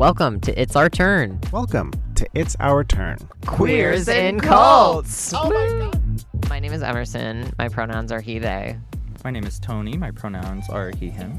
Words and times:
Welcome 0.00 0.40
to 0.40 0.58
It's 0.58 0.76
Our 0.76 0.88
Turn. 0.88 1.38
Welcome 1.52 1.92
to 2.14 2.26
It's 2.32 2.56
Our 2.58 2.84
Turn. 2.84 3.18
Queers 3.44 4.08
in 4.08 4.40
Cults. 4.40 5.34
Oh 5.34 5.50
my 5.50 5.90
god. 5.90 6.48
My 6.48 6.58
name 6.58 6.72
is 6.72 6.82
Emerson. 6.82 7.52
My 7.58 7.68
pronouns 7.68 8.10
are 8.10 8.22
he, 8.22 8.38
they. 8.38 8.78
My 9.22 9.30
name 9.30 9.44
is 9.44 9.60
Tony. 9.60 9.98
My 9.98 10.10
pronouns 10.10 10.70
are 10.70 10.90
he, 10.98 11.10
him. 11.10 11.38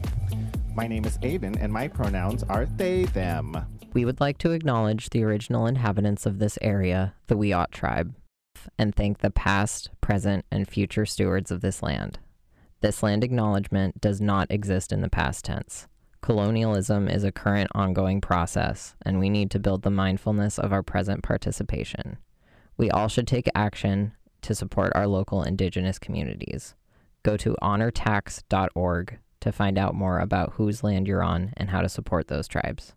My 0.75 0.85
name 0.85 1.05
is 1.05 1.17
Aydan, 1.23 1.59
and 1.59 1.73
my 1.73 1.87
pronouns 1.87 2.43
are 2.43 2.67
they, 2.67 3.05
them. 3.05 3.57
We 3.93 4.05
would 4.05 4.21
like 4.21 4.37
to 4.37 4.51
acknowledge 4.51 5.09
the 5.09 5.23
original 5.23 5.65
inhabitants 5.65 6.27
of 6.27 6.37
this 6.37 6.59
area, 6.61 7.15
the 7.25 7.35
Wiyot 7.35 7.71
tribe, 7.71 8.13
and 8.77 8.93
thank 8.93 9.21
the 9.21 9.31
past, 9.31 9.89
present, 10.01 10.45
and 10.51 10.67
future 10.67 11.07
stewards 11.07 11.49
of 11.49 11.61
this 11.61 11.81
land. 11.81 12.19
This 12.81 13.01
land 13.01 13.23
acknowledgement 13.23 13.99
does 13.99 14.21
not 14.21 14.51
exist 14.51 14.91
in 14.91 15.01
the 15.01 15.09
past 15.09 15.45
tense. 15.45 15.87
Colonialism 16.21 17.07
is 17.07 17.23
a 17.23 17.31
current 17.31 17.71
ongoing 17.73 18.21
process, 18.21 18.95
and 19.03 19.19
we 19.19 19.27
need 19.27 19.49
to 19.51 19.59
build 19.59 19.81
the 19.81 19.89
mindfulness 19.89 20.59
of 20.59 20.71
our 20.71 20.83
present 20.83 21.23
participation. 21.23 22.17
We 22.77 22.91
all 22.91 23.07
should 23.07 23.27
take 23.27 23.49
action 23.55 24.13
to 24.43 24.53
support 24.53 24.91
our 24.93 25.07
local 25.07 25.41
indigenous 25.41 25.97
communities. 25.97 26.75
Go 27.23 27.37
to 27.37 27.55
honortax.org 27.61 29.17
to 29.39 29.51
find 29.51 29.77
out 29.79 29.95
more 29.95 30.19
about 30.19 30.53
whose 30.53 30.83
land 30.83 31.07
you're 31.07 31.23
on 31.23 31.53
and 31.57 31.71
how 31.71 31.81
to 31.81 31.89
support 31.89 32.27
those 32.27 32.47
tribes. 32.47 32.93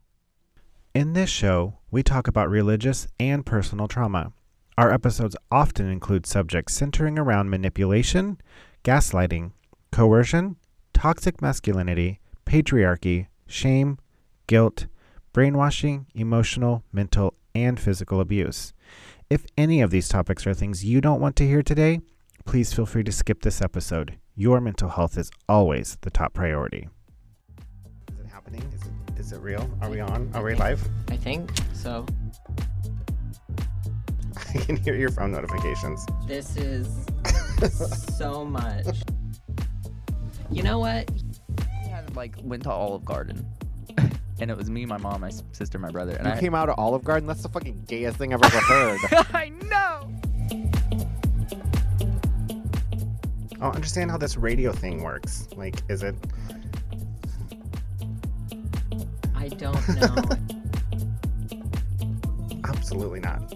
In 0.95 1.15
this 1.15 1.31
show, 1.31 1.79
we 1.91 2.03
talk 2.03 2.29
about 2.29 2.51
religious 2.51 3.09
and 3.19 3.45
personal 3.45 3.89
trauma. 3.89 4.33
Our 4.77 4.93
episodes 4.93 5.35
often 5.51 5.89
include 5.89 6.27
subjects 6.27 6.75
centering 6.75 7.19
around 7.19 7.49
manipulation, 7.49 8.39
gaslighting, 8.85 9.53
coercion, 9.91 10.57
toxic 10.93 11.41
masculinity, 11.41 12.21
patriarchy, 12.55 13.27
shame, 13.49 13.99
guilt, 14.47 14.87
brainwashing, 15.33 16.07
emotional, 16.15 16.85
mental, 16.93 17.35
and 17.53 17.81
physical 17.81 18.21
abuse. 18.21 18.73
If 19.29 19.45
any 19.59 19.81
of 19.81 19.91
these 19.91 20.09
topics 20.09 20.47
are 20.47 20.55
things 20.55 20.85
you 20.85 21.01
don't 21.01 21.21
want 21.21 21.35
to 21.37 21.47
hear 21.49 21.65
today, 21.65 22.01
please 22.45 22.73
feel 22.73 22.87
free 22.87 23.03
to 23.03 23.11
skip 23.11 23.43
this 23.43 23.61
episode. 23.61 24.19
Your 24.37 24.61
mental 24.61 24.91
health 24.91 25.19
is 25.19 25.33
always 25.49 25.99
the 26.03 26.11
top 26.11 26.33
priority. 26.33 26.89
Is 28.13 28.21
it 28.21 28.27
happening? 28.29 28.63
Is 28.73 28.83
it, 28.83 29.19
is 29.19 29.33
it 29.33 29.41
real? 29.41 29.69
Are 29.81 29.91
we 29.91 29.99
on? 29.99 30.31
Are 30.33 30.45
we 30.45 30.55
live? 30.55 30.81
I 31.09 31.17
think 31.17 31.51
so. 31.73 32.07
I 34.55 34.59
can 34.59 34.77
hear 34.77 34.95
your 34.95 35.11
phone 35.11 35.33
notifications. 35.33 36.07
This 36.29 36.57
is 36.57 36.87
so 38.17 38.45
much. 38.45 38.87
You 40.53 40.63
know 40.63 40.79
what? 40.79 41.11
We 42.15 42.21
had, 42.21 42.37
like 42.37 42.37
went 42.45 42.63
to 42.65 42.71
Olive 42.71 43.05
Garden, 43.05 43.45
and 44.41 44.51
it 44.51 44.57
was 44.57 44.71
me, 44.71 44.87
my 44.87 44.97
mom, 44.99 45.21
my 45.23 45.29
s- 45.29 45.43
sister, 45.53 45.79
my 45.79 45.91
brother, 45.91 46.13
and 46.13 46.27
You 46.27 46.33
I. 46.35 46.41
came 46.41 46.55
out 46.55 46.69
of 46.69 46.79
Olive 46.79 47.03
Garden? 47.05 47.27
That's 47.27 47.43
the 47.43 47.49
fucking 47.49 47.85
gayest 47.89 48.17
thing 48.19 48.33
I've 48.35 48.43
ever 48.43 48.59
heard. 48.61 49.01
I 49.33 49.49
know. 49.49 50.11
I 53.53 53.67
don't 53.67 53.75
understand 53.75 54.11
how 54.11 54.19
this 54.19 54.37
radio 54.37 54.73
thing 54.73 55.03
works. 55.03 55.49
Like, 55.57 55.83
is 55.89 56.03
it. 56.03 56.15
I 59.35 59.49
don't 59.49 59.89
know. 59.97 60.25
Absolutely 62.65 63.21
not. 63.21 63.55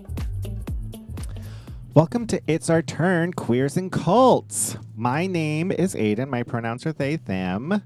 Welcome 1.95 2.27
to 2.29 2.41
It's 2.47 2.71
Our 2.71 2.83
Turn 2.83 3.33
Queers 3.33 3.77
and 3.77 3.91
Cults. 3.93 4.77
My 4.97 5.27
name 5.27 5.71
is 5.73 5.95
Aydan. 5.95 6.29
My 6.29 6.43
pronouns 6.43 6.87
are 6.87 6.93
they, 6.93 7.17
them. 7.17 7.83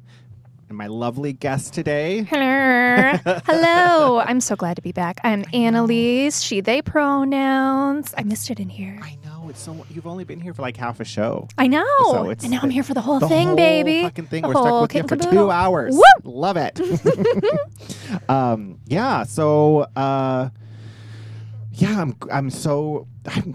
And 0.72 0.78
my 0.78 0.86
lovely 0.86 1.34
guest 1.34 1.74
today. 1.74 2.22
Hello. 2.22 3.12
Hello. 3.44 4.20
I'm 4.20 4.40
so 4.40 4.56
glad 4.56 4.76
to 4.76 4.80
be 4.80 4.90
back. 4.90 5.20
I'm 5.22 5.44
Annelise, 5.52 6.40
she, 6.40 6.62
they 6.62 6.80
pronouns. 6.80 8.14
I 8.16 8.22
missed 8.22 8.50
it 8.50 8.58
in 8.58 8.70
here. 8.70 8.98
I 9.02 9.18
know, 9.22 9.50
it's 9.50 9.61
so. 9.61 9.84
You've 9.90 10.06
only 10.06 10.24
been 10.24 10.40
here 10.40 10.55
for 10.55 10.62
like 10.62 10.78
half 10.78 10.98
a 11.00 11.05
show. 11.05 11.46
I 11.58 11.66
know. 11.66 11.84
So 12.05 12.30
it's 12.30 12.44
and 12.44 12.55
now 12.55 12.61
I'm 12.62 12.70
here 12.70 12.84
for 12.84 12.94
the 12.94 13.02
whole 13.02 13.20
the 13.20 13.28
thing, 13.28 13.48
whole 13.48 13.56
baby. 13.56 14.00
fucking 14.00 14.28
thing. 14.28 14.44
The 14.44 14.48
We're 14.48 14.55
stuck 14.55 14.80
with 14.80 14.94
you 14.94 15.02
for 15.06 15.16
two 15.16 15.50
hours. 15.50 15.94
Woo! 15.94 16.02
Love 16.24 16.56
it. 16.56 16.80
um, 18.30 18.78
yeah. 18.86 19.24
So, 19.24 19.80
uh, 19.94 20.48
yeah, 21.72 22.00
I'm. 22.00 22.16
I'm 22.30 22.48
so. 22.48 23.08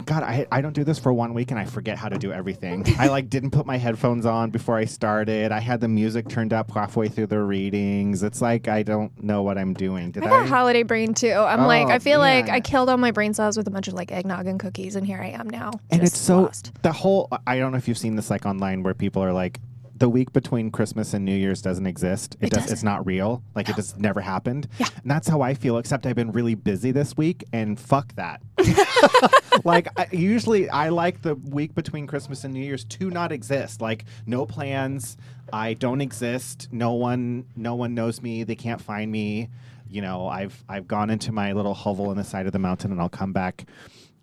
God, 0.06 0.22
I 0.22 0.46
I 0.50 0.62
don't 0.62 0.72
do 0.72 0.82
this 0.82 0.98
for 0.98 1.12
one 1.12 1.34
week 1.34 1.50
and 1.50 1.60
I 1.60 1.66
forget 1.66 1.98
how 1.98 2.08
to 2.08 2.16
do 2.18 2.32
everything. 2.32 2.86
I 2.98 3.08
like 3.08 3.28
didn't 3.30 3.50
put 3.50 3.66
my 3.66 3.76
headphones 3.76 4.24
on 4.24 4.50
before 4.50 4.76
I 4.76 4.86
started. 4.86 5.52
I 5.52 5.60
had 5.60 5.80
the 5.82 5.88
music 5.88 6.26
turned 6.28 6.54
up 6.54 6.70
halfway 6.70 7.08
through 7.08 7.26
the 7.26 7.40
readings. 7.40 8.22
It's 8.22 8.40
like 8.40 8.66
I 8.66 8.82
don't 8.82 9.22
know 9.22 9.42
what 9.42 9.58
I'm 9.58 9.74
doing. 9.74 10.10
Did 10.10 10.24
I 10.24 10.26
I? 10.26 10.30
got 10.30 10.48
holiday 10.48 10.84
brain 10.84 11.12
too. 11.12 11.32
I'm 11.32 11.66
like, 11.66 11.88
Oh, 11.88 11.90
I 11.90 11.98
feel 11.98 12.18
like. 12.18 12.48
I 12.48 12.60
killed 12.60 12.88
all 12.88 12.96
my 12.96 13.10
brain 13.10 13.34
cells 13.34 13.56
with 13.58 13.66
a 13.66 13.70
bunch 13.70 13.88
of 13.88 13.94
like 13.94 14.10
eggnog 14.10 14.46
and 14.46 14.58
cookies, 14.58 14.96
and 14.96 15.06
here 15.06 15.20
I 15.20 15.28
am 15.30 15.50
now. 15.50 15.72
and 15.90 16.02
it's 16.02 16.18
so 16.18 16.42
lost. 16.42 16.72
the 16.82 16.92
whole 16.92 17.28
i 17.46 17.58
don't 17.58 17.72
know 17.72 17.78
if 17.78 17.86
you've 17.88 17.98
seen 17.98 18.16
this 18.16 18.30
like 18.30 18.46
online 18.46 18.82
where 18.82 18.94
people 18.94 19.22
are 19.22 19.32
like 19.32 19.60
the 19.98 20.08
week 20.08 20.32
between 20.32 20.70
christmas 20.70 21.12
and 21.14 21.24
new 21.24 21.34
year's 21.34 21.60
doesn't 21.62 21.86
exist. 21.86 22.36
It, 22.40 22.46
It 22.48 22.52
does 22.52 22.70
it's 22.70 22.82
not 22.82 23.04
real. 23.06 23.42
Like 23.54 23.68
it 23.68 23.76
just 23.76 23.98
never 23.98 24.20
happened. 24.20 24.68
Yeah. 24.78 24.86
and 25.02 25.10
that's 25.10 25.28
how 25.28 25.40
i 25.42 25.54
feel 25.54 25.78
except 25.78 26.06
i've 26.06 26.16
been 26.16 26.32
really 26.32 26.54
busy 26.54 26.92
this 26.92 27.16
week 27.16 27.44
and 27.52 27.78
fuck 27.78 28.14
that. 28.14 28.40
Like 29.64 29.88
I, 29.98 30.06
usually 30.12 30.70
i 30.70 30.88
like 30.88 31.22
the 31.22 31.34
week 31.34 31.74
between 31.74 32.06
christmas 32.06 32.44
and 32.44 32.54
new 32.54 32.60
year's 32.64 32.84
to 32.84 33.10
not 33.10 33.32
exist. 33.32 33.80
Like 33.80 34.04
no 34.26 34.46
plans. 34.46 35.16
I 35.52 35.74
don't 35.74 36.00
exist. 36.00 36.68
No 36.70 36.92
one 36.92 37.46
no 37.56 37.74
one 37.74 37.94
knows 37.94 38.22
me. 38.22 38.44
They 38.44 38.54
can't 38.54 38.80
find 38.80 39.10
me. 39.10 39.48
You 39.88 40.02
know 40.02 40.28
i've 40.28 40.62
i've 40.68 40.86
gone 40.86 41.10
into 41.10 41.32
my 41.32 41.52
little 41.52 41.74
hovel 41.74 42.10
on 42.10 42.16
the 42.16 42.24
side 42.24 42.46
of 42.46 42.52
the 42.52 42.58
mountain 42.58 42.92
and 42.92 43.00
i'll 43.00 43.08
come 43.08 43.32
back 43.32 43.64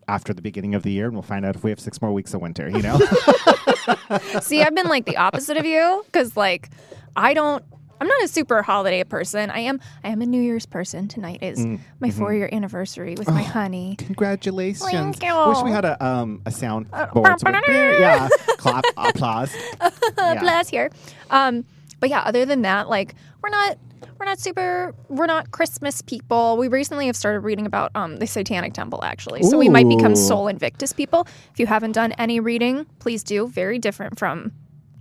after 0.08 0.34
the 0.34 0.42
beginning 0.42 0.76
of 0.76 0.84
the 0.84 0.92
year 0.92 1.06
and 1.06 1.14
we'll 1.14 1.22
find 1.24 1.46
out 1.46 1.56
if 1.56 1.64
we 1.64 1.70
have 1.72 1.80
six 1.80 2.02
more 2.02 2.12
weeks 2.14 2.34
of 2.34 2.42
winter 2.42 2.70
you 2.70 2.82
know 2.82 3.00
See, 4.42 4.62
I've 4.62 4.74
been 4.76 4.88
like 4.88 5.06
the 5.06 5.18
opposite 5.18 5.58
of 5.58 5.66
you 5.66 6.04
because 6.06 6.36
like 6.38 6.70
I 7.16 7.34
don't. 7.34 7.64
I'm 8.02 8.08
not 8.08 8.24
a 8.24 8.28
super 8.28 8.62
holiday 8.62 9.04
person. 9.06 9.50
I 9.50 9.60
am. 9.60 9.80
I 10.04 10.10
am 10.10 10.22
a 10.22 10.26
New 10.26 10.42
Year's 10.42 10.66
person. 10.66 11.08
Tonight 11.08 11.42
is 11.42 11.60
Mm, 11.66 11.80
my 12.02 12.10
mhm. 12.10 12.14
four 12.14 12.34
year 12.34 12.50
anniversary 12.52 13.16
with 13.18 13.30
my 13.30 13.42
honey. 13.44 13.96
congratulations 13.98 15.18
Thank 15.18 15.22
wish 15.48 15.64
we 15.64 15.72
had 15.72 15.86
a 15.86 16.04
um 16.06 16.42
a 16.46 16.52
sound 16.52 16.88
Uh, 16.92 17.06
board 17.08 17.26
yeah 18.00 18.28
clap 18.58 18.84
applause 18.98 19.56
Yeah. 20.18 20.40
Bless 20.40 20.70
here. 20.70 20.90
Um, 21.30 21.64
but 22.00 22.10
yeah, 22.10 22.22
other 22.22 22.46
than 22.46 22.64
that, 22.64 22.90
like 22.90 23.16
we're 23.42 23.50
not 23.50 23.78
we're 24.20 24.26
not 24.26 24.40
super 24.40 24.94
we're 25.10 25.26
not 25.26 25.52
Christmas 25.52 26.02
people. 26.02 26.58
We 26.58 26.68
recently 26.68 27.08
have 27.08 27.16
started 27.16 27.40
reading 27.42 27.66
about 27.66 27.92
um 27.96 28.18
the 28.18 28.28
Satanic 28.28 28.74
Temple 28.74 29.04
actually. 29.04 29.44
So 29.44 29.58
we 29.58 29.70
might 29.70 29.88
become 29.88 30.14
Ooh. 30.14 30.16
Sol 30.16 30.48
Invictus 30.48 30.94
people. 30.94 31.28
If 31.52 31.60
you 31.60 31.68
haven't 31.68 31.94
done 31.94 32.12
any 32.14 32.40
reading, 32.40 32.86
please 33.00 33.24
do. 33.24 33.48
Very 33.48 33.80
different 33.80 34.18
from 34.20 34.52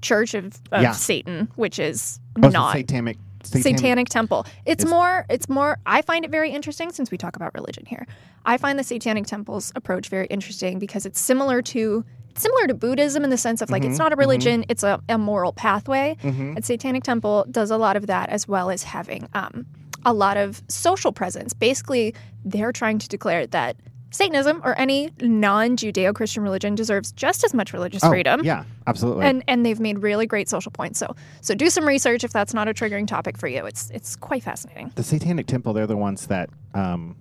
Church 0.02 0.34
of, 0.34 0.46
of 0.72 0.82
Yeah. 0.82 0.92
Satan, 0.92 1.50
which 1.56 1.78
is 1.78 2.18
Oh, 2.38 2.42
so 2.42 2.48
not 2.48 2.72
satanic 2.76 3.16
satanic, 3.44 4.08
temple. 4.08 4.46
It's 4.64 4.82
It's- 4.84 4.90
more 4.90 5.26
it's 5.28 5.48
more 5.48 5.78
I 5.86 6.02
find 6.02 6.24
it 6.24 6.30
very 6.30 6.50
interesting 6.50 6.90
since 6.92 7.10
we 7.10 7.18
talk 7.18 7.36
about 7.36 7.54
religion 7.54 7.84
here. 7.86 8.06
I 8.46 8.56
find 8.58 8.78
the 8.78 8.84
satanic 8.84 9.26
temple's 9.26 9.72
approach 9.76 10.08
very 10.08 10.26
interesting 10.26 10.78
because 10.78 11.06
it's 11.06 11.20
similar 11.20 11.62
to 11.62 12.04
similar 12.36 12.66
to 12.66 12.74
Buddhism 12.74 13.24
in 13.24 13.30
the 13.30 13.36
sense 13.38 13.60
of 13.62 13.70
like 13.70 13.84
it's 13.84 13.96
Mhm, 13.96 13.98
not 13.98 14.12
a 14.12 14.16
religion, 14.16 14.64
it's 14.68 14.82
a, 14.82 15.00
a 15.08 15.18
moral 15.18 15.52
pathway. 15.52 16.16
Mhm. 16.22 16.56
And 16.56 16.64
Satanic 16.64 17.02
Temple 17.04 17.46
does 17.50 17.70
a 17.70 17.76
lot 17.76 17.96
of 17.96 18.06
that 18.08 18.28
as 18.30 18.46
well 18.48 18.70
as 18.70 18.82
having 18.82 19.28
um, 19.34 19.66
a 20.04 20.12
lot 20.12 20.36
of 20.36 20.62
social 20.68 21.12
presence. 21.12 21.52
Basically, 21.52 22.14
they're 22.44 22.72
trying 22.72 22.98
to 22.98 23.08
declare 23.08 23.46
that 23.48 23.76
Satanism 24.10 24.60
or 24.64 24.78
any 24.78 25.10
non-Judeo-Christian 25.20 26.42
religion 26.42 26.74
deserves 26.76 27.10
just 27.12 27.42
as 27.44 27.52
much 27.52 27.72
religious 27.72 28.04
Oh, 28.04 28.08
freedom. 28.10 28.42
yeah 28.44 28.62
absolutely 28.86 29.26
And 29.26 29.42
and 29.48 29.64
they've 29.66 29.80
made 29.80 29.98
really 29.98 30.26
great 30.26 30.48
social 30.48 30.70
points. 30.70 30.98
So 31.00 31.16
so 31.40 31.54
do 31.54 31.68
some 31.68 31.84
research 31.86 32.22
if 32.22 32.32
that's 32.32 32.54
not 32.54 32.68
a 32.68 32.74
triggering 32.74 33.06
topic 33.08 33.36
for 33.38 33.48
you. 33.48 33.66
It's 33.66 33.90
it's 33.90 34.14
quite 34.14 34.42
fascinating. 34.44 34.92
the 34.94 35.02
satanic 35.02 35.46
temple 35.46 35.72
they're 35.72 35.86
the 35.88 35.96
ones 35.96 36.26
that 36.28 36.48
um 36.74 37.16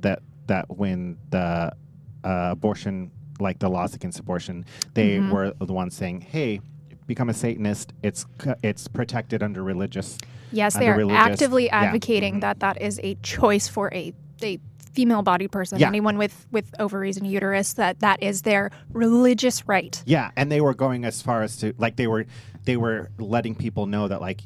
that 0.00 0.20
that 0.46 0.64
when 0.76 1.18
the 1.30 1.72
uh, 2.24 2.48
abortion 2.50 3.10
like 3.40 3.58
the 3.58 3.68
laws 3.68 3.94
against 3.94 4.18
abortion 4.18 4.64
they 4.94 5.18
Mhm. 5.18 5.30
were 5.32 5.52
the 5.60 5.72
ones 5.72 5.94
saying 5.94 6.20
hey 6.20 6.60
become 7.06 7.28
a 7.28 7.34
satanist 7.34 7.92
it's 8.02 8.26
it's 8.62 8.88
protected 8.88 9.42
under 9.42 9.62
religious 9.62 10.18
Yes, 10.50 10.74
Under 10.76 10.86
they 10.86 10.90
are 10.92 10.96
religious- 10.96 11.26
actively 11.26 11.68
advocating 11.70 12.36
mhm. 12.36 12.40
that 12.40 12.60
that 12.60 12.80
is 12.80 12.98
a 13.02 13.16
choice 13.22 13.68
for 13.68 13.92
a 13.94 14.12
a 14.42 14.58
female 14.94 15.20
bodied 15.22 15.52
person, 15.52 15.78
Yeah. 15.78 15.86
anyone 15.88 16.16
with 16.16 16.46
with 16.50 16.72
ovaries 16.80 17.16
and 17.18 17.26
uterus, 17.26 17.74
that 17.74 18.00
that 18.00 18.22
is 18.22 18.42
their 18.42 18.70
religious 18.92 19.68
right. 19.68 20.02
yeah 20.06 20.30
and 20.36 20.50
they 20.50 20.60
were 20.62 20.74
going 20.74 21.04
as 21.04 21.20
far 21.22 21.42
as 21.42 21.56
to 21.58 21.74
like 21.78 21.96
they 21.96 22.06
were 22.06 22.24
they 22.64 22.76
were 22.78 23.10
letting 23.18 23.54
people 23.54 23.86
know 23.86 24.08
that 24.08 24.20
like 24.22 24.40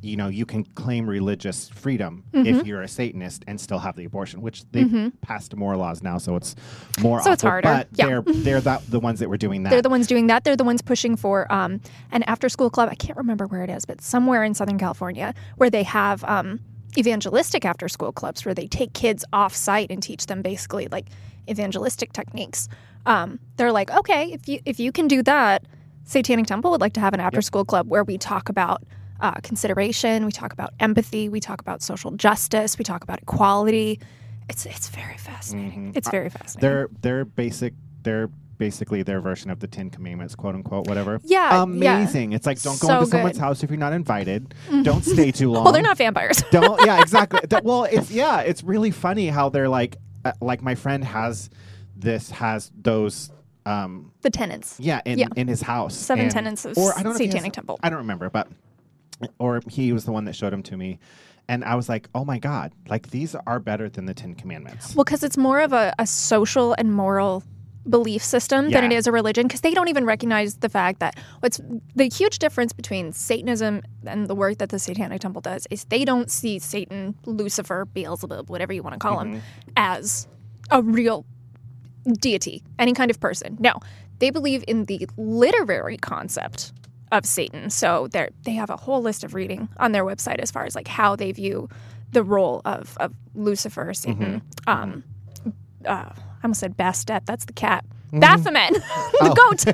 you 0.00 0.16
know 0.16 0.28
you 0.28 0.46
can 0.46 0.62
claim 0.76 1.08
religious 1.08 1.68
freedom 1.70 2.22
Mhm. 2.32 2.46
if 2.46 2.66
you're 2.66 2.82
a 2.82 2.88
satanist 2.88 3.44
and 3.48 3.60
still 3.60 3.80
have 3.80 3.96
the 3.96 4.04
abortion 4.04 4.40
which 4.40 4.64
they've 4.70 4.86
Mhm. 4.86 5.12
passed 5.22 5.56
more 5.56 5.76
laws 5.76 6.02
now 6.02 6.18
so 6.18 6.36
it's 6.36 6.54
more 7.00 7.20
So 7.22 7.32
it's 7.32 7.42
harder. 7.42 7.62
but 7.68 7.88
Yeah. 7.94 8.06
they're 8.06 8.22
they're 8.44 8.60
that, 8.60 8.88
the 8.90 9.00
ones 9.00 9.18
that 9.20 9.28
were 9.28 9.36
doing 9.36 9.64
that 9.64 9.70
They're 9.70 9.82
the 9.82 9.88
ones 9.90 10.06
doing 10.06 10.28
that. 10.28 10.44
They're 10.44 10.56
the 10.56 10.64
ones 10.64 10.82
pushing 10.82 11.16
for 11.16 11.50
um, 11.52 11.80
an 12.12 12.22
after 12.24 12.48
school 12.48 12.70
club. 12.70 12.88
I 12.90 12.94
can't 12.94 13.16
remember 13.18 13.46
where 13.46 13.62
it 13.64 13.70
is, 13.70 13.84
but 13.84 14.00
somewhere 14.00 14.44
in 14.44 14.54
Southern 14.54 14.78
California 14.78 15.34
where 15.56 15.70
they 15.70 15.82
have 15.82 16.22
um, 16.24 16.60
evangelistic 16.96 17.64
after 17.64 17.88
school 17.88 18.12
clubs 18.12 18.44
where 18.44 18.54
they 18.54 18.66
take 18.68 18.92
kids 18.92 19.24
off 19.32 19.54
site 19.54 19.90
and 19.90 20.02
teach 20.02 20.26
them 20.26 20.42
basically 20.42 20.86
like 20.90 21.06
evangelistic 21.48 22.12
techniques. 22.12 22.68
Um, 23.06 23.38
they're 23.56 23.72
like, 23.72 23.90
okay, 23.90 24.32
if 24.32 24.48
you 24.48 24.60
if 24.64 24.78
you 24.78 24.92
can 24.92 25.08
do 25.08 25.22
that, 25.24 25.64
Satanic 26.04 26.46
Temple 26.46 26.70
would 26.70 26.80
like 26.80 26.92
to 26.94 27.00
have 27.00 27.14
an 27.14 27.20
after 27.20 27.42
school 27.42 27.64
club 27.64 27.88
where 27.88 28.04
we 28.04 28.16
talk 28.16 28.48
about 28.48 28.82
uh, 29.20 29.32
consideration, 29.42 30.24
we 30.26 30.32
talk 30.32 30.52
about 30.52 30.72
empathy, 30.80 31.28
we 31.28 31.40
talk 31.40 31.60
about 31.60 31.82
social 31.82 32.10
justice, 32.12 32.78
we 32.78 32.84
talk 32.84 33.02
about 33.02 33.20
equality. 33.20 34.00
It's 34.48 34.64
it's 34.66 34.88
very 34.88 35.16
fascinating. 35.18 35.92
Mhm. 35.92 35.96
It's 35.96 36.08
very 36.10 36.30
fascinating. 36.30 36.60
They're 36.68 36.88
they're 37.02 37.24
basic. 37.24 37.74
They're 38.02 38.28
basically 38.56 39.02
their 39.04 39.20
version 39.20 39.50
of 39.50 39.60
the 39.60 39.66
Ten 39.68 39.88
Commandments, 39.90 40.34
quote 40.34 40.54
unquote, 40.54 40.88
whatever. 40.88 41.20
yeah, 41.22 41.50
yeah. 41.50 41.62
Amazing. 41.62 42.32
It's 42.32 42.46
like 42.46 42.60
don't 42.62 42.80
go 42.80 42.88
So 42.88 42.94
into 43.00 43.06
someone's 43.10 43.38
house 43.38 43.62
if 43.62 43.70
you're 43.70 43.78
not 43.78 43.92
invited. 43.92 44.54
Don't 44.82 45.04
stay 45.04 45.30
too 45.30 45.50
long. 45.52 45.64
Well, 45.64 45.72
they're 45.72 45.82
not 45.82 45.98
vampires. 45.98 46.42
don't 46.50 46.84
yeah 46.86 47.00
exactly 47.06 47.40
That- 47.48 47.62
well 47.64 47.84
it's 47.84 48.10
yeah 48.10 48.40
it's 48.40 48.62
really 48.64 48.90
funny 48.90 49.28
how 49.28 49.48
they're 49.50 49.68
like 49.68 49.96
uh, 50.24 50.32
like 50.40 50.62
my 50.62 50.74
friend 50.74 51.04
has 51.04 51.50
this 51.94 52.30
has 52.30 52.72
those 52.80 53.30
um 53.66 54.12
the 54.22 54.30
tenets. 54.30 54.76
yeah 54.80 55.02
in 55.04 55.18
Yeah. 55.18 55.26
in 55.36 55.46
his 55.46 55.60
house 55.60 55.94
Seven 55.94 56.24
and- 56.24 56.32
tenets 56.32 56.64
of 56.64 56.76
or 56.78 56.92
I 56.94 57.02
don't 57.02 57.04
know 57.04 57.10
if 57.12 57.18
he 57.18 57.26
has- 57.26 57.32
Satanic 57.34 57.52
Temple. 57.52 57.78
I 57.82 57.90
don't 57.90 57.98
remember 57.98 58.30
but 58.30 58.48
or 59.38 59.60
he 59.68 59.92
was 59.92 60.04
the 60.04 60.12
one 60.12 60.24
that 60.24 60.34
showed 60.36 60.52
them 60.52 60.62
to 60.64 60.76
me 60.76 60.98
and 61.48 61.64
I 61.64 61.74
was 61.74 61.88
like 61.88 62.08
oh 62.14 62.24
my 62.24 62.38
god 62.38 62.72
like 62.88 63.10
these 63.10 63.34
are 63.46 63.58
better 63.60 63.88
than 63.88 64.04
the 64.06 64.14
Ten 64.14 64.34
Commandments 64.34 64.94
Well, 64.94 65.04
because 65.04 65.22
it's 65.22 65.36
more 65.36 65.60
of 65.60 65.72
a, 65.72 65.94
a 65.98 66.06
social 66.06 66.74
and 66.78 66.92
moral 66.94 67.42
belief 67.88 68.22
system 68.22 68.70
than 68.70 68.84
it 68.84 68.92
is 68.94 69.06
a 69.06 69.12
religion, 69.12 69.46
because 69.46 69.62
they 69.62 69.72
don't 69.72 69.88
even 69.88 70.04
recognize 70.04 70.56
the 70.56 70.68
fact 70.68 71.00
that 71.00 71.16
what's 71.40 71.58
the 71.96 72.10
huge 72.10 72.38
difference 72.38 72.74
between 72.74 73.12
Satanism 73.12 73.80
and 74.04 74.26
the 74.28 74.34
work 74.34 74.58
that 74.58 74.68
the 74.68 74.78
Satanic 74.78 75.22
Temple 75.22 75.40
does 75.40 75.66
is 75.70 75.84
they 75.84 76.04
don't 76.04 76.30
see 76.30 76.58
Satan, 76.58 77.14
Lucifer, 77.24 77.86
Beelzebub, 77.86 78.50
whatever 78.50 78.74
you 78.74 78.82
want 78.82 78.92
to 78.92 78.98
call 78.98 79.20
him, 79.20 79.36
Mhm. 79.36 79.40
as 79.78 80.28
a 80.70 80.82
real 80.82 81.24
deity, 82.20 82.62
any 82.78 82.92
kind 82.92 83.10
of 83.10 83.20
person. 83.20 83.56
No, 83.58 83.72
they 84.18 84.28
believe 84.30 84.64
in 84.68 84.84
the 84.84 85.08
literary 85.16 85.96
concept 85.96 86.72
of 87.12 87.24
Satan. 87.26 87.70
So 87.70 88.08
they 88.08 88.28
they 88.42 88.52
have 88.52 88.70
a 88.70 88.76
whole 88.76 89.02
list 89.02 89.24
of 89.24 89.34
reading 89.34 89.68
on 89.78 89.92
their 89.92 90.04
website 90.04 90.38
as 90.38 90.50
far 90.50 90.64
as 90.64 90.74
like 90.74 90.88
how 90.88 91.16
they 91.16 91.32
view 91.32 91.68
the 92.12 92.22
role 92.22 92.62
of, 92.64 92.96
of 92.98 93.12
Lucifer, 93.34 93.92
Satan. 93.94 94.42
Um, 94.66 95.04
uh, 95.84 96.10
I 96.10 96.14
almost 96.42 96.60
said 96.60 96.76
Bastet. 96.76 97.26
That's 97.26 97.44
the 97.44 97.52
cat. 97.52 97.84
Baphomet, 98.10 98.72
the 98.72 99.34
goat. 99.36 99.64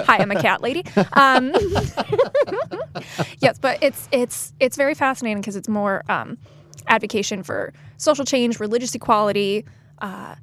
Hi, 0.06 0.18
I'm 0.18 0.30
a 0.30 0.40
cat 0.40 0.62
lady. 0.62 0.84
Um, 1.14 1.52
yes, 3.40 3.58
but 3.58 3.82
it's 3.82 4.08
it's 4.12 4.52
it's 4.60 4.76
very 4.76 4.94
fascinating 4.94 5.40
because 5.40 5.56
it's 5.56 5.68
more 5.68 6.04
um, 6.08 6.38
advocation 6.86 7.42
for 7.42 7.72
social 7.96 8.24
change, 8.24 8.60
religious 8.60 8.94
equality, 8.94 9.64
uh, 10.00 10.36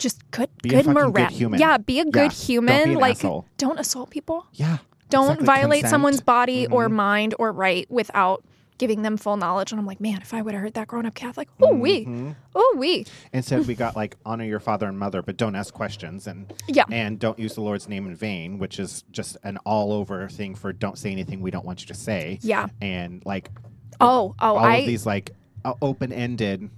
just 0.00 0.28
good 0.32 0.48
Be 0.62 0.70
good 0.70 0.86
morale. 0.86 1.30
Yeah, 1.32 1.78
be 1.78 2.00
a 2.00 2.04
good 2.04 2.14
Yeah, 2.16 2.22
don't 2.28 2.32
human. 2.32 2.90
an 2.90 2.94
like 2.94 3.16
asshole. 3.16 3.46
don't 3.58 3.78
assault 3.78 4.10
people. 4.10 4.46
yeah 4.54 4.78
Don't 5.08 5.24
exactly. 5.40 5.46
violate 5.46 5.80
Consent. 5.82 5.90
someone's 5.90 6.20
body 6.20 6.66
or 6.66 6.88
Mhm. 6.88 6.92
mind 6.92 7.34
or 7.38 7.52
right 7.52 7.88
without 7.90 8.42
giving 8.78 9.02
them 9.02 9.18
full 9.18 9.36
knowledge. 9.36 9.72
And 9.72 9.78
I'm 9.78 9.84
like, 9.86 10.00
man, 10.00 10.22
if 10.22 10.32
I 10.32 10.40
would 10.40 10.54
have 10.54 10.62
heard 10.62 10.72
that 10.74 10.88
growing 10.88 11.04
up 11.04 11.14
Catholic, 11.14 11.48
oh 11.60 11.74
we, 11.74 12.08
oh 12.54 12.74
we, 12.78 13.04
Instead, 13.30 13.66
we 13.66 13.74
got 13.74 13.94
like 13.94 14.16
honor 14.24 14.44
your 14.44 14.58
father 14.60 14.86
and 14.88 14.98
mother, 14.98 15.20
but 15.20 15.36
don't 15.36 15.54
ask 15.54 15.74
questions 15.74 16.26
and 16.26 16.50
yeah. 16.66 16.84
and 16.90 17.18
don't 17.18 17.38
use 17.38 17.54
the 17.54 17.60
Lord's 17.60 17.88
name 17.90 18.06
in 18.06 18.16
vain, 18.16 18.58
which 18.58 18.78
is 18.80 19.04
just 19.12 19.36
an 19.42 19.58
all 19.66 19.92
over 19.92 20.28
thing 20.30 20.54
for 20.54 20.72
don't 20.72 20.96
say 20.96 21.12
anything 21.12 21.42
we 21.42 21.50
don't 21.50 21.66
want 21.66 21.82
you 21.82 21.88
to 21.88 21.94
say. 21.94 22.38
Yeah. 22.40 22.68
And 22.80 23.22
like 23.26 23.50
Oh, 24.00 24.34
oh, 24.40 24.56
all 24.56 24.58
I. 24.58 24.76
of 24.76 24.86
these 24.86 25.04
like 25.04 25.32
uh, 25.62 25.74
open 25.82 26.10
ended, 26.10 26.70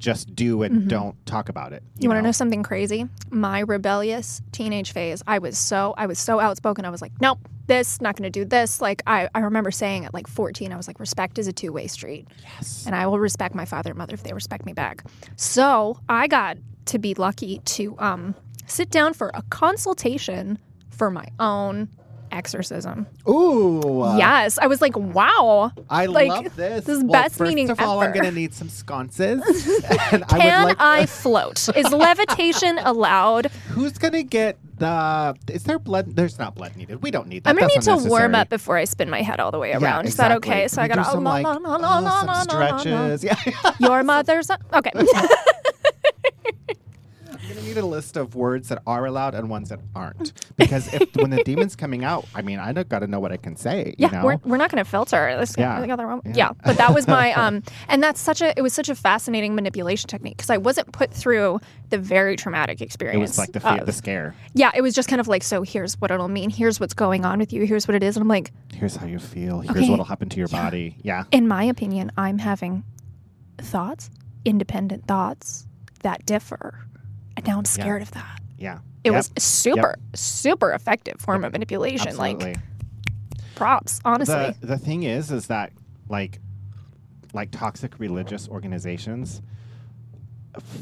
just 0.00 0.34
do 0.34 0.62
and 0.64 0.82
Mhm. 0.82 0.88
don't 0.88 1.26
talk 1.26 1.48
about 1.48 1.72
it. 1.72 1.82
You 1.98 2.08
want 2.08 2.18
to 2.18 2.22
know 2.22 2.32
something 2.32 2.62
crazy? 2.64 3.06
My 3.30 3.60
rebellious 3.60 4.40
teenage 4.50 4.92
phase, 4.92 5.22
I 5.26 5.38
was 5.38 5.56
so 5.56 5.94
I 5.96 6.06
was 6.06 6.18
so 6.18 6.40
outspoken. 6.40 6.84
I 6.84 6.90
was 6.90 7.00
like, 7.02 7.12
nope, 7.20 7.38
this 7.66 8.00
not 8.00 8.16
going 8.16 8.24
to 8.24 8.30
do 8.30 8.44
this. 8.44 8.80
Like 8.80 9.02
I, 9.06 9.28
I 9.34 9.40
remember 9.40 9.70
saying 9.70 10.06
at 10.06 10.12
like 10.14 10.26
14, 10.26 10.72
I 10.72 10.76
was 10.76 10.88
like, 10.88 10.98
respect 10.98 11.38
is 11.38 11.46
a 11.46 11.52
two 11.52 11.72
way 11.72 11.86
street, 11.86 12.26
Yes. 12.42 12.84
and 12.86 12.94
I 12.96 13.06
will 13.06 13.18
respect 13.20 13.54
my 13.54 13.64
father 13.66 13.90
and 13.90 13.98
mother 13.98 14.14
if 14.14 14.22
they 14.24 14.32
respect 14.32 14.66
me 14.66 14.72
back. 14.72 15.04
So 15.36 16.00
I 16.08 16.26
got 16.26 16.56
to 16.86 16.98
be 16.98 17.14
lucky 17.14 17.58
to 17.76 17.94
um, 17.98 18.34
sit 18.66 18.90
down 18.90 19.12
for 19.14 19.30
a 19.34 19.42
consultation 19.50 20.58
for 20.90 21.10
my 21.10 21.26
own 21.38 21.88
exorcism. 22.32 23.06
Ooh. 23.28 24.14
yes, 24.16 24.58
I 24.58 24.66
was 24.66 24.80
like, 24.80 24.96
wow. 24.96 25.72
I 25.88 26.06
like, 26.06 26.28
love 26.28 26.56
this. 26.56 26.84
this 26.84 26.98
is 26.98 27.04
well, 27.04 27.22
best 27.22 27.36
first 27.36 27.48
meeting 27.48 27.70
of 27.70 27.80
all, 27.80 28.00
I'm 28.00 28.12
gonna 28.12 28.30
need 28.30 28.54
some 28.54 28.68
sconces. 28.68 29.42
and 30.12 30.24
I 30.24 30.38
Can 30.38 30.64
would 30.64 30.78
like. 30.78 30.80
I 30.80 31.06
float? 31.20 31.68
Is 31.76 31.90
levitation 31.92 32.78
allowed? 32.78 33.46
who's 33.68 33.92
gonna 33.98 34.22
get 34.22 34.58
the? 34.78 35.36
Is 35.48 35.64
there 35.64 35.78
blood? 35.78 36.16
There's 36.16 36.38
not 36.38 36.54
blood 36.54 36.76
needed. 36.76 37.02
We 37.02 37.10
don't 37.10 37.28
need 37.28 37.44
that. 37.44 37.50
I'm 37.50 37.56
gonna 37.56 37.68
need 37.68 37.82
to 37.82 37.96
warm 38.08 38.34
up 38.34 38.48
before 38.48 38.76
I 38.76 38.84
spin 38.84 39.10
my 39.10 39.22
head 39.22 39.40
all 39.40 39.50
the 39.50 39.58
way 39.58 39.70
Yeah, 39.70 39.78
around. 39.78 40.06
Is 40.06 40.16
that 40.16 40.32
okay? 40.32 40.68
So 40.68 40.82
I 40.82 40.88
do 40.88 40.94
gotta 40.94 41.10
some, 41.10 41.26
oh, 41.26 41.30
like, 41.30 41.46
oh, 41.46 42.24
some 42.26 42.42
stretches. 42.44 43.24
Yeah. 43.30 43.34
Your 43.78 44.02
mother's 44.02 44.50
okay. 44.72 44.92
Gonna 47.60 47.74
need 47.74 47.78
a 47.80 47.86
list 47.86 48.16
of 48.16 48.34
words 48.34 48.68
that 48.68 48.82
are 48.86 49.04
allowed 49.06 49.34
and 49.34 49.50
ones 49.50 49.68
that 49.68 49.80
aren't, 49.94 50.32
because 50.56 50.92
if 50.94 51.14
when 51.16 51.30
the 51.30 51.42
demon's 51.44 51.76
coming 51.76 52.04
out, 52.04 52.26
I 52.34 52.42
mean, 52.42 52.58
I 52.58 52.72
got 52.72 53.00
to 53.00 53.06
know 53.06 53.20
what 53.20 53.32
I 53.32 53.36
can 53.36 53.54
say. 53.56 53.94
yeah, 53.98 54.06
you 54.08 54.12
know? 54.16 54.24
we're, 54.24 54.36
we're 54.44 54.56
not 54.56 54.70
gonna 54.70 54.84
filter 54.84 55.36
this. 55.38 55.54
Yeah. 55.58 55.84
Yeah. 55.84 56.20
Yeah. 56.34 56.52
but 56.64 56.76
that 56.78 56.94
was 56.94 57.06
my 57.06 57.32
um, 57.34 57.62
and 57.88 58.02
that's 58.02 58.20
such 58.20 58.40
a 58.40 58.56
it 58.58 58.62
was 58.62 58.72
such 58.72 58.88
a 58.88 58.94
fascinating 58.94 59.54
manipulation 59.54 60.08
technique 60.08 60.36
because 60.36 60.50
I 60.50 60.56
wasn't 60.56 60.90
put 60.92 61.12
through 61.12 61.60
the 61.90 61.98
very 61.98 62.36
traumatic 62.36 62.80
experience. 62.80 63.16
it 63.16 63.20
was 63.20 63.38
like 63.38 63.52
the 63.52 63.60
fear, 63.60 63.78
of- 63.80 63.86
the 63.86 63.92
scare. 63.92 64.34
yeah, 64.54 64.70
it 64.74 64.80
was 64.80 64.94
just 64.94 65.08
kind 65.08 65.20
of 65.20 65.28
like 65.28 65.42
so. 65.42 65.62
Here's 65.62 66.00
what 66.00 66.10
it'll 66.10 66.28
mean. 66.28 66.50
Here's 66.50 66.80
what's 66.80 66.94
going 66.94 67.24
on 67.24 67.38
with 67.38 67.52
you. 67.52 67.64
Here's 67.66 67.86
what 67.86 67.94
it 67.94 68.02
is. 68.02 68.16
And 68.16 68.22
I'm 68.22 68.28
like, 68.28 68.52
Here's 68.74 68.96
how 68.96 69.06
you 69.06 69.18
feel. 69.18 69.60
Here's 69.60 69.76
Okay. 69.76 69.90
what'll 69.90 70.04
happen 70.04 70.28
to 70.30 70.38
your 70.38 70.48
body. 70.48 70.96
Yeah. 71.02 71.24
in 71.32 71.46
my 71.48 71.64
opinion, 71.64 72.10
I'm 72.16 72.38
having 72.38 72.84
thoughts, 73.58 74.08
independent 74.44 75.06
thoughts 75.06 75.66
that 76.02 76.24
differ, 76.24 76.80
and 77.40 77.48
now 77.48 77.58
I'm 77.58 77.64
scared 77.64 78.02
of 78.02 78.10
that. 78.12 78.40
Yeah. 78.58 78.78
It 79.04 79.10
Yep. 79.12 79.14
was 79.14 79.30
super, 79.38 79.96
super 80.14 80.72
effective 80.72 81.20
form 81.20 81.44
of 81.44 81.52
manipulation. 81.52 82.08
Absolutely. 82.08 82.52
Like 82.54 82.56
props, 83.54 84.00
honestly. 84.04 84.54
the 84.60 84.66
the 84.66 84.78
thing 84.78 85.02
is, 85.04 85.30
is 85.30 85.46
that 85.46 85.72
like, 86.08 86.38
like 87.32 87.50
toxic 87.50 87.98
religious 87.98 88.48
organizations, 88.48 89.40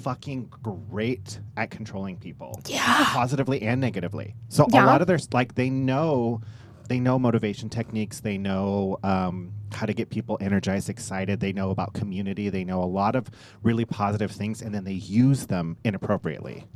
fucking 0.02 0.50
great 0.62 1.40
at 1.56 1.71
controlling 1.71 2.16
people, 2.16 2.59
yeah. 2.66 3.04
positively 3.09 3.62
and 3.62 3.80
negatively. 3.80 4.35
So 4.49 4.66
a 4.73 4.76
lot 4.85 5.00
of 5.00 5.06
their 5.06 5.18
like 5.32 5.54
they 5.54 5.71
know, 5.71 6.40
they 6.88 6.99
know 6.99 7.18
motivation 7.18 7.68
techniques. 7.68 8.21
They 8.21 8.38
know 8.38 8.99
um, 9.02 9.52
how 9.73 9.87
to 9.87 9.92
get 9.92 10.11
people 10.11 10.38
energized, 10.40 10.88
excited. 10.88 11.40
They 11.40 11.52
know 11.52 11.71
about 11.71 11.92
community. 11.92 12.49
They 12.49 12.64
know 12.64 12.83
a 12.83 12.87
lot 12.87 13.14
of 13.14 13.30
really 13.62 13.85
positive 13.85 14.30
things, 14.30 14.62
and 14.62 14.75
then 14.75 14.85
they 14.85 14.92
use 14.92 15.47
them 15.47 15.76
inappropriately. 15.85 16.66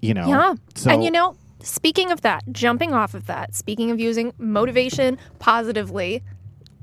You 0.00 0.14
know. 0.14 0.28
Yeah. 0.28 0.54
So 0.74 0.90
and 0.90 1.04
you 1.04 1.10
know, 1.10 1.36
speaking 1.60 2.12
of 2.12 2.20
that, 2.22 2.44
jumping 2.52 2.92
off 2.92 3.14
of 3.14 3.26
that, 3.26 3.54
speaking 3.54 3.90
of 3.90 3.98
using 3.98 4.32
motivation 4.38 5.18
positively, 5.38 6.22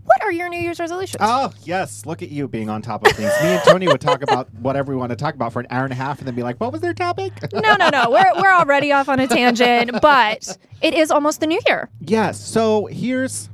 what 0.05 0.21
are 0.23 0.31
your 0.31 0.49
New 0.49 0.59
Year's 0.59 0.79
resolutions? 0.79 1.17
Oh, 1.19 1.51
yes. 1.63 2.05
Look 2.05 2.21
at 2.21 2.29
you 2.29 2.47
being 2.47 2.69
on 2.69 2.81
top 2.81 3.05
of 3.05 3.13
things. 3.13 3.31
Me 3.41 3.49
and 3.49 3.63
Tony 3.63 3.87
would 3.87 4.01
talk 4.01 4.21
about 4.21 4.53
whatever 4.59 4.91
we 4.91 4.97
want 4.97 5.11
to 5.11 5.15
talk 5.15 5.33
about 5.35 5.53
for 5.53 5.59
an 5.61 5.67
hour 5.69 5.83
and 5.83 5.93
a 5.93 5.95
half 5.95 6.19
and 6.19 6.27
then 6.27 6.35
be 6.35 6.43
like, 6.43 6.59
what 6.59 6.71
was 6.71 6.81
their 6.81 6.93
topic? 6.93 7.31
no, 7.53 7.75
no, 7.75 7.89
no. 7.89 8.09
We're, 8.09 8.41
we're 8.41 8.53
already 8.53 8.91
off 8.91 9.07
on 9.09 9.19
a 9.19 9.27
tangent, 9.27 9.91
but 10.01 10.57
it 10.81 10.93
is 10.93 11.11
almost 11.11 11.39
the 11.39 11.47
new 11.47 11.59
year. 11.67 11.89
yes. 12.01 12.39
So 12.39 12.85
here's 12.87 13.49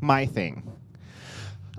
my 0.00 0.26
thing. 0.26 0.68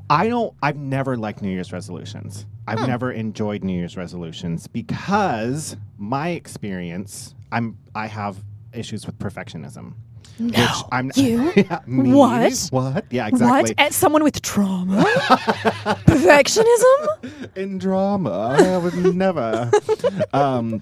I 0.09 0.27
don't, 0.27 0.53
I've 0.61 0.75
never 0.77 1.15
liked 1.17 1.41
New 1.41 1.49
Year's 1.49 1.71
resolutions. 1.71 2.45
I've 2.67 2.79
Hmm. 2.79 2.87
never 2.87 3.11
enjoyed 3.11 3.63
New 3.63 3.73
Year's 3.77 3.97
resolutions 3.97 4.67
because 4.67 5.75
my 5.97 6.29
experience, 6.29 7.33
I'm, 7.51 7.77
I 7.95 8.07
have 8.07 8.37
issues 8.73 9.05
with 9.05 9.17
perfectionism. 9.19 9.93
Which 10.39 10.55
I'm 10.91 11.11
You? 11.15 11.51
Yeah, 11.55 11.79
me? 11.85 12.11
What? 12.13 12.67
What? 12.71 13.05
Yeah, 13.11 13.27
exactly. 13.27 13.71
What? 13.71 13.73
As 13.77 13.95
someone 13.95 14.23
with 14.23 14.41
trauma? 14.41 15.03
Perfectionism? 16.07 17.51
in 17.55 17.77
drama. 17.77 18.55
I 18.59 18.77
would 18.77 19.15
never. 19.15 19.69
um, 20.33 20.81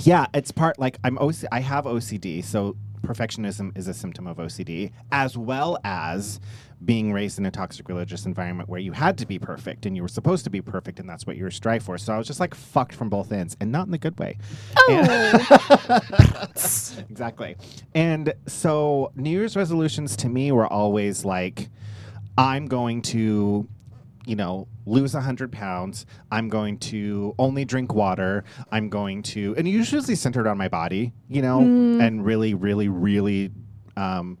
yeah, 0.00 0.26
it's 0.34 0.50
part 0.50 0.78
like 0.78 0.98
I'm 1.04 1.18
OC- 1.18 1.46
I 1.52 1.60
have 1.60 1.84
OCD, 1.84 2.44
so 2.44 2.76
perfectionism 3.04 3.76
is 3.76 3.88
a 3.88 3.94
symptom 3.94 4.26
of 4.26 4.38
OCD, 4.38 4.92
as 5.12 5.36
well 5.36 5.78
as 5.84 6.40
being 6.84 7.12
raised 7.12 7.38
in 7.38 7.46
a 7.46 7.50
toxic 7.50 7.88
religious 7.88 8.26
environment 8.26 8.68
where 8.68 8.80
you 8.80 8.92
had 8.92 9.16
to 9.18 9.26
be 9.26 9.38
perfect 9.38 9.86
and 9.86 9.96
you 9.96 10.02
were 10.02 10.08
supposed 10.08 10.44
to 10.44 10.50
be 10.50 10.60
perfect 10.60 11.00
and 11.00 11.08
that's 11.08 11.26
what 11.26 11.36
you 11.36 11.44
were 11.44 11.50
strive 11.50 11.82
for. 11.82 11.96
So 11.96 12.12
I 12.12 12.18
was 12.18 12.26
just 12.26 12.40
like 12.40 12.54
fucked 12.54 12.94
from 12.94 13.08
both 13.08 13.32
ends 13.32 13.56
and 13.60 13.72
not 13.72 13.86
in 13.86 13.92
the 13.92 13.98
good 13.98 14.18
way. 14.18 14.38
Oh. 14.76 16.48
exactly. 17.08 17.56
And 17.94 18.34
so 18.46 19.12
New 19.14 19.30
Year's 19.30 19.56
resolutions 19.56 20.16
to 20.16 20.28
me 20.28 20.52
were 20.52 20.66
always 20.66 21.24
like, 21.24 21.68
I'm 22.36 22.66
going 22.66 23.02
to 23.02 23.68
you 24.26 24.36
know, 24.36 24.68
lose 24.86 25.14
100 25.14 25.52
pounds. 25.52 26.06
I'm 26.30 26.48
going 26.48 26.78
to 26.78 27.34
only 27.38 27.64
drink 27.64 27.94
water. 27.94 28.44
I'm 28.70 28.88
going 28.88 29.22
to, 29.24 29.54
and 29.56 29.68
usually 29.68 30.14
centered 30.14 30.46
on 30.46 30.56
my 30.56 30.68
body, 30.68 31.12
you 31.28 31.42
know, 31.42 31.60
and 31.60 32.24
really, 32.24 32.54
really, 32.54 32.88
really 32.88 33.50
um, 33.96 34.38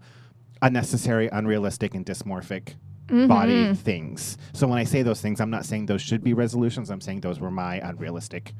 unnecessary, 0.62 1.28
unrealistic, 1.30 1.94
and 1.94 2.04
dysmorphic 2.04 2.74
body 3.08 3.74
things. 3.74 4.38
So 4.52 4.66
when 4.66 4.78
I 4.78 4.84
say 4.84 5.02
those 5.02 5.20
things, 5.20 5.40
I'm 5.40 5.50
not 5.50 5.64
saying 5.64 5.86
those 5.86 6.02
should 6.02 6.24
be 6.24 6.32
resolutions. 6.32 6.90
I'm 6.90 7.00
saying 7.00 7.20
those 7.20 7.38
were 7.40 7.50
my 7.50 7.76
unrealistic 7.76 8.54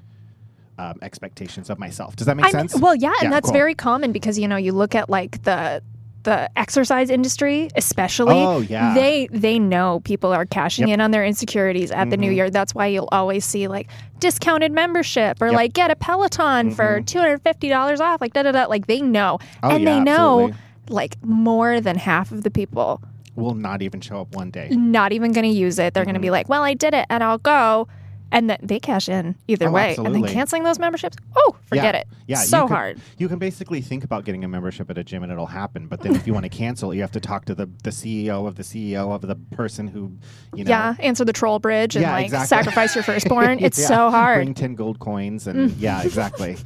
um, 0.78 0.98
expectations 1.02 1.70
of 1.70 1.78
myself. 1.78 2.16
Does 2.16 2.26
that 2.26 2.36
make 2.36 2.46
I 2.46 2.48
mean, 2.48 2.68
sense? 2.68 2.80
well, 2.80 2.94
yeah, 2.94 3.14
and 3.22 3.32
that's 3.32 3.46
cool. 3.46 3.52
very 3.52 3.74
common 3.74 4.12
because 4.12 4.38
you 4.38 4.48
know 4.48 4.56
you 4.56 4.72
look 4.72 4.94
at 4.94 5.08
like 5.08 5.42
the 5.44 5.82
the 6.24 6.50
exercise 6.58 7.08
industry, 7.10 7.68
especially. 7.76 8.34
Oh, 8.42 8.60
yeah. 8.60 8.92
They 8.94 9.28
they 9.30 9.58
know 9.58 10.00
people 10.04 10.32
are 10.32 10.44
cashing 10.44 10.88
Yep. 10.88 10.94
in 10.94 11.00
on 11.00 11.10
their 11.12 11.24
insecurities 11.24 11.90
at 11.90 12.10
the 12.10 12.16
new 12.16 12.30
Mhm. 12.30 12.34
year. 12.36 12.50
That's 12.50 12.74
why 12.74 12.88
you'll 12.88 13.08
always 13.12 13.44
see 13.44 13.68
like 13.68 13.88
discounted 14.18 14.72
membership 14.72 15.40
or 15.40 15.46
Yep. 15.48 15.54
like 15.56 15.72
get 15.72 15.90
a 15.90 15.96
Peloton 15.96 16.70
for 16.72 17.00
Mhm. 17.00 17.06
two 17.06 17.18
hundred 17.20 17.42
fifty 17.42 17.68
dollars 17.68 18.00
off. 18.00 18.20
Like 18.20 18.32
da 18.32 18.42
da 18.42 18.52
da. 18.52 18.64
Like 18.66 18.86
they 18.86 19.00
know, 19.00 19.38
Oh, 19.62 19.70
and 19.70 19.84
yeah, 19.84 19.94
they 19.94 20.00
know 20.00 20.48
absolutely. 20.48 20.56
like 20.88 21.16
more 21.24 21.80
than 21.80 21.96
half 21.96 22.32
of 22.32 22.42
the 22.42 22.50
people 22.50 23.00
will 23.36 23.54
not 23.54 23.82
even 23.82 24.00
show 24.00 24.20
up 24.20 24.34
one 24.34 24.50
day. 24.50 24.68
not 24.70 25.12
even 25.12 25.32
going 25.32 25.42
to 25.44 25.50
use 25.56 25.78
it. 25.78 25.92
They're 25.92 26.04
going 26.04 26.14
to 26.14 26.20
be 26.20 26.30
like, 26.30 26.48
well, 26.48 26.62
I 26.62 26.74
did 26.74 26.94
it 26.94 27.04
and 27.10 27.22
I'll 27.24 27.38
go. 27.38 27.88
And 28.32 28.50
then 28.50 28.58
they 28.62 28.80
cash 28.80 29.08
in 29.08 29.36
either 29.46 29.68
Oh, 29.68 29.72
way. 29.72 29.94
And 29.96 30.12
then 30.14 30.24
canceling 30.24 30.64
those 30.64 30.78
memberships, 30.80 31.16
oh, 31.36 31.56
forget 31.66 31.94
Yeah. 31.94 32.00
it. 32.00 32.08
Yeah, 32.26 32.40
you 32.40 32.46
so 32.46 32.66
hard. 32.66 32.98
You 33.16 33.28
can 33.28 33.38
basically 33.38 33.80
think 33.80 34.02
about 34.02 34.24
getting 34.24 34.42
a 34.42 34.48
membership 34.48 34.90
at 34.90 34.98
a 34.98 35.04
gym 35.04 35.22
and 35.22 35.30
it'll 35.30 35.46
happen. 35.46 35.86
But 35.86 36.00
then 36.00 36.16
if 36.16 36.26
you 36.26 36.32
want 36.32 36.44
to 36.44 36.48
cancel, 36.48 36.92
you 36.92 37.00
have 37.02 37.12
to 37.12 37.20
talk 37.20 37.44
to 37.44 37.54
the, 37.54 37.66
the 37.84 37.90
CEO 37.90 38.48
of 38.48 38.56
the 38.56 38.64
CEO 38.64 39.14
of 39.14 39.20
the 39.22 39.36
person 39.56 39.86
who, 39.86 40.10
you 40.54 40.64
know. 40.64 40.70
yeah, 40.70 40.94
answer 40.98 41.24
the 41.24 41.32
troll 41.32 41.60
bridge 41.60 41.94
and 41.94 42.02
Yeah, 42.02 42.12
like 42.12 42.24
exactly. 42.26 42.48
sacrifice 42.48 42.94
your 42.96 43.04
firstborn. 43.10 43.58
It's 43.60 43.78
Yeah, 43.78 43.86
so 43.86 44.10
hard. 44.10 44.38
Bring 44.38 44.54
10 44.54 44.74
gold 44.74 44.98
coins 44.98 45.46
and 45.46 45.70
yeah, 45.78 46.02
exactly. 46.02 46.56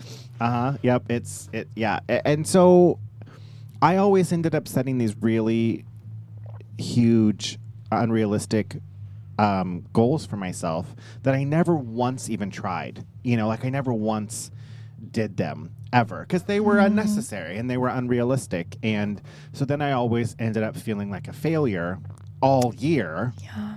Uh 0.41 0.51
huh. 0.51 0.79
Yep. 0.83 1.03
It's, 1.11 1.51
it, 1.53 1.69
yeah. 1.77 2.01
And 2.09 2.47
so 2.47 2.99
I 3.83 3.97
always 3.97 4.33
ended 4.33 4.55
up 4.55 4.67
setting 4.69 4.97
these 4.99 5.15
really 5.21 5.85
huge, 6.79 7.59
unrealistic 7.91 8.77
um, 9.39 9.85
goals 9.93 10.27
for 10.27 10.37
myself 10.37 10.95
that 11.23 11.35
I 11.35 11.45
never 11.45 11.75
once 11.75 12.29
even 12.29 12.51
tried. 12.51 13.05
You 13.23 13.37
know, 13.37 13.49
like 13.49 13.65
I 13.65 13.71
never 13.71 13.93
once 13.93 14.51
did 15.11 15.37
them 15.37 15.73
ever 15.93 16.21
because 16.21 16.43
they 16.45 16.61
were 16.61 16.79
unnecessary 16.79 17.57
and 17.57 17.71
they 17.71 17.77
were 17.77 17.89
unrealistic. 17.89 18.77
And 18.83 19.23
so 19.53 19.65
then 19.65 19.81
I 19.81 19.93
always 19.93 20.37
ended 20.39 20.63
up 20.63 20.77
feeling 20.77 21.11
like 21.11 21.29
a 21.29 21.33
failure 21.33 21.99
all 22.41 22.75
year 22.77 23.33
yeah. 23.43 23.77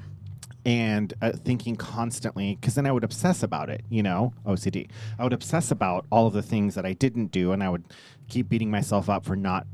and 0.66 1.14
uh, 1.22 1.32
thinking 1.32 1.76
constantly 1.76 2.58
because 2.60 2.76
then 2.76 2.86
I 2.86 2.92
would 2.92 3.04
obsess 3.04 3.44
about 3.44 3.70
it, 3.70 3.84
you 3.90 4.04
know, 4.04 4.34
OCD. 4.46 4.90
I 5.18 5.24
would 5.24 5.34
obsess 5.34 5.72
about 5.72 6.06
all 6.12 6.28
of 6.28 6.34
the 6.34 6.42
things 6.42 6.76
that 6.76 6.86
I 6.86 6.94
didn't 6.94 7.28
do, 7.28 7.52
and 7.52 7.64
I 7.64 7.70
would 7.70 7.86
keep 8.28 8.50
beating 8.50 8.72
myself 8.72 9.10
up 9.10 9.26
for 9.26 9.36
not 9.36 9.66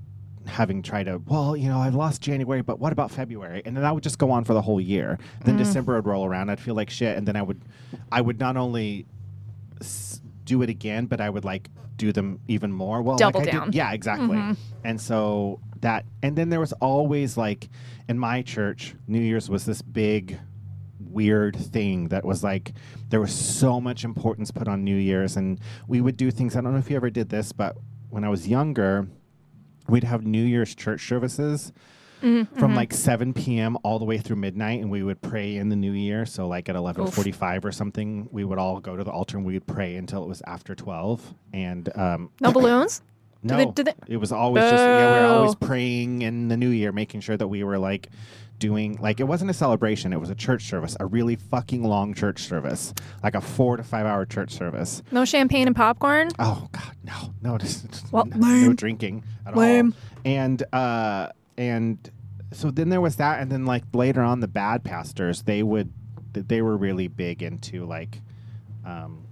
having 0.48 0.82
tried 0.82 1.04
to. 1.06 1.22
Well, 1.26 1.56
you 1.56 1.70
know, 1.70 1.80
I 1.80 1.90
lost 1.90 2.22
January, 2.22 2.62
but 2.62 2.80
what 2.80 2.92
about 2.94 3.12
February? 3.12 3.62
And 3.66 3.76
then 3.76 3.86
I 3.86 3.92
would 3.92 4.04
just 4.04 4.18
go 4.18 4.32
on 4.32 4.44
for 4.44 4.54
the 4.54 4.62
whole 4.62 4.82
year. 4.82 5.18
Then 5.46 5.58
December 5.58 5.96
would 5.96 6.06
roll 6.06 6.26
around, 6.26 6.50
I'd 6.50 6.60
feel 6.60 6.76
like 6.76 6.90
shit, 6.90 7.18
and 7.18 7.28
then 7.28 7.36
I 7.36 7.42
would, 7.42 7.62
I 8.12 8.22
would 8.22 8.40
not 8.40 8.58
only 8.58 9.06
s- 9.82 10.22
do 10.46 10.62
it 10.62 10.70
again, 10.70 11.06
but 11.06 11.20
I 11.22 11.30
would 11.30 11.46
like 11.46 11.70
do 11.98 12.12
them 12.12 12.40
even 12.48 12.72
more. 12.72 13.02
Well, 13.02 13.18
Double 13.18 13.40
like 13.40 13.50
I 13.50 13.52
did- 13.52 13.58
down. 13.58 13.72
yeah, 13.74 13.92
exactly. 13.92 14.38
Mhm. 14.38 14.58
And 14.84 15.02
so 15.02 15.60
that, 15.82 16.06
and 16.24 16.36
then 16.36 16.50
there 16.50 16.60
was 16.60 16.74
always 16.74 17.38
like 17.38 17.70
in 18.08 18.18
my 18.18 18.42
church, 18.42 18.96
New 19.08 19.20
Year's 19.22 19.50
was 19.50 19.66
this 19.66 19.82
big, 19.82 20.40
weird 21.00 21.56
thing 21.56 22.10
that 22.10 22.24
was 22.26 22.44
like 22.44 22.74
there 23.10 23.20
was 23.22 23.34
so 23.34 23.80
much 23.80 24.04
importance 24.04 24.52
put 24.52 24.68
on 24.68 24.84
New 24.84 24.96
Year's, 24.96 25.36
and 25.38 25.60
we 25.88 26.02
would 26.02 26.18
do 26.18 26.32
things. 26.32 26.56
I 26.56 26.62
don't 26.62 26.74
know 26.74 26.80
if 26.80 26.90
you 26.90 26.96
ever 26.96 27.10
did 27.10 27.30
this, 27.30 27.52
but 27.52 27.78
when 28.10 28.24
I 28.24 28.30
was 28.30 28.48
younger, 28.48 29.08
we'd 29.90 30.04
have 30.04 30.26
New 30.26 30.44
Year's 30.44 30.74
church 30.76 31.08
services 31.08 31.72
Mm-hmm. 32.24 32.58
from 32.58 32.74
like 32.74 32.96
7 32.96 33.32
p.m. 33.36 33.78
all 33.84 34.00
the 34.00 34.06
way 34.06 34.18
through 34.18 34.38
midnight, 34.38 34.82
and 34.82 34.90
we 34.90 35.04
would 35.04 35.22
pray 35.22 35.56
in 35.56 35.70
the 35.70 35.76
new 35.76 35.92
year. 35.92 36.26
So 36.26 36.48
like 36.48 36.68
at 36.68 36.76
11:45 36.76 37.64
or 37.64 37.72
something, 37.72 38.28
we 38.32 38.44
would 38.44 38.58
all 38.58 38.80
go 38.80 38.96
to 38.96 39.04
the 39.04 39.12
altar 39.12 39.38
and 39.38 39.46
we 39.46 39.54
would 39.54 39.68
pray 39.68 39.96
until 39.98 40.24
it 40.24 40.28
was 40.28 40.42
after 40.48 40.74
12. 40.74 41.36
And 41.54 41.96
um, 41.96 42.32
No 42.42 42.52
balloons? 42.52 43.04
No, 43.44 43.72
they- 43.74 43.84
they- 43.84 43.94
it 44.08 44.18
was 44.18 44.32
always 44.32 44.64
just 44.64 44.84
yeah, 44.84 45.22
we 45.22 45.28
were 45.28 45.34
always 45.36 45.56
praying 45.56 46.22
in 46.22 46.48
the 46.48 46.58
new 46.58 46.70
year, 46.70 46.92
making 46.92 47.22
sure 47.22 47.38
that 47.38 47.48
we 47.48 47.64
were 47.64 47.78
like 47.78 48.10
doing 48.60 48.98
like 49.00 49.20
it 49.20 49.26
wasn't 49.26 49.50
a 49.52 49.54
celebration; 49.54 50.12
it 50.14 50.20
was 50.20 50.30
a 50.32 50.36
church 50.36 50.66
service, 50.66 50.98
a 51.00 51.06
really 51.06 51.36
fucking 51.36 51.84
long 51.84 52.14
church 52.14 52.42
service, 52.44 52.94
like 53.24 53.36
a 53.36 53.42
four 53.42 53.78
to 53.78 53.84
five 53.84 54.06
hour 54.06 54.26
church 54.26 54.52
service. 54.52 55.04
No 55.12 55.26
champagne 55.26 55.68
and 55.68 55.76
popcorn? 55.76 56.30
Oh 56.40 56.68
God, 56.72 56.94
no, 57.04 57.34
no, 57.42 57.58
just, 57.60 57.90
just 57.92 58.12
Well, 58.12 58.26
no, 58.26 58.38
no 58.38 58.74
drinking 58.74 59.24
at 59.46 59.56
Lame. 59.56 59.94
all. 59.94 60.22
And 60.26 60.64
uh, 60.74 61.30
and 61.58 62.10
so 62.52 62.72
then 62.72 62.90
there 62.90 63.02
was 63.02 63.18
that, 63.18 63.40
and 63.42 63.52
then 63.52 63.66
like 63.66 63.84
later 63.94 64.22
on, 64.22 64.40
the 64.40 64.48
bad 64.48 64.84
pastors 64.84 65.44
they 65.44 65.62
would 65.62 65.94
they 66.34 66.62
were 66.64 66.78
really 66.78 67.08
big 67.08 67.44
into 67.44 67.86
like, 67.86 68.22
um, 68.86 69.27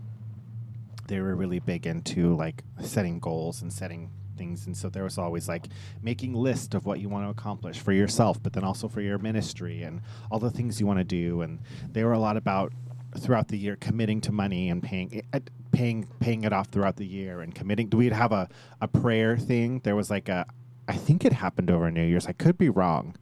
they 1.07 1.19
were 1.19 1.35
really 1.35 1.59
big 1.59 1.85
into 1.88 2.35
like 2.35 2.63
setting 2.81 3.19
goals 3.19 3.62
and 3.62 3.71
setting 3.71 4.12
things, 4.38 4.65
and 4.65 4.75
so 4.75 4.89
there 4.89 5.03
was 5.03 5.17
always 5.17 5.47
like 5.47 5.67
making 6.01 6.33
list 6.33 6.74
of 6.74 6.85
what 6.85 7.00
you 7.00 7.09
want 7.09 7.25
to 7.25 7.29
accomplish 7.29 7.79
for 7.79 7.93
yourself, 7.93 8.41
but 8.41 8.53
then 8.53 8.63
also 8.63 8.88
for 8.88 9.01
your 9.01 9.17
ministry 9.17 9.83
and 9.83 10.01
all 10.31 10.39
the 10.39 10.51
things 10.51 10.79
you 10.79 10.85
want 10.85 11.00
to 11.00 11.05
do, 11.05 11.41
and 11.41 11.59
they 11.91 12.03
were 12.03 12.13
a 12.13 12.19
lot 12.19 12.38
about 12.38 12.74
throughout 13.17 13.47
the 13.47 13.57
year 13.57 13.77
committing 13.77 14.19
to 14.21 14.31
money 14.31 14.69
and 14.69 14.83
paying 14.83 15.12
it, 15.12 15.25
uh, 15.33 15.39
paying 15.71 16.07
paying 16.19 16.43
it 16.43 16.51
off 16.51 16.67
throughout 16.67 16.97
the 16.97 17.05
year 17.05 17.41
and 17.41 17.55
committing 17.55 17.89
we'd 17.91 18.12
have 18.12 18.31
a, 18.31 18.50
a 18.81 18.88
prayer 18.88 19.38
thing. 19.38 19.79
There 19.83 19.95
was 19.95 20.09
like 20.09 20.29
a 20.29 20.45
i 20.88 20.93
think 20.93 21.25
it 21.25 21.33
happened 21.33 21.69
over 21.69 21.89
new 21.89 22.03
year's 22.03 22.27
i 22.27 22.31
could 22.31 22.57
be 22.57 22.69
wrong 22.69 23.15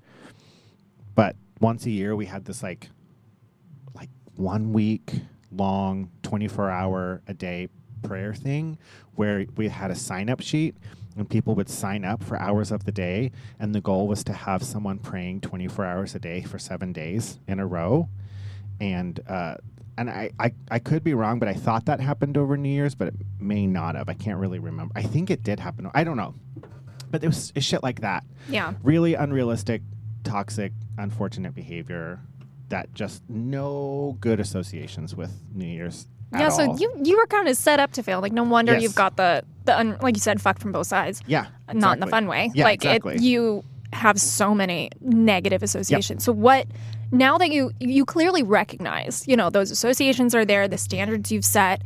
but 1.16 1.36
once 1.60 1.86
a 1.86 1.90
year 1.90 2.16
we 2.16 2.26
had 2.26 2.46
this 2.46 2.64
like 2.64 2.90
like 3.96 4.10
one 4.36 4.74
week 4.74 5.14
long 5.56 6.10
24 6.24 6.70
hour 6.70 7.22
a 7.28 7.34
day 7.34 7.70
prayer 8.04 8.34
thing 8.34 8.78
where 9.16 9.46
we 9.56 9.70
had 9.70 9.92
a 9.92 9.96
sign 9.96 10.30
up 10.30 10.42
sheet 10.42 10.76
and 11.16 11.30
people 11.30 11.56
would 11.56 11.70
sign 11.70 12.04
up 12.04 12.24
for 12.24 12.38
hours 12.40 12.72
of 12.72 12.86
the 12.86 12.92
day 12.92 13.32
and 13.60 13.74
the 13.74 13.82
goal 13.82 14.08
was 14.08 14.24
to 14.24 14.34
have 14.34 14.64
someone 14.64 14.98
praying 14.98 15.40
24 15.42 15.86
hours 15.86 16.16
a 16.16 16.20
day 16.20 16.42
for 16.42 16.60
seven 16.60 16.92
days 16.92 17.40
in 17.48 17.60
a 17.60 17.66
row 17.66 18.10
and 18.80 19.20
uh, 19.28 19.56
and 19.98 20.10
I, 20.10 20.32
I 20.40 20.54
I 20.72 20.80
could 20.80 21.04
be 21.04 21.14
wrong, 21.14 21.40
but 21.40 21.48
I 21.48 21.54
thought 21.54 21.86
that 21.86 22.00
happened 22.00 22.38
over 22.38 22.58
New 22.58 22.70
Year's, 22.70 22.96
but 22.96 23.10
it 23.10 23.16
may 23.40 23.68
not 23.68 23.96
have. 23.96 24.10
I 24.10 24.14
can't 24.14 24.40
really 24.40 24.60
remember. 24.60 24.92
I 24.96 25.04
think 25.04 25.30
it 25.30 25.44
did 25.44 25.60
happen. 25.60 25.90
I 25.94 26.04
don't 26.04 26.18
know, 26.18 26.34
but 27.12 27.24
it 27.24 27.28
was 27.28 27.54
shit 27.60 27.84
like 27.84 28.02
that. 28.02 28.24
Yeah. 28.50 28.74
Really 28.82 29.14
unrealistic, 29.14 29.82
toxic, 30.24 30.72
unfortunate 30.98 31.54
behavior 31.54 32.20
that 32.74 32.94
just 32.94 33.22
no 33.30 34.18
good 34.20 34.40
associations 34.40 35.16
with 35.16 35.32
New 35.54 35.66
Year's. 35.68 36.08
Yeah, 36.34 36.50
so 36.50 36.68
all. 36.72 36.80
you 36.80 36.92
you 37.04 37.16
were 37.18 37.28
kind 37.28 37.48
of 37.48 37.56
set 37.56 37.80
up 37.80 37.92
to 37.94 38.04
fail. 38.04 38.20
Like 38.20 38.32
no 38.34 38.44
wonder 38.44 38.74
Yes. 38.74 38.82
you've 38.84 38.96
got 38.96 39.16
the 39.18 39.44
the 39.66 39.78
un, 39.78 39.98
like 40.02 40.16
you 40.16 40.22
said 40.22 40.42
fucked 40.42 40.62
from 40.62 40.72
both 40.72 40.88
sides. 40.88 41.22
yeah, 41.28 41.46
Not 41.72 41.94
in 41.98 42.00
the 42.00 42.08
fun 42.08 42.28
way. 42.28 42.52
Yeah, 42.54 42.66
like 42.66 42.84
exactly. 42.84 43.16
it 43.16 43.22
you 43.22 43.64
have 43.94 44.20
so 44.20 44.56
many 44.56 44.90
negative 45.02 45.62
associations. 45.62 46.24
So 46.24 46.34
what 46.34 46.66
now 47.12 47.38
that 47.38 47.52
you 47.52 47.72
you 47.80 48.04
clearly 48.06 48.42
recognize, 48.42 49.28
you 49.28 49.38
know, 49.38 49.52
those 49.52 49.70
associations 49.70 50.34
are 50.34 50.44
there, 50.44 50.68
the 50.68 50.80
standards 50.80 51.32
you've 51.32 51.46
set, 51.46 51.84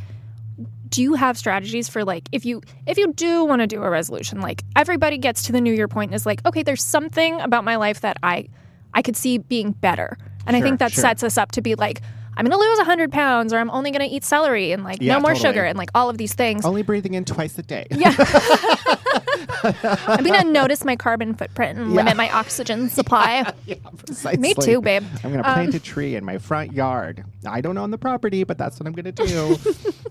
do 0.87 1.03
you 1.03 1.15
have 1.15 1.37
strategies 1.37 1.89
for 1.89 2.05
like 2.05 2.29
if 2.31 2.45
you 2.45 2.61
if 2.85 2.97
you 2.97 3.11
do 3.11 3.43
want 3.43 3.59
to 3.61 3.67
do 3.67 3.83
a 3.83 3.89
resolution 3.89 4.39
like 4.39 4.63
everybody 4.77 5.17
gets 5.17 5.43
to 5.43 5.51
the 5.51 5.59
new 5.59 5.73
year 5.73 5.89
point 5.89 6.11
and 6.11 6.15
is 6.15 6.25
like 6.25 6.39
okay 6.45 6.63
there's 6.63 6.81
something 6.83 7.41
about 7.41 7.65
my 7.65 7.75
life 7.75 7.99
that 7.99 8.15
i 8.23 8.47
i 8.93 9.01
could 9.01 9.17
see 9.17 9.37
being 9.37 9.73
better 9.73 10.17
and 10.47 10.55
i 10.55 10.61
think 10.61 10.79
that 10.79 10.91
sure. 10.91 11.01
sets 11.03 11.21
us 11.23 11.37
up 11.37 11.51
to 11.51 11.61
be 11.61 11.75
like 11.75 12.01
i'm 12.35 12.45
gonna 12.45 12.57
lose 12.57 12.77
100 12.79 13.11
pounds 13.11 13.53
or 13.53 13.57
i'm 13.57 13.69
only 13.71 13.91
gonna 13.91 14.05
eat 14.09 14.23
celery 14.23 14.71
and 14.71 14.83
like 14.83 14.97
Yeah, 15.01 15.13
no 15.13 15.19
more 15.19 15.33
totally. 15.33 15.49
sugar 15.53 15.63
and 15.65 15.77
like 15.77 15.89
all 15.93 16.09
of 16.09 16.17
these 16.17 16.33
things 16.33 16.65
Only 16.65 16.81
breathing 16.83 17.13
in 17.13 17.25
twice 17.25 17.57
a 17.59 17.63
day. 17.63 17.85
yeah 17.91 18.15
i'm 20.07 20.23
gonna 20.23 20.43
notice 20.51 20.83
my 20.85 20.95
carbon 20.95 21.33
footprint 21.35 21.77
and 21.79 21.89
Yeah. 21.91 21.95
limit 21.97 22.17
my 22.17 22.29
oxygen 22.31 22.89
supply 22.89 23.51
yeah, 23.65 23.75
precisely. 24.05 24.39
me 24.39 24.53
too 24.53 24.81
babe 24.81 25.03
I'm 25.23 25.31
going 25.31 25.43
to 25.43 25.53
plant 25.53 25.73
a 25.73 25.77
um, 25.77 25.81
tree 25.81 26.15
in 26.15 26.23
my 26.25 26.37
front 26.37 26.73
yard. 26.73 27.23
I 27.45 27.61
don't 27.61 27.77
own 27.77 27.91
the 27.91 27.97
property, 27.97 28.43
but 28.43 28.57
that's 28.57 28.79
what 28.79 28.87
I'm 28.87 28.93
going 28.93 29.11
to 29.13 29.25
do. 29.25 29.57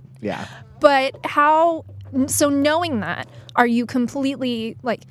yeah. 0.20 0.46
But 0.80 1.14
how? 1.24 1.84
So 2.26 2.48
knowing 2.48 3.00
that, 3.00 3.28
are 3.54 3.66
you 3.66 3.86
completely 3.86 4.76
like 4.82 5.04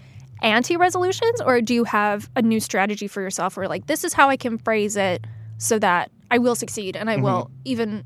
anti-resolutions, 0.45 1.41
or 1.41 1.59
do 1.61 1.73
you 1.73 1.83
have 1.83 2.29
a 2.35 2.41
new 2.41 2.59
strategy 2.59 3.07
for 3.07 3.21
yourself 3.21 3.57
where 3.57 3.67
like 3.67 3.87
this 3.87 4.03
is 4.03 4.13
how 4.13 4.29
I 4.29 4.37
can 4.37 4.57
phrase 4.57 4.95
it 4.95 5.25
so 5.57 5.79
that 5.79 6.11
I 6.31 6.37
will 6.37 6.55
succeed 6.55 6.95
and 6.95 7.09
I 7.09 7.17
will 7.17 7.45
Mm-hmm. 7.45 7.53
even. 7.65 8.03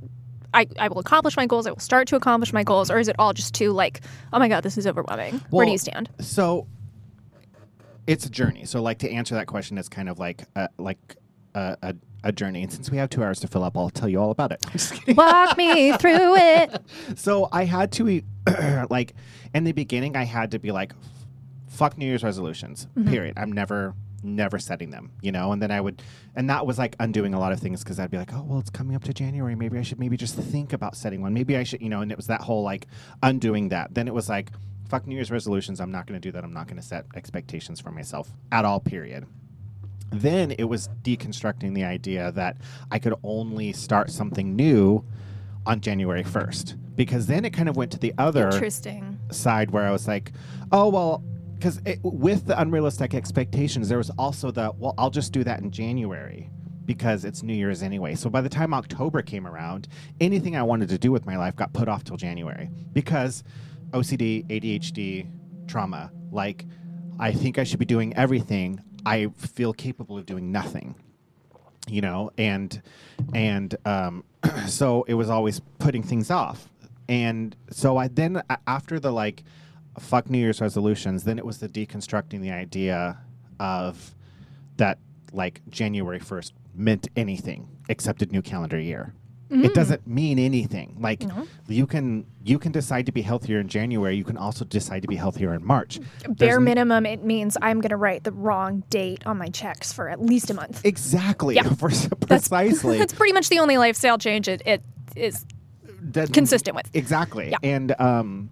I, 0.51 0.65
I 0.79 0.87
will 0.87 0.97
accomplish 0.97 1.37
my 1.37 1.45
goals. 1.45 1.67
I 1.67 1.71
will 1.71 1.77
start 1.79 2.07
to 2.07 2.15
accomplish 2.15 2.51
my 2.53 2.63
goals, 2.63 2.89
or 2.89 2.97
is 2.97 3.07
it 3.07 3.15
all 3.19 3.33
just 3.33 3.53
too 3.53 3.71
like, 3.71 4.01
oh 4.33 4.39
my 4.39 4.47
god, 4.47 4.61
this 4.63 4.79
is 4.79 4.87
overwhelming? 4.87 5.39
Where 5.51 5.63
do 5.63 5.71
you 5.71 5.77
stand? 5.77 6.09
So 6.21 6.65
it's 8.07 8.25
a 8.25 8.29
journey. 8.31 8.65
So 8.65 8.81
like 8.81 8.97
to 8.99 9.11
answer 9.11 9.35
that 9.35 9.45
question, 9.45 9.77
it's 9.77 9.89
kind 9.89 10.09
of 10.09 10.17
like 10.17 10.41
uh, 10.55 10.67
like 10.79 11.17
a, 11.53 11.77
a, 11.83 11.95
a 12.23 12.31
journey. 12.31 12.63
And 12.63 12.73
since 12.73 12.89
we 12.89 12.97
have 12.97 13.11
two 13.11 13.23
hours 13.23 13.39
to 13.41 13.47
fill 13.47 13.63
up, 13.63 13.77
I'll 13.77 13.91
tell 13.91 14.09
you 14.09 14.19
all 14.19 14.31
about 14.31 14.51
it. 14.51 15.15
Walk 15.15 15.55
me 15.55 15.91
through 15.93 16.35
it. 16.37 16.81
so 17.15 17.47
I 17.51 17.65
had 17.65 17.91
to, 17.93 18.21
like, 18.89 19.13
in 19.53 19.65
the 19.65 19.71
beginning, 19.71 20.15
I 20.15 20.23
had 20.23 20.49
to 20.51 20.59
be 20.59 20.71
like, 20.71 20.93
fuck 21.79 21.97
New 21.97 22.05
Year's 22.05 22.23
resolutions, 22.25 22.87
mm-hmm. 22.87 23.09
period. 23.09 23.37
I'm 23.37 23.53
never, 23.53 23.95
never 24.21 24.59
setting 24.59 24.89
them, 24.89 25.11
you 25.21 25.31
know? 25.31 25.53
And 25.53 25.61
then 25.61 25.71
I 25.71 25.79
would, 25.79 26.01
and 26.35 26.49
that 26.49 26.67
was 26.67 26.77
like 26.77 26.97
undoing 26.99 27.33
a 27.33 27.39
lot 27.39 27.53
of 27.53 27.61
things 27.61 27.81
because 27.81 28.01
I'd 28.01 28.11
be 28.11 28.17
like, 28.17 28.33
oh, 28.33 28.43
well, 28.45 28.59
it's 28.59 28.69
coming 28.69 28.97
up 28.97 29.05
to 29.05 29.13
January. 29.13 29.55
Maybe 29.55 29.79
I 29.79 29.81
should 29.81 29.97
maybe 29.97 30.17
just 30.17 30.35
think 30.35 30.73
about 30.73 30.97
setting 30.97 31.21
one. 31.21 31.33
Maybe 31.33 31.55
I 31.55 31.63
should, 31.63 31.81
you 31.81 31.87
know, 31.87 32.01
and 32.01 32.11
it 32.11 32.17
was 32.17 32.27
that 32.27 32.41
whole 32.41 32.63
like 32.63 32.85
undoing 33.23 33.69
that. 33.69 33.93
Then 33.93 34.09
it 34.09 34.13
was 34.13 34.27
like, 34.27 34.51
fuck 34.89 35.07
New 35.07 35.15
Year's 35.15 35.31
resolutions. 35.31 35.79
I'm 35.79 35.91
not 35.91 36.05
going 36.05 36.19
to 36.19 36.27
do 36.27 36.33
that. 36.33 36.43
I'm 36.43 36.53
not 36.53 36.67
going 36.67 36.81
to 36.81 36.85
set 36.85 37.05
expectations 37.15 37.79
for 37.79 37.91
myself 37.91 38.29
at 38.51 38.65
all, 38.65 38.81
period 38.81 39.25
then 40.11 40.49
it 40.57 40.63
was 40.63 40.89
deconstructing 41.03 41.75
the 41.75 41.83
idea 41.83 42.31
that 42.31 42.57
I 42.89 42.97
could 42.97 43.13
only 43.21 43.71
start 43.73 44.09
something 44.09 44.55
new 44.55 45.05
on 45.67 45.81
January 45.81 46.23
1st. 46.23 46.77
Because 46.95 47.27
then 47.27 47.45
it 47.45 47.51
kind 47.51 47.69
of 47.69 47.77
went 47.77 47.91
to 47.91 47.99
the 47.99 48.13
other 48.17 48.49
Interesting. 48.49 49.19
side 49.31 49.71
where 49.71 49.85
I 49.85 49.91
was 49.91 50.07
like, 50.07 50.31
oh, 50.71 50.89
well, 50.89 51.23
because 51.59 51.81
with 52.03 52.45
the 52.45 52.59
unrealistic 52.59 53.13
expectations, 53.13 53.89
there 53.89 53.97
was 53.97 54.09
also 54.11 54.49
the, 54.49 54.71
well, 54.77 54.95
I'll 54.97 55.09
just 55.09 55.33
do 55.33 55.43
that 55.43 55.59
in 55.59 55.71
January 55.71 56.49
because 56.85 57.25
it's 57.25 57.43
New 57.43 57.53
Year's 57.53 57.83
anyway. 57.83 58.15
So 58.15 58.29
by 58.29 58.39
the 58.39 58.47
time 58.47 58.73
October 58.73 59.21
came 59.21 59.45
around, 59.45 59.89
anything 60.21 60.55
I 60.55 60.63
wanted 60.63 60.87
to 60.89 60.97
do 60.97 61.11
with 61.11 61.25
my 61.25 61.37
life 61.37 61.57
got 61.57 61.73
put 61.73 61.89
off 61.89 62.05
till 62.05 62.15
January 62.15 62.69
because 62.93 63.43
OCD, 63.91 64.47
ADHD, 64.47 65.29
trauma, 65.67 66.11
like, 66.31 66.65
I 67.19 67.33
think 67.33 67.59
I 67.59 67.65
should 67.65 67.79
be 67.79 67.85
doing 67.85 68.15
everything. 68.15 68.81
I 69.05 69.27
feel 69.35 69.73
capable 69.73 70.17
of 70.17 70.25
doing 70.25 70.51
nothing 70.51 70.95
you 71.87 72.01
know 72.01 72.29
and 72.37 72.83
and 73.33 73.75
um 73.85 74.23
so 74.67 75.03
it 75.07 75.15
was 75.15 75.27
always 75.29 75.59
putting 75.79 76.03
things 76.03 76.29
off 76.29 76.69
and 77.07 77.55
so 77.71 77.97
i 77.97 78.07
then 78.07 78.43
after 78.67 78.99
the 78.99 79.11
like 79.11 79.43
fuck 79.99 80.29
new 80.29 80.37
year's 80.39 80.61
resolutions 80.61 81.23
then 81.23 81.37
it 81.37 81.45
was 81.45 81.59
the 81.59 81.69
deconstructing 81.69 82.41
the 82.41 82.51
idea 82.51 83.17
of 83.59 84.15
that 84.77 84.97
like 85.33 85.61
january 85.69 86.19
1st 86.19 86.51
meant 86.75 87.07
anything 87.15 87.67
except 87.89 88.21
a 88.21 88.25
new 88.27 88.41
calendar 88.41 88.79
year 88.79 89.13
it 89.51 89.73
doesn't 89.73 90.05
mean 90.05 90.37
anything 90.37 90.95
like 90.99 91.21
No. 91.23 91.47
you 91.67 91.87
can 91.87 92.23
you 92.43 92.59
can 92.59 92.71
decide 92.71 93.07
to 93.07 93.11
be 93.11 93.23
healthier 93.23 93.59
in 93.59 93.67
january 93.67 94.15
you 94.15 94.23
can 94.23 94.37
also 94.37 94.63
decide 94.63 95.01
to 95.01 95.07
be 95.07 95.15
healthier 95.15 95.55
in 95.55 95.65
march 95.65 95.99
Bare 96.23 96.35
There's 96.37 96.57
n- 96.57 96.63
minimum, 96.65 97.05
it 97.07 97.23
means 97.23 97.57
I'm 97.59 97.81
going 97.81 97.89
to 97.89 97.97
write 97.97 98.23
the 98.23 98.31
wrong 98.31 98.83
date 98.91 99.25
on 99.25 99.39
my 99.39 99.47
checks 99.47 99.91
for 99.91 100.07
at 100.07 100.21
least 100.21 100.51
a 100.51 100.53
month. 100.53 100.85
exactly 100.85 101.55
Yeah. 101.55 101.63
for, 101.81 101.89
precisely 102.27 102.99
That's 102.99 103.13
pretty 103.13 103.33
much 103.33 103.49
the 103.49 103.57
only 103.57 103.79
lifestyle 103.79 104.19
change 104.19 104.47
it, 104.47 104.61
it 104.67 104.83
is 105.15 105.43
that- 106.11 106.31
consistent 106.31 106.75
with. 106.75 106.87
Exactly. 106.93 107.49
Yeah. 107.49 107.57
And 107.63 107.99
um 107.99 108.51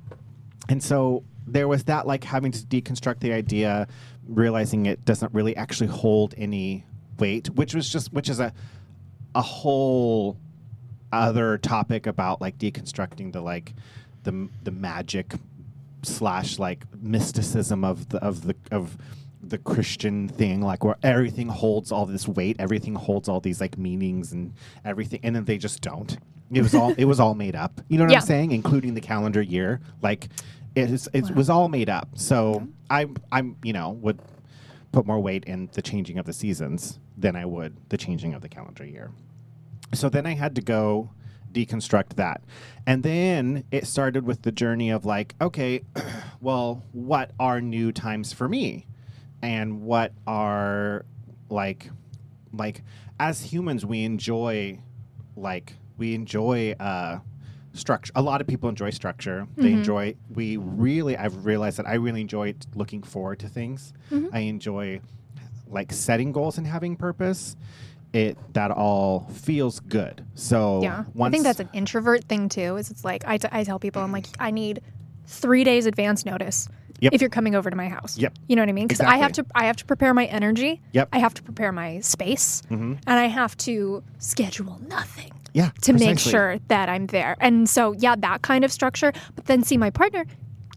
and 0.68 0.82
so 0.84 1.24
there 1.48 1.68
was 1.68 1.86
that 1.86 2.06
like 2.06 2.24
having 2.24 2.52
to 2.52 2.60
deconstruct 2.60 3.20
the 3.20 3.34
idea, 3.34 3.88
realizing 4.28 4.86
it 4.86 5.06
doesn't 5.06 5.34
really 5.34 5.56
actually 5.56 5.88
hold 5.88 6.36
any 6.38 6.86
weight, 7.20 7.48
which 7.52 7.74
was 7.74 7.90
just 7.90 8.14
which 8.14 8.30
is 8.30 8.40
a 8.40 8.54
a 9.34 9.42
whole 9.42 10.38
other 11.12 11.58
topic 11.58 12.06
about 12.06 12.42
like 12.42 12.58
deconstructing 12.58 13.32
the 13.32 13.42
like 13.42 13.74
the 14.24 14.50
the 14.64 14.72
magic 14.72 15.34
slash 16.04 16.60
like 16.60 16.84
mysticism 17.02 17.84
of 17.84 18.10
the 18.10 18.18
of 18.24 18.44
the 18.46 18.56
of 18.72 18.98
the 19.42 19.58
Christian 19.58 20.28
thing, 20.28 20.62
like 20.62 20.84
where 20.84 20.98
everything 21.04 21.48
holds 21.48 21.92
all 21.92 22.06
this 22.06 22.28
weight, 22.28 22.58
everything 22.60 22.96
holds 22.96 23.30
all 23.30 23.40
these 23.40 23.62
like 23.62 23.78
meanings 23.78 24.34
and 24.34 24.54
everything, 24.84 25.22
and 25.24 25.36
then 25.36 25.46
they 25.46 25.58
just 25.58 25.82
don't. 25.82 26.18
It 26.52 26.62
was 26.62 26.74
all 26.76 26.94
it 26.98 27.06
was 27.06 27.20
all 27.20 27.34
made 27.36 27.56
up. 27.56 27.80
You 27.88 27.98
know 27.98 28.06
what 28.06 28.12
Yeah. 28.12 28.20
I'm 28.20 28.26
saying? 28.26 28.52
Including 28.52 28.94
the 28.94 29.02
calendar 29.02 29.42
year, 29.42 29.80
like 30.02 30.28
it 30.78 30.92
is 30.92 31.10
it 31.14 31.32
was 31.32 31.50
all 31.50 31.70
made 31.70 31.90
up. 31.90 32.10
So 32.16 32.68
I 32.90 33.08
I'm 33.32 33.58
you 33.64 33.74
know 33.74 33.92
would 33.92 34.20
put 34.92 35.06
more 35.06 35.20
weight 35.20 35.44
in 35.46 35.70
the 35.74 35.82
changing 35.82 36.18
of 36.18 36.26
the 36.26 36.34
seasons 36.34 37.00
than 37.18 37.36
I 37.36 37.46
would 37.46 37.76
the 37.90 37.98
changing 37.98 38.34
of 38.34 38.42
the 38.42 38.50
calendar 38.50 38.86
year. 38.86 39.12
So 39.94 40.10
then 40.10 40.26
I 40.26 40.36
had 40.36 40.56
to 40.56 40.62
go 40.62 41.10
deconstruct 41.52 42.16
that. 42.16 42.42
And 42.86 43.04
then 43.04 43.64
it 43.72 43.88
started 43.88 44.26
with 44.26 44.44
the 44.44 44.52
journey 44.52 44.90
of 44.90 45.06
like, 45.06 45.34
okay, 45.42 45.82
well, 46.42 46.84
what 46.92 47.32
are 47.40 47.60
new 47.62 47.92
times 47.92 48.34
for 48.34 48.48
me? 48.48 48.86
And 49.42 49.82
what 49.82 50.14
are 50.26 51.06
like 51.50 51.90
like 52.54 52.84
as 53.20 53.42
humans 53.42 53.86
we 53.86 54.04
enjoy 54.04 54.80
like 55.36 55.74
we 55.98 56.14
enjoy 56.14 56.74
uh 56.80 57.20
structure 57.78 58.12
a 58.16 58.22
lot 58.22 58.42
of 58.42 58.48
people 58.48 58.68
enjoy 58.70 58.90
structure 58.90 59.48
they 59.56 59.72
enjoy 59.72 60.14
we 60.34 60.58
really 60.58 61.16
i've 61.18 61.46
realized 61.46 61.78
that 61.78 61.86
i 61.88 61.94
really 61.94 62.22
enjoy 62.22 62.54
looking 62.76 63.02
forward 63.04 63.40
to 63.40 63.48
things 63.48 63.94
i 64.34 64.40
enjoy 64.40 65.00
like 65.68 65.92
setting 65.92 66.32
goals 66.32 66.58
and 66.58 66.66
having 66.68 66.96
purpose 66.96 67.56
it 68.14 68.38
that 68.54 68.72
all 68.72 69.28
feels 69.34 69.80
good 69.82 70.26
so 70.34 70.82
Yeah. 70.82 71.04
I 71.22 71.30
think 71.30 71.44
that's 71.44 71.60
an 71.60 71.70
introvert 71.74 72.24
thing 72.26 72.48
too. 72.48 72.78
Is 72.78 72.90
it's 72.90 73.04
like 73.04 73.24
I, 73.28 73.38
t- 73.38 73.50
I 73.52 73.64
tell 73.66 73.80
people 73.80 74.02
I'm 74.02 74.14
like 74.14 74.28
I 74.40 74.50
need 74.52 74.82
three 75.26 75.64
days 75.66 75.86
advance 75.86 76.26
notice 76.26 76.70
Yep. 77.00 77.14
if 77.14 77.22
you're 77.22 77.30
coming 77.30 77.54
over 77.54 77.70
to 77.70 77.76
my 77.76 77.90
house. 77.90 78.18
Yep. 78.18 78.34
You 78.48 78.56
know 78.56 78.64
what 78.64 78.70
I 78.70 78.72
mean? 78.72 78.88
Because 78.88 79.02
I 79.02 79.18
have 79.18 79.34
to 79.34 79.46
I 79.54 79.66
have 79.66 79.76
to 79.76 79.86
prepare 79.86 80.14
my 80.16 80.26
energy. 80.26 80.82
Yep. 80.94 81.10
I 81.14 81.20
have 81.20 81.34
to 81.36 81.44
prepare 81.44 81.72
my 81.72 82.00
space, 82.00 82.64
Mhm. 82.72 82.98
and 83.06 83.20
I 83.20 83.26
have 83.26 83.56
to 83.58 84.04
schedule 84.20 84.80
nothing 84.88 85.32
yeah 85.58 85.72
to 85.82 85.94
make 85.94 86.20
sure 86.20 86.60
that 86.68 86.88
I'm 86.88 87.08
there. 87.08 87.36
And 87.40 87.68
so 87.68 87.94
yeah, 87.94 88.16
that 88.18 88.44
kind 88.44 88.64
of 88.64 88.72
structure. 88.72 89.12
But 89.36 89.46
then 89.46 89.64
see 89.64 89.78
my 89.78 89.90
partner, 89.90 90.26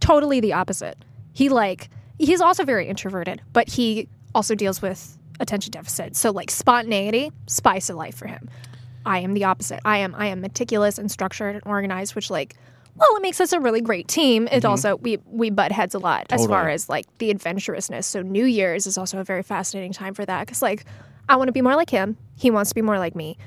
totally 0.01 0.41
the 0.41 0.55
opposite. 0.55 0.97
He 1.33 1.49
like 1.49 1.89
he's 2.19 2.41
also 2.41 2.65
very 2.65 2.89
introverted, 2.89 3.43
but 3.53 3.69
he 3.69 4.09
also 4.35 4.55
deals 4.55 4.81
with 4.81 5.19
attention 5.39 5.73
deficit. 5.73 6.17
So 6.17 6.31
like 6.31 6.51
spontaneity, 6.51 7.31
spice 7.47 7.91
of 7.91 7.97
life 7.97 8.17
for 8.17 8.27
him. 8.27 8.49
I 9.07 9.19
am 9.21 9.35
the 9.35 9.45
opposite. 9.45 9.81
I 9.85 9.99
am 9.99 10.15
I 10.15 10.27
am 10.27 10.41
meticulous 10.41 10.99
and 10.99 11.11
structured 11.11 11.57
and 11.57 11.63
organized, 11.67 12.15
which 12.15 12.31
like 12.31 12.57
well, 12.97 13.17
it 13.17 13.23
makes 13.23 13.41
us 13.41 13.53
a 13.53 13.61
really 13.61 13.81
great 13.81 14.09
team. 14.09 14.47
It 14.47 14.59
mm-hmm. 14.59 14.67
also 14.67 14.97
we 14.97 15.19
we 15.27 15.51
butt 15.51 15.73
heads 15.73 15.95
a 15.95 15.99
lot 15.99 16.27
as 16.31 16.47
far 16.47 16.69
as 16.69 16.89
like 16.89 17.07
the 17.19 17.31
adventurousness. 17.31 18.05
So 18.05 18.23
New 18.23 18.45
Year's 18.45 18.87
is 18.87 18.99
also 18.99 19.19
a 19.19 19.25
very 19.25 19.43
fascinating 19.43 19.93
time 19.93 20.15
for 20.15 20.27
that 20.27 20.47
because 20.47 20.63
like 20.63 20.85
I 21.29 21.37
want 21.37 21.49
to 21.49 21.53
be 21.53 21.63
more 21.63 21.77
like 21.77 21.91
him. 21.91 22.17
He 22.37 22.51
wants 22.51 22.71
to 22.71 22.75
be 22.75 22.83
more 22.83 22.99
like 22.99 23.15
me. 23.15 23.39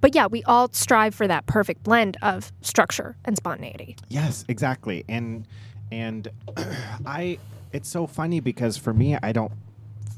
But 0.00 0.14
yeah, 0.14 0.26
we 0.26 0.42
all 0.44 0.68
strive 0.72 1.14
for 1.14 1.26
that 1.26 1.46
perfect 1.46 1.82
blend 1.82 2.16
of 2.22 2.52
structure 2.60 3.16
and 3.24 3.36
spontaneity. 3.36 3.96
Yes, 4.08 4.44
exactly. 4.48 5.04
And 5.08 5.46
and 5.90 6.28
I 7.06 7.38
it's 7.72 7.88
so 7.88 8.06
funny 8.06 8.40
because 8.40 8.76
for 8.76 8.92
me 8.94 9.16
I 9.22 9.32
don't 9.32 9.52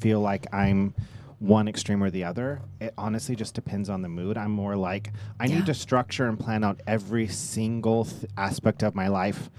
feel 0.01 0.21
like 0.21 0.47
I'm 0.55 0.95
one 1.39 1.69
extreme 1.69 2.03
or 2.03 2.11
the 2.11 2.25
other. 2.25 2.61
It 2.81 2.93
honestly 2.99 3.35
just 3.35 3.55
depends 3.55 3.89
on 3.89 4.03
the 4.03 4.09
mood. 4.09 4.37
I'm 4.37 4.51
more 4.51 4.77
like 4.77 5.13
I 5.39 5.47
Yeah. 5.47 5.57
need 5.57 5.67
to 5.67 5.75
structure 5.75 6.29
and 6.29 6.39
plan 6.39 6.63
out 6.65 6.81
every 6.87 7.29
single 7.29 8.05
th- 8.05 8.27
aspect 8.37 8.83
of 8.83 8.95
my 8.95 9.09
life. 9.09 9.51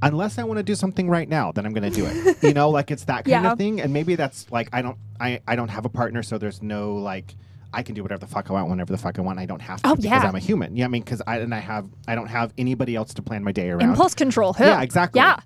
Unless 0.00 0.38
I 0.38 0.44
want 0.44 0.58
to 0.58 0.62
do 0.62 0.74
something 0.76 1.10
right 1.10 1.28
now, 1.28 1.50
then 1.52 1.66
I'm 1.66 1.72
going 1.72 1.90
to 1.90 1.94
do 1.94 2.06
it. 2.06 2.36
you 2.42 2.54
know, 2.54 2.70
like 2.70 2.90
it's 2.90 3.04
that 3.04 3.24
kind 3.24 3.42
Yeah. 3.44 3.52
of 3.52 3.58
thing. 3.58 3.80
And 3.80 3.92
maybe 3.92 4.14
that's 4.14 4.50
like 4.50 4.68
I 4.72 4.80
don't 4.80 4.96
I 5.20 5.40
I 5.46 5.54
don't 5.56 5.68
have 5.68 5.84
a 5.84 5.88
partner, 5.90 6.22
so 6.22 6.38
there's 6.38 6.62
no 6.62 6.94
like 6.94 7.34
I 7.72 7.82
can 7.82 7.94
do 7.94 8.02
whatever 8.02 8.20
the 8.20 8.26
fuck 8.26 8.50
I 8.50 8.54
want 8.54 8.70
whenever 8.70 8.92
the 8.92 8.98
fuck 8.98 9.18
I 9.18 9.22
want. 9.22 9.38
I 9.38 9.46
don't 9.46 9.60
have 9.60 9.82
to 9.82 9.88
Oh, 9.90 9.94
because 9.96 10.04
yeah. 10.04 10.20
I'm 10.26 10.34
a 10.34 10.38
human. 10.38 10.74
Yeah, 10.76 10.86
I 10.86 10.88
mean, 10.88 11.02
because 11.02 11.20
I 11.26 11.38
and 11.38 11.54
I 11.54 11.58
have 11.60 11.86
I 12.06 12.14
don't 12.14 12.28
have 12.28 12.52
anybody 12.58 12.94
else 12.96 13.12
to 13.14 13.22
plan 13.22 13.44
my 13.44 13.52
day 13.52 13.68
around. 13.70 13.90
Impulse 13.90 14.14
control. 14.14 14.52
Who? 14.54 14.64
Yeah, 14.64 14.82
exactly. 14.82 15.20
Yeah. 15.20 15.40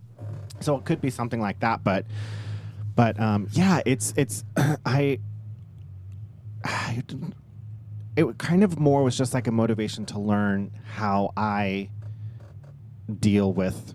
So 0.61 0.77
it 0.77 0.85
could 0.85 1.01
be 1.01 1.11
something 1.11 1.41
like 1.41 1.59
that, 1.61 1.83
but 1.83 2.07
but 2.95 3.19
um, 3.19 3.49
yeah, 3.53 3.81
it's 3.87 4.15
it's 4.17 4.45
I. 4.87 5.19
I 6.65 7.03
didn't- 7.07 7.35
it 8.15 8.37
kind 8.37 8.63
of 8.63 8.79
more 8.79 9.03
was 9.03 9.17
just 9.17 9.33
like 9.33 9.47
a 9.47 9.51
motivation 9.51 10.05
to 10.05 10.19
learn 10.21 10.71
how 10.85 11.33
I 11.35 11.89
deal 13.21 13.55
with 13.55 13.95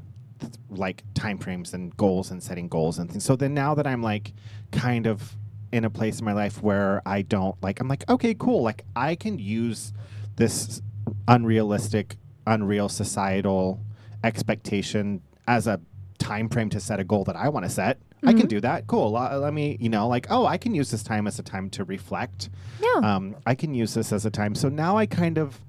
like 0.71 1.03
time 1.13 1.37
frames 1.37 1.73
and 1.75 1.95
goals 1.97 2.31
and 2.31 2.41
setting 2.41 2.67
goals 2.67 2.97
and 2.97 3.11
things. 3.11 3.23
So 3.23 3.35
then 3.35 3.53
now 3.53 3.75
that 3.75 3.85
I'm 3.85 4.01
like 4.01 4.33
kind 4.71 5.05
of 5.05 5.37
in 5.71 5.83
a 5.83 5.89
place 5.89 6.19
in 6.19 6.25
my 6.25 6.33
life 6.33 6.61
where 6.61 7.01
I 7.05 7.21
don't 7.21 7.61
like 7.61 7.79
I'm 7.79 7.87
like 7.87 8.09
okay 8.09 8.33
cool 8.33 8.61
like 8.63 8.85
I 8.95 9.15
can 9.15 9.37
use 9.37 9.93
this 10.37 10.81
unrealistic 11.27 12.15
unreal 12.45 12.89
societal 12.89 13.81
expectation 14.23 15.21
as 15.47 15.67
a 15.67 15.79
time 16.17 16.49
frame 16.49 16.69
to 16.69 16.79
set 16.79 16.99
a 16.99 17.03
goal 17.03 17.23
that 17.25 17.35
I 17.35 17.49
want 17.49 17.65
to 17.65 17.69
set. 17.69 17.99
I 18.23 18.33
can 18.33 18.47
do 18.47 18.59
that. 18.61 18.87
Cool. 18.87 19.15
Uh, 19.15 19.37
let 19.37 19.53
me, 19.53 19.77
you 19.79 19.89
know, 19.89 20.07
like, 20.07 20.27
oh, 20.29 20.45
I 20.45 20.57
can 20.57 20.73
use 20.73 20.89
this 20.89 21.03
time 21.03 21.27
as 21.27 21.37
a 21.37 21.43
time 21.43 21.69
to 21.71 21.83
reflect. 21.83 22.49
Yeah. 22.81 23.15
Um, 23.15 23.35
I 23.45 23.53
can 23.53 23.75
use 23.75 23.93
this 23.93 24.11
as 24.11 24.25
a 24.25 24.31
time. 24.31 24.55
So 24.55 24.69
now 24.69 24.97
I 24.97 25.05
kind 25.05 25.37
of, 25.37 25.61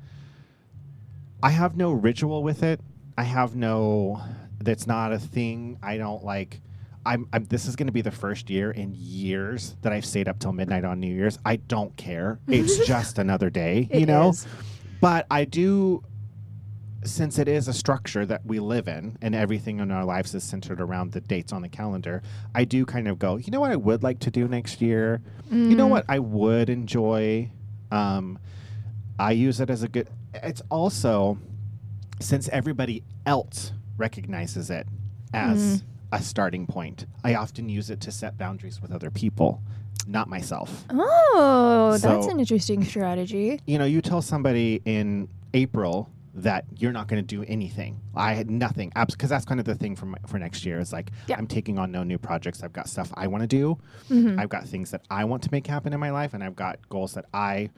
I 1.43 1.51
have 1.51 1.77
no 1.77 1.93
ritual 1.93 2.43
with 2.43 2.63
it. 2.63 2.81
I 3.19 3.25
have 3.25 3.55
no, 3.55 4.23
that's 4.59 4.87
not 4.87 5.13
a 5.13 5.19
thing. 5.19 5.79
I 5.83 5.99
don't 5.99 6.25
like, 6.25 6.61
I'm, 7.09 7.27
I'm 7.33 7.44
this 7.44 7.66
is 7.66 7.75
going 7.75 7.87
to 7.87 7.92
be 7.92 8.03
the 8.03 8.11
first 8.11 8.51
year 8.51 8.71
in 8.71 8.94
years 8.94 9.77
that 9.83 9.92
I've 9.92 10.05
stayed 10.05 10.29
up 10.29 10.38
till 10.38 10.53
midnight 10.53 10.85
on 10.85 11.01
New 11.01 11.12
Year's. 11.12 11.38
I 11.44 11.57
don't 11.57 11.97
care. 11.97 12.38
It's 12.47 12.87
just 12.87 13.18
another 13.18 13.49
day, 13.51 13.88
you 13.92 14.01
It 14.01 14.07
know. 14.07 14.29
is. 14.31 14.47
But 15.01 15.27
I 15.31 15.44
do 15.44 16.03
since 17.05 17.38
it 17.38 17.49
is 17.49 17.68
a 17.68 17.73
structure 17.73 18.27
that 18.27 18.44
we 18.44 18.59
live 18.59 18.88
in 18.88 19.16
and 19.23 19.35
everything 19.35 19.79
in 19.79 19.90
our 19.92 20.05
lives 20.05 20.35
is 20.35 20.42
centered 20.42 20.81
around 20.81 21.12
the 21.12 21.21
dates 21.21 21.53
on 21.53 21.62
the 21.62 21.68
calendar, 21.68 22.23
I 22.57 22.64
do 22.64 22.85
kind 22.85 23.07
of 23.09 23.18
go, 23.21 23.37
you 23.37 23.51
know 23.53 23.61
what 23.61 23.71
I 23.71 23.77
would 23.77 24.03
like 24.03 24.18
to 24.21 24.31
do 24.33 24.49
next 24.49 24.83
year? 24.83 25.23
You 25.51 25.77
know 25.77 25.87
Mm. 25.87 25.90
what 25.90 26.05
I 26.09 26.18
would 26.18 26.68
enjoy? 26.68 27.51
Um, 27.92 28.38
I 29.18 29.31
use 29.33 29.61
it 29.61 29.71
as 29.71 29.83
a 29.85 29.88
good, 29.88 30.09
it's 30.35 30.61
also, 30.71 31.38
since 32.21 32.49
everybody 32.49 33.05
else 33.25 33.73
recognizes 33.97 34.68
it 34.68 34.87
as 35.33 35.85
a 36.12 36.23
starting 36.23 36.66
point, 36.66 37.07
I 37.25 37.35
often 37.35 37.68
use 37.68 37.90
it 37.90 38.01
to 38.03 38.11
set 38.12 38.38
boundaries 38.38 38.81
with 38.81 38.92
other 38.92 39.11
people, 39.11 39.61
not 40.07 40.29
myself 40.29 40.85
Oh, 40.90 41.99
that's 42.01 42.27
an 42.27 42.40
interesting 42.40 42.85
strategy. 42.92 43.61
you 43.66 43.79
know, 43.79 43.85
you 43.85 44.01
tell 44.01 44.23
somebody 44.23 44.81
in 44.85 45.29
April 45.55 46.09
that 46.35 46.64
you're 46.77 46.92
not 46.92 47.09
going 47.09 47.21
to 47.21 47.27
do 47.37 47.42
anything. 47.49 48.01
I 48.14 48.35
had 48.35 48.49
nothing, 48.49 48.92
because 48.94 49.29
that's 49.29 49.44
kind 49.44 49.59
of 49.59 49.66
the 49.66 49.75
thing 49.75 49.97
for 49.97 50.07
my, 50.07 50.18
for 50.27 50.38
next 50.38 50.64
year. 50.64 50.79
Is 50.79 50.92
like 50.92 51.11
Yeah. 51.27 51.37
I'm 51.37 51.49
taking 51.49 51.79
on 51.79 51.90
no 51.90 52.05
new 52.05 52.16
projects. 52.18 52.62
I've 52.62 52.73
got 52.73 52.88
stuff 52.88 53.11
I 53.14 53.27
want 53.27 53.42
to 53.42 53.49
do. 53.49 53.77
Mhm. 54.09 54.38
I've 54.38 54.49
got 54.49 54.66
things 54.68 54.92
that 54.92 55.03
I 55.11 55.25
want 55.25 55.42
to 55.42 55.49
make 55.51 55.66
happen 55.66 55.92
in 55.92 55.99
my 55.99 56.11
life, 56.11 56.35
and 56.35 56.44
I've 56.44 56.55
got 56.55 56.79
goals 56.88 57.14
that 57.14 57.25
I 57.35 57.71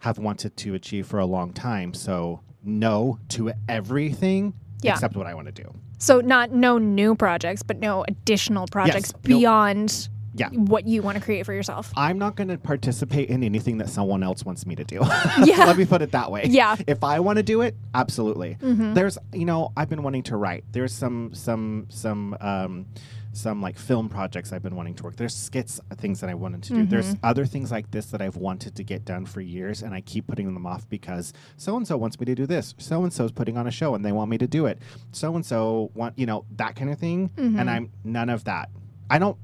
have 0.00 0.18
wanted 0.18 0.56
to 0.58 0.74
achieve 0.74 1.06
for 1.06 1.20
a 1.20 1.26
long 1.26 1.52
time. 1.54 1.94
So 1.94 2.40
no 2.62 3.18
to 3.30 3.52
everything 3.68 4.52
Yeah. 4.82 4.92
except 4.92 5.16
what 5.16 5.26
I 5.26 5.34
want 5.34 5.46
to 5.46 5.52
do. 5.62 5.72
So 6.02 6.20
not 6.20 6.50
no 6.50 6.78
new 6.78 7.14
projects, 7.14 7.62
but 7.62 7.78
no 7.78 8.04
additional 8.08 8.66
projects 8.66 9.12
Nope. 9.12 9.22
beyond 9.22 10.08
Yeah. 10.34 10.48
what 10.48 10.84
you 10.84 11.00
want 11.00 11.16
to 11.16 11.22
create 11.22 11.46
for 11.46 11.52
yourself. 11.52 11.92
I'm 11.96 12.18
not 12.18 12.34
going 12.34 12.48
to 12.48 12.58
participate 12.58 13.28
in 13.28 13.44
anything 13.44 13.78
that 13.78 13.88
someone 13.88 14.24
else 14.24 14.44
wants 14.44 14.66
me 14.66 14.74
to 14.74 14.82
do. 14.82 15.00
Yeah. 15.44 15.64
Let 15.64 15.76
me 15.78 15.84
put 15.84 16.02
it 16.02 16.10
that 16.10 16.32
way. 16.32 16.46
Yeah. 16.48 16.74
If 16.88 17.04
I 17.04 17.20
want 17.20 17.36
to 17.36 17.44
do 17.44 17.60
it, 17.60 17.76
absolutely. 17.94 18.56
Mhm. 18.60 18.94
There's, 18.94 19.16
you 19.32 19.44
know, 19.44 19.70
I've 19.76 19.88
been 19.88 20.02
wanting 20.02 20.24
to 20.24 20.36
write. 20.36 20.64
There's 20.72 20.92
some, 20.92 21.34
some, 21.34 21.86
some, 21.88 22.36
um, 22.40 22.86
some 23.34 23.62
like 23.62 23.78
film 23.78 24.08
projects 24.08 24.52
I've 24.52 24.62
been 24.62 24.76
wanting 24.76 24.94
to 24.96 25.02
work. 25.04 25.16
There's 25.16 25.34
skits, 25.34 25.80
uh, 25.90 25.94
things 25.94 26.20
that 26.20 26.28
I 26.28 26.34
wanted 26.34 26.62
to 26.64 26.74
do. 26.74 26.86
There's 26.86 27.14
Mm-hmm. 27.14 27.24
other 27.24 27.46
things 27.46 27.70
like 27.70 27.90
this 27.90 28.06
that 28.06 28.20
I've 28.20 28.36
wanted 28.36 28.74
to 28.76 28.84
get 28.84 29.04
done 29.04 29.24
for 29.26 29.40
years, 29.40 29.82
and 29.82 29.94
I 29.94 30.00
keep 30.02 30.26
putting 30.26 30.52
them 30.52 30.66
off 30.66 30.88
because 30.88 31.32
so 31.56 31.76
and 31.76 31.86
so 31.88 31.96
wants 31.96 32.20
me 32.20 32.26
to 32.26 32.34
do 32.34 32.46
this. 32.46 32.74
So 32.78 33.02
and 33.04 33.12
so's 33.12 33.32
putting 33.32 33.56
on 33.56 33.66
a 33.66 33.70
show, 33.70 33.94
and 33.94 34.04
they 34.04 34.12
want 34.12 34.30
me 34.30 34.38
to 34.38 34.46
do 34.46 34.66
it. 34.66 34.78
So 35.12 35.34
and 35.34 35.44
so 35.46 35.90
want, 35.94 36.18
you 36.18 36.26
know, 36.26 36.44
that 36.56 36.76
kind 36.76 36.90
of 36.90 36.98
thing. 36.98 37.30
Mhm. 37.36 37.58
And 37.60 37.70
I'm 37.70 37.90
none 38.04 38.28
of 38.28 38.44
that. 38.44 38.68
I 39.08 39.18
don't 39.18 39.36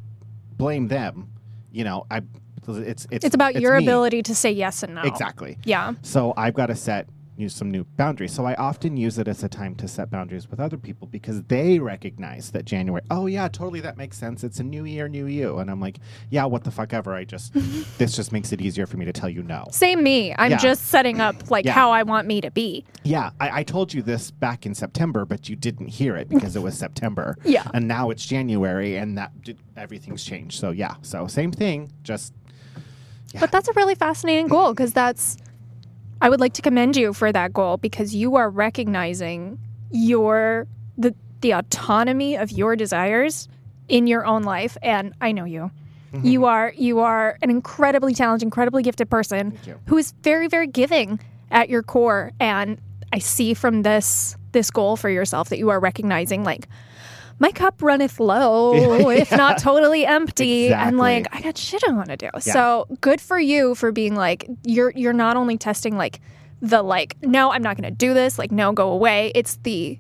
blame 0.57 0.89
them. 0.89 1.29
You 1.73 1.85
know, 1.85 2.07
I. 2.11 2.23
It's 2.71 3.07
it's 3.11 3.25
It's 3.25 3.35
about 3.35 3.59
your 3.59 3.79
me. 3.79 3.85
ability 3.85 4.23
to 4.25 4.35
say 4.35 4.53
yes 4.53 4.83
and 4.83 4.95
no. 4.95 5.01
Exactly. 5.03 5.57
Yeah. 5.65 5.95
So 6.03 6.35
I've 6.37 6.53
got 6.53 6.67
to 6.67 6.75
set 6.77 7.09
use 7.39 7.55
some 7.55 7.71
new 7.71 7.85
boundaries. 7.97 8.33
So 8.33 8.45
I 8.45 8.55
often 8.55 8.97
use 8.97 9.19
it 9.19 9.29
as 9.29 9.43
a 9.45 9.49
time 9.49 9.75
to 9.77 9.87
set 9.89 10.11
boundaries 10.11 10.49
with 10.51 10.59
other 10.61 10.77
people 10.77 11.07
because 11.07 11.43
they 11.45 11.79
recognize 11.79 12.51
that 12.51 12.65
January, 12.65 13.03
oh 13.11 13.27
yeah, 13.27 13.49
totally 13.49 13.81
that 13.81 13.97
makes 13.97 14.19
sense. 14.19 14.43
It's 14.43 14.59
a 14.59 14.65
new 14.65 14.85
year, 14.85 15.09
new 15.09 15.27
you. 15.27 15.59
And 15.59 15.71
I'm 15.71 15.81
like, 15.81 15.99
yeah, 16.31 16.45
what 16.45 16.65
the 16.65 16.71
fuck 16.71 16.93
ever. 16.93 17.15
I 17.15 17.25
just 17.25 17.53
this 17.99 18.17
just 18.17 18.33
makes 18.33 18.53
it 18.53 18.61
easier 18.61 18.87
for 18.87 18.97
me 18.97 19.05
to 19.05 19.13
tell 19.13 19.29
you 19.29 19.43
no. 19.43 19.67
Same 19.71 20.03
me. 20.03 20.35
I'm 20.37 20.51
Yeah. 20.51 20.57
just 20.59 20.87
setting 20.87 21.21
up 21.21 21.51
like 21.51 21.65
Yeah. 21.65 21.73
how 21.73 21.93
I 21.93 22.03
want 22.03 22.27
me 22.27 22.41
to 22.41 22.51
be. 22.51 22.85
Yeah, 23.05 23.31
I, 23.41 23.61
I 23.61 23.63
told 23.63 23.95
you 23.95 24.03
this 24.03 24.31
back 24.31 24.67
in 24.67 24.75
September, 24.75 25.25
but 25.25 25.49
you 25.49 25.57
didn't 25.57 25.89
hear 25.89 26.17
it 26.17 26.29
because 26.29 26.57
it 26.57 26.63
was 26.63 26.77
September. 26.87 27.37
Yeah. 27.45 27.69
And 27.73 27.87
now 27.87 28.11
it's 28.11 28.27
January 28.27 28.97
and 28.97 29.17
that 29.17 29.43
did, 29.43 29.59
everything's 29.77 30.25
changed. 30.25 30.59
So 30.59 30.71
yeah. 30.71 30.95
So 31.03 31.27
same 31.29 31.53
thing, 31.53 31.93
just 32.03 32.33
yeah. 33.33 33.41
But 33.41 33.53
that's 33.53 33.69
a 33.69 33.73
really 33.75 33.95
fascinating 33.95 34.49
goal 34.49 34.73
because 34.73 34.93
that's, 34.95 35.37
I 36.21 36.29
would 36.29 36.41
like 36.41 36.53
to 36.55 36.63
commend 36.63 36.97
you 36.97 37.13
for 37.13 37.33
that 37.33 37.53
goal 37.53 37.77
because 37.77 38.15
you 38.15 38.37
are 38.37 38.51
recognizing 38.51 39.59
your, 39.91 40.67
the, 40.97 41.15
the 41.41 41.53
autonomy 41.53 42.37
of 42.37 42.51
your 42.51 42.77
desires 42.77 43.49
in 43.89 44.07
your 44.07 44.27
own 44.27 44.43
life. 44.43 44.77
And 44.83 45.15
I 45.21 45.33
know 45.33 45.45
you. 45.45 45.71
Mm-hmm. 46.13 46.27
You 46.27 46.45
are 46.47 46.73
you 46.77 47.01
are 47.01 47.37
an 47.43 47.51
incredibly 47.51 48.15
talented, 48.15 48.47
incredibly 48.47 48.83
gifted 48.83 49.11
person 49.11 49.59
who 49.87 49.99
is 49.99 50.13
very, 50.23 50.49
very 50.49 50.67
giving 50.67 51.21
at 51.51 51.69
your 51.69 51.83
core. 51.83 52.33
And 52.41 52.81
I 53.13 53.19
see 53.19 53.55
from 53.55 53.83
this 53.83 54.37
this 54.53 54.71
goal 54.71 54.97
for 54.97 55.11
yourself 55.11 55.51
that 55.51 55.59
you 55.59 55.69
are 55.69 55.79
recognizing 55.79 56.45
like 56.45 56.67
my 57.39 57.51
cup 57.53 57.83
runneth 57.83 58.21
low, 58.21 59.11
if 59.11 59.31
not 59.31 59.59
totally 59.59 60.05
empty. 60.07 60.73
And 60.73 60.99
like 60.99 61.27
I 61.33 61.41
got 61.41 61.57
shit 61.57 61.83
I 61.87 61.93
want 61.93 62.09
to 62.09 62.17
do. 62.17 62.31
So 62.41 62.87
good 63.01 63.21
for 63.21 63.39
you 63.39 63.75
for 63.75 63.93
being 63.93 64.15
like 64.15 64.49
you're 64.65 64.93
you're 64.95 65.13
not 65.13 65.37
only 65.37 65.57
testing 65.57 65.97
like 65.97 66.21
the 66.61 66.83
like, 66.83 67.17
no, 67.23 67.53
I'm 67.53 67.63
not 67.63 67.77
gonna 67.77 67.91
do 67.91 68.15
this, 68.15 68.39
like 68.39 68.53
no, 68.53 68.73
go 68.73 68.91
away. 68.91 69.33
It's 69.35 69.57
the 69.63 69.99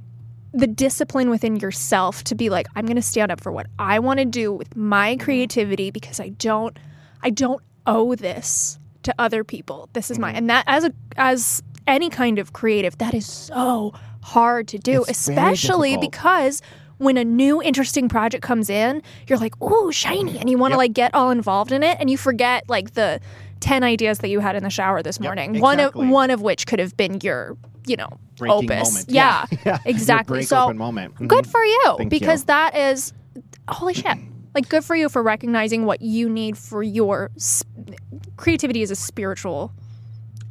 the 0.54 0.66
discipline 0.66 1.28
within 1.28 1.56
yourself 1.56 2.24
to 2.24 2.34
be 2.34 2.48
like 2.48 2.66
i'm 2.74 2.86
going 2.86 2.96
to 2.96 3.02
stand 3.02 3.30
up 3.30 3.38
for 3.38 3.52
what 3.52 3.66
i 3.78 3.98
want 3.98 4.18
to 4.18 4.24
do 4.24 4.50
with 4.50 4.74
my 4.74 5.12
mm-hmm. 5.12 5.22
creativity 5.22 5.90
because 5.90 6.18
i 6.18 6.30
don't 6.30 6.78
i 7.22 7.28
don't 7.28 7.62
owe 7.86 8.14
this 8.14 8.78
to 9.08 9.14
other 9.18 9.42
people. 9.42 9.88
This 9.94 10.10
is 10.10 10.18
mine 10.18 10.32
mm-hmm. 10.32 10.38
and 10.38 10.50
that 10.50 10.64
as 10.68 10.84
a 10.84 10.92
as 11.16 11.62
any 11.86 12.10
kind 12.10 12.38
of 12.38 12.52
creative 12.52 12.98
that 12.98 13.14
is 13.14 13.26
so 13.26 13.94
hard 14.22 14.68
to 14.68 14.78
do 14.78 15.00
It's 15.02 15.26
especially 15.26 15.96
because 15.96 16.60
when 16.98 17.16
a 17.16 17.24
new 17.24 17.62
interesting 17.62 18.08
project 18.08 18.42
comes 18.42 18.68
in 18.70 19.02
you're 19.26 19.38
like 19.38 19.54
oh 19.60 19.90
shiny 19.90 20.38
and 20.38 20.48
you 20.50 20.58
want 20.58 20.72
to 20.72 20.74
Yep. 20.74 20.78
like 20.78 20.92
get 20.92 21.14
all 21.14 21.30
involved 21.30 21.72
in 21.72 21.82
it 21.82 21.96
and 22.00 22.10
you 22.10 22.16
forget 22.18 22.64
like 22.68 22.94
the 22.94 23.20
10 23.60 23.82
ideas 23.82 24.18
that 24.18 24.28
you 24.28 24.40
had 24.40 24.54
in 24.54 24.62
the 24.62 24.70
shower 24.70 25.02
this 25.02 25.18
Yep, 25.18 25.24
morning 25.24 25.60
one 25.60 25.80
of 25.80 25.94
one 25.94 26.30
of 26.30 26.40
which 26.42 26.66
could 26.66 26.78
have 26.78 26.96
been 26.96 27.18
your 27.22 27.56
you 27.86 27.96
know 27.96 28.08
breaking 28.36 28.70
opus 28.70 28.92
moment. 28.92 29.06
yeah, 29.10 29.46
yeah. 29.64 29.78
Exactly 29.84 30.42
so 30.42 30.64
open 30.64 30.76
moment. 30.78 31.14
good 31.16 31.44
mm-hmm. 31.44 31.50
for 31.50 31.64
you 31.64 31.94
Thank 31.98 32.10
because 32.10 32.42
you. 32.42 32.46
that 32.46 32.76
is 32.76 33.12
holy 33.68 33.94
shit 33.94 34.16
like 34.54 34.68
good 34.68 34.84
for 34.84 34.94
you 34.96 35.08
for 35.08 35.22
recognizing 35.22 35.84
what 35.86 36.00
you 36.02 36.28
need 36.28 36.56
for 36.58 36.82
your 36.82 37.30
s- 37.36 37.64
creativity 38.36 38.82
is 38.82 38.90
a 38.90 38.96
spiritual 38.96 39.72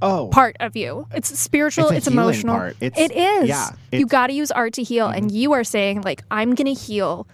oh. 0.02 0.30
part 0.32 0.56
of 0.60 0.76
you. 0.76 1.08
It's 1.14 1.38
spiritual 1.40 1.90
It's 1.90 2.00
it's, 2.00 2.08
emotional. 2.08 2.56
part. 2.56 2.76
It's- 2.82 3.00
it 3.00 3.16
is. 3.16 3.50
yeah, 3.50 3.70
you 3.92 4.06
got 4.06 4.28
to 4.28 4.34
use 4.34 4.52
art 4.52 4.74
to 4.74 4.84
heal 4.84 5.08
and 5.08 5.28
mm-hmm. 5.28 5.36
you 5.36 5.54
are 5.54 5.64
saying 5.64 6.02
like 6.02 6.24
i'm 6.32 6.56
gonna 6.56 6.72
heal 6.74 7.28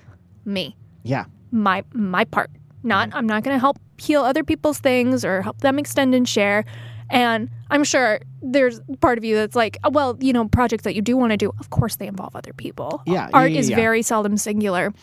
me. 0.46 0.76
Yeah. 1.04 1.26
my 1.52 1.84
my 1.94 2.26
part. 2.26 2.50
Not 2.84 3.10
i'm 3.14 3.26
not 3.28 3.44
going 3.44 3.56
to 3.56 3.60
help 3.60 3.78
heal 3.98 4.24
other 4.24 4.44
people's 4.44 4.80
things 4.80 5.24
or 5.24 5.42
help 5.42 5.60
them 5.60 5.80
extend 5.80 6.16
and 6.16 6.28
share. 6.28 6.66
And 7.10 7.50
i'm 7.70 7.84
sure 7.84 8.20
there's 8.42 8.80
part 9.02 9.18
of 9.18 9.24
you 9.24 9.36
that's 9.36 9.56
like 9.56 9.78
"Oh, 9.84 9.90
well 9.90 10.18
you 10.20 10.34
know 10.34 10.48
projects 10.48 10.84
that 10.84 10.96
you 10.96 11.02
do 11.02 11.16
want 11.18 11.32
to 11.32 11.38
do 11.38 11.52
of 11.60 11.70
course 11.70 11.96
they 11.98 12.08
involve 12.08 12.36
other 12.36 12.54
people. 12.54 13.02
Yeah, 13.06 13.30
art 13.34 13.52
yeah, 13.52 13.60
is 13.60 13.70
yeah. 13.70 13.76
very 13.76 14.02
seldom 14.02 14.38
singular. 14.38 14.94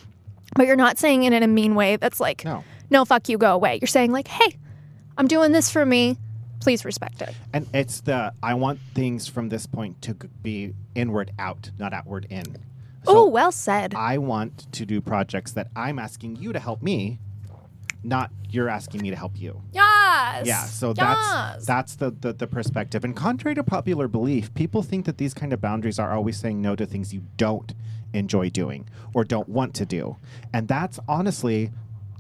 But 0.57 0.67
you're 0.67 0.77
not 0.77 0.99
saying 0.99 1.23
it 1.23 1.33
in 1.33 1.45
a 1.45 1.47
mean 1.47 1.75
way 1.77 1.97
that's 1.97 2.19
like 2.19 2.45
No. 2.45 2.65
no 2.91 3.05
fuck 3.05 3.29
you 3.29 3.39
go 3.39 3.55
away. 3.55 3.79
You're 3.81 3.89
saying 3.89 4.13
like 4.13 4.29
hey 4.29 4.57
i'm 5.19 5.27
doing 5.27 5.53
this 5.53 5.71
for 5.71 5.85
me 5.85 6.17
please 6.61 6.85
respect 6.85 7.23
it 7.23 7.35
And 7.53 7.67
it's 7.75 8.01
the 8.03 8.33
I 8.43 8.55
want 8.55 8.79
things 8.95 9.27
from 9.27 9.49
this 9.49 9.67
point 9.67 10.01
to 10.03 10.15
be 10.43 10.75
inward 10.95 11.33
out, 11.39 11.71
not 11.79 11.93
outward 11.93 12.27
in. 12.31 12.57
oh 13.07 13.27
well 13.27 13.53
said 13.53 13.95
I 13.95 14.19
want 14.19 14.71
to 14.73 14.85
do 14.87 15.01
projects 15.01 15.53
that 15.53 15.69
I'm 15.75 15.99
asking 15.99 16.37
you 16.37 16.53
to 16.53 16.59
help 16.61 16.83
me, 16.83 17.19
not 18.03 18.31
you're 18.51 18.69
asking 18.69 19.03
me 19.03 19.11
to 19.11 19.17
help 19.17 19.39
you. 19.41 19.63
yes 19.73 20.47
Yeah, 20.47 20.65
so 20.65 20.89
yes. 20.97 20.97
that's 20.99 21.67
that's 21.67 21.95
the, 21.97 22.11
the 22.11 22.33
the 22.33 22.47
perspective. 22.47 23.05
And 23.05 23.15
contrary 23.17 23.55
to 23.57 23.63
popular 23.63 24.09
belief, 24.09 24.53
people 24.55 24.83
think 24.83 25.07
that 25.07 25.19
these 25.19 25.35
kind 25.35 25.53
of 25.53 25.61
boundaries 25.61 25.99
are 25.99 26.13
always 26.13 26.37
saying 26.39 26.61
no 26.61 26.77
to 26.77 26.87
things 26.87 27.13
you 27.15 27.23
don't 27.37 27.73
enjoy 28.13 28.51
doing 28.51 28.89
or 29.15 29.23
don't 29.25 29.49
want 29.49 29.73
to 29.75 29.87
do. 29.87 30.17
And 30.53 30.67
that's 30.69 30.99
honestly 31.09 31.71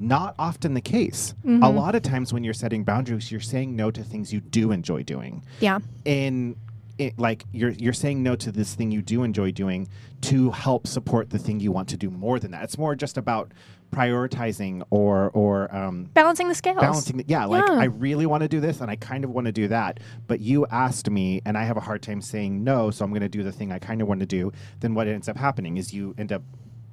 not 0.00 0.34
often 0.38 0.74
the 0.74 0.80
case. 0.80 1.34
A 1.46 1.70
lot 1.70 1.94
of 1.94 2.02
times 2.02 2.32
when 2.32 2.42
you're 2.42 2.54
setting 2.54 2.82
boundaries, 2.84 3.30
you're 3.30 3.40
saying 3.40 3.76
no 3.76 3.90
to 3.90 4.02
things 4.02 4.32
you 4.32 4.40
do 4.40 4.72
enjoy 4.72 5.02
doing. 5.04 5.44
yeah 5.60 5.78
In 6.04 6.56
it, 6.98 7.18
like 7.18 7.44
you're 7.52 7.70
you're 7.70 7.92
saying 7.94 8.22
no 8.22 8.34
to 8.36 8.50
this 8.52 8.74
thing 8.74 8.90
you 8.90 9.00
do 9.02 9.22
enjoy 9.22 9.52
doing 9.52 9.88
to 10.22 10.50
help 10.50 10.86
support 10.86 11.30
the 11.30 11.38
thing 11.38 11.58
you 11.60 11.72
want 11.72 11.88
to 11.90 11.96
do 11.96 12.10
more 12.10 12.38
than 12.38 12.50
that. 12.50 12.62
It's 12.64 12.76
more 12.76 12.94
just 12.94 13.16
about 13.16 13.52
prioritizing 13.90 14.82
or 14.90 15.30
or 15.30 15.74
um, 15.74 16.04
balancing 16.14 16.48
the 16.48 16.54
scales 16.54 16.80
balancing 16.80 17.16
the, 17.18 17.24
yeah 17.26 17.44
like 17.44 17.64
Yeah. 17.68 17.74
i 17.74 17.84
really 17.84 18.24
want 18.26 18.42
to 18.42 18.48
do 18.48 18.60
this 18.60 18.80
and 18.80 18.90
i 18.90 18.96
kind 18.96 19.24
of 19.24 19.30
want 19.30 19.46
to 19.46 19.52
do 19.52 19.66
that 19.68 19.98
but 20.28 20.38
you 20.40 20.64
asked 20.70 21.10
me 21.10 21.42
and 21.44 21.58
i 21.58 21.64
have 21.64 21.76
a 21.76 21.80
hard 21.80 22.00
time 22.02 22.20
saying 22.20 22.62
no 22.62 22.90
so 22.92 23.04
i'm 23.04 23.10
going 23.10 23.20
to 23.22 23.28
do 23.28 23.42
the 23.42 23.50
thing 23.52 23.72
i 23.72 23.78
kind 23.80 24.00
of 24.00 24.06
want 24.08 24.20
to 24.20 24.26
do 24.26 24.52
then 24.78 24.94
what 24.94 25.06
ends 25.08 25.28
up 25.28 25.36
happening 25.36 25.76
is 25.76 25.92
you 25.92 26.14
end 26.18 26.32
up 26.32 26.42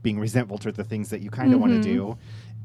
being 0.04 0.20
resentful 0.20 0.58
toward 0.58 0.76
the 0.76 0.84
things 0.84 1.10
that 1.10 1.22
you 1.22 1.30
kind 1.30 1.54
of 1.54 1.60
want 1.60 1.72
to 1.74 1.82
do 1.82 2.18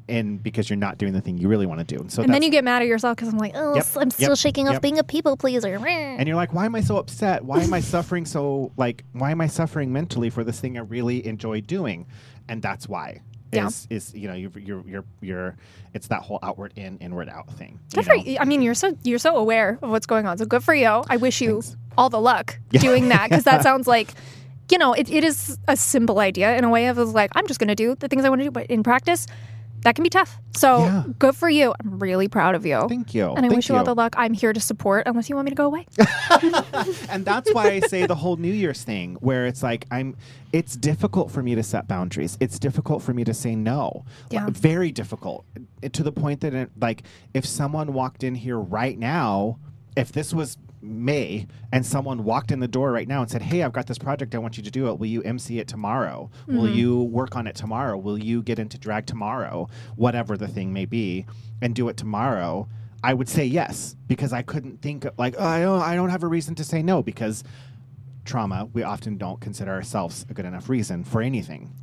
and 0.08 0.42
because 0.42 0.68
you're 0.68 0.76
not 0.76 0.98
doing 0.98 1.12
the 1.12 1.20
thing 1.20 1.38
you 1.38 1.48
really 1.48 1.66
want 1.66 1.78
to 1.80 1.84
do 1.86 2.00
and 2.00 2.10
so 2.10 2.22
and 2.22 2.32
then 2.34 2.42
you 2.42 2.50
get 2.50 2.64
mad 2.64 2.82
at 2.82 2.88
yourself 2.88 3.16
because 3.16 3.28
i'm 3.28 3.38
like 3.38 3.52
oh 3.54 3.74
Yep, 3.76 3.86
i'm 3.96 4.10
still 4.10 4.30
yep, 4.30 4.38
shaking 4.38 4.66
off 4.68 4.74
yep. 4.74 4.82
being 4.82 4.98
a 4.98 5.04
people 5.04 5.36
pleaser 5.36 5.76
and 5.86 6.26
you're 6.26 6.36
like 6.36 6.52
why 6.52 6.66
am 6.66 6.74
i 6.74 6.80
so 6.80 6.96
upset 6.96 7.44
why 7.44 7.60
am 7.60 7.72
i 7.72 7.80
suffering 7.94 8.24
so 8.24 8.72
like 8.76 9.04
why 9.12 9.30
am 9.30 9.40
i 9.40 9.46
suffering 9.46 9.92
mentally 9.92 10.28
for 10.30 10.42
this 10.44 10.58
thing 10.60 10.76
i 10.76 10.80
really 10.80 11.24
enjoy 11.26 11.60
doing 11.60 12.06
and 12.48 12.60
that's 12.62 12.88
why 12.88 13.20
Yeah. 13.52 13.66
is 13.68 13.86
is 13.90 14.14
you 14.14 14.28
know 14.28 14.34
you're 14.34 14.50
you're 14.58 14.84
you're, 14.86 15.04
you're 15.20 15.56
it's 15.94 16.08
that 16.08 16.22
whole 16.22 16.38
outward 16.42 16.72
in 16.76 16.96
inward 16.98 17.28
out 17.28 17.50
thing. 17.52 17.78
Good 17.94 18.06
for 18.06 18.14
you. 18.14 18.38
I 18.40 18.46
mean, 18.46 18.62
you're 18.62 18.74
so 18.74 18.96
you're 19.04 19.18
so 19.18 19.36
aware 19.36 19.78
of 19.82 19.90
what's 19.90 20.06
going 20.06 20.26
on. 20.26 20.38
So 20.38 20.46
good 20.46 20.64
for 20.64 20.72
you. 20.74 20.86
I 21.06 21.18
wish 21.18 21.42
you 21.42 21.60
Thanks. 21.60 21.76
all 21.98 22.08
the 22.08 22.18
luck 22.20 22.58
Yeah. 22.70 22.80
doing 22.80 23.08
that 23.10 23.28
because 23.28 23.44
that 23.44 23.62
sounds 23.68 23.86
like, 23.86 24.08
you 24.70 24.78
know, 24.78 24.94
it, 24.94 25.10
it 25.10 25.22
is 25.22 25.58
a 25.68 25.76
simple 25.76 26.18
idea 26.18 26.56
in 26.56 26.64
a 26.64 26.70
way 26.70 26.86
of 26.86 26.96
like 26.96 27.30
I'm 27.34 27.46
just 27.46 27.60
going 27.60 27.68
to 27.68 27.74
do 27.74 27.94
the 27.94 28.08
things 28.08 28.24
I 28.24 28.30
want 28.30 28.40
to 28.40 28.44
do, 28.46 28.50
but 28.50 28.66
in 28.68 28.82
practice, 28.82 29.26
that 29.82 29.94
can 29.94 30.02
be 30.02 30.10
tough. 30.10 30.38
So 30.56 30.84
Yeah. 30.84 31.04
good 31.18 31.34
for 31.36 31.48
you. 31.48 31.74
I'm 31.80 31.98
really 31.98 32.28
proud 32.28 32.54
of 32.54 32.64
you. 32.66 32.86
Thank 32.88 33.14
you. 33.14 33.28
and 33.30 33.38
I 33.38 33.42
Thank 33.42 33.54
wish 33.54 33.68
you 33.68 33.76
all 33.76 33.84
the 33.84 33.94
luck. 33.94 34.14
I'm 34.16 34.32
here 34.32 34.52
to 34.52 34.60
support 34.60 35.06
unless 35.06 35.28
you 35.28 35.34
want 35.34 35.46
me 35.46 35.50
to 35.50 35.56
go 35.56 35.66
away. 35.66 35.86
and 37.08 37.24
that's 37.24 37.52
why 37.52 37.68
I 37.70 37.80
say 37.80 38.06
the 38.06 38.14
whole 38.14 38.36
New 38.36 38.52
Year's 38.52 38.82
thing, 38.84 39.16
where 39.20 39.46
it's 39.46 39.62
like 39.62 39.86
I'm. 39.90 40.16
It's 40.52 40.76
difficult 40.76 41.30
for 41.30 41.42
me 41.42 41.54
to 41.54 41.62
set 41.62 41.88
boundaries. 41.88 42.36
It's 42.38 42.58
difficult 42.58 43.02
for 43.02 43.14
me 43.14 43.24
to 43.24 43.32
say 43.32 43.56
no. 43.56 44.04
Yeah. 44.30 44.46
Very 44.50 44.92
difficult 44.92 45.46
to 45.92 46.02
the 46.02 46.12
point 46.12 46.42
that, 46.42 46.52
it, 46.52 46.70
like, 46.78 47.04
if 47.32 47.46
someone 47.46 47.94
walked 47.94 48.22
in 48.22 48.34
here 48.34 48.58
right 48.58 48.98
now, 48.98 49.58
if 49.96 50.12
this 50.12 50.34
was 50.34 50.58
May 50.82 51.46
and 51.72 51.86
someone 51.86 52.24
walked 52.24 52.50
in 52.50 52.60
the 52.60 52.68
door 52.68 52.92
right 52.92 53.06
now 53.06 53.20
and 53.22 53.30
said, 53.30 53.42
"Hey, 53.42 53.62
I've 53.62 53.72
got 53.72 53.86
this 53.86 53.98
project. 53.98 54.34
I 54.34 54.38
want 54.38 54.56
you 54.56 54.62
to 54.62 54.70
do 54.70 54.88
it. 54.88 54.98
Will 54.98 55.06
you 55.06 55.22
MC 55.22 55.58
it 55.58 55.68
tomorrow? 55.68 56.30
Will 56.46 56.64
mm. 56.64 56.74
you 56.74 57.02
work 57.04 57.36
on 57.36 57.46
it 57.46 57.54
tomorrow? 57.54 57.96
Will 57.96 58.18
you 58.18 58.42
get 58.42 58.58
into 58.58 58.78
drag 58.78 59.06
tomorrow? 59.06 59.68
Whatever 59.96 60.36
the 60.36 60.48
thing 60.48 60.72
may 60.72 60.84
be, 60.84 61.26
and 61.60 61.74
do 61.74 61.88
it 61.88 61.96
tomorrow." 61.96 62.68
I 63.04 63.14
would 63.14 63.28
say 63.28 63.44
yes 63.44 63.96
because 64.06 64.32
I 64.32 64.42
couldn't 64.42 64.80
think 64.80 65.04
of, 65.04 65.18
like 65.18 65.34
oh, 65.38 65.44
I 65.44 65.60
don't 65.60 65.82
I 65.82 65.94
don't 65.94 66.10
have 66.10 66.22
a 66.22 66.28
reason 66.28 66.54
to 66.56 66.64
say 66.64 66.82
no 66.82 67.02
because 67.02 67.42
trauma 68.24 68.68
we 68.72 68.84
often 68.84 69.18
don't 69.18 69.40
consider 69.40 69.72
ourselves 69.72 70.24
a 70.28 70.34
good 70.34 70.44
enough 70.44 70.68
reason 70.68 71.02
for 71.04 71.20
anything. 71.20 71.74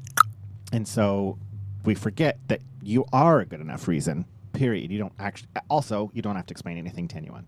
And 0.72 0.88
so 0.88 1.38
we 1.84 1.96
forget 1.96 2.40
that 2.48 2.62
you 2.82 3.06
are 3.12 3.42
a 3.42 3.46
good 3.46 3.60
enough 3.60 3.88
reason. 3.88 4.26
Period. 4.54 4.92
You 4.92 5.00
don't 5.00 5.14
actually 5.20 5.50
also 5.70 6.10
you 6.14 6.22
don't 6.22 6.36
have 6.36 6.46
to 6.48 6.54
explain 6.54 6.78
anything 6.78 7.08
to 7.10 7.18
anyone. 7.18 7.48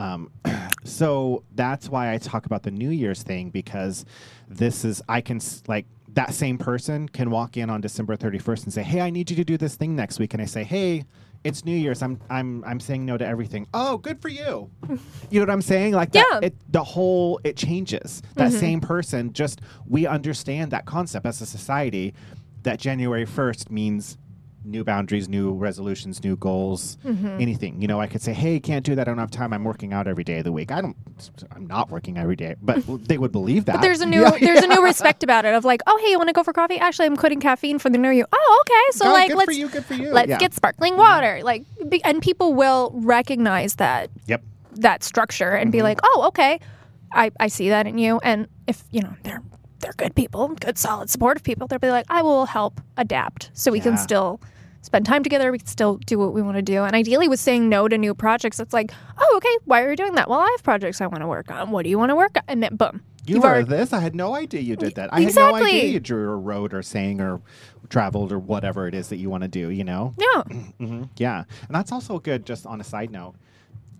Um, 0.00 0.30
so 0.84 1.44
that's 1.54 1.88
why 1.88 2.12
I 2.12 2.18
talk 2.18 2.46
about 2.46 2.62
the 2.62 2.70
New 2.70 2.90
Year's 2.90 3.22
thing 3.22 3.50
because 3.50 4.04
this 4.48 4.84
is 4.84 5.02
I 5.08 5.20
can 5.20 5.40
like 5.68 5.86
that 6.14 6.34
same 6.34 6.58
person 6.58 7.08
can 7.08 7.30
walk 7.30 7.56
in 7.56 7.70
on 7.70 7.80
December 7.80 8.16
31st 8.16 8.64
and 8.64 8.72
say, 8.72 8.82
"Hey, 8.82 9.00
I 9.00 9.10
need 9.10 9.30
you 9.30 9.36
to 9.36 9.44
do 9.44 9.56
this 9.56 9.76
thing 9.76 9.94
next 9.94 10.18
week," 10.18 10.34
and 10.34 10.42
I 10.42 10.46
say, 10.46 10.64
"Hey." 10.64 11.04
It's 11.42 11.64
New 11.64 11.74
Year's. 11.74 12.02
I'm 12.02 12.20
I'm 12.28 12.62
I'm 12.66 12.78
saying 12.78 13.06
no 13.06 13.16
to 13.16 13.26
everything. 13.26 13.66
Oh, 13.72 13.96
good 13.96 14.20
for 14.20 14.28
you. 14.28 14.70
You 15.30 15.40
know 15.40 15.46
what 15.46 15.50
I'm 15.50 15.62
saying? 15.62 15.94
Like 15.94 16.12
that, 16.12 16.26
Yeah. 16.30 16.48
it, 16.48 16.54
the 16.70 16.84
whole 16.84 17.40
it 17.44 17.56
changes. 17.56 18.20
That 18.34 18.52
same 18.52 18.78
person 18.78 19.32
just 19.32 19.62
we 19.86 20.06
understand 20.06 20.70
that 20.72 20.84
concept 20.84 21.24
as 21.24 21.40
a 21.40 21.46
society 21.46 22.12
that 22.64 22.78
January 22.78 23.24
1st 23.24 23.70
means 23.70 24.18
new 24.64 24.84
boundaries, 24.84 25.28
new 25.28 25.52
resolutions, 25.52 26.22
new 26.22 26.36
goals, 26.36 26.98
anything. 27.04 27.80
You 27.80 27.88
know, 27.88 28.00
I 28.00 28.06
could 28.06 28.22
say, 28.22 28.32
"Hey, 28.32 28.60
can't 28.60 28.84
do 28.84 28.94
that. 28.94 29.08
I 29.08 29.10
don't 29.10 29.18
have 29.18 29.30
time. 29.30 29.52
I'm 29.52 29.64
working 29.64 29.92
out 29.92 30.06
every 30.06 30.24
day 30.24 30.38
of 30.38 30.44
the 30.44 30.52
week." 30.52 30.70
I 30.70 30.80
don't 30.80 30.96
I'm 31.54 31.66
not 31.66 31.90
working 31.90 32.18
every 32.18 32.36
day, 32.36 32.56
but 32.62 32.82
they 33.08 33.18
would 33.18 33.32
believe 33.32 33.64
that. 33.66 33.76
But 33.76 33.80
there's 33.86 34.00
a 34.00 34.06
new 34.06 34.20
Yeah, 34.22 34.36
there's 34.40 34.62
a 34.62 34.66
new 34.66 34.82
respect 34.84 35.22
about 35.22 35.44
it 35.44 35.54
of 35.54 35.64
like, 35.64 35.80
oh 35.86 35.98
hey, 36.04 36.10
you 36.10 36.18
want 36.18 36.28
to 36.28 36.32
go 36.34 36.42
for 36.42 36.52
coffee? 36.52 36.78
Actually, 36.78 37.06
I'm 37.06 37.16
quitting 37.16 37.40
caffeine 37.40 37.78
for 37.78 37.90
the 37.90 37.98
new 37.98 38.10
year. 38.10 38.26
Oh 38.32 38.62
okay, 38.66 38.98
so 38.98 39.12
like 39.12 39.30
let's 39.34 39.44
for 39.46 39.52
you, 39.52 39.68
good 39.68 39.84
for 39.84 39.94
you. 39.94 40.12
let's 40.12 40.28
Yeah. 40.28 40.38
get 40.38 40.54
sparkling 40.54 40.96
water. 40.96 41.40
Like, 41.42 41.64
be, 41.88 42.02
and 42.04 42.20
people 42.22 42.54
will 42.54 42.90
recognize 42.94 43.76
that 43.76 44.10
Yep. 44.26 44.42
that 44.76 45.02
structure 45.04 45.50
and 45.50 45.68
Mm-hmm. 45.68 45.78
be 45.78 45.82
like, 45.82 46.00
oh 46.02 46.24
okay, 46.28 46.60
I 47.12 47.30
I 47.40 47.48
see 47.48 47.68
that 47.70 47.86
in 47.86 47.98
you. 47.98 48.20
And 48.22 48.46
if 48.66 48.84
you 48.90 49.00
know 49.02 49.14
they're 49.22 49.42
they're 49.80 49.92
good 49.96 50.14
people, 50.14 50.48
good 50.60 50.78
solid 50.78 51.10
supportive 51.10 51.42
people, 51.42 51.66
they'll 51.66 51.78
be 51.78 51.90
like, 51.90 52.06
I 52.08 52.22
will 52.22 52.46
help 52.46 52.80
adapt 52.96 53.50
so 53.54 53.72
we 53.72 53.80
can 53.80 53.96
still 53.98 54.40
spend 54.82 55.04
time 55.06 55.22
together. 55.22 55.50
We 55.52 55.58
can 55.58 55.66
still 55.66 55.96
do 56.06 56.18
what 56.18 56.32
we 56.32 56.40
want 56.42 56.56
to 56.56 56.62
do. 56.62 56.84
And 56.84 56.94
ideally, 56.96 57.28
with 57.28 57.40
saying 57.40 57.68
no 57.68 57.88
to 57.88 57.98
new 57.98 58.14
projects, 58.14 58.60
it's 58.60 58.72
like, 58.72 58.92
oh 59.18 59.34
okay, 59.36 59.56
why 59.64 59.82
are 59.82 59.90
you 59.90 59.96
doing 59.96 60.14
that? 60.14 60.28
Well, 60.28 60.40
I 60.40 60.48
have 60.56 60.62
projects 60.62 61.00
I 61.00 61.06
want 61.06 61.20
to 61.22 61.26
work 61.26 61.50
on. 61.50 61.70
What 61.70 61.82
do 61.84 61.90
you 61.90 61.98
want 61.98 62.10
to 62.10 62.16
work 62.16 62.36
on? 62.36 62.42
And 62.48 62.62
then 62.62 62.76
boom. 62.76 63.02
You 63.26 63.42
already- 63.42 63.68
this. 63.68 63.92
I 63.92 64.00
had 64.00 64.14
no 64.14 64.34
idea 64.34 64.60
you 64.62 64.76
did 64.76 64.94
that. 64.94 65.12
I 65.12 65.20
had 65.20 65.34
no 65.34 65.54
idea 65.54 65.84
you 65.84 66.00
drew 66.00 66.28
or 66.28 66.38
wrote 66.40 66.72
or 66.72 66.82
sang 66.82 67.20
or 67.20 67.40
traveled 67.90 68.32
or 68.32 68.38
whatever 68.38 68.88
it 68.88 68.94
is 68.94 69.08
that 69.10 69.16
you 69.18 69.28
want 69.28 69.42
to 69.42 69.48
do. 69.48 69.68
You 69.70 69.84
know. 69.84 70.14
Yeah. 70.18 70.42
hmm 70.78 71.02
Yeah, 71.16 71.44
and 71.66 71.74
that's 71.76 71.92
also 71.92 72.18
good. 72.18 72.46
Just 72.46 72.64
on 72.66 72.80
a 72.80 72.84
side 72.84 73.10
note, 73.10 73.34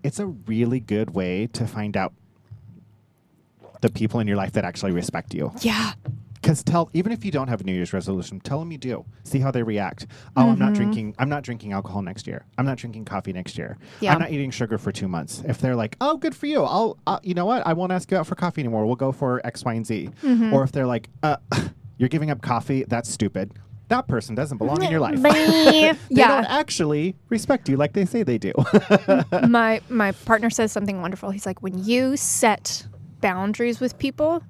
it's 0.03 0.19
a 0.19 0.25
really 0.25 0.79
good 0.79 1.11
way 1.13 1.47
to 1.53 1.67
find 1.67 1.95
out 1.95 2.13
the 3.81 3.89
people 3.89 4.19
in 4.19 4.27
your 4.27 4.37
life 4.37 4.53
that 4.53 4.65
actually 4.65 4.91
respect 4.91 5.33
you. 5.33 5.51
Yeah. 5.61 5.93
Because 6.41 6.63
tell 6.63 6.89
even 6.93 7.11
if 7.11 7.23
you 7.23 7.31
don't 7.31 7.49
have 7.49 7.61
a 7.61 7.63
New 7.63 7.73
Year's 7.73 7.93
resolution, 7.93 8.39
tell 8.39 8.57
them 8.57 8.71
you 8.71 8.79
do. 8.79 9.05
See 9.23 9.39
how 9.39 9.51
they 9.51 9.61
react. 9.61 10.07
Oh, 10.35 10.49
I'm 10.49 10.57
not 10.57 10.73
drinking. 10.73 11.13
I'm 11.19 11.29
not 11.29 11.43
drinking 11.43 11.71
alcohol 11.71 12.01
next 12.01 12.25
year. 12.25 12.45
I'm 12.57 12.65
not 12.65 12.77
drinking 12.77 13.05
coffee 13.05 13.31
next 13.31 13.59
year. 13.59 13.77
Yeah. 13.99 14.13
I'm 14.13 14.19
not 14.19 14.31
eating 14.31 14.49
sugar 14.49 14.79
for 14.79 14.91
two 14.91 15.07
months. 15.07 15.43
If 15.45 15.59
they're 15.59 15.75
like, 15.75 15.97
oh, 16.01 16.17
good 16.17 16.35
for 16.35 16.47
you. 16.47 16.63
I'll. 16.63 16.97
Uh, 17.05 17.19
you 17.21 17.35
know 17.35 17.45
what? 17.45 17.65
I 17.67 17.73
won't 17.73 17.91
ask 17.91 18.09
you 18.09 18.17
out 18.17 18.25
for 18.25 18.33
coffee 18.33 18.61
anymore. 18.61 18.87
We'll 18.87 18.95
go 18.95 19.11
for 19.11 19.45
X, 19.45 19.63
Y, 19.63 19.73
and 19.73 19.85
Z. 19.85 20.09
Or 20.51 20.63
if 20.63 20.71
they're 20.71 20.87
like, 20.87 21.09
uh, 21.21 21.37
you're 21.97 22.09
giving 22.09 22.31
up 22.31 22.41
coffee. 22.41 22.85
That's 22.87 23.07
stupid. 23.09 23.53
That 23.89 24.07
person 24.07 24.35
doesn't 24.35 24.57
belong 24.57 24.81
in 24.81 24.89
your 24.89 25.01
life. 25.01 25.21
they 25.21 25.93
yeah. 26.09 26.27
don't 26.27 26.45
actually 26.45 27.13
respect 27.29 27.67
you 27.67 27.75
like 27.75 27.91
they 27.93 28.05
say 28.05 28.23
they 28.23 28.37
do. 28.37 28.53
my 29.47 29.81
my 29.89 30.13
partner 30.13 30.49
says 30.49 30.71
something 30.71 31.01
wonderful. 31.01 31.29
He's 31.29 31.45
like, 31.45 31.61
when 31.61 31.83
you 31.83 32.15
set 32.15 32.87
boundaries 33.21 33.79
with 33.79 33.97
people, 33.97 34.43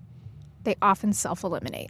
they 0.64 0.76
often 0.82 1.14
self 1.14 1.44
eliminate. 1.44 1.90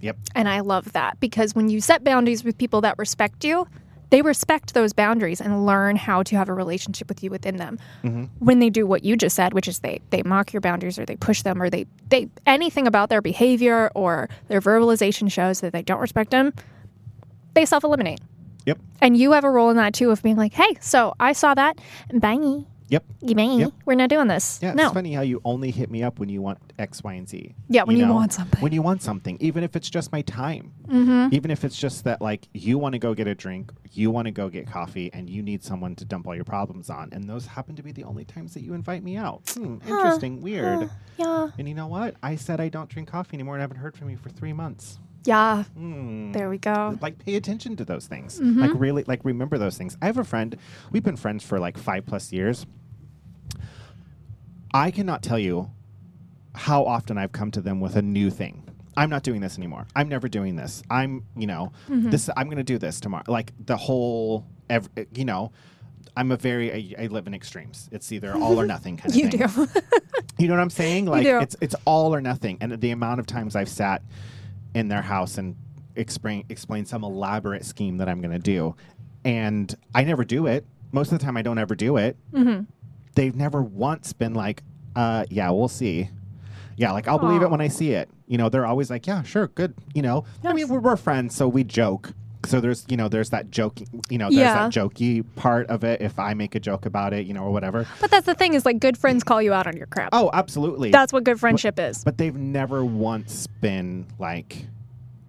yep. 0.00 0.16
And 0.34 0.48
I 0.48 0.60
love 0.60 0.92
that 0.92 1.20
because 1.20 1.54
when 1.54 1.68
you 1.68 1.80
set 1.80 2.04
boundaries 2.04 2.44
with 2.44 2.58
people 2.58 2.80
that 2.82 2.98
respect 2.98 3.44
you, 3.44 3.66
they 4.10 4.22
respect 4.22 4.74
those 4.74 4.92
boundaries 4.92 5.40
and 5.40 5.64
learn 5.64 5.96
how 5.96 6.22
to 6.24 6.36
have 6.36 6.48
a 6.48 6.54
relationship 6.54 7.08
with 7.08 7.22
you 7.22 7.30
within 7.30 7.56
them. 7.56 7.78
Mm-hmm. 8.02 8.24
When 8.40 8.58
they 8.58 8.68
do 8.68 8.86
what 8.86 9.04
you 9.04 9.16
just 9.16 9.36
said, 9.36 9.54
which 9.54 9.68
is 9.68 9.78
they 9.80 10.00
they 10.10 10.22
mock 10.24 10.52
your 10.52 10.60
boundaries 10.60 10.98
or 10.98 11.06
they 11.06 11.16
push 11.16 11.42
them 11.42 11.62
or 11.62 11.70
they 11.70 11.86
they 12.08 12.28
anything 12.46 12.86
about 12.86 13.08
their 13.08 13.22
behavior 13.22 13.90
or 13.94 14.28
their 14.48 14.60
verbalization 14.60 15.30
shows 15.30 15.60
that 15.60 15.72
they 15.72 15.82
don't 15.82 16.00
respect 16.00 16.32
them, 16.32 16.52
they 17.54 17.64
self 17.64 17.84
eliminate. 17.84 18.20
Yep. 18.66 18.78
And 19.00 19.16
you 19.16 19.32
have 19.32 19.44
a 19.44 19.50
role 19.50 19.70
in 19.70 19.76
that 19.76 19.94
too 19.94 20.10
of 20.10 20.22
being 20.22 20.36
like, 20.36 20.52
hey, 20.52 20.76
so 20.80 21.14
I 21.18 21.32
saw 21.32 21.54
that. 21.54 21.78
Bye. 22.12 22.64
Yep. 22.90 23.04
Bye. 23.22 23.42
Yep. 23.42 23.72
We're 23.86 23.94
not 23.94 24.10
doing 24.10 24.26
this. 24.26 24.58
Yeah, 24.60 24.74
no. 24.74 24.84
it's 24.84 24.94
funny 24.94 25.12
how 25.12 25.22
you 25.22 25.40
only 25.44 25.70
hit 25.70 25.90
me 25.90 26.02
up 26.02 26.18
when 26.18 26.28
you 26.28 26.42
want 26.42 26.58
X, 26.78 27.02
Y, 27.04 27.12
and 27.12 27.28
Z. 27.28 27.54
Yeah, 27.68 27.84
when 27.84 27.96
you 27.96 28.08
want 28.08 28.32
something. 28.32 28.60
When 28.60 28.72
you 28.72 28.82
want 28.82 29.02
something, 29.02 29.36
even 29.40 29.62
if 29.62 29.76
it's 29.76 29.88
just 29.88 30.10
my 30.10 30.22
time. 30.22 30.72
Mm-hmm. 30.88 31.32
Even 31.32 31.52
if 31.52 31.64
it's 31.64 31.78
just 31.78 32.02
that, 32.04 32.20
like, 32.20 32.48
you 32.52 32.78
want 32.78 32.94
to 32.94 32.98
go 32.98 33.14
get 33.14 33.28
a 33.28 33.34
drink, 33.34 33.70
you 33.92 34.10
want 34.10 34.26
to 34.26 34.32
go 34.32 34.48
get 34.48 34.66
coffee, 34.68 35.08
and 35.12 35.30
you 35.30 35.40
need 35.40 35.62
someone 35.62 35.94
to 35.96 36.04
dump 36.04 36.26
all 36.26 36.34
your 36.34 36.44
problems 36.44 36.90
on. 36.90 37.10
And 37.12 37.28
those 37.28 37.46
happen 37.46 37.76
to 37.76 37.82
be 37.82 37.92
the 37.92 38.04
only 38.04 38.24
times 38.24 38.54
that 38.54 38.62
you 38.62 38.74
invite 38.74 39.04
me 39.04 39.16
out. 39.16 39.48
Hmm, 39.50 39.78
interesting, 39.86 40.40
weird. 40.40 40.90
Yeah. 41.16 41.50
And 41.58 41.68
you 41.68 41.74
know 41.74 41.86
what? 41.86 42.16
I 42.22 42.34
said 42.34 42.60
I 42.60 42.68
don't 42.68 42.88
drink 42.88 43.08
coffee 43.08 43.34
anymore 43.34 43.54
and 43.54 43.62
I 43.62 43.64
haven't 43.64 43.76
heard 43.76 43.96
from 43.96 44.10
you 44.10 44.16
for 44.16 44.30
three 44.30 44.52
months. 44.52 44.98
Yeah. 45.24 45.64
Hmm. 45.64 46.32
There 46.32 46.48
we 46.48 46.58
go. 46.58 46.98
Like, 47.00 47.18
pay 47.18 47.36
attention 47.36 47.76
to 47.76 47.84
those 47.84 48.06
things. 48.06 48.40
Mm-hmm. 48.40 48.60
Like, 48.60 48.70
really, 48.74 49.04
like, 49.06 49.24
remember 49.24 49.58
those 49.58 49.76
things. 49.76 49.96
I 50.00 50.06
have 50.06 50.18
a 50.18 50.24
friend, 50.24 50.56
we've 50.90 51.02
been 51.02 51.16
friends 51.16 51.44
for 51.44 51.58
like 51.58 51.76
five 51.78 52.06
plus 52.06 52.32
years. 52.32 52.66
I 54.72 54.90
cannot 54.90 55.22
tell 55.22 55.38
you 55.38 55.70
how 56.54 56.84
often 56.84 57.18
I've 57.18 57.32
come 57.32 57.50
to 57.52 57.60
them 57.60 57.80
with 57.80 57.96
a 57.96 58.02
new 58.02 58.30
thing. 58.30 58.64
I'm 58.96 59.08
not 59.10 59.22
doing 59.22 59.40
this 59.40 59.56
anymore. 59.56 59.86
I'm 59.94 60.08
never 60.08 60.28
doing 60.28 60.56
this. 60.56 60.82
I'm, 60.90 61.24
you 61.36 61.46
know, 61.46 61.72
Mm-hmm. 61.88 62.10
this. 62.10 62.28
I'm 62.36 62.46
going 62.46 62.58
to 62.58 62.64
do 62.64 62.76
this 62.78 63.00
tomorrow. 63.00 63.24
Like 63.28 63.52
the 63.64 63.76
whole, 63.76 64.46
ev- 64.68 64.88
you 65.14 65.24
know, 65.24 65.52
I'm 66.16 66.32
a 66.32 66.36
very. 66.36 66.94
I, 66.98 67.04
I 67.04 67.06
live 67.06 67.26
in 67.26 67.34
extremes. 67.34 67.88
It's 67.92 68.10
either 68.12 68.34
all 68.34 68.60
or 68.60 68.66
nothing 68.66 68.96
kind 68.98 69.10
of 69.10 69.16
You 69.16 69.28
thing. 69.28 69.46
do. 69.46 69.66
You 70.38 70.48
know 70.48 70.54
what 70.54 70.60
I'm 70.62 70.70
saying? 70.70 71.04
Like 71.04 71.24
do. 71.24 71.38
it's 71.40 71.54
it's 71.60 71.74
all 71.84 72.14
or 72.14 72.20
nothing. 72.22 72.56
And 72.62 72.80
the 72.80 72.92
amount 72.92 73.20
of 73.20 73.26
times 73.26 73.54
I've 73.56 73.68
sat 73.68 74.02
in 74.74 74.88
their 74.88 75.02
house 75.02 75.36
and 75.36 75.54
explain 75.96 76.44
explain 76.48 76.86
some 76.86 77.04
elaborate 77.04 77.64
scheme 77.66 77.98
that 77.98 78.08
I'm 78.08 78.20
going 78.22 78.32
to 78.32 78.38
do, 78.38 78.74
and 79.22 79.74
I 79.94 80.02
never 80.04 80.24
do 80.24 80.46
it. 80.46 80.64
Most 80.92 81.12
of 81.12 81.18
the 81.18 81.24
time, 81.24 81.36
I 81.36 81.42
don't 81.42 81.58
ever 81.58 81.74
do 81.74 81.98
it. 81.98 82.16
mm-hmm. 82.32 82.62
They've 83.14 83.34
never 83.34 83.62
once 83.62 84.12
been 84.12 84.34
like, 84.34 84.62
uh, 84.96 85.24
"Yeah, 85.30 85.50
we'll 85.50 85.68
see." 85.68 86.10
Yeah, 86.76 86.92
like 86.92 87.08
I'll 87.08 87.18
believe 87.18 87.42
it 87.42 87.50
when 87.50 87.60
I 87.60 87.68
see 87.68 87.92
it. 87.92 88.08
You 88.26 88.38
know, 88.38 88.48
they're 88.48 88.66
always 88.66 88.90
like, 88.90 89.06
"Yeah, 89.06 89.22
sure, 89.22 89.48
good." 89.48 89.74
You 89.94 90.02
know, 90.02 90.24
I 90.44 90.52
mean, 90.52 90.68
we're, 90.68 90.80
we're 90.80 90.96
friends, 90.96 91.34
so 91.34 91.48
we 91.48 91.64
joke. 91.64 92.12
So 92.46 92.58
there's, 92.58 92.86
you 92.88 92.96
know, 92.96 93.08
there's 93.08 93.28
that 93.30 93.50
joking, 93.50 93.86
you 94.08 94.16
know, 94.16 94.26
there's 94.30 94.36
Yeah. 94.38 94.54
that 94.68 94.72
jokey 94.72 95.22
part 95.36 95.66
of 95.66 95.84
it. 95.84 96.00
If 96.00 96.18
I 96.18 96.32
make 96.32 96.54
a 96.54 96.60
joke 96.60 96.86
about 96.86 97.12
it, 97.12 97.26
you 97.26 97.34
know, 97.34 97.42
or 97.42 97.50
whatever. 97.52 97.86
But 98.00 98.10
that's 98.10 98.24
the 98.24 98.34
thing 98.34 98.54
is 98.54 98.64
like 98.64 98.80
good 98.80 98.96
friends 98.96 99.22
call 99.22 99.42
you 99.42 99.52
out 99.52 99.66
on 99.66 99.76
your 99.76 99.86
crap. 99.88 100.08
Oh, 100.14 100.30
absolutely. 100.32 100.90
That's 100.90 101.12
what 101.12 101.24
good 101.24 101.38
friendship 101.38 101.78
is. 101.78 102.02
but 102.02 102.16
they've 102.16 102.34
never 102.34 102.82
once 102.82 103.46
been 103.60 104.06
like 104.18 104.64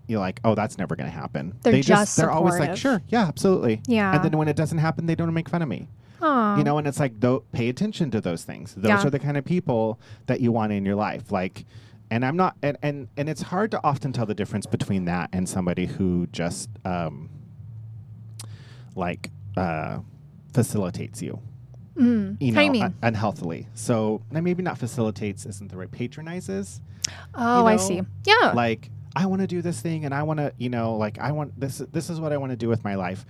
you're 0.07 0.19
like 0.21 0.39
oh 0.45 0.55
that's 0.55 0.77
never 0.77 0.95
going 0.95 1.09
to 1.09 1.15
happen 1.15 1.53
They're 1.63 1.73
they 1.73 1.81
just 1.81 2.17
they're 2.17 2.31
always 2.31 2.59
like 2.59 2.75
sure 2.75 3.01
yeah 3.09 3.27
absolutely 3.27 3.81
Yeah. 3.87 4.13
and 4.15 4.23
then 4.25 4.37
when 4.37 4.47
it 4.49 4.55
doesn't 4.57 4.79
happen 4.79 5.05
they 5.05 5.15
don't 5.15 5.33
make 5.33 5.47
fun 5.47 5.61
of 5.61 5.69
me 5.69 5.87
Aw. 6.21 6.57
you 6.57 6.63
know 6.63 6.77
and 6.77 6.87
it's 6.87 6.99
like 6.99 7.19
though 7.19 7.43
pay 7.51 7.69
attention 7.69 8.11
to 8.11 8.21
those 8.21 8.43
things 8.43 8.73
those 8.75 8.89
Yeah. 8.89 9.05
are 9.05 9.09
the 9.09 9.19
kind 9.19 9.37
of 9.37 9.45
people 9.45 9.99
that 10.27 10.39
you 10.41 10.51
want 10.51 10.71
in 10.71 10.85
your 10.85 10.95
life 10.95 11.31
like 11.31 11.65
and 12.13 12.25
I'm 12.25 12.35
not, 12.35 12.57
and, 12.61 12.77
and 12.83 13.07
and 13.15 13.29
it's 13.29 13.41
hard 13.41 13.71
to 13.71 13.79
often 13.85 14.11
tell 14.11 14.25
the 14.25 14.33
difference 14.35 14.65
between 14.65 15.05
that 15.05 15.29
and 15.31 15.47
somebody 15.47 15.85
who 15.85 16.27
just 16.33 16.69
um, 16.83 17.29
like 18.95 19.29
uh, 19.55 19.99
facilitates 20.53 21.21
you. 21.21 21.39
Mm. 21.95 22.37
You 22.41 22.51
know, 22.51 22.67
do 22.71 22.77
you 22.77 22.83
un- 22.83 22.95
unhealthily. 23.01 23.67
So 23.75 24.21
now 24.31 24.41
maybe 24.41 24.63
not 24.63 24.77
facilitates 24.77 25.45
isn't 25.45 25.69
the 25.71 25.77
right 25.77 25.89
patronizes. 25.91 26.81
oh, 27.33 27.65
I 27.65 27.75
know, 27.75 27.81
see. 27.81 28.01
Yeah. 28.25 28.51
like 28.55 28.89
I 29.15 29.25
want 29.25 29.41
to 29.41 29.47
do 29.47 29.61
this 29.61 29.81
thing 29.81 30.05
and 30.05 30.13
I 30.13 30.23
want 30.23 30.39
to, 30.39 30.53
you 30.57 30.69
know, 30.69 30.95
like 30.95 31.19
I 31.19 31.31
want 31.31 31.59
this 31.59 31.77
this 31.93 32.09
is 32.09 32.19
what 32.19 32.31
I 32.33 32.37
want 32.37 32.51
to 32.51 32.57
do 32.57 32.69
with 32.69 32.83
my 32.83 32.95
life. 32.95 33.25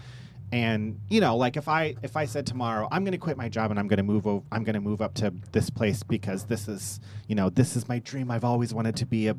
And 0.51 0.99
you 1.09 1.21
know, 1.21 1.37
like 1.37 1.55
if 1.57 1.67
I 1.67 1.95
if 2.03 2.17
I 2.17 2.25
said 2.25 2.45
tomorrow 2.45 2.87
I'm 2.91 3.03
going 3.03 3.13
to 3.13 3.17
quit 3.17 3.37
my 3.37 3.47
job 3.47 3.71
and 3.71 3.79
I'm 3.79 3.87
going 3.87 3.97
to 3.97 4.03
move 4.03 4.27
over, 4.27 4.43
I'm 4.51 4.63
going 4.63 4.73
to 4.73 4.81
move 4.81 5.01
up 5.01 5.13
to 5.15 5.33
this 5.53 5.69
place 5.69 6.03
because 6.03 6.43
this 6.45 6.67
is, 6.67 6.99
you 7.27 7.35
know, 7.35 7.49
this 7.49 7.75
is 7.75 7.87
my 7.87 7.99
dream. 7.99 8.29
I've 8.29 8.43
always 8.43 8.73
wanted 8.73 8.95
to 8.97 9.05
be 9.05 9.27
a 9.27 9.35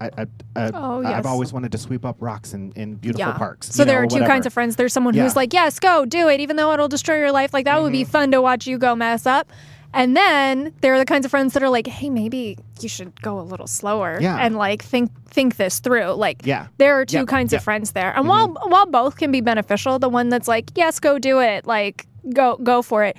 a, 0.00 0.10
a, 0.16 0.28
a 0.54 0.70
Oh, 0.74 1.02
I've 1.04 1.26
always 1.26 1.52
wanted 1.52 1.72
to 1.72 1.78
sweep 1.78 2.04
up 2.04 2.16
rocks 2.20 2.54
in, 2.54 2.70
in 2.76 2.94
beautiful 2.94 3.26
yeah. 3.26 3.36
parks. 3.36 3.68
So 3.70 3.84
there 3.84 3.98
know, 3.98 4.04
are 4.04 4.06
two 4.06 4.14
whatever. 4.14 4.30
kinds 4.30 4.46
of 4.46 4.52
friends. 4.52 4.76
There's 4.76 4.92
someone 4.92 5.14
Yeah. 5.14 5.24
who's 5.24 5.34
like, 5.34 5.52
"Yes, 5.52 5.80
go 5.80 6.04
do 6.06 6.28
it," 6.28 6.38
even 6.38 6.54
though 6.54 6.72
it'll 6.72 6.86
destroy 6.86 7.18
your 7.18 7.32
life. 7.32 7.52
Like 7.52 7.64
that 7.64 7.82
would 7.82 7.90
be 7.90 8.04
Mhm. 8.04 8.08
fun 8.08 8.30
to 8.30 8.40
watch 8.40 8.68
you 8.68 8.78
go 8.78 8.94
mess 8.94 9.26
up. 9.26 9.50
And 9.94 10.16
then 10.16 10.72
there 10.80 10.94
are 10.94 10.98
the 10.98 11.04
kinds 11.04 11.24
of 11.24 11.30
friends 11.30 11.52
that 11.54 11.62
are 11.62 11.68
like, 11.68 11.86
"Hey, 11.86 12.08
maybe 12.08 12.56
you 12.80 12.88
should 12.88 13.20
go 13.20 13.38
a 13.38 13.42
little 13.42 13.66
slower 13.66 14.18
Yeah. 14.20 14.36
and 14.38 14.56
like 14.56 14.82
think 14.82 15.10
think 15.28 15.56
this 15.56 15.80
through." 15.80 16.12
Like 16.12 16.46
Yeah. 16.46 16.66
there 16.78 16.98
are 16.98 17.04
two 17.04 17.18
Yep, 17.18 17.26
kinds 17.28 17.52
yep. 17.52 17.60
of 17.60 17.64
friends 17.64 17.92
there. 17.92 18.10
And 18.16 18.26
mm-hmm. 18.26 18.54
while 18.54 18.68
while 18.70 18.86
both 18.86 19.16
can 19.16 19.30
be 19.30 19.40
beneficial, 19.40 19.98
the 19.98 20.08
one 20.08 20.28
that's 20.30 20.48
like, 20.48 20.70
"Yes, 20.74 20.98
go 20.98 21.18
do 21.18 21.40
it." 21.40 21.66
Like 21.66 22.06
go 22.32 22.56
go 22.62 22.80
for 22.82 23.04
it. 23.04 23.16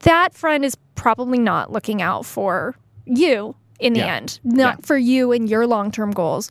That 0.00 0.34
friend 0.34 0.64
is 0.64 0.76
probably 0.94 1.38
not 1.38 1.72
looking 1.72 2.00
out 2.02 2.24
for 2.26 2.76
you 3.04 3.56
in 3.80 3.92
the 3.94 4.00
Yeah. 4.00 4.14
end. 4.16 4.38
Not 4.44 4.76
Yeah. 4.80 4.86
for 4.86 4.96
you 4.96 5.32
and 5.32 5.48
your 5.48 5.66
long-term 5.66 6.10
goals 6.12 6.50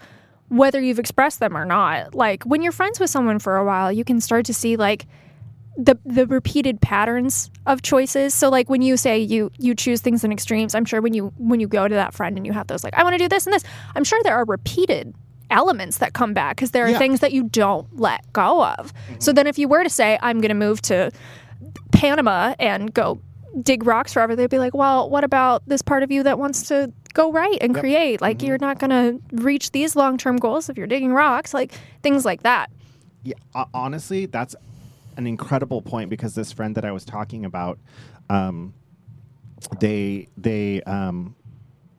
whether 0.49 0.79
you've 0.79 0.97
expressed 0.97 1.41
them 1.41 1.57
or 1.57 1.65
not. 1.65 2.15
Like 2.15 2.41
when 2.45 2.61
you're 2.61 2.71
friends 2.71 3.01
with 3.01 3.09
someone 3.09 3.37
for 3.37 3.57
a 3.57 3.65
while, 3.65 3.91
you 3.91 4.05
can 4.05 4.21
start 4.21 4.45
to 4.45 4.53
see 4.53 4.77
like 4.77 5.05
the 5.77 5.97
the 6.05 6.25
repeated 6.27 6.81
patterns 6.81 7.51
of 7.67 7.81
choices. 7.83 8.33
So 8.33 8.49
like 8.49 8.69
when 8.69 8.81
you 8.81 8.97
say 8.97 9.19
you 9.19 9.51
you 9.59 9.75
choose 9.75 10.01
things 10.01 10.23
in 10.23 10.31
extremes, 10.31 10.73
I'm 10.73 10.85
sure 10.85 11.01
when 11.01 11.13
you 11.13 11.31
when 11.37 11.59
you 11.59 11.67
go 11.67 11.87
to 11.87 11.95
that 11.95 12.13
friend 12.13 12.35
and 12.35 12.45
you 12.45 12.53
have 12.53 12.67
those 12.67 12.83
like 12.83 12.95
I 12.95 13.03
want 13.03 13.13
to 13.13 13.19
do 13.19 13.27
this 13.29 13.45
and 13.45 13.53
this, 13.53 13.63
I'm 13.95 14.03
sure 14.03 14.19
there 14.23 14.35
are 14.35 14.45
repeated 14.45 15.13
elements 15.49 15.99
that 15.99 16.13
come 16.13 16.33
back 16.33 16.55
because 16.57 16.71
there 16.71 16.85
are 16.85 16.89
Yeah. 16.89 16.97
things 16.97 17.19
that 17.21 17.31
you 17.31 17.43
don't 17.43 17.87
let 17.97 18.21
go 18.33 18.65
of. 18.65 18.91
Mm-hmm. 18.93 19.15
So 19.19 19.31
then 19.31 19.47
if 19.47 19.57
you 19.59 19.67
were 19.67 19.83
to 19.83 19.89
say 19.89 20.17
I'm 20.21 20.41
going 20.41 20.49
to 20.49 20.55
move 20.55 20.81
to 20.83 21.11
Panama 21.91 22.53
and 22.59 22.93
go 22.93 23.19
dig 23.61 23.85
rocks 23.85 24.13
forever, 24.13 24.35
they'd 24.35 24.49
be 24.49 24.59
like, 24.59 24.73
well, 24.73 25.09
what 25.09 25.23
about 25.23 25.63
this 25.67 25.81
part 25.81 26.03
of 26.03 26.11
you 26.11 26.23
that 26.23 26.37
wants 26.37 26.67
to 26.67 26.91
go 27.13 27.31
right 27.31 27.57
and 27.61 27.73
Yep. 27.73 27.79
create? 27.81 28.21
Like, 28.21 28.37
mm-hmm. 28.39 28.47
you're 28.47 28.57
not 28.57 28.79
going 28.79 28.89
to 28.89 29.21
reach 29.43 29.71
these 29.71 29.95
long 29.95 30.17
term 30.17 30.37
goals 30.37 30.69
if 30.69 30.77
you're 30.77 30.87
digging 30.87 31.13
rocks, 31.13 31.53
like 31.53 31.71
things 32.03 32.25
like 32.25 32.43
that. 32.43 32.69
Yeah, 33.23 33.35
honestly, 33.73 34.25
that's 34.25 34.55
an 35.17 35.27
incredible 35.27 35.81
point 35.81 36.09
because 36.09 36.35
this 36.35 36.51
friend 36.51 36.75
that 36.75 36.85
I 36.85 36.91
was 36.91 37.03
talking 37.03 37.43
about, 37.43 37.79
um, 38.29 38.73
they 39.79 40.27
they 40.37 40.81
um, 40.83 41.35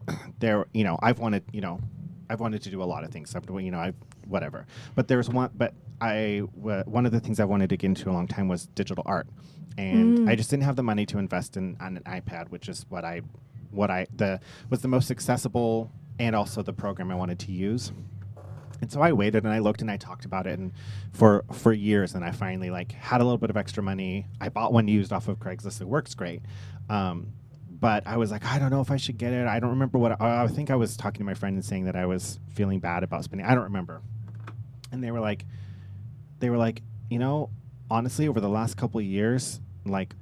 they're 0.38 0.66
you 0.72 0.84
know 0.84 0.98
I've 1.02 1.18
wanted 1.18 1.44
you 1.52 1.60
know 1.60 1.80
I've 2.30 2.40
wanted 2.40 2.62
to 2.62 2.70
do 2.70 2.82
a 2.82 2.84
lot 2.84 3.04
of 3.04 3.10
things. 3.10 3.34
I've 3.34 3.44
you 3.60 3.70
know 3.70 3.78
I 3.78 3.92
whatever, 4.26 4.66
but 4.94 5.08
there's 5.08 5.28
one 5.28 5.50
but 5.54 5.74
I 6.00 6.42
w- 6.56 6.84
one 6.84 7.06
of 7.06 7.12
the 7.12 7.20
things 7.20 7.40
I 7.40 7.44
wanted 7.44 7.70
to 7.70 7.76
get 7.76 7.88
into 7.88 8.08
a 8.08 8.12
long 8.12 8.28
time 8.28 8.48
was 8.48 8.66
digital 8.66 9.02
art, 9.06 9.26
and 9.76 10.30
I 10.30 10.36
just 10.36 10.48
didn't 10.50 10.62
have 10.62 10.76
the 10.76 10.82
money 10.82 11.04
to 11.06 11.18
invest 11.18 11.56
in 11.56 11.76
on 11.80 11.96
an 11.96 12.02
iPad, 12.04 12.50
which 12.50 12.68
is 12.68 12.86
what 12.88 13.04
I 13.04 13.22
what 13.70 13.90
I 13.90 14.06
the 14.14 14.40
was 14.70 14.80
the 14.82 14.88
most 14.88 15.10
accessible 15.10 15.90
and 16.18 16.34
also 16.36 16.62
the 16.62 16.72
program 16.72 17.10
I 17.10 17.14
wanted 17.14 17.38
to 17.40 17.52
use. 17.52 17.92
And 18.80 18.90
so 18.90 19.00
I 19.00 19.12
waited 19.12 19.44
and 19.44 19.52
I 19.52 19.58
looked 19.58 19.80
and 19.80 19.90
I 19.90 19.96
talked 19.96 20.24
about 20.24 20.46
it 20.46 20.58
and 20.58 20.72
for 21.12 21.44
for 21.52 21.72
years 21.72 22.14
and 22.14 22.24
I 22.24 22.30
finally 22.30 22.70
like 22.70 22.92
had 22.92 23.20
a 23.20 23.24
little 23.24 23.38
bit 23.38 23.50
of 23.50 23.56
extra 23.56 23.82
money. 23.82 24.26
I 24.40 24.48
bought 24.48 24.72
one 24.72 24.88
used 24.88 25.12
off 25.12 25.28
of 25.28 25.38
Craigslist. 25.38 25.80
It 25.80 25.88
works 25.88 26.14
great. 26.14 26.42
Um, 26.88 27.32
but 27.80 28.06
I 28.06 28.16
was 28.16 28.30
like, 28.30 28.44
I 28.44 28.58
don't 28.58 28.70
know 28.70 28.80
if 28.80 28.90
I 28.90 28.96
should 28.96 29.18
get 29.18 29.32
it. 29.32 29.46
I 29.46 29.60
don't 29.60 29.70
remember 29.70 29.98
what 29.98 30.20
I, 30.20 30.44
I 30.44 30.46
think 30.48 30.70
I 30.70 30.76
was 30.76 30.96
talking 30.96 31.18
to 31.18 31.24
my 31.24 31.34
friend 31.34 31.54
and 31.54 31.64
saying 31.64 31.84
that 31.84 31.96
I 31.96 32.06
was 32.06 32.38
feeling 32.54 32.80
bad 32.80 33.02
about 33.02 33.24
spending. 33.24 33.46
I 33.46 33.54
don't 33.54 33.64
remember. 33.64 34.02
And 34.90 35.02
they 35.02 35.10
were 35.10 35.20
like, 35.20 35.44
they 36.40 36.50
were 36.50 36.56
like, 36.56 36.82
you 37.10 37.18
know, 37.18 37.50
honestly, 37.90 38.28
over 38.28 38.40
the 38.40 38.48
last 38.48 38.76
couple 38.76 38.98
of 39.00 39.06
years, 39.06 39.60
like 39.84 40.14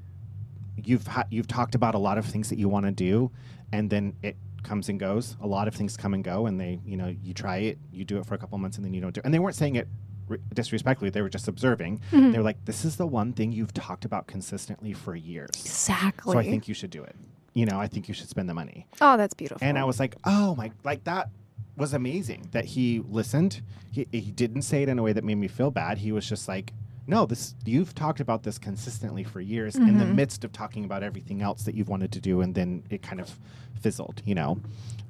you've 0.76 1.06
ha- 1.06 1.26
you've 1.30 1.48
talked 1.48 1.74
about 1.74 1.94
a 1.94 1.98
lot 1.98 2.18
of 2.18 2.26
things 2.26 2.50
that 2.50 2.58
you 2.58 2.68
want 2.68 2.86
to 2.86 2.92
do, 2.92 3.30
and 3.72 3.90
then 3.90 4.14
it 4.22 4.36
comes 4.66 4.88
and 4.90 5.00
goes. 5.00 5.36
A 5.40 5.46
lot 5.46 5.68
of 5.68 5.74
things 5.74 5.96
come 5.96 6.12
and 6.12 6.22
go, 6.22 6.46
and 6.46 6.60
they, 6.60 6.80
you 6.84 6.96
know, 6.96 7.14
you 7.24 7.32
try 7.32 7.58
it, 7.58 7.78
you 7.92 8.04
do 8.04 8.18
it 8.18 8.26
for 8.26 8.34
a 8.34 8.38
couple 8.38 8.58
months, 8.58 8.76
and 8.76 8.84
then 8.84 8.92
you 8.92 9.00
don't 9.00 9.14
do. 9.14 9.20
it. 9.20 9.24
And 9.24 9.32
they 9.32 9.38
weren't 9.38 9.54
saying 9.56 9.76
it 9.76 9.88
re- 10.28 10.38
disrespectfully; 10.52 11.10
they 11.10 11.22
were 11.22 11.28
just 11.30 11.48
observing. 11.48 12.00
Mhm. 12.12 12.32
They 12.32 12.38
were 12.38 12.44
like, 12.44 12.62
"This 12.66 12.84
is 12.84 12.96
the 12.96 13.06
one 13.06 13.32
thing 13.32 13.52
you've 13.52 13.72
talked 13.72 14.04
about 14.04 14.26
consistently 14.26 14.92
for 14.92 15.14
years, 15.16 15.50
Exactly. 15.54 16.32
so 16.32 16.38
I 16.38 16.44
think 16.44 16.68
you 16.68 16.74
should 16.74 16.90
do 16.90 17.02
it. 17.02 17.16
You 17.54 17.64
know, 17.64 17.80
I 17.80 17.86
think 17.86 18.08
you 18.08 18.14
should 18.14 18.28
spend 18.28 18.48
the 18.48 18.54
money." 18.54 18.86
oh, 19.00 19.16
that's 19.16 19.34
beautiful. 19.34 19.66
And 19.66 19.78
I 19.78 19.84
was 19.84 19.98
like, 19.98 20.16
"Oh 20.24 20.54
my!" 20.56 20.72
Like 20.84 21.04
that 21.04 21.30
was 21.76 21.92
amazing 21.94 22.48
that 22.52 22.64
he 22.64 23.00
listened. 23.08 23.60
He 23.92 24.06
he 24.12 24.32
didn't 24.32 24.62
say 24.62 24.82
it 24.82 24.88
in 24.88 24.98
a 24.98 25.02
way 25.02 25.12
that 25.12 25.24
made 25.24 25.36
me 25.36 25.48
feel 25.48 25.70
bad. 25.70 25.98
He 25.98 26.10
was 26.12 26.28
just 26.28 26.48
like, 26.48 26.72
"No, 27.06 27.26
this 27.26 27.54
you've 27.64 27.94
talked 27.94 28.20
about 28.20 28.42
this 28.42 28.58
consistently 28.58 29.22
for 29.24 29.40
years 29.40 29.76
in 29.76 29.98
the 29.98 30.04
Mhm. 30.04 30.14
midst 30.14 30.44
of 30.44 30.52
talking 30.52 30.84
about 30.84 31.02
everything 31.02 31.40
else 31.42 31.62
that 31.64 31.74
you've 31.74 31.88
wanted 31.88 32.12
to 32.12 32.20
do, 32.20 32.40
and 32.40 32.54
then 32.54 32.82
it 32.90 33.02
kind 33.02 33.20
of 33.20 33.38
fizzled. 33.80 34.22
You 34.24 34.34
know, 34.34 34.58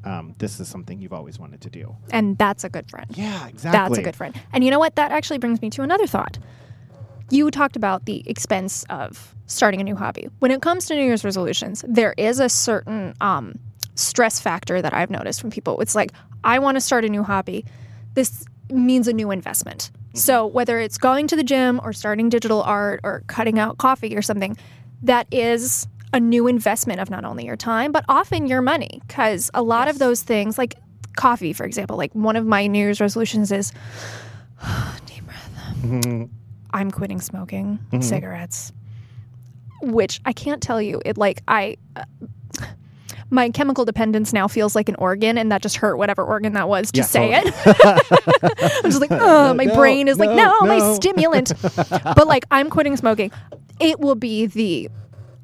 um, 0.05 0.35
this 0.39 0.61
is 0.61 0.69
something 0.69 1.01
you've 1.01 1.13
always 1.13 1.39
wanted 1.39 1.61
to 1.63 1.71
do. 1.71 1.97
and 2.11 2.37
that's 2.39 2.65
a 2.65 2.69
good 2.69 2.89
friend. 2.91 3.07
Yeah, 3.17 3.47
exactly. 3.49 3.79
That's 3.79 3.99
a 3.99 4.03
good 4.03 4.17
friend. 4.17 4.35
And 4.53 4.63
you 4.65 4.71
know 4.71 4.79
what? 4.79 4.97
That 4.97 5.11
actually 5.13 5.39
brings 5.39 5.61
me 5.63 5.71
to 5.71 5.83
another 5.83 6.07
thought. 6.07 6.39
You 7.31 7.51
talked 7.51 7.75
about 7.77 8.05
the 8.05 8.23
expense 8.29 8.85
of 8.89 9.35
starting 9.47 9.81
a 9.81 9.85
new 9.85 9.97
hobby. 9.97 10.29
When 10.39 10.51
it 10.51 10.61
comes 10.63 10.87
to 10.87 10.95
New 10.95 11.03
Year's 11.03 11.25
resolutions, 11.25 11.85
there 11.89 12.15
is 12.17 12.39
a 12.41 12.49
certain 12.49 13.15
um, 13.21 13.59
stress 13.95 14.39
factor 14.41 14.81
that 14.83 14.93
I've 14.95 15.11
noticed 15.11 15.41
from 15.41 15.51
people. 15.51 15.81
It's 15.81 15.95
like, 15.95 16.13
I 16.45 16.59
want 16.61 16.77
to 16.77 16.81
start 16.81 17.05
a 17.05 17.09
new 17.09 17.23
hobby. 17.25 17.65
This 18.15 18.45
means 18.71 19.09
a 19.09 19.13
new 19.13 19.31
investment. 19.31 19.91
So 20.17 20.47
whether 20.47 20.79
it's 20.79 20.99
going 20.99 21.27
to 21.29 21.37
the 21.37 21.45
gym 21.45 21.81
or 21.83 21.93
starting 21.93 22.29
digital 22.29 22.63
art 22.63 23.01
or 23.05 23.23
cutting 23.27 23.59
out 23.59 23.79
coffee 23.79 24.17
or 24.17 24.23
something, 24.23 24.57
that 25.03 25.27
is 25.31 25.87
a 26.13 26.21
new 26.21 26.47
investment 26.47 27.01
of 27.01 27.11
not 27.11 27.25
only 27.25 27.45
your 27.45 27.57
time, 27.57 27.93
but 27.93 28.05
often 28.09 28.47
your 28.47 28.63
money. 28.63 29.01
Because 29.07 29.51
a 29.55 29.63
lot 29.63 29.89
of 29.89 29.99
those 29.99 30.23
things, 30.23 30.57
like 30.57 30.75
coffee, 31.17 31.53
for 31.53 31.65
example, 31.65 31.97
like 31.97 32.15
one 32.15 32.37
of 32.37 32.47
my 32.47 32.67
New 32.67 32.79
Year's 32.79 33.01
resolutions 33.01 33.53
is 33.53 33.73
deep 35.07 35.25
breath. 35.27 35.51
Mhm. 35.83 36.31
I'm 36.73 36.91
quitting 36.91 37.21
smoking 37.21 37.79
Mhm. 37.93 38.03
cigarettes, 38.03 38.73
which 39.83 40.21
I 40.25 40.33
can't 40.33 40.63
tell 40.63 40.81
you. 40.81 41.01
It 41.05 41.19
like 41.19 41.43
I. 41.47 41.77
Uh, 41.95 42.05
my 43.31 43.51
chemical 43.51 43.85
dependence 43.85 44.33
now 44.33 44.47
feels 44.49 44.75
like 44.75 44.89
an 44.89 44.95
organ, 44.97 45.37
and 45.39 45.51
that 45.53 45.63
just 45.63 45.77
hurt 45.77 45.97
whatever 45.97 46.23
organ 46.25 46.53
that 46.55 46.69
was 46.69 46.93
to 46.93 46.99
Yeah, 47.01 47.05
say 47.05 47.43
totally. 47.43 47.53
it. 47.67 48.81
I'm 48.85 48.91
just 48.91 49.01
like, 49.01 49.11
oh, 49.13 49.53
my 49.55 49.65
No, 49.65 49.75
brain 49.75 50.09
is 50.09 50.19
like, 50.19 50.31
no, 50.31 50.37
no, 50.37 50.61
my 50.67 50.95
stimulant. 50.95 51.53
but 51.89 52.27
like, 52.27 52.45
I'm 52.51 52.71
quitting 52.71 52.97
smoking. 52.97 53.31
It 53.81 54.01
will 54.01 54.15
be 54.15 54.47
the 54.47 54.89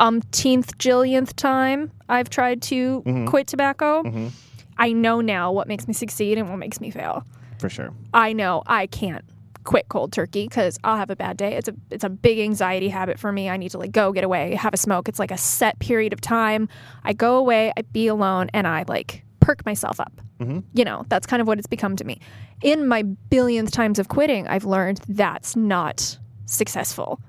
umpteenth 0.00 0.78
jillionth 0.78 1.34
time 1.34 1.90
I've 2.08 2.28
tried 2.30 2.62
to 2.62 3.02
Mhm. 3.06 3.26
quit 3.26 3.46
tobacco. 3.46 4.02
Mhm. 4.02 4.30
I 4.78 4.92
know 4.92 5.20
now 5.20 5.52
what 5.52 5.68
makes 5.68 5.86
me 5.86 5.94
succeed 5.94 6.38
and 6.38 6.48
what 6.48 6.58
makes 6.58 6.80
me 6.80 6.90
fail. 6.90 7.24
For 7.58 7.68
sure. 7.68 7.90
I 8.12 8.32
know 8.32 8.62
I 8.66 8.86
can't 8.86 9.24
quit 9.64 9.88
cold 9.88 10.12
turkey 10.12 10.46
because 10.48 10.78
I'll 10.84 10.96
have 10.96 11.10
a 11.10 11.16
bad 11.16 11.36
day. 11.36 11.54
It's 11.54 11.68
a 11.68 11.74
it's 11.90 12.04
a 12.04 12.08
big 12.10 12.38
anxiety 12.38 12.88
habit 12.88 13.18
for 13.18 13.32
me. 13.32 13.48
I 13.48 13.56
need 13.56 13.70
to 13.70 13.78
like 13.78 13.92
go 13.92 14.12
get 14.12 14.24
away, 14.24 14.54
have 14.54 14.74
a 14.74 14.76
smoke. 14.76 15.08
It's 15.08 15.18
like 15.18 15.30
a 15.30 15.38
set 15.38 15.78
period 15.78 16.12
of 16.12 16.20
time. 16.20 16.68
I 17.04 17.12
go 17.12 17.36
away, 17.36 17.72
I 17.76 17.82
be 17.82 18.06
alone, 18.06 18.48
and 18.52 18.66
I 18.66 18.84
like 18.88 19.24
perk 19.40 19.64
myself 19.66 19.98
up. 19.98 20.12
Mhm. 20.40 20.62
You 20.74 20.84
know, 20.84 21.04
that's 21.08 21.26
kind 21.26 21.40
of 21.40 21.48
what 21.48 21.58
it's 21.58 21.66
become 21.66 21.96
to 21.96 22.04
me. 22.04 22.20
In 22.62 22.86
my 22.86 23.02
billionth 23.02 23.70
times 23.72 23.98
of 23.98 24.08
quitting, 24.08 24.46
I've 24.46 24.64
learned 24.64 25.00
that's 25.08 25.56
not 25.56 26.18
successful. 26.46 27.20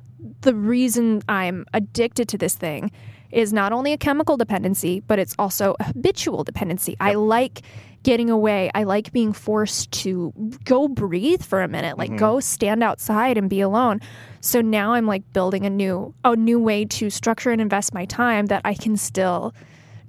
The 0.41 0.53
reason 0.53 1.21
I'm 1.27 1.65
addicted 1.73 2.27
to 2.29 2.37
this 2.37 2.55
thing 2.55 2.91
is 3.31 3.51
not 3.51 3.73
only 3.73 3.93
a 3.93 3.97
chemical 3.97 4.37
dependency, 4.37 4.99
but 4.99 5.17
it's 5.17 5.33
also 5.39 5.75
a 5.79 5.85
habitual 5.85 6.43
dependency. 6.43 6.95
I 6.99 7.15
like 7.15 7.63
getting 8.03 8.29
away. 8.29 8.69
I 8.75 8.83
like 8.83 9.11
being 9.11 9.33
forced 9.33 9.91
to 10.03 10.33
go 10.65 10.87
breathe 10.87 11.41
for 11.43 11.61
a 11.61 11.67
minute, 11.67 11.97
like 11.97 12.15
go 12.17 12.39
stand 12.39 12.83
outside 12.83 13.37
and 13.37 13.49
be 13.49 13.61
alone. 13.61 13.99
So 14.41 14.61
now 14.61 14.93
I'm 14.93 15.05
like 15.07 15.23
building 15.33 15.65
a 15.65 15.69
new 15.69 16.13
a 16.23 16.35
new 16.35 16.59
way 16.59 16.85
to 16.85 17.09
structure 17.09 17.51
and 17.51 17.61
invest 17.61 17.93
my 17.93 18.05
time 18.05 18.47
that 18.47 18.61
I 18.65 18.73
can 18.73 18.97
still 18.97 19.53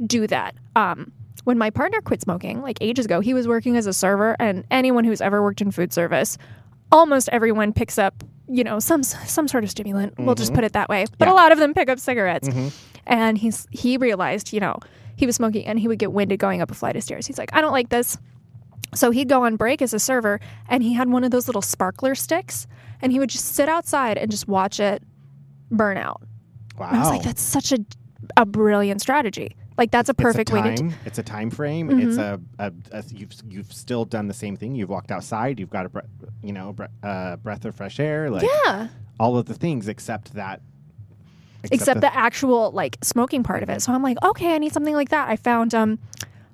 do 0.04 0.26
that. 0.26 0.54
Um, 0.76 1.12
when 1.44 1.56
my 1.58 1.70
partner 1.70 2.00
quit 2.00 2.20
smoking, 2.22 2.62
like 2.62 2.78
ages 2.80 3.04
ago, 3.06 3.20
he 3.20 3.34
was 3.34 3.46
working 3.46 3.76
as 3.76 3.86
a 3.86 3.92
server, 3.92 4.34
and 4.40 4.64
anyone 4.70 5.04
who's 5.04 5.20
ever 5.20 5.42
worked 5.42 5.60
in 5.60 5.70
food 5.70 5.92
service 5.92 6.36
almost 6.92 7.28
everyone 7.30 7.72
picks 7.72 7.98
up, 7.98 8.22
you 8.48 8.62
know, 8.62 8.78
some 8.78 9.02
some 9.02 9.48
sort 9.48 9.64
of 9.64 9.70
stimulant. 9.70 10.14
We'll 10.18 10.34
just 10.36 10.52
Mhm. 10.52 10.56
put 10.56 10.64
it 10.64 10.72
that 10.74 10.88
way. 10.88 11.06
But 11.18 11.26
Yeah. 11.28 11.32
a 11.32 11.34
lot 11.34 11.50
of 11.52 11.58
them 11.58 11.74
pick 11.74 11.88
up 11.88 11.98
cigarettes. 11.98 12.48
Mhm. 12.48 12.72
And 13.06 13.38
he's 13.38 13.66
he 13.70 13.96
realized, 13.96 14.52
you 14.52 14.60
know, 14.60 14.76
he 15.16 15.26
was 15.26 15.36
smoking 15.36 15.66
and 15.66 15.78
he 15.78 15.88
would 15.88 15.98
get 15.98 16.12
winded 16.12 16.38
going 16.38 16.60
up 16.60 16.70
a 16.70 16.74
flight 16.74 16.96
of 16.96 17.02
stairs. 17.02 17.26
He's 17.26 17.38
like, 17.38 17.50
I 17.52 17.60
don't 17.60 17.72
like 17.72 17.88
this. 17.88 18.16
So 18.94 19.10
he'd 19.10 19.28
go 19.28 19.44
on 19.44 19.56
break 19.56 19.82
as 19.82 19.92
a 19.92 19.98
server 19.98 20.40
and 20.68 20.82
he 20.82 20.92
had 20.94 21.08
one 21.08 21.24
of 21.24 21.30
those 21.30 21.48
little 21.48 21.62
sparkler 21.62 22.14
sticks 22.14 22.66
and 23.02 23.10
he 23.12 23.18
would 23.18 23.30
just 23.30 23.46
sit 23.54 23.68
outside 23.68 24.18
and 24.18 24.30
just 24.30 24.46
watch 24.48 24.78
it 24.80 25.02
burn 25.70 25.96
out. 25.96 26.22
Wow. 26.78 26.88
And 26.88 26.96
I 26.96 27.00
was 27.00 27.10
like, 27.10 27.22
that's 27.22 27.42
such 27.42 27.72
a 27.72 27.78
a 28.38 28.46
brilliant 28.46 29.00
strategy. 29.02 29.54
Like 29.76 29.90
that's 29.90 30.08
a 30.08 30.14
perfect 30.14 30.48
it's 30.50 30.58
a 30.58 30.62
way 30.62 30.70
to 30.70 30.76
time, 30.76 30.94
It's 31.04 31.18
a 31.18 31.22
time 31.22 31.50
frame. 31.50 31.88
Mhm. 31.90 32.06
It's 32.08 32.16
a, 32.16 32.40
a, 32.58 32.72
a 32.92 33.04
you've 33.12 33.32
you've 33.48 33.72
still 33.72 34.04
done 34.04 34.28
the 34.28 34.34
same 34.34 34.56
thing. 34.56 34.74
You've 34.74 34.88
walked 34.88 35.10
outside. 35.10 35.58
You've 35.60 35.70
got 35.70 35.86
a 35.86 35.88
bre- 35.88 36.00
you 36.42 36.52
know 36.52 36.72
bre- 36.72 36.84
uh, 37.02 37.36
breath 37.36 37.64
of 37.64 37.74
fresh 37.74 37.98
air. 38.00 38.30
Like 38.30 38.46
Yeah. 38.64 38.88
all 39.20 39.36
of 39.36 39.46
the 39.46 39.54
things 39.54 39.88
except 39.88 40.34
that. 40.34 40.60
Except 41.72 42.00
the 42.00 42.14
actual 42.14 42.70
like 42.72 42.98
smoking 43.02 43.42
part 43.42 43.62
of 43.62 43.68
it. 43.70 43.82
So 43.82 43.92
I'm 43.92 44.02
like, 44.02 44.16
okay, 44.24 44.54
I 44.54 44.58
need 44.58 44.72
something 44.72 44.94
like 44.94 45.08
that. 45.10 45.28
I 45.28 45.36
found 45.36 45.74
um 45.74 45.98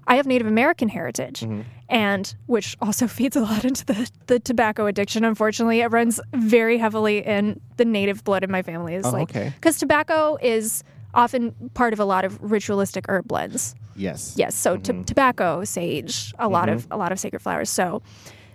I 0.06 0.16
have 0.16 0.26
Native 0.26 0.46
American 0.48 0.88
heritage 0.88 1.40
Mhm. 1.42 1.64
and 1.88 2.34
which 2.46 2.76
also 2.80 3.06
feeds 3.18 3.36
a 3.36 3.40
lot 3.40 3.64
into 3.64 3.84
the, 3.84 4.10
the 4.26 4.40
tobacco 4.40 4.86
addiction, 4.86 5.24
unfortunately. 5.24 5.80
It 5.80 5.88
runs 5.88 6.20
very 6.34 6.78
heavily 6.78 7.24
in 7.24 7.60
the 7.76 7.84
native 7.84 8.24
blood 8.24 8.42
in 8.42 8.50
my 8.50 8.62
family. 8.62 8.94
Is 8.94 9.06
Oh, 9.06 9.10
like 9.12 9.30
okay. 9.30 9.52
because 9.54 9.78
tobacco 9.78 10.36
is 10.42 10.82
often 11.14 11.54
part 11.74 11.92
of 11.92 12.00
a 12.00 12.04
lot 12.04 12.24
of 12.24 12.38
ritualistic 12.40 13.04
herb 13.08 13.26
blends. 13.28 13.74
Yes. 13.96 14.34
Yes, 14.36 14.54
so 14.54 14.76
to- 14.78 14.94
Mhm. 14.94 15.06
tobacco, 15.06 15.64
sage, 15.64 16.32
a 16.38 16.48
lot 16.48 16.68
of 16.68 16.86
a 16.90 16.96
lot 16.96 17.12
of 17.12 17.20
sacred 17.20 17.40
flowers. 17.42 17.68
So 17.70 18.02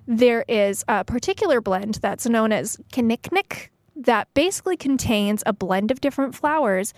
there 0.08 0.44
is 0.48 0.84
a 0.88 1.04
particular 1.04 1.62
blend 1.62 1.96
that's 2.02 2.26
known 2.28 2.52
as 2.52 2.78
kinnicknick 2.94 3.70
that 3.96 4.28
basically 4.34 4.78
contains 4.78 5.44
a 5.46 5.54
blend 5.54 5.92
of 5.92 6.02
different 6.02 6.36
flowers 6.36 6.94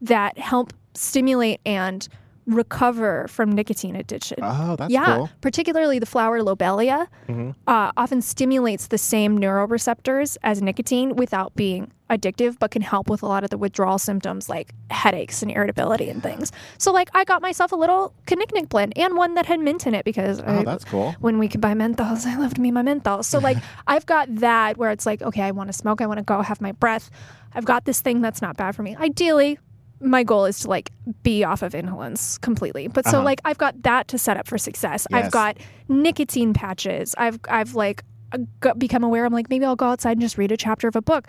that 0.00 0.38
help 0.38 0.72
stimulate 0.94 1.60
and 1.64 2.08
recover 2.46 3.26
from 3.28 3.52
nicotine 3.52 3.94
addiction. 3.96 4.38
Oh, 4.42 4.76
that's 4.76 4.92
yeah, 4.92 5.16
cool. 5.16 5.30
particularly 5.40 5.98
the 5.98 6.06
flower 6.06 6.42
lobelia 6.42 7.08
Mhm. 7.28 7.54
uh, 7.66 7.92
often 7.96 8.22
stimulates 8.22 8.88
the 8.88 8.98
same 8.98 9.38
neuroreceptors 9.38 10.36
as 10.42 10.60
nicotine 10.62 11.16
without 11.16 11.54
being 11.54 11.92
addictive, 12.08 12.58
but 12.58 12.72
can 12.72 12.82
help 12.82 13.08
with 13.08 13.22
a 13.22 13.26
lot 13.26 13.44
of 13.44 13.50
the 13.50 13.58
withdrawal 13.58 13.96
symptoms 13.98 14.48
like 14.48 14.74
headaches 14.90 15.42
and 15.42 15.52
irritability 15.52 16.08
and 16.10 16.22
things. 16.24 16.50
So, 16.76 16.92
like, 16.92 17.08
I 17.14 17.22
got 17.22 17.40
myself 17.40 17.70
a 17.70 17.76
little 17.76 18.12
Knick 18.28 18.68
blend 18.68 18.94
and 18.98 19.16
one 19.16 19.34
that 19.34 19.46
had 19.46 19.60
mint 19.60 19.86
in 19.86 19.94
it 19.94 20.04
because 20.04 20.40
Oh, 20.40 20.58
I, 20.60 20.64
that's 20.64 20.84
cool. 20.84 21.14
when 21.20 21.38
we 21.38 21.46
could 21.46 21.60
buy 21.60 21.72
menthols, 21.74 22.26
I 22.32 22.36
loved 22.36 22.58
me 22.58 22.72
my 22.72 22.82
menthols. 22.82 23.26
So, 23.26 23.38
like, 23.38 23.58
I've 23.86 24.06
got 24.06 24.34
that 24.36 24.76
where 24.76 24.90
it's 24.90 25.06
like, 25.06 25.22
okay, 25.22 25.42
I 25.42 25.52
want 25.52 25.68
to 25.68 25.72
smoke, 25.72 26.00
I 26.00 26.06
want 26.06 26.18
to 26.18 26.24
go 26.24 26.42
have 26.42 26.60
my 26.60 26.72
breath. 26.72 27.10
I've 27.54 27.64
got 27.64 27.84
this 27.84 28.00
thing 28.00 28.20
that's 28.22 28.42
not 28.42 28.56
bad 28.56 28.74
for 28.74 28.82
me. 28.82 28.96
Ideally, 28.96 29.58
my 30.00 30.22
goal 30.24 30.44
is 30.46 30.60
to 30.60 30.68
like 30.68 30.90
be 31.22 31.44
off 31.44 31.62
of 31.62 31.72
inhalants 31.72 32.40
completely. 32.40 32.88
But 32.88 33.04
so 33.06 33.18
Uh-huh. 33.18 33.24
like 33.24 33.40
I've 33.44 33.58
got 33.58 33.82
that 33.82 34.08
to 34.08 34.18
set 34.18 34.36
up 34.36 34.46
for 34.46 34.58
success. 34.58 35.06
Yes. 35.10 35.24
I've 35.26 35.30
got 35.30 35.56
nicotine 35.88 36.54
patches. 36.54 37.14
I've 37.18 37.38
I've 37.48 37.74
like 37.74 38.02
uh, 38.32 38.38
got, 38.60 38.78
become 38.78 39.04
aware. 39.04 39.24
I'm 39.26 39.32
like 39.32 39.50
maybe 39.50 39.64
I'll 39.64 39.76
go 39.76 39.86
outside 39.86 40.12
and 40.12 40.20
just 40.20 40.38
read 40.38 40.52
a 40.52 40.56
chapter 40.56 40.88
of 40.88 40.96
a 40.96 41.02
book. 41.02 41.26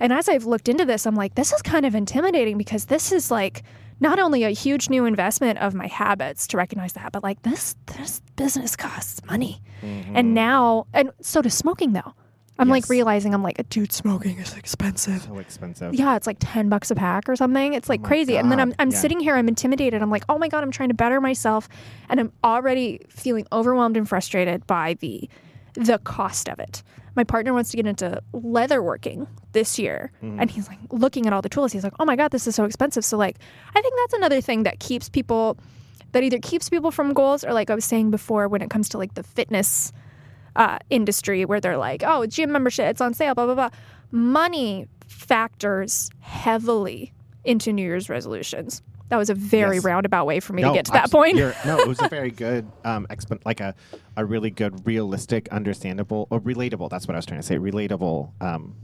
And 0.00 0.12
as 0.12 0.28
I've 0.28 0.44
looked 0.44 0.68
into 0.68 0.84
this, 0.84 1.06
I'm 1.06 1.14
like 1.16 1.34
this 1.34 1.52
is 1.52 1.62
kind 1.62 1.84
of 1.86 1.94
intimidating 1.94 2.56
because 2.58 2.86
this 2.86 3.12
is 3.12 3.30
like 3.30 3.62
not 4.00 4.18
only 4.18 4.42
a 4.42 4.50
huge 4.50 4.90
new 4.90 5.04
investment 5.04 5.58
of 5.60 5.72
my 5.74 5.86
habits 5.86 6.46
to 6.48 6.56
recognize 6.56 6.94
that, 6.94 7.12
but 7.12 7.22
like 7.22 7.42
this 7.42 7.76
this 7.98 8.20
business 8.36 8.74
costs 8.76 9.20
money. 9.26 9.60
And 10.14 10.32
now 10.34 10.86
and 10.94 11.10
so 11.20 11.42
does 11.42 11.52
smoking 11.54 11.92
though. 11.92 12.14
I'm 12.58 12.68
like 12.68 12.88
realizing 12.88 13.34
I'm 13.34 13.42
like, 13.42 13.68
dude, 13.68 13.92
smoking 13.92 14.38
is 14.38 14.54
expensive. 14.54 15.22
So 15.22 15.38
expensive. 15.38 15.94
Yeah, 15.94 16.16
it's 16.16 16.26
like 16.26 16.36
10 16.38 16.68
bucks 16.68 16.90
a 16.90 16.94
pack 16.94 17.28
or 17.28 17.34
something. 17.34 17.74
It's 17.74 17.88
like 17.88 18.02
Oh 18.04 18.06
crazy. 18.06 18.36
And 18.36 18.50
then 18.50 18.60
I'm, 18.60 18.74
I'm 18.78 18.90
yeah. 18.90 18.98
sitting 18.98 19.18
here, 19.18 19.34
I'm 19.34 19.48
intimidated. 19.48 20.02
I'm 20.02 20.10
like, 20.10 20.24
oh 20.28 20.38
my 20.38 20.48
God, 20.48 20.62
I'm 20.62 20.70
trying 20.70 20.90
to 20.90 20.94
better 20.94 21.20
myself. 21.20 21.68
And 22.08 22.20
I'm 22.20 22.32
already 22.44 23.00
feeling 23.08 23.46
overwhelmed 23.52 23.96
and 23.96 24.08
frustrated 24.08 24.66
by 24.66 24.94
the 25.00 25.28
the 25.74 25.98
cost 25.98 26.48
of 26.48 26.60
it. 26.60 26.82
My 27.16 27.24
partner 27.24 27.52
wants 27.52 27.70
to 27.70 27.76
get 27.76 27.86
into 27.86 28.20
leather 28.32 28.82
working 28.82 29.26
this 29.52 29.78
year. 29.78 30.12
Mm. 30.22 30.40
And 30.40 30.50
he's 30.50 30.68
like 30.68 30.78
looking 30.90 31.26
at 31.26 31.32
all 31.32 31.42
the 31.42 31.48
tools. 31.48 31.72
He's 31.72 31.84
like, 31.84 31.94
oh 31.98 32.04
my 32.04 32.16
God, 32.16 32.30
this 32.30 32.46
is 32.46 32.54
so 32.54 32.64
expensive. 32.64 33.04
So, 33.04 33.16
like, 33.16 33.38
I 33.74 33.80
think 33.80 33.94
that's 33.96 34.14
another 34.14 34.40
thing 34.40 34.64
that 34.64 34.80
keeps 34.80 35.08
people, 35.08 35.58
that 36.12 36.22
either 36.22 36.38
keeps 36.38 36.68
people 36.68 36.90
from 36.90 37.12
goals 37.12 37.44
or, 37.44 37.52
like 37.52 37.70
I 37.70 37.74
was 37.74 37.84
saying 37.84 38.10
before, 38.10 38.48
when 38.48 38.62
it 38.62 38.70
comes 38.70 38.88
to 38.90 38.98
like 38.98 39.14
the 39.14 39.22
fitness 39.22 39.92
uh, 40.56 40.78
industry 40.90 41.44
where 41.44 41.60
they're 41.60 41.76
like, 41.76 42.02
oh, 42.04 42.26
gym 42.26 42.52
membership, 42.52 42.86
it's 42.90 43.00
on 43.00 43.14
sale, 43.14 43.34
blah, 43.34 43.46
blah, 43.46 43.54
blah. 43.54 43.70
Money 44.10 44.86
factors 45.08 46.10
heavily 46.20 47.12
into 47.44 47.72
New 47.72 47.82
Year's 47.82 48.08
resolutions. 48.08 48.82
That 49.08 49.16
was 49.18 49.28
a 49.30 49.34
very 49.34 49.76
Yes. 49.76 49.84
roundabout 49.84 50.24
way 50.26 50.40
for 50.40 50.54
me 50.54 50.62
No, 50.62 50.68
to 50.70 50.74
get 50.74 50.86
to 50.86 50.92
that 50.92 51.10
point. 51.10 51.36
no, 51.36 51.52
it 51.78 51.86
was 51.88 52.00
a 52.00 52.08
very 52.10 52.30
good, 52.30 52.66
um, 52.84 53.06
like 53.44 53.60
a, 53.60 53.74
a 54.16 54.24
really 54.24 54.50
good, 54.50 54.86
realistic, 54.86 55.48
understandable, 55.48 56.26
or 56.30 56.40
relatable. 56.40 56.88
That's 56.90 57.06
what 57.06 57.14
I 57.14 57.18
was 57.18 57.26
trying 57.26 57.40
to 57.40 57.46
say. 57.46 57.56
Relatable 57.58 58.30
um, 58.40 58.74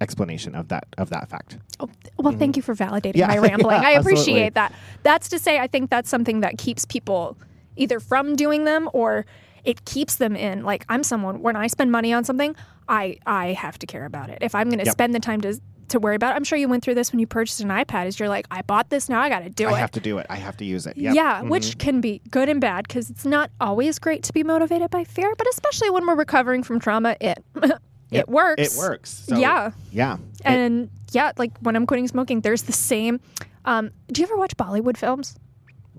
explanation 0.00 0.54
of 0.54 0.68
that 0.68 0.86
of 0.98 1.10
that 1.10 1.28
fact. 1.28 1.58
Oh, 1.80 1.88
well, 2.18 2.36
thank 2.36 2.56
you 2.56 2.62
for 2.62 2.74
validating 2.74 3.12
Mm-hmm. 3.14 3.18
Yeah, 3.18 3.26
my 3.28 3.38
rambling. 3.48 3.82
yeah, 3.82 3.88
I 3.88 3.94
absolutely. 3.96 4.22
appreciate 4.22 4.54
that. 4.54 4.72
That's 5.02 5.28
to 5.30 5.38
say, 5.38 5.58
I 5.58 5.66
think 5.66 5.90
that's 5.90 6.08
something 6.08 6.40
that 6.40 6.58
keeps 6.58 6.84
people 6.84 7.36
either 7.76 8.00
from 8.00 8.36
doing 8.36 8.64
them 8.64 8.88
or 8.94 9.26
it 9.66 9.84
keeps 9.84 10.14
them 10.16 10.34
in. 10.36 10.62
Like 10.64 10.84
I'm 10.88 11.02
someone 11.02 11.42
when 11.42 11.56
I 11.56 11.66
spend 11.66 11.92
money 11.92 12.12
on 12.14 12.24
something, 12.24 12.56
I 12.88 13.18
I 13.26 13.52
have 13.52 13.78
to 13.80 13.86
care 13.86 14.06
about 14.06 14.30
it. 14.30 14.38
If 14.40 14.54
I'm 14.54 14.68
going 14.68 14.78
to 14.78 14.84
Yep. 14.86 14.92
spend 14.92 15.14
the 15.14 15.20
time 15.20 15.40
to 15.42 15.60
to 15.88 16.00
worry 16.00 16.16
about 16.16 16.32
it, 16.32 16.36
I'm 16.36 16.42
sure 16.44 16.58
you 16.58 16.68
went 16.68 16.82
through 16.82 16.96
this 16.96 17.12
when 17.12 17.20
you 17.20 17.26
purchased 17.28 17.60
an 17.60 17.68
iPad. 17.68 18.06
Is 18.06 18.18
you're 18.18 18.28
like, 18.28 18.46
I 18.50 18.62
bought 18.62 18.90
this, 18.90 19.08
now 19.08 19.20
I 19.20 19.28
got 19.28 19.40
to 19.40 19.50
do 19.50 19.66
I 19.66 19.70
it. 19.70 19.74
I 19.74 19.78
have 19.78 19.90
to 19.92 20.00
do 20.00 20.18
it. 20.18 20.26
I 20.30 20.34
have 20.36 20.56
to 20.56 20.64
use 20.64 20.84
it. 20.86 20.96
Yep. 20.96 21.14
Yeah, 21.14 21.42
Mhm. 21.42 21.48
which 21.50 21.78
can 21.78 22.00
be 22.00 22.20
good 22.30 22.48
and 22.48 22.60
bad 22.60 22.88
because 22.88 23.08
it's 23.10 23.24
not 23.26 23.50
always 23.60 23.98
great 24.00 24.22
to 24.24 24.32
be 24.32 24.42
motivated 24.42 24.90
by 24.90 25.04
fear, 25.04 25.32
but 25.38 25.46
especially 25.48 25.90
when 25.90 26.04
we're 26.06 26.16
recovering 26.16 26.62
from 26.64 26.80
trauma, 26.80 27.16
it 27.20 27.38
it 28.10 28.28
works. 28.28 28.62
it 28.74 28.78
works. 28.78 29.10
So, 29.28 29.36
yeah, 29.38 29.70
Yeah. 29.92 30.14
It- 30.14 30.46
and 30.46 30.90
yeah, 31.12 31.30
like 31.38 31.52
when 31.60 31.76
I'm 31.76 31.86
quitting 31.86 32.08
smoking, 32.08 32.40
there's 32.40 32.62
the 32.62 32.72
same. 32.72 33.20
Um, 33.64 33.90
do 34.12 34.20
you 34.20 34.26
ever 34.26 34.36
watch 34.36 34.56
Bollywood 34.56 34.96
films? 34.96 35.36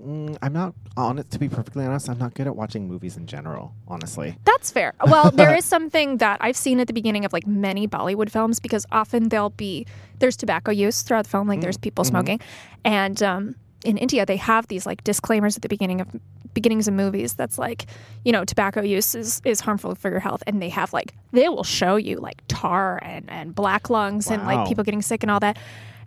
Mm, 0.00 0.36
I'm 0.42 0.52
not 0.52 0.74
honest. 0.96 1.30
To 1.30 1.38
be 1.38 1.48
perfectly 1.48 1.84
honest, 1.84 2.08
I'm 2.08 2.18
not 2.18 2.34
good 2.34 2.46
at 2.46 2.56
watching 2.56 2.88
movies 2.88 3.16
in 3.16 3.26
general. 3.26 3.74
Honestly. 3.86 4.36
That's 4.44 4.70
fair. 4.70 4.94
Well, 5.06 5.30
there 5.34 5.54
is 5.54 5.64
something 5.64 6.18
that 6.18 6.38
I've 6.40 6.56
seen 6.56 6.80
at 6.80 6.86
the 6.86 6.92
beginning 6.92 7.24
of 7.24 7.32
like 7.32 7.46
many 7.46 7.86
Bollywood 7.86 8.30
films 8.30 8.60
because 8.60 8.86
often 8.92 9.28
there'll 9.28 9.50
be 9.50 9.86
there's 10.18 10.36
tobacco 10.36 10.70
use 10.70 11.02
throughout 11.02 11.24
the 11.24 11.30
film, 11.30 11.48
like 11.48 11.60
there's 11.60 11.78
people 11.78 12.04
smoking, 12.04 12.40
and 12.84 13.22
um, 13.22 13.54
in 13.84 13.96
India 13.96 14.26
they 14.26 14.36
have 14.36 14.66
these 14.68 14.86
like 14.86 15.04
disclaimers 15.04 15.56
at 15.56 15.62
the 15.62 15.68
beginning 15.68 16.00
of 16.00 16.08
beginnings 16.54 16.88
of 16.88 16.94
movies 16.94 17.34
that's 17.34 17.58
like 17.58 17.86
you 18.24 18.32
know 18.32 18.44
tobacco 18.44 18.82
use 18.82 19.14
is 19.14 19.40
is 19.44 19.60
harmful 19.60 19.94
for 19.94 20.10
your 20.10 20.20
health, 20.20 20.42
and 20.46 20.60
they 20.60 20.68
have 20.68 20.92
like 20.92 21.14
they 21.32 21.48
will 21.48 21.64
show 21.64 21.96
you 21.96 22.16
like 22.16 22.42
tar 22.48 22.98
and 23.02 23.28
and 23.30 23.54
black 23.54 23.90
lungs 23.90 24.30
and 24.30 24.44
like 24.44 24.66
people 24.68 24.84
getting 24.84 25.02
sick 25.02 25.22
and 25.22 25.30
all 25.30 25.40
that, 25.40 25.56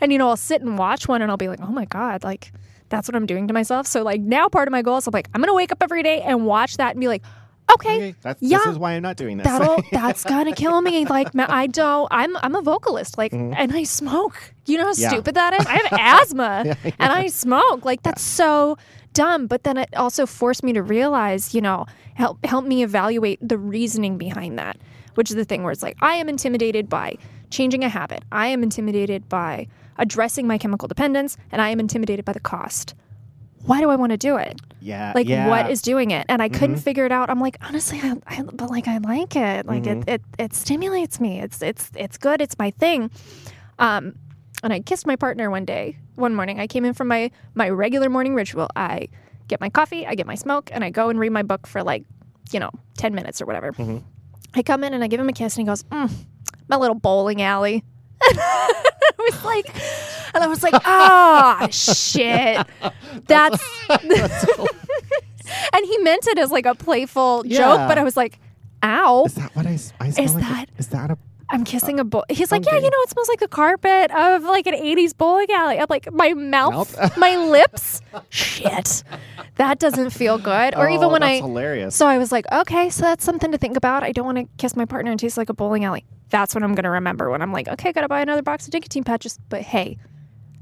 and 0.01 0.11
you 0.11 0.17
know 0.17 0.29
I'll 0.29 0.37
sit 0.37 0.61
and 0.61 0.77
watch 0.77 1.07
one 1.07 1.21
and 1.21 1.31
I'll 1.31 1.37
be 1.37 1.47
like 1.47 1.61
oh 1.61 1.71
my 1.71 1.85
god 1.85 2.23
like. 2.23 2.51
That's 2.91 3.07
what 3.07 3.15
I'm 3.15 3.25
doing 3.25 3.47
to 3.47 3.53
myself. 3.55 3.87
So 3.87 4.03
like 4.03 4.21
now 4.21 4.47
part 4.47 4.67
of 4.67 4.71
my 4.71 4.83
goal 4.83 4.97
is 4.97 5.07
I'm 5.07 5.11
like 5.13 5.27
I'm 5.33 5.41
gonna 5.41 5.55
wake 5.55 5.71
up 5.71 5.81
every 5.81 6.03
day 6.03 6.21
and 6.21 6.45
watch 6.45 6.77
that 6.77 6.91
and 6.91 6.99
be 7.01 7.07
like, 7.07 7.23
okay, 7.73 7.95
Okay. 7.95 8.15
That's 8.21 8.41
yeah. 8.41 8.59
this 8.59 8.67
is 8.67 8.77
why 8.77 8.91
I'm 8.93 9.01
not 9.01 9.15
doing 9.17 9.37
this. 9.37 9.45
that'll 9.47 9.81
that's 9.91 10.23
gonna 10.23 10.53
kill 10.53 10.81
me. 10.81 11.05
Like 11.05 11.29
I 11.35 11.65
don't. 11.67 12.07
I'm 12.11 12.37
I'm 12.37 12.53
a 12.53 12.61
vocalist. 12.61 13.17
Like 13.17 13.33
and 13.33 13.55
I 13.73 13.83
smoke. 13.83 14.53
You 14.67 14.77
know 14.77 14.85
how 14.85 14.91
Mm-hmm. 14.91 15.01
Yeah. 15.01 15.09
stupid 15.09 15.35
that 15.35 15.53
is. 15.59 15.65
I 15.65 15.73
have 15.77 15.87
asthma 16.21 16.75
and 16.99 17.11
I 17.11 17.27
smoke. 17.27 17.83
Like 17.85 18.03
that's 18.03 18.21
so 18.21 18.77
dumb. 19.13 19.47
But 19.47 19.63
then 19.63 19.77
it 19.77 19.89
also 19.95 20.25
forced 20.25 20.63
me 20.63 20.73
to 20.73 20.83
realize, 20.83 21.55
you 21.55 21.61
know, 21.61 21.85
help 22.13 22.45
help 22.45 22.65
me 22.65 22.83
evaluate 22.83 23.39
the 23.41 23.57
reasoning 23.57 24.17
behind 24.17 24.59
that. 24.59 24.77
Which 25.15 25.29
is 25.29 25.35
the 25.35 25.45
thing 25.45 25.63
where 25.63 25.71
it's 25.71 25.83
like 25.83 25.97
I 26.01 26.15
am 26.15 26.27
intimidated 26.29 26.89
by 26.89 27.15
changing 27.49 27.83
a 27.83 27.89
habit. 27.89 28.23
I 28.31 28.47
am 28.47 28.63
intimidated 28.63 29.27
by 29.29 29.67
addressing 29.97 30.47
my 30.47 30.57
chemical 30.57 30.87
dependence, 30.87 31.37
and 31.51 31.61
I 31.61 31.69
am 31.69 31.79
intimidated 31.79 32.25
by 32.25 32.33
the 32.33 32.39
cost. 32.39 32.95
Why 33.65 33.79
do 33.79 33.89
I 33.89 33.95
want 33.95 34.11
to 34.11 34.17
do 34.17 34.37
it? 34.37 34.59
yeah. 34.83 35.11
like 35.13 35.27
yeah. 35.27 35.47
what 35.47 35.69
is 35.69 35.79
doing 35.79 36.09
it 36.09 36.25
and 36.27 36.41
i 36.41 36.49
couldn't 36.49 36.77
Mhm. 36.77 36.81
figure 36.83 37.05
it 37.05 37.11
out 37.11 37.29
i'm 37.29 37.39
like 37.39 37.55
honestly 37.61 37.99
I, 38.01 38.15
I 38.25 38.41
but 38.41 38.71
like 38.71 38.87
i 38.87 38.97
like 38.97 39.35
it 39.35 39.67
like 39.67 39.83
Mhm. 39.83 40.01
it, 40.01 40.09
it 40.09 40.21
it 40.39 40.53
stimulates 40.55 41.19
me 41.19 41.39
it's 41.39 41.61
it's 41.61 41.91
it's 41.95 42.17
good 42.17 42.41
it's 42.41 42.57
my 42.57 42.71
thing 42.71 43.11
um 43.77 44.15
and 44.63 44.73
i 44.73 44.79
kissed 44.79 45.05
my 45.05 45.15
partner 45.15 45.51
one 45.51 45.65
day 45.65 45.99
one 46.15 46.33
morning 46.33 46.59
i 46.59 46.65
came 46.65 46.83
in 46.83 46.95
from 46.95 47.09
my 47.09 47.29
my 47.53 47.69
regular 47.69 48.09
morning 48.09 48.33
ritual 48.33 48.69
i 48.75 49.07
get 49.47 49.61
my 49.61 49.69
coffee 49.69 50.07
i 50.07 50.15
get 50.15 50.25
my 50.25 50.33
smoke 50.33 50.71
and 50.73 50.83
i 50.83 50.89
go 50.89 51.09
and 51.09 51.19
read 51.19 51.31
my 51.31 51.43
book 51.43 51.67
for 51.67 51.83
like 51.83 52.03
you 52.51 52.59
know 52.59 52.71
10 52.97 53.13
minutes 53.13 53.39
or 53.39 53.45
whatever 53.45 53.71
Mhm. 53.73 54.01
i 54.55 54.63
come 54.63 54.83
in 54.83 54.95
and 54.95 55.03
i 55.03 55.07
give 55.07 55.19
him 55.19 55.29
a 55.29 55.33
kiss 55.33 55.55
and 55.57 55.61
he 55.61 55.65
goes 55.69 55.83
mm, 55.83 56.09
my 56.67 56.75
little 56.75 56.95
bowling 56.97 57.43
alley 57.43 57.83
I 58.39 59.13
was 59.19 59.43
like, 59.45 59.69
and 60.33 60.43
I 60.43 60.47
was 60.47 60.63
like, 60.63 60.73
ah, 60.85 61.67
shit. 61.71 62.65
That's, 63.27 63.63
and 63.89 65.85
he 65.85 65.97
meant 65.99 66.27
it 66.27 66.37
as 66.37 66.51
like 66.51 66.65
a 66.65 66.75
playful 66.75 67.43
Yeah. 67.45 67.57
joke, 67.59 67.87
but 67.87 67.97
I 67.97 68.03
was 68.03 68.15
like, 68.17 68.39
ow. 68.83 69.25
Is 69.25 69.35
that 69.35 69.55
what 69.55 69.65
I, 69.67 69.73
s- 69.73 69.93
I 69.99 70.09
smell 70.11 70.25
Is 70.25 70.33
like? 70.35 70.43
a- 70.43 70.47
that- 70.47 70.65
is 70.77 70.87
that 70.87 71.11
a 71.11 71.17
I'm 71.51 71.63
kissing 71.63 71.99
a 71.99 72.03
bull. 72.03 72.23
He's 72.29 72.51
like, 72.51 72.65
yeah, 72.65 72.75
you 72.77 72.89
know, 72.89 72.97
it 73.01 73.09
smells 73.09 73.27
like 73.29 73.39
the 73.39 73.47
carpet 73.47 74.09
of 74.11 74.43
like 74.43 74.65
an 74.67 74.73
80s 74.73 75.15
bowling 75.15 75.47
alley. 75.51 75.79
I'm 75.79 75.87
like, 75.89 76.11
my 76.11 76.33
mouth, 76.33 76.95
Mouth? 76.97 77.17
my 77.17 77.35
lips. 77.37 78.01
Shit. 78.29 79.03
That 79.57 79.77
doesn't 79.79 80.11
feel 80.11 80.37
good. 80.37 80.75
Or 80.75 80.89
even 80.89 81.05
Oh, 81.05 81.09
when 81.09 81.21
that's 81.21 81.39
I. 81.41 81.45
hilarious. 81.45 81.95
So 81.95 82.07
I 82.07 82.17
was 82.17 82.31
like, 82.31 82.45
okay, 82.51 82.89
so 82.89 83.03
that's 83.03 83.23
something 83.23 83.51
to 83.51 83.57
think 83.57 83.75
about. 83.77 84.03
I 84.03 84.11
don't 84.11 84.25
want 84.25 84.37
to 84.37 84.47
kiss 84.57 84.75
my 84.75 84.85
partner 84.85 85.11
and 85.11 85.19
taste 85.19 85.37
like 85.37 85.49
a 85.49 85.53
bowling 85.53 85.83
alley. 85.85 86.05
That's 86.29 86.55
what 86.55 86.63
I'm 86.63 86.73
going 86.73 86.85
to 86.85 86.89
remember 86.89 87.29
when 87.29 87.41
I'm 87.41 87.51
like, 87.51 87.67
okay, 87.67 87.91
gotta 87.91 88.07
buy 88.07 88.21
another 88.21 88.41
box 88.41 88.65
of 88.67 88.73
nicotine 88.73 89.03
patches. 89.03 89.37
But 89.49 89.61
hey, 89.61 89.97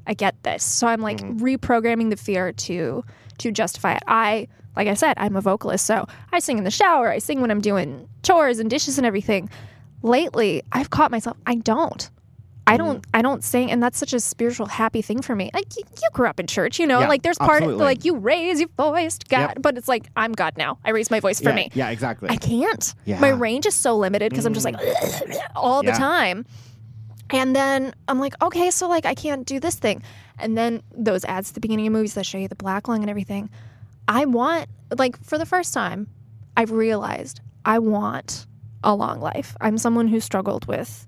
I 0.07 0.15
get 0.15 0.41
this. 0.43 0.63
So 0.63 0.87
I'm 0.87 1.01
like 1.01 1.17
Mm-hmm. 1.21 1.43
reprogramming 1.45 2.09
the 2.09 2.17
fear 2.17 2.51
to 2.51 3.03
to 3.37 3.51
justify 3.51 3.93
it. 3.93 4.03
I 4.07 4.47
like 4.75 4.87
I 4.87 4.93
said, 4.95 5.13
I'm 5.17 5.35
a 5.35 5.41
vocalist, 5.41 5.85
so 5.85 6.07
I 6.31 6.39
sing 6.39 6.57
in 6.57 6.63
the 6.63 6.71
shower, 6.71 7.09
I 7.09 7.19
sing 7.19 7.41
when 7.41 7.51
I'm 7.51 7.61
doing 7.61 8.07
chores 8.23 8.59
and 8.59 8.69
dishes 8.69 8.97
and 8.97 9.05
everything. 9.05 9.49
Lately, 10.01 10.63
I've 10.71 10.89
caught 10.89 11.11
myself 11.11 11.37
I 11.45 11.55
don't. 11.55 12.09
I 12.67 12.73
Mm-hmm. 12.77 12.85
don't 12.85 13.07
I 13.15 13.21
don't 13.23 13.43
sing 13.43 13.71
and 13.71 13.81
that's 13.81 13.97
such 13.97 14.13
a 14.13 14.19
spiritual 14.19 14.67
happy 14.67 15.01
thing 15.01 15.21
for 15.23 15.35
me. 15.35 15.49
Like 15.55 15.75
you, 15.75 15.83
you 16.01 16.07
grew 16.13 16.27
up 16.27 16.39
in 16.39 16.45
church, 16.45 16.77
you 16.79 16.85
know, 16.85 16.99
Yeah, 16.99 17.07
like 17.07 17.23
there's 17.23 17.37
part 17.39 17.63
absolutely. 17.63 17.83
like 17.83 18.05
you 18.05 18.15
raise 18.15 18.59
your 18.59 18.69
voice 18.77 19.17
God, 19.27 19.39
Yep. 19.39 19.57
but 19.63 19.77
it's 19.77 19.87
like 19.87 20.07
I'm 20.15 20.33
God 20.33 20.55
now. 20.55 20.77
I 20.85 20.91
raise 20.91 21.09
my 21.09 21.19
voice 21.19 21.39
for 21.41 21.49
yeah, 21.49 21.55
me. 21.55 21.71
Yeah, 21.73 21.89
exactly. 21.89 22.29
I 22.29 22.35
can't. 22.35 22.93
Yeah. 23.05 23.19
My 23.19 23.29
range 23.29 23.65
is 23.65 23.73
so 23.73 23.97
limited 23.97 24.29
because 24.29 24.45
I'm 24.45 24.53
just 24.53 24.65
like 24.65 24.75
all 25.55 25.81
the 25.81 25.93
time. 25.93 26.45
And 27.31 27.55
then 27.55 27.93
I'm 28.07 28.19
like, 28.19 28.33
okay, 28.41 28.69
so 28.71 28.87
like 28.87 29.05
I 29.05 29.15
can't 29.15 29.45
do 29.47 29.59
this 29.59 29.75
thing. 29.75 30.03
And 30.37 30.55
then 30.57 30.81
those 30.95 31.25
ads 31.25 31.49
at 31.49 31.55
the 31.55 31.59
beginning 31.61 31.87
of 31.87 31.93
movies 31.93 32.13
that 32.15 32.25
show 32.25 32.37
you 32.37 32.47
the 32.47 32.55
black 32.55 32.87
lung 32.87 33.01
and 33.01 33.09
everything. 33.09 33.49
I 34.07 34.25
want 34.25 34.67
like 34.97 35.21
for 35.23 35.37
the 35.39 35.45
first 35.45 35.73
time, 35.73 36.07
I've 36.55 36.71
realized 36.71 37.41
I 37.65 37.79
want 37.79 38.45
a 38.83 38.95
long 38.95 39.19
life. 39.19 39.55
I'm 39.61 39.77
someone 39.77 40.07
who 40.07 40.19
struggled 40.19 40.67
with 40.67 41.05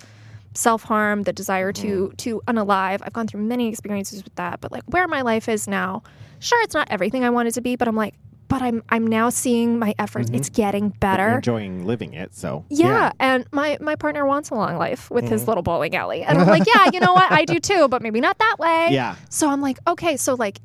self-harm, 0.54 1.24
the 1.24 1.34
desire 1.34 1.72
to 1.72 1.88
mm-hmm. 1.88 2.16
to 2.16 2.42
unalive. 2.48 3.02
I've 3.04 3.14
gone 3.14 3.28
through 3.28 3.42
many 3.42 3.70
experiences 3.70 4.24
with 4.24 4.36
that, 4.36 4.62
but 4.62 4.72
like 4.72 4.84
where 4.88 5.08
my 5.08 5.22
life 5.22 5.48
is 5.48 5.68
now, 5.68 6.04
sure 6.40 6.62
it's 6.64 6.74
not 6.74 6.88
everything 6.92 7.24
I 7.24 7.30
wanted 7.30 7.54
to 7.56 7.62
be, 7.62 7.76
but 7.76 7.88
I'm 7.88 7.96
like 7.96 8.16
but 8.52 8.62
I'm 8.62 8.84
I'm 8.90 9.08
now 9.08 9.30
seeing 9.30 9.80
my 9.80 9.96
efforts. 9.98 10.28
Mm-hmm. 10.28 10.36
It's 10.36 10.50
getting 10.50 10.90
better. 10.90 11.36
enjoying 11.36 11.86
living 11.86 12.14
it, 12.14 12.36
so 12.36 12.66
Yeah, 12.70 13.14
and 13.18 13.46
my 13.54 13.78
my 13.80 13.96
partner 13.96 14.26
wants 14.26 14.50
a 14.50 14.56
long 14.56 14.76
life 14.76 15.10
with 15.10 15.30
his 15.30 15.42
mm-hmm. 15.42 15.52
little 15.52 15.64
bowling 15.64 15.96
alley, 15.96 16.24
and 16.24 16.38
I'm 16.38 16.48
like, 16.48 16.64
yeah, 16.76 16.90
you 16.92 17.00
know 17.00 17.14
what, 17.14 17.32
I 17.32 17.46
do 17.46 17.60
too, 17.62 17.88
but 17.88 18.02
maybe 18.02 18.20
not 18.20 18.38
that 18.40 18.58
way. 18.60 18.90
Yeah. 18.92 19.16
So 19.30 19.50
I'm 19.50 19.62
like, 19.62 19.78
okay, 19.88 20.18
so 20.18 20.34
like 20.34 20.60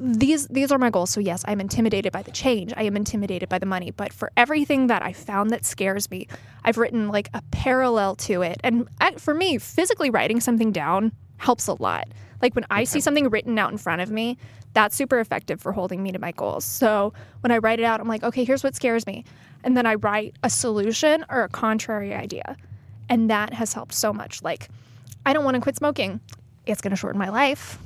these 0.00 0.46
these 0.48 0.72
are 0.72 0.78
my 0.78 0.90
goals. 0.90 1.10
So 1.10 1.20
yes, 1.20 1.44
I'm 1.46 1.60
intimidated 1.60 2.12
by 2.12 2.22
the 2.22 2.30
change. 2.30 2.72
I 2.76 2.84
am 2.84 2.96
intimidated 2.96 3.48
by 3.48 3.58
the 3.58 3.66
money, 3.66 3.90
but 3.90 4.12
for 4.12 4.30
everything 4.36 4.86
that 4.86 5.02
I 5.02 5.12
found 5.12 5.50
that 5.50 5.64
scares 5.64 6.10
me, 6.10 6.28
I've 6.64 6.78
written 6.78 7.08
like 7.08 7.28
a 7.34 7.42
parallel 7.50 8.16
to 8.16 8.42
it. 8.42 8.60
And 8.62 8.88
for 9.16 9.34
me, 9.34 9.58
physically 9.58 10.10
writing 10.10 10.40
something 10.40 10.72
down 10.72 11.12
helps 11.38 11.66
a 11.66 11.74
lot. 11.74 12.08
Like 12.40 12.54
when 12.54 12.66
I 12.70 12.84
see 12.84 13.00
something 13.00 13.28
written 13.28 13.58
out 13.58 13.72
in 13.72 13.78
front 13.78 14.00
of 14.00 14.10
me, 14.10 14.38
that's 14.74 14.94
super 14.94 15.18
effective 15.18 15.60
for 15.60 15.72
holding 15.72 16.02
me 16.02 16.12
to 16.12 16.18
my 16.18 16.32
goals. 16.32 16.64
So 16.64 17.12
when 17.40 17.50
I 17.50 17.58
write 17.58 17.80
it 17.80 17.84
out, 17.84 18.00
I'm 18.00 18.08
like, 18.08 18.22
okay, 18.22 18.44
here's 18.44 18.62
what 18.62 18.76
scares 18.76 19.06
me. 19.06 19.24
And 19.64 19.76
then 19.76 19.86
I 19.86 19.94
write 19.94 20.36
a 20.42 20.50
solution 20.50 21.24
or 21.28 21.42
a 21.42 21.48
contrary 21.48 22.14
idea. 22.14 22.56
And 23.08 23.30
that 23.30 23.52
has 23.54 23.72
helped 23.72 23.94
so 23.94 24.12
much. 24.12 24.42
Like, 24.42 24.68
I 25.26 25.32
don't 25.32 25.44
want 25.44 25.56
to 25.56 25.60
quit 25.60 25.76
smoking. 25.76 26.20
It's 26.66 26.80
going 26.80 26.90
to 26.90 26.96
shorten 26.96 27.18
my 27.18 27.30
life. 27.30 27.78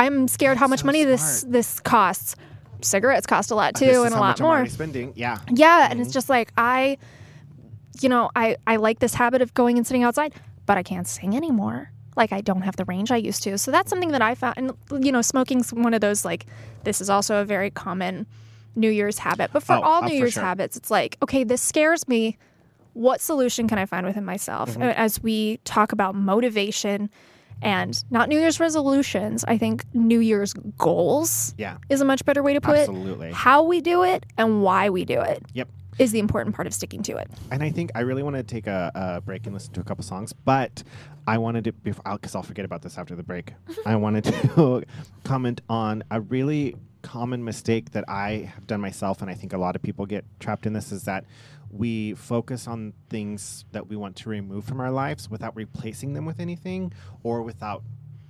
I'm 0.00 0.28
scared 0.28 0.56
how 0.56 0.66
much 0.66 0.80
so 0.80 0.86
money 0.86 1.04
this 1.04 1.40
smart. 1.40 1.52
this 1.52 1.80
costs. 1.80 2.36
Cigarettes 2.82 3.26
cost 3.26 3.50
a 3.50 3.54
lot 3.54 3.74
too, 3.74 3.84
is 3.84 4.02
and 4.04 4.14
a 4.14 4.18
lot 4.18 4.40
more. 4.40 4.66
spending. 4.66 5.12
Yeah. 5.14 5.38
Yeah, 5.50 5.88
and 5.90 6.00
it's 6.00 6.12
just 6.12 6.28
like 6.30 6.50
I, 6.56 6.96
you 8.00 8.08
know, 8.08 8.30
I 8.34 8.56
I 8.66 8.76
like 8.76 8.98
this 9.00 9.14
habit 9.14 9.42
of 9.42 9.52
going 9.54 9.76
and 9.76 9.86
sitting 9.86 10.02
outside, 10.02 10.32
but 10.66 10.78
I 10.78 10.82
can't 10.82 11.06
sing 11.06 11.36
anymore. 11.36 11.90
Like 12.16 12.32
I 12.32 12.40
don't 12.40 12.62
have 12.62 12.76
the 12.76 12.84
range 12.86 13.10
I 13.12 13.16
used 13.16 13.42
to. 13.44 13.58
So 13.58 13.70
that's 13.70 13.90
something 13.90 14.10
that 14.12 14.22
I 14.22 14.34
found. 14.34 14.54
And 14.56 15.04
you 15.04 15.12
know, 15.12 15.20
smoking's 15.22 15.72
one 15.72 15.92
of 15.94 16.00
those 16.00 16.24
like 16.24 16.46
this 16.84 17.00
is 17.02 17.10
also 17.10 17.36
a 17.42 17.44
very 17.44 17.70
common 17.70 18.26
New 18.74 18.90
Year's 18.90 19.18
habit. 19.18 19.50
But 19.52 19.62
for 19.62 19.74
Oh, 19.74 19.80
all 19.82 20.02
uh, 20.04 20.06
New 20.06 20.08
for 20.08 20.14
Year's 20.14 20.32
sure. 20.32 20.42
habits, 20.42 20.76
it's 20.76 20.90
like 20.90 21.18
okay, 21.22 21.44
this 21.44 21.60
scares 21.60 22.08
me. 22.08 22.38
What 22.94 23.20
solution 23.20 23.68
can 23.68 23.78
I 23.78 23.84
find 23.86 24.04
within 24.06 24.24
myself? 24.24 24.70
Mm-hmm. 24.70 24.82
Uh, 24.82 24.92
As 24.96 25.22
we 25.22 25.58
talk 25.64 25.92
about 25.92 26.14
motivation 26.14 27.10
and 27.62 28.02
not 28.10 28.28
New 28.28 28.38
Year's 28.38 28.60
resolutions, 28.60 29.44
I 29.46 29.58
think 29.58 29.84
New 29.94 30.20
Year's 30.20 30.52
goals 30.78 31.54
Yeah. 31.58 31.76
is 31.88 32.00
a 32.00 32.04
much 32.04 32.24
better 32.24 32.42
way 32.42 32.54
to 32.54 32.60
put 32.60 32.76
Absolutely. 32.78 33.28
it. 33.28 33.34
How 33.34 33.62
we 33.62 33.80
do 33.80 34.02
it 34.02 34.26
and 34.38 34.62
why 34.62 34.90
we 34.90 35.04
do 35.04 35.20
it 35.20 35.42
Yep. 35.54 35.68
is 35.98 36.12
the 36.12 36.18
important 36.18 36.54
part 36.54 36.66
of 36.66 36.74
sticking 36.74 37.02
to 37.04 37.16
it. 37.16 37.30
And 37.50 37.62
I 37.62 37.70
think 37.70 37.90
I 37.94 38.00
really 38.00 38.22
want 38.22 38.36
to 38.36 38.42
take 38.42 38.66
a, 38.66 38.90
a 38.94 39.20
break 39.20 39.44
and 39.46 39.54
listen 39.54 39.72
to 39.74 39.80
a 39.80 39.84
couple 39.84 40.02
songs, 40.04 40.32
but 40.32 40.82
I 41.26 41.38
wanted 41.38 41.64
to, 41.64 41.72
because 41.72 42.00
I'll, 42.06 42.18
'cause 42.18 42.34
I'll 42.34 42.42
forget 42.42 42.64
about 42.64 42.82
this 42.82 42.96
after 42.98 43.14
the 43.14 43.22
break. 43.22 43.52
I 43.86 43.96
wanted 43.96 44.24
to 44.24 44.82
comment 45.24 45.60
on 45.68 46.02
a 46.10 46.20
really 46.20 46.76
common 47.02 47.42
mistake 47.44 47.92
that 47.92 48.04
I 48.08 48.50
have 48.54 48.66
done 48.66 48.80
myself, 48.80 49.22
and 49.22 49.30
I 49.30 49.34
think 49.34 49.52
a 49.52 49.58
lot 49.58 49.74
of 49.76 49.82
people 49.82 50.04
get 50.06 50.24
trapped 50.38 50.66
in 50.66 50.72
this 50.74 50.92
is 50.92 51.04
that 51.04 51.24
we 51.70 52.14
focus 52.14 52.66
on 52.66 52.92
things 53.08 53.64
that 53.72 53.86
we 53.88 53.96
want 53.96 54.16
to 54.16 54.28
remove 54.28 54.64
from 54.64 54.80
our 54.80 54.90
lives 54.90 55.30
without 55.30 55.54
replacing 55.56 56.14
them 56.14 56.24
with 56.24 56.40
anything 56.40 56.92
or 57.22 57.42
without 57.42 57.82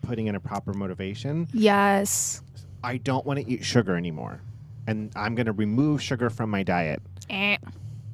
putting 0.03 0.26
in 0.26 0.34
a 0.34 0.41
proper 0.41 0.72
motivation. 0.74 1.49
Yes. 1.53 2.43
I 2.84 2.99
don't 2.99 3.24
want 3.26 3.41
to 3.41 3.51
eat 3.51 3.64
sugar 3.64 3.97
anymore, 3.97 4.41
and 4.86 5.11
I'm 5.16 5.34
going 5.34 5.47
to 5.47 5.53
remove 5.53 6.03
sugar 6.03 6.30
from 6.30 6.51
my 6.51 6.62
diet 6.62 7.03
Eh. 7.28 7.57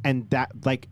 and 0.05 0.29
that 0.31 0.51
like 0.65 0.89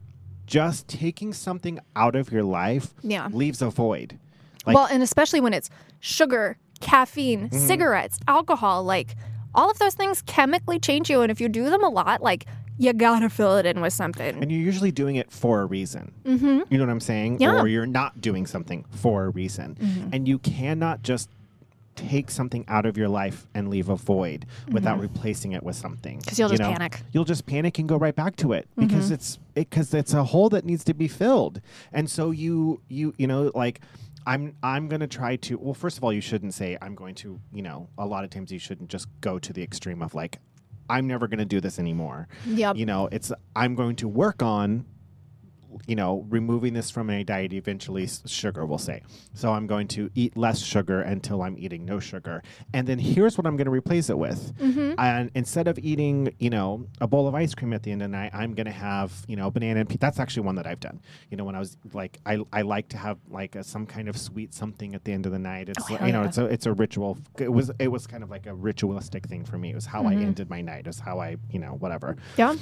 just 0.47 0.89
taking 0.89 1.33
something 1.33 1.79
out 1.97 2.15
of 2.17 2.31
your 2.33 2.43
life 2.43 2.93
Yeah. 3.03 3.29
leaves 3.33 3.63
a 3.63 3.71
void 3.71 4.19
like 4.67 4.75
well, 4.77 4.87
and 4.91 5.03
especially 5.03 5.41
when 5.41 5.53
it's 5.55 5.69
sugar, 6.01 6.57
caffeine, 6.81 7.49
Mm-hmm. 7.51 7.67
cigarettes, 7.67 8.19
alcohol, 8.29 8.83
like 8.85 9.15
all 9.55 9.71
of 9.71 9.79
those 9.79 9.95
things 9.95 10.23
chemically 10.23 10.79
change 10.79 11.09
you. 11.11 11.21
And 11.23 11.31
if 11.31 11.41
you 11.41 11.49
do 11.49 11.69
them 11.71 11.85
a 11.85 11.89
lot, 11.89 12.23
like 12.23 12.47
you 12.79 12.93
gotta 12.93 13.29
fill 13.29 13.57
it 13.57 13.67
in 13.67 13.81
with 13.81 13.93
something. 13.93 14.43
and 14.43 14.51
you're 14.51 14.61
usually 14.61 14.91
doing 14.91 15.17
it 15.17 15.31
for 15.31 15.61
a 15.61 15.67
reason 15.67 16.13
mm-hmm. 16.25 16.61
you 16.69 16.79
know 16.79 16.85
what 16.85 16.91
i'm 16.91 17.01
saying 17.01 17.39
Yeah. 17.41 17.61
or 17.61 17.69
you're 17.69 17.87
not 17.87 18.21
doing 18.21 18.47
something 18.47 18.85
for 18.91 19.25
a 19.25 19.31
reason 19.31 19.77
mm-hmm. 19.81 20.11
and 20.13 20.27
you 20.27 20.39
cannot 20.39 21.03
just 21.03 21.29
take 21.97 22.31
something 22.31 22.65
out 22.69 22.87
of 22.87 22.97
your 22.97 23.09
life 23.09 23.47
and 23.55 23.69
leave 23.69 23.89
a 23.89 23.97
void 23.97 24.47
without 24.71 24.95
mm-hmm. 24.95 25.03
replacing 25.03 25.53
it 25.53 25.63
with 25.63 25.77
something. 25.77 26.19
Because 26.19 26.39
you'll 26.39 26.51
you 26.51 26.59
just 26.59 26.69
know? 26.69 26.77
panic. 26.77 27.03
you'll 27.13 27.25
just 27.25 27.47
panic 27.47 27.79
and 27.79 27.89
go 27.89 27.97
right 27.97 28.15
back 28.15 28.37
to 28.37 28.53
it 28.53 28.69
mm-hmm. 28.71 28.87
because 28.87 29.11
it's 29.11 29.39
because 29.55 29.95
it's 29.95 30.13
a 30.13 30.25
hole 30.25 30.49
that 30.51 30.65
needs 30.65 30.85
to 30.85 30.95
be 30.95 31.09
filled 31.09 31.61
and 31.93 32.11
so 32.11 32.31
you 32.31 32.81
you 32.89 33.15
you 33.17 33.27
know 33.27 33.51
like 33.55 33.81
i'm 34.27 34.57
i'm 34.63 34.89
to 34.89 35.07
try 35.07 35.37
to 35.37 35.57
well 35.59 35.75
first 35.75 35.97
of 35.97 36.05
all 36.05 36.13
you 36.13 36.21
shouldn't 36.21 36.55
say 36.55 36.77
i'm 36.83 36.95
going 36.95 37.15
to 37.15 37.41
you 37.53 37.63
know 37.63 37.89
a 37.99 38.07
lot 38.07 38.25
of 38.25 38.31
times 38.31 38.51
you 38.51 38.59
shouldn't 38.59 38.91
just 38.91 39.07
go 39.21 39.39
to 39.39 39.53
the 39.53 39.63
extreme 39.63 40.03
of 40.03 40.15
like 40.15 40.41
i'm 40.91 41.07
never 41.07 41.27
going 41.29 41.39
to 41.39 41.45
do 41.45 41.61
this 41.61 41.79
anymore 41.79 42.29
Yep. 42.47 42.77
you 42.77 42.87
know 42.87 43.09
it's 43.13 43.33
i'm 43.57 43.75
going 43.75 43.97
to 43.97 44.09
work 44.09 44.43
on 44.43 44.85
you 45.87 45.97
know 45.97 46.25
removing 46.29 46.75
this 46.75 46.91
from 46.91 47.07
my 47.09 47.23
diet 47.23 47.53
eventually 47.53 48.09
sugar 48.27 48.65
we'll 48.67 48.79
say. 48.79 49.03
So 49.35 49.53
i'm 49.53 49.67
going 49.67 49.89
to 49.89 50.11
eat 50.15 50.37
less 50.37 50.63
sugar 50.63 51.01
until 51.01 51.43
i'm 51.43 51.57
eating 51.59 51.85
no 51.85 52.01
sugar. 52.01 52.43
And 52.73 52.87
then 52.87 52.99
here's 52.99 53.37
what 53.39 53.47
i'm 53.47 53.57
going 53.57 53.67
to 53.67 53.71
replace 53.71 54.11
it 54.11 54.19
with. 54.19 54.57
Mm-hmm. 54.59 54.95
and 54.99 55.31
instead 55.35 55.69
of 55.69 55.79
eating 55.79 56.35
you 56.39 56.51
know 56.51 56.87
a 57.01 57.07
bowl 57.07 57.27
of 57.29 57.35
ice 57.35 57.55
cream 57.55 57.73
at 57.73 57.83
the 57.83 57.93
end 57.93 58.03
of 58.03 58.11
the 58.11 58.17
night 58.17 58.31
i'm 58.35 58.55
going 58.55 58.67
to 58.67 58.73
have 58.73 59.25
you 59.29 59.37
know 59.37 59.51
banana 59.51 59.81
and 59.81 59.89
pe- 59.89 59.97
that's 59.97 60.19
actually 60.21 60.43
one 60.45 60.55
that 60.57 60.67
i've 60.67 60.81
done. 60.81 61.01
You 61.31 61.37
know 61.37 61.45
when 61.45 61.55
i 61.55 61.59
was 61.59 61.77
like 61.93 62.19
i, 62.27 62.39
I 62.53 62.63
like 62.63 62.89
to 62.91 62.97
have 62.99 63.19
like 63.31 63.55
a, 63.57 63.65
some 63.65 63.87
kind 63.87 64.09
of 64.09 64.17
sweet 64.17 64.55
something 64.55 64.95
at 64.95 65.05
the 65.05 65.13
end 65.13 65.27
of 65.27 65.33
the 65.33 65.39
night. 65.39 65.69
It's 65.69 65.85
Oh, 65.91 65.93
like, 65.95 66.03
you 66.03 66.13
know 66.13 66.23
yeah. 66.23 66.29
it's 66.29 66.39
a 66.39 66.45
it's 66.47 66.67
a 66.67 66.73
ritual. 66.73 67.19
It 67.39 67.53
was 67.53 67.71
it 67.79 67.89
was 67.89 68.07
kind 68.07 68.23
of 68.23 68.31
like 68.31 68.47
a 68.47 68.55
ritualistic 68.55 69.27
thing 69.27 69.45
for 69.45 69.59
me. 69.59 69.71
It 69.71 69.75
was 69.75 69.87
how 69.87 70.05
i 70.07 70.15
ended 70.15 70.49
my 70.49 70.61
night. 70.61 70.81
It 70.81 70.87
was 70.87 71.01
how 71.01 71.21
i 71.21 71.37
you 71.51 71.59
know 71.59 71.73
whatever. 71.79 72.17
Yeah. 72.37 72.55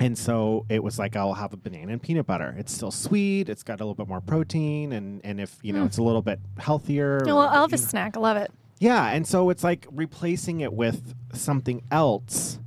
And 0.00 0.16
so 0.16 0.66
it 0.68 0.82
was 0.82 0.98
like 0.98 1.16
I'll 1.16 1.34
have 1.34 1.52
a 1.52 1.56
banana 1.56 1.92
and 1.92 2.02
peanut 2.02 2.26
butter. 2.26 2.54
It's 2.58 2.72
still 2.72 2.90
sweet. 2.90 3.48
It's 3.48 3.62
got 3.62 3.80
a 3.80 3.84
little 3.84 3.94
bit 3.94 4.08
more 4.08 4.20
protein, 4.20 4.92
and 4.92 5.20
and 5.24 5.40
if 5.40 5.58
you 5.62 5.72
know 5.72 5.84
it's 5.84 5.98
a 5.98 6.02
little 6.02 6.22
bit 6.22 6.38
healthier. 6.58 7.20
Hmm. 7.20 7.26
Well, 7.26 7.48
Elvis 7.48 7.72
you 7.72 7.76
know- 7.78 7.88
snack. 7.88 8.16
I 8.16 8.20
love 8.20 8.36
it. 8.36 8.50
yeah, 8.78 9.08
and 9.12 9.26
so 9.26 9.50
it's 9.50 9.64
like 9.64 9.86
replacing 9.90 10.60
it 10.60 10.72
with 10.72 11.14
something 11.32 11.82
else 11.90 12.58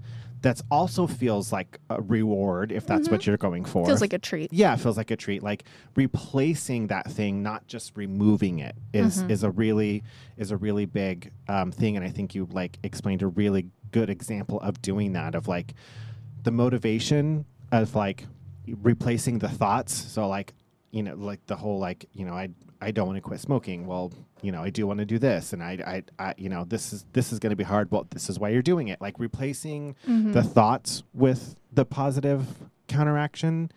that's 0.41 0.63
also 0.71 1.05
feels 1.05 1.51
like 1.51 1.82
a 1.89 2.01
reward 2.01 2.71
if 2.71 2.88
that's 2.88 3.09
what 3.09 3.27
you're 3.27 3.36
going 3.36 3.65
for. 3.65 3.82
Mm-hmm. 3.82 3.89
Feels 3.89 3.99
like 3.99 4.13
a 4.13 4.19
treat. 4.19 4.53
yeah, 4.53 4.73
it 4.73 4.80
feels 4.80 4.95
like 4.95 5.11
a 5.11 5.17
treat. 5.17 5.43
Like 5.43 5.65
replacing 5.97 6.88
that 6.88 7.11
thing, 7.11 7.43
not 7.43 7.67
just 7.67 7.95
removing 7.95 8.59
it, 8.59 8.75
is 8.93 9.19
Mm-hmm. 9.19 9.32
is 9.32 9.43
a 9.43 9.51
really 9.51 10.01
is 10.38 10.51
a 10.51 10.57
really 10.57 10.86
big 10.86 11.32
um, 11.49 11.71
thing. 11.73 11.97
And 11.97 12.05
I 12.05 12.09
think 12.09 12.34
you 12.36 12.47
like 12.51 12.80
explained 12.84 13.21
a 13.21 13.27
really 13.27 13.67
good 13.91 14.09
example 14.09 14.59
of 14.61 14.82
doing 14.82 15.11
that. 15.13 15.36
Of 15.36 15.47
like 15.49 15.73
the 16.43 16.51
motivation 16.51 17.45
of 17.71 17.95
like 17.95 18.25
replacing 18.67 19.39
the 19.39 19.49
thoughts. 19.49 19.93
So 19.93 20.27
like 20.27 20.53
you 20.91 21.03
know 21.03 21.15
like 21.15 21.45
the 21.47 21.55
whole 21.55 21.79
like 21.79 22.05
you 22.13 22.25
know 22.25 22.33
I 22.33 22.49
I 22.81 22.91
don't 22.91 23.07
want 23.07 23.17
to 23.17 23.21
quit 23.21 23.39
smoking. 23.39 23.85
Well, 23.85 24.11
you 24.41 24.51
know 24.51 24.61
I 24.63 24.69
do 24.69 24.87
want 24.87 24.99
to 24.99 25.05
do 25.05 25.19
this, 25.19 25.53
and 25.53 25.61
I 25.63 26.03
I, 26.19 26.23
I 26.27 26.33
you 26.37 26.49
know 26.49 26.63
this 26.65 26.93
is 26.93 27.05
this 27.13 27.31
is 27.33 27.39
going 27.39 27.51
to 27.51 27.55
be 27.55 27.63
hard. 27.63 27.91
Well, 27.91 28.07
this 28.09 28.29
is 28.29 28.39
why 28.39 28.49
you're 28.49 28.61
doing 28.61 28.87
it. 28.87 28.99
Like 29.01 29.19
replacing 29.19 29.95
Mm-hmm. 30.07 30.31
the 30.31 30.43
thoughts 30.43 31.03
with 31.13 31.55
the 31.71 31.85
positive 31.85 32.45
counteraction 32.87 33.71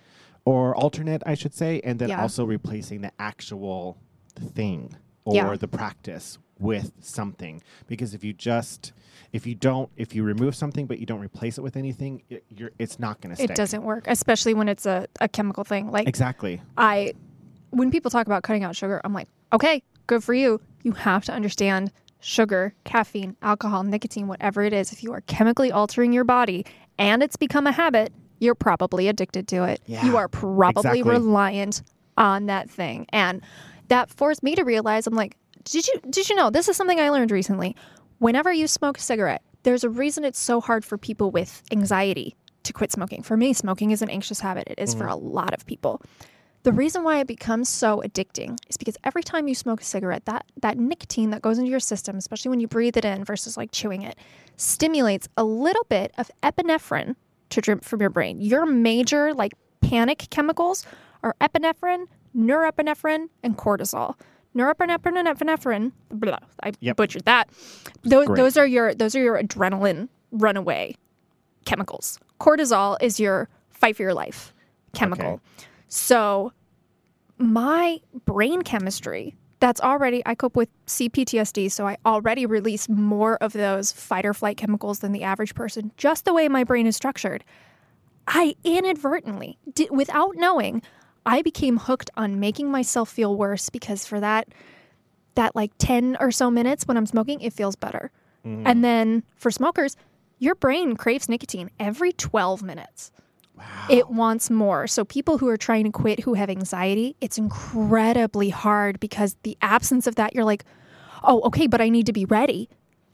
or 0.45 0.75
alternate, 0.75 1.23
I 1.27 1.35
should 1.35 1.55
say, 1.55 1.81
and 1.85 1.99
then 1.99 2.09
Yeah. 2.09 2.21
also 2.23 2.45
replacing 2.45 3.03
the 3.03 3.13
actual 3.19 3.99
thing 4.37 4.97
or 5.25 5.35
Yeah. 5.37 5.57
the 5.57 5.69
practice 5.69 6.39
with 6.59 6.93
something. 7.01 7.63
Because 7.87 8.15
if 8.15 8.25
you 8.25 8.33
just 8.33 8.93
if 9.33 9.47
you 9.47 9.55
don't 9.55 9.91
if 9.97 10.15
you 10.15 10.23
remove 10.23 10.55
something 10.55 10.87
but 10.87 10.99
you 10.99 11.07
don't 11.07 11.21
replace 11.21 11.59
it 11.59 11.63
with 11.63 11.77
anything, 11.77 12.23
it, 12.29 12.45
you're 12.55 12.71
it's 12.79 12.99
not 12.99 13.21
going 13.21 13.31
to 13.31 13.37
stick. 13.37 13.51
It 13.51 13.57
doesn't 13.57 13.83
work, 13.83 14.05
especially 14.07 14.55
when 14.55 14.69
it's 14.69 14.87
a, 14.87 15.07
a 15.21 15.29
chemical 15.29 15.65
thing. 15.65 15.91
Like 15.91 16.07
exactly. 16.07 16.61
I, 16.77 17.15
when 17.71 17.91
people 17.91 18.11
talk 18.11 18.27
about 18.27 18.43
cutting 18.43 18.65
out 18.65 18.77
sugar, 18.77 19.01
I'm 19.05 19.15
like, 19.15 19.29
okay, 19.53 19.83
good 20.07 20.23
for 20.23 20.35
you. 20.35 20.61
You 20.83 20.93
have 20.93 21.25
to 21.25 21.33
understand 21.33 21.93
sugar, 22.21 22.75
caffeine, 22.85 23.37
alcohol, 23.43 23.83
nicotine, 23.83 24.29
whatever 24.29 24.63
it 24.63 24.73
is. 24.73 24.93
If 24.93 25.03
you 25.03 25.13
are 25.13 25.23
chemically 25.23 25.73
altering 25.73 26.13
your 26.13 26.25
body 26.25 26.67
and 26.99 27.23
it's 27.23 27.37
become 27.37 27.67
a 27.67 27.73
habit, 27.73 28.13
you're 28.39 28.55
probably 28.55 29.09
addicted 29.09 29.49
to 29.49 29.65
it. 29.65 29.81
Yeah, 29.87 30.05
you 30.05 30.17
are 30.19 30.29
probably 30.29 31.01
exactly. 31.01 31.03
reliant 31.03 31.83
on 32.19 32.47
that 32.47 32.69
thing. 32.69 33.07
And 33.11 33.41
that 33.89 34.11
forced 34.11 34.43
me 34.43 34.55
to 34.57 34.63
realize 34.63 35.07
I'm 35.07 35.15
like, 35.15 35.37
did 35.65 35.87
you 35.87 35.95
did 36.11 36.29
you 36.29 36.37
know 36.37 36.51
this 36.51 36.69
is 36.69 36.77
something 36.77 37.01
I 37.01 37.09
learned 37.11 37.31
recently? 37.31 37.77
Whenever 38.23 38.53
you 38.53 38.69
smoke 38.69 38.99
a 38.99 39.01
cigarette, 39.01 39.43
there's 39.65 39.83
a 39.83 39.91
reason 39.91 40.23
it's 40.23 40.39
so 40.39 40.61
hard 40.61 40.85
for 40.85 40.97
people 40.97 41.33
with 41.33 41.61
anxiety 41.73 42.37
to 42.63 42.73
quit 42.73 42.93
smoking. 42.93 43.21
For 43.21 43.37
me, 43.37 43.53
smoking 43.53 43.91
is 43.91 44.01
an 44.01 44.09
anxious 44.09 44.39
habit. 44.39 44.69
It 44.69 44.79
is 44.79 44.95
for 44.95 45.07
mm-hmm. 45.07 45.15
a 45.15 45.17
lot 45.17 45.53
of 45.53 45.67
people. 45.67 46.01
The 46.63 46.71
reason 46.71 47.03
why 47.03 47.19
it 47.19 47.27
becomes 47.27 47.69
so 47.69 48.01
addicting 48.07 48.59
is 48.69 48.77
because 48.77 48.97
every 49.03 49.25
time 49.25 49.49
you 49.49 49.57
smoke 49.57 49.81
a 49.81 49.85
cigarette, 49.85 50.27
that 50.27 50.47
that 50.61 50.79
nicotine 50.79 51.31
that 51.31 51.43
goes 51.43 51.59
into 51.59 51.69
your 51.69 51.81
system, 51.81 52.17
especially 52.17 52.51
when 52.51 52.61
you 52.61 52.69
breathe 52.69 52.97
it 52.97 53.05
in 53.05 53.25
versus 53.25 53.57
like 53.57 53.73
chewing 53.73 54.03
it, 54.03 54.17
stimulates 54.57 55.29
a 55.37 55.43
little 55.43 55.85
bit 55.89 56.15
of 56.17 56.31
epinephrine 56.45 57.17
to 57.51 57.61
drip 57.61 57.83
from 57.83 58.01
your 58.01 58.11
brain. 58.11 58.41
Your 58.41 58.67
major 58.67 59.35
like 59.35 59.55
panic 59.81 60.29
chemicals 60.31 60.87
are 61.25 61.35
epinephrine, 61.41 62.07
norepinephrine, 62.37 63.31
and 63.43 63.59
cortisol. 63.59 64.15
Norepinephrine 64.57 65.17
and 65.17 65.29
epinephrine, 65.29 65.93
blah, 66.11 66.39
I 66.63 66.73
Yep. 66.81 66.97
butchered 66.97 67.25
that. 67.25 67.49
Those, 68.03 68.27
those 68.29 68.57
are 68.57 68.67
your 68.67 68.95
those 68.95 69.15
are 69.17 69.23
your 69.23 69.41
adrenaline 69.43 70.09
runaway 70.31 70.97
chemicals. 71.65 72.19
Cortisol 72.41 72.97
is 73.01 73.19
your 73.19 73.49
fight 73.71 73.97
for 73.97 74.03
your 74.03 74.15
life 74.15 74.53
chemical. 74.93 75.41
So 75.89 76.53
my 77.39 78.01
brain 78.25 78.63
chemistry 78.63 79.35
that's 79.61 79.81
already 79.81 80.23
I 80.27 80.35
cope 80.35 80.57
with 80.57 80.69
CPTSD, 80.87 81.71
so 81.71 81.87
I 81.87 81.97
already 82.05 82.47
release 82.47 82.89
more 82.89 83.37
of 83.37 83.53
those 83.53 83.93
fight 83.93 84.27
or 84.27 84.35
flight 84.35 84.57
chemicals 84.57 84.99
than 84.99 85.13
the 85.13 85.23
average 85.23 85.55
person 85.55 85.93
just 85.97 86.25
the 86.25 86.35
way 86.35 86.49
my 86.49 86.65
brain 86.65 86.87
is 86.87 86.97
structured. 86.97 87.45
I 88.27 88.55
inadvertently, 88.65 89.59
di- 89.73 89.89
without 89.91 90.35
knowing, 90.37 90.83
I 91.25 91.43
became 91.43 91.79
hooked 91.79 92.11
on 92.17 92.41
making 92.41 92.71
myself 92.71 93.09
feel 93.09 93.37
worse 93.37 93.71
because 93.71 94.07
for 94.07 94.21
that 94.21 94.49
that 95.35 95.57
like 95.57 95.73
10 95.79 96.19
or 96.21 96.31
so 96.31 96.51
minutes 96.51 96.87
when 96.87 96.97
I'm 96.97 97.07
smoking, 97.07 97.41
it 97.41 97.53
feels 97.53 97.77
better. 97.77 98.11
Mm-hmm. 98.47 98.67
And 98.67 98.85
then 98.85 99.23
for 99.37 99.51
smokers, 99.51 99.97
your 100.39 100.55
brain 100.55 100.97
craves 100.97 101.29
nicotine 101.29 101.71
every 101.79 102.13
12 102.13 102.63
minutes. 102.63 103.13
Wow. 103.57 103.87
It 103.89 104.11
wants 104.11 104.51
more. 104.51 104.87
So 104.87 105.05
people 105.05 105.39
who 105.39 105.49
are 105.49 105.57
trying 105.57 105.85
to 105.85 105.91
quit 105.91 106.21
who 106.21 106.35
have 106.35 106.51
anxiety, 106.51 107.17
it's 107.21 107.39
incredibly 107.39 108.49
hard 108.51 108.99
because 108.99 109.37
the 109.43 109.57
absence 109.63 110.07
of 110.07 110.17
that 110.17 110.35
you're 110.35 110.45
like, 110.45 110.65
"Oh, 111.23 111.41
okay, 111.43 111.67
but 111.67 111.81
I 111.81 111.89
need 111.89 112.07
to 112.07 112.13
be 112.13 112.25
ready. 112.25 112.69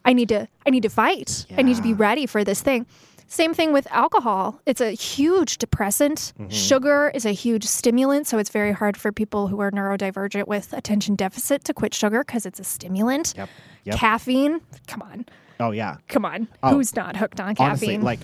I 0.04 0.12
need 0.12 0.28
to 0.30 0.48
I 0.64 0.70
need 0.70 0.84
to 0.84 0.88
fight. 0.88 1.44
I 1.56 1.62
need 1.62 1.76
to 1.76 1.82
be 1.82 1.92
ready 1.92 2.24
for 2.26 2.44
this 2.44 2.62
thing." 2.62 2.86
Same 3.28 3.52
thing 3.52 3.72
with 3.74 3.86
alcohol. 3.90 4.60
It's 4.64 4.80
a 4.80 4.92
huge 4.92 5.58
depressant. 5.58 6.32
Mm-hmm. 6.38 6.48
Sugar 6.48 7.12
is 7.14 7.26
a 7.26 7.32
huge 7.32 7.64
stimulant, 7.64 8.26
so 8.26 8.38
it's 8.38 8.48
very 8.48 8.72
hard 8.72 8.96
for 8.96 9.12
people 9.12 9.48
who 9.48 9.60
are 9.60 9.70
neurodivergent 9.70 10.46
with 10.48 10.72
attention 10.72 11.14
deficit 11.14 11.62
to 11.64 11.74
quit 11.74 11.92
sugar 11.92 12.24
because 12.24 12.46
it's 12.46 12.58
a 12.58 12.64
stimulant. 12.64 13.34
Yep. 13.36 13.48
Yep. 13.84 13.96
Caffeine, 13.96 14.60
come 14.86 15.02
on. 15.02 15.26
Oh 15.60 15.72
yeah. 15.72 15.96
Come 16.08 16.24
on. 16.24 16.48
Oh, 16.62 16.74
Who's 16.74 16.94
not 16.94 17.16
hooked 17.16 17.40
on 17.40 17.56
Honestly, 17.58 17.88
caffeine? 17.88 18.02
like 18.02 18.20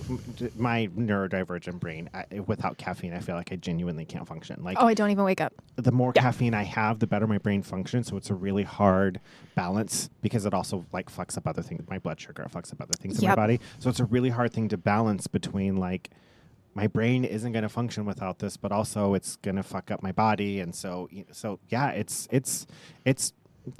my 0.55 0.87
neurodivergent 0.95 1.79
brain, 1.79 2.09
I, 2.13 2.39
without 2.39 2.77
caffeine, 2.77 3.13
I 3.13 3.19
feel 3.19 3.35
like 3.35 3.51
I 3.51 3.57
genuinely 3.57 4.05
can't 4.05 4.27
function. 4.27 4.63
Like 4.63 4.77
oh, 4.79 4.87
I 4.87 4.93
don't 4.93 5.11
even 5.11 5.23
wake 5.25 5.41
up. 5.41 5.53
the 5.75 5.91
more 5.91 6.13
caffeine 6.13 6.53
I 6.53 6.63
have, 6.63 6.99
the 6.99 7.07
better 7.07 7.27
my 7.27 7.37
brain 7.37 7.61
functions. 7.61 8.07
So 8.07 8.17
it's 8.17 8.29
a 8.29 8.35
really 8.35 8.63
hard 8.63 9.19
balance 9.53 10.09
because 10.21 10.45
it 10.45 10.53
also 10.53 10.85
like 10.93 11.11
fucks 11.11 11.37
up 11.37 11.47
other 11.47 11.61
things. 11.61 11.83
My 11.89 11.99
blood 11.99 12.19
sugar 12.19 12.45
fucks 12.49 12.71
up 12.71 12.81
other 12.81 12.93
things 12.99 13.21
in 13.21 13.27
my 13.27 13.35
body. 13.35 13.59
So 13.79 13.89
it's 13.89 13.99
a 13.99 14.05
really 14.05 14.29
hard 14.29 14.53
thing 14.53 14.69
to 14.69 14.77
balance 14.77 15.27
between 15.27 15.75
like 15.77 16.11
my 16.73 16.87
brain 16.87 17.23
isn't 17.23 17.53
going 17.53 17.63
to 17.63 17.69
function 17.69 18.05
without 18.05 18.39
this, 18.39 18.57
but 18.57 18.71
also 18.71 19.13
it's 19.13 19.37
going 19.37 19.55
to 19.55 19.63
fuck 19.63 19.91
up 19.91 20.03
my 20.03 20.11
body. 20.11 20.59
And 20.59 20.75
so, 20.75 21.09
so 21.31 21.59
yeah, 21.69 21.89
it's 21.91 22.27
it's 22.31 22.65
it's. 23.03 23.33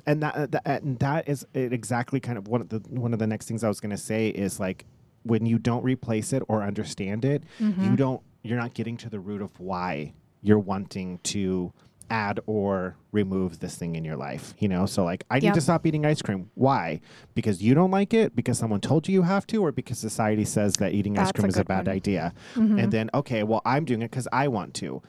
And 0.06 0.24
that, 0.24 0.36
uh, 0.36 0.48
that 0.48 0.82
and 0.84 1.00
that 1.00 1.28
is 1.28 1.46
exactly 1.54 2.20
kind 2.20 2.38
of 2.38 2.48
one 2.48 2.62
of 2.62 2.70
the 2.70 2.80
one 2.90 3.14
of 3.14 3.20
the 3.20 3.28
next 3.28 3.48
things 3.48 3.64
I 3.64 3.68
was 3.68 3.80
going 3.80 3.92
to 3.92 3.98
say 3.98 4.30
is 4.30 4.60
like 4.60 4.86
when 5.24 5.46
you 5.46 5.58
don't 5.58 5.84
replace 5.84 6.34
it 6.34 6.44
or 6.48 6.64
understand 6.64 7.26
it, 7.26 7.44
you 7.60 7.68
mm-hmm. 7.68 7.96
don't 7.96 8.22
you're 8.44 8.60
not 8.60 8.74
getting 8.74 8.98
to 8.98 9.10
the 9.10 9.20
root 9.20 9.42
of 9.42 9.60
why 9.60 10.14
you're 10.42 10.60
wanting 10.60 11.20
to 11.24 11.74
add 12.10 12.40
or 12.46 12.96
remove 13.12 13.60
this 13.60 13.76
thing 13.76 13.96
in 13.96 14.06
your 14.06 14.16
life, 14.16 14.54
you 14.60 14.68
know? 14.68 14.86
So 14.86 15.04
like 15.04 15.24
I 15.30 15.40
need 15.40 15.54
to 15.56 15.62
stop 15.62 15.86
eating 15.86 16.06
ice 16.06 16.22
cream. 16.22 16.52
Why? 16.54 17.02
Because 17.34 17.62
you 17.62 17.74
don't 17.74 17.92
like 17.92 18.14
it, 18.14 18.36
because 18.36 18.60
someone 18.60 18.82
told 18.82 19.08
you 19.08 19.14
you 19.16 19.22
have 19.24 19.48
to 19.48 19.64
or 19.64 19.72
because 19.72 19.98
society 19.98 20.46
says 20.46 20.76
that 20.76 20.94
eating 20.94 21.18
ice 21.18 21.32
cream 21.32 21.46
a 21.46 21.48
is 21.48 21.58
a 21.58 21.66
bad 21.66 21.88
one. 21.88 21.96
idea. 21.96 22.34
And 22.54 22.70
mm-hmm. 22.70 22.90
then 22.90 23.10
okay, 23.14 23.44
well 23.44 23.62
I'm 23.66 23.86
doing 23.86 24.02
it 24.02 24.12
cuz 24.12 24.28
I 24.32 24.48
want 24.48 24.74
to. 24.76 25.02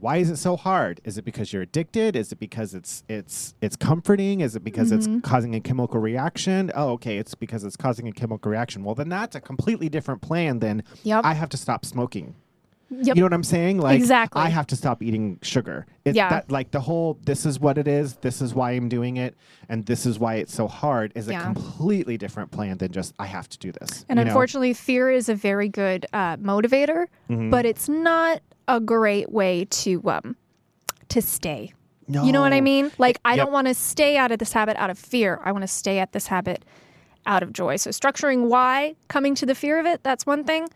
Why 0.00 0.16
is 0.16 0.30
it 0.30 0.36
so 0.36 0.56
hard? 0.56 1.00
Is 1.04 1.18
it 1.18 1.24
because 1.24 1.52
you're 1.52 1.62
addicted? 1.62 2.16
Is 2.16 2.32
it 2.32 2.38
because 2.38 2.74
it's 2.74 3.04
it's 3.08 3.54
it's 3.60 3.76
comforting? 3.76 4.40
Is 4.40 4.56
it 4.56 4.64
because 4.64 4.90
Mm-hmm. 4.90 5.18
it's 5.18 5.28
causing 5.28 5.54
a 5.54 5.60
chemical 5.60 6.00
reaction? 6.00 6.70
Oh, 6.74 6.90
okay, 6.92 7.18
it's 7.18 7.34
because 7.34 7.62
it's 7.64 7.76
causing 7.76 8.08
a 8.08 8.12
chemical 8.12 8.50
reaction. 8.50 8.84
Well, 8.84 8.94
then 8.94 9.08
that's 9.08 9.36
a 9.36 9.40
completely 9.40 9.88
different 9.88 10.20
plan 10.22 10.58
than 10.60 10.82
Yep. 11.04 11.24
I 11.24 11.34
have 11.34 11.48
to 11.50 11.56
stop 11.56 11.84
smoking. 11.84 12.34
Yep. 12.94 13.16
You 13.16 13.20
know 13.22 13.26
what 13.26 13.32
I'm 13.32 13.42
saying? 13.42 13.78
Like 13.78 13.98
Exactly. 13.98 14.42
I 14.42 14.48
have 14.50 14.66
to 14.66 14.76
stop 14.76 15.02
eating 15.02 15.38
sugar. 15.40 15.86
It's 16.04 16.14
Yeah. 16.16 16.28
that 16.28 16.50
like 16.52 16.72
the 16.72 16.80
whole 16.80 17.18
this 17.24 17.46
is 17.46 17.58
what 17.58 17.78
it 17.78 17.88
is, 17.88 18.16
this 18.16 18.42
is 18.42 18.54
why 18.54 18.72
I'm 18.72 18.88
doing 18.90 19.16
it, 19.16 19.34
and 19.68 19.86
this 19.86 20.04
is 20.04 20.18
why 20.18 20.34
it's 20.36 20.52
so 20.54 20.68
hard 20.68 21.12
is 21.14 21.28
a 21.28 21.38
completely 21.38 22.18
different 22.18 22.50
plan 22.50 22.76
than 22.78 22.92
just 22.92 23.14
I 23.18 23.26
have 23.26 23.48
to 23.50 23.58
do 23.58 23.72
this. 23.72 24.04
And 24.10 24.18
you 24.18 24.24
know? 24.24 24.30
unfortunately, 24.30 24.74
fear 24.74 25.10
is 25.10 25.28
a 25.30 25.34
very 25.34 25.68
good 25.68 26.06
uh, 26.12 26.36
motivator, 26.38 27.06
Mm-hmm. 27.30 27.48
but 27.50 27.64
it's 27.64 27.88
not 27.88 28.42
a 28.72 28.80
great 28.80 29.30
way 29.30 29.66
to 29.70 30.02
um, 30.10 30.36
to 31.10 31.22
stay. 31.22 31.72
You 32.08 32.32
know 32.32 32.40
what 32.42 32.52
I 32.52 32.60
mean? 32.60 32.90
Like, 32.98 33.18
I 33.24 33.34
Yep. 33.36 33.44
don't 33.46 33.52
want 33.52 33.68
to 33.68 33.74
stay 33.74 34.16
out 34.18 34.32
of 34.32 34.38
this 34.38 34.52
habit 34.52 34.76
out 34.76 34.90
of 34.90 34.98
fear. 34.98 35.40
I 35.44 35.52
want 35.52 35.62
to 35.62 35.68
stay 35.68 35.98
at 35.98 36.12
this 36.12 36.26
habit 36.26 36.62
out 37.24 37.42
of 37.42 37.52
joy. 37.54 37.76
So, 37.76 37.88
structuring 37.90 38.48
why, 38.48 38.96
coming 39.08 39.34
to 39.36 39.46
the 39.46 39.54
fear 39.54 39.78
of 39.78 39.86
it, 39.86 40.02
that's 40.02 40.26
one 40.26 40.44
thing. 40.44 40.68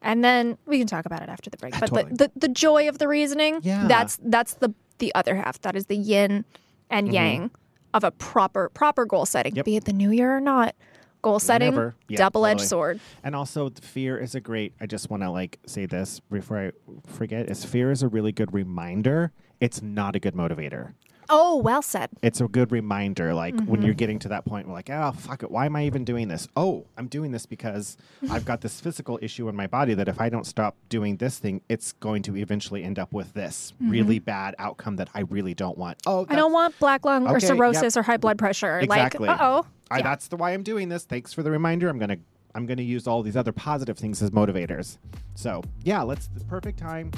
And 0.00 0.24
then 0.24 0.58
we 0.66 0.78
can 0.78 0.88
talk 0.88 1.04
about 1.06 1.22
it 1.22 1.28
after 1.28 1.50
the 1.50 1.56
break. 1.58 1.78
But 1.78 1.90
Totally. 1.90 2.04
the, 2.04 2.16
the, 2.16 2.32
the 2.36 2.48
joy 2.48 2.88
of 2.88 2.98
the 2.98 3.06
reasoning, 3.06 3.60
Yeah. 3.62 3.86
that's 3.86 4.18
that's 4.22 4.54
the 4.54 4.74
the 4.98 5.14
other 5.14 5.36
half. 5.36 5.60
That 5.60 5.76
is 5.76 5.86
the 5.86 5.96
yin 5.96 6.44
and 6.90 7.12
yang 7.12 7.50
of 7.94 8.02
a 8.02 8.10
proper 8.10 8.68
proper 8.70 9.04
goal 9.04 9.26
setting, 9.26 9.52
Mm-hmm. 9.52 9.56
Yep. 9.58 9.64
be 9.66 9.76
it 9.76 9.84
the 9.84 9.92
new 9.92 10.10
year 10.10 10.34
or 10.36 10.40
not. 10.40 10.74
Goal 11.22 11.38
setting, 11.38 11.72
Yeah, 12.08 12.18
double 12.18 12.44
edged 12.46 12.58
totally. 12.60 12.66
sword. 12.68 13.00
And 13.22 13.34
also, 13.36 13.70
fear 13.80 14.18
is 14.18 14.34
a 14.34 14.40
great. 14.40 14.74
I 14.80 14.86
just 14.86 15.08
want 15.08 15.22
to 15.22 15.30
like 15.30 15.58
say 15.66 15.86
this 15.86 16.18
before 16.18 16.58
I 16.58 16.72
forget. 17.06 17.48
Is 17.48 17.64
fear 17.64 17.90
is 17.92 18.02
a 18.02 18.08
really 18.08 18.32
good 18.32 18.52
reminder. 18.52 19.30
It's 19.60 19.80
not 19.80 20.16
a 20.16 20.18
good 20.18 20.34
motivator. 20.34 20.94
Oh, 21.34 21.56
well 21.58 21.80
said. 21.80 22.10
It's 22.20 22.40
a 22.40 22.48
good 22.48 22.72
reminder. 22.72 23.32
Like 23.32 23.54
when 23.54 23.66
Mm-hmm. 23.66 23.82
you're 23.84 23.94
getting 23.94 24.18
to 24.18 24.28
that 24.30 24.44
point, 24.44 24.66
we're 24.66 24.74
like, 24.74 24.90
oh 24.90 25.12
fuck 25.12 25.44
it. 25.44 25.50
Why 25.52 25.66
am 25.66 25.76
I 25.76 25.84
even 25.86 26.04
doing 26.04 26.26
this? 26.26 26.48
Oh, 26.56 26.84
I'm 26.98 27.06
doing 27.06 27.30
this 27.30 27.46
because 27.46 27.96
I've 28.30 28.44
got 28.44 28.60
this 28.60 28.80
physical 28.80 29.18
issue 29.22 29.48
in 29.48 29.54
my 29.54 29.68
body 29.68 29.94
that 29.94 30.08
if 30.08 30.20
I 30.20 30.28
don't 30.28 30.44
stop 30.44 30.74
doing 30.88 31.16
this 31.18 31.38
thing, 31.38 31.62
it's 31.68 31.92
going 31.92 32.22
to 32.24 32.36
eventually 32.36 32.82
end 32.82 32.98
up 32.98 33.12
with 33.12 33.32
this 33.34 33.72
really 33.80 34.18
bad 34.18 34.56
outcome 34.58 34.96
that 34.96 35.08
I 35.14 35.20
really 35.20 35.54
don't 35.54 35.78
want. 35.78 35.98
Oh, 36.04 36.24
Mm-hmm. 36.24 36.32
I 36.32 36.36
don't 36.36 36.52
want 36.52 36.76
black 36.80 37.04
lung 37.04 37.22
or 37.28 37.36
Okay, 37.36 37.46
yep. 37.46 37.56
cirrhosis 37.56 37.96
or 37.96 38.02
high 38.02 38.16
blood 38.18 38.36
pressure. 38.38 38.80
Exactly. 38.80 39.28
Like, 39.28 39.40
uh 39.40 39.62
oh. 39.62 39.66
I, 39.92 39.98
Yeah. 39.98 40.02
That's 40.04 40.28
the 40.28 40.36
why 40.36 40.52
I'm 40.52 40.62
doing 40.62 40.88
this. 40.88 41.04
Thanks 41.04 41.32
for 41.32 41.42
the 41.42 41.50
reminder. 41.50 41.88
I'm 41.88 41.98
gonna 41.98 42.16
I'm 42.54 42.66
gonna 42.66 42.82
use 42.82 43.06
all 43.06 43.22
these 43.22 43.36
other 43.36 43.52
positive 43.52 43.98
things 43.98 44.22
as 44.22 44.30
motivators. 44.30 44.98
So 45.34 45.62
yeah, 45.84 46.02
let's 46.02 46.28
the 46.28 46.44
perfect 46.44 46.78
time. 46.78 47.10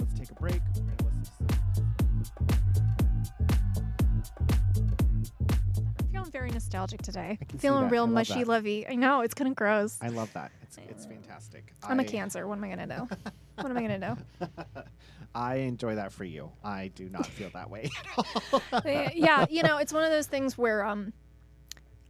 Let's 0.00 0.18
take 0.18 0.30
a 0.30 0.34
break. 0.34 0.60
We're 0.76 0.82
gonna 0.82 1.14
listen 1.20 1.46
to 1.46 1.54
some- 1.54 2.98
I'm 6.00 6.08
feeling 6.12 6.30
very 6.30 6.50
nostalgic 6.50 7.02
today. 7.02 7.38
Feeling 7.58 7.88
real 7.88 8.04
love 8.04 8.10
mushy 8.14 8.44
lovey. 8.44 8.86
I 8.88 8.94
know, 8.94 9.20
it's 9.22 9.34
kind 9.34 9.48
of 9.48 9.56
gross. 9.56 9.98
I 10.02 10.08
love 10.08 10.32
that. 10.34 10.50
It's 10.62 10.76
it's 10.88 11.06
fantastic. 11.06 11.72
I'm 11.82 12.00
a 12.00 12.04
cancer. 12.04 12.46
What 12.46 12.58
am 12.58 12.64
I 12.64 12.68
going 12.68 12.78
to 12.80 12.86
know? 12.86 13.08
what 13.56 13.70
am 13.70 13.76
I 13.76 13.80
going 13.86 13.88
to 13.88 13.98
know? 13.98 14.16
I 15.34 15.56
enjoy 15.56 15.94
that 15.96 16.12
for 16.12 16.24
you. 16.24 16.50
I 16.64 16.88
do 16.88 17.08
not 17.08 17.26
feel 17.26 17.50
that 17.54 17.70
way. 17.70 17.90
Eh, 18.84 19.10
yeah, 19.14 19.46
you 19.50 19.62
know, 19.62 19.78
it's 19.78 19.92
one 19.92 20.02
of 20.04 20.10
those 20.10 20.26
things 20.26 20.56
where 20.58 20.84
um, 20.84 21.12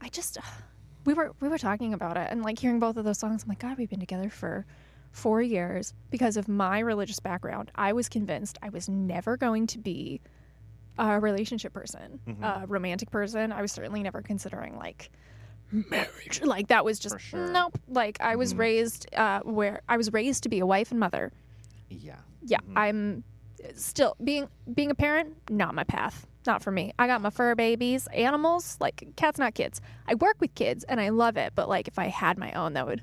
I 0.01 0.09
just 0.09 0.39
we 1.05 1.15
were 1.15 1.33
we 1.41 1.49
were 1.49 1.59
talking 1.59 1.95
about 1.95 2.17
it 2.17 2.29
and 2.31 2.43
like 2.43 2.59
hearing 2.59 2.79
both 2.81 2.97
of 2.97 3.05
those 3.05 3.19
songs. 3.19 3.43
I'm 3.43 3.49
like, 3.49 3.59
God, 3.61 3.79
we've 3.79 3.91
been 3.91 4.01
together 4.01 4.31
for 4.31 4.67
four 5.11 5.41
years, 5.41 5.95
because 6.11 6.37
of 6.37 6.49
my 6.49 6.79
religious 6.81 7.19
background, 7.19 7.71
I 7.75 7.93
was 7.95 8.09
convinced 8.09 8.59
I 8.63 8.69
was 8.69 8.89
never 8.89 9.37
going 9.39 9.67
to 9.69 9.79
be 9.79 10.21
a 10.99 11.19
relationship 11.19 11.73
person, 11.73 12.21
Mhm. 12.27 12.43
a 12.63 12.67
romantic 12.67 13.11
person. 13.11 13.51
I 13.53 13.63
was 13.63 13.73
certainly 13.73 14.03
never 14.03 14.21
considering 14.21 14.77
like 14.77 15.11
marriage. 15.73 16.43
Like 16.43 16.69
that 16.69 16.85
was 16.85 16.99
just 16.99 17.19
sure. 17.21 17.51
nope. 17.51 17.79
Like 17.89 18.21
I 18.21 18.37
was 18.37 18.53
Mhm. 18.55 18.59
raised 18.59 19.15
uh, 19.15 19.41
where 19.41 19.81
I 19.89 19.97
was 19.97 20.13
raised 20.13 20.43
to 20.45 20.49
be 20.49 20.59
a 20.61 20.67
wife 20.67 20.91
and 20.91 21.01
mother. 21.01 21.33
Yeah. 21.89 22.17
Yeah, 22.43 22.59
Mhm. 22.61 22.73
I'm 22.77 23.25
still 23.75 24.15
being 24.23 24.49
being 24.75 24.91
a 24.91 24.95
parent. 24.95 25.37
Not 25.51 25.75
my 25.75 25.85
path. 25.85 26.27
Not 26.49 26.63
for 26.63 26.71
me. 26.71 26.95
I 26.99 27.07
got 27.07 27.21
my 27.21 27.29
fur 27.29 27.55
babies, 27.55 28.07
animals. 28.07 28.79
Like 28.81 29.07
cats, 29.17 29.39
not 29.39 29.53
kids. 29.53 29.83
I 30.09 30.15
work 30.15 30.37
with 30.41 30.55
kids 30.55 30.83
and 30.83 30.99
I 30.99 31.11
love 31.11 31.37
it. 31.37 31.53
But 31.55 31.69
like 31.69 31.87
if 31.89 31.99
I 31.99 32.07
had 32.07 32.39
my 32.39 32.51
own, 32.53 32.73
that 32.73 32.87
would 32.87 33.03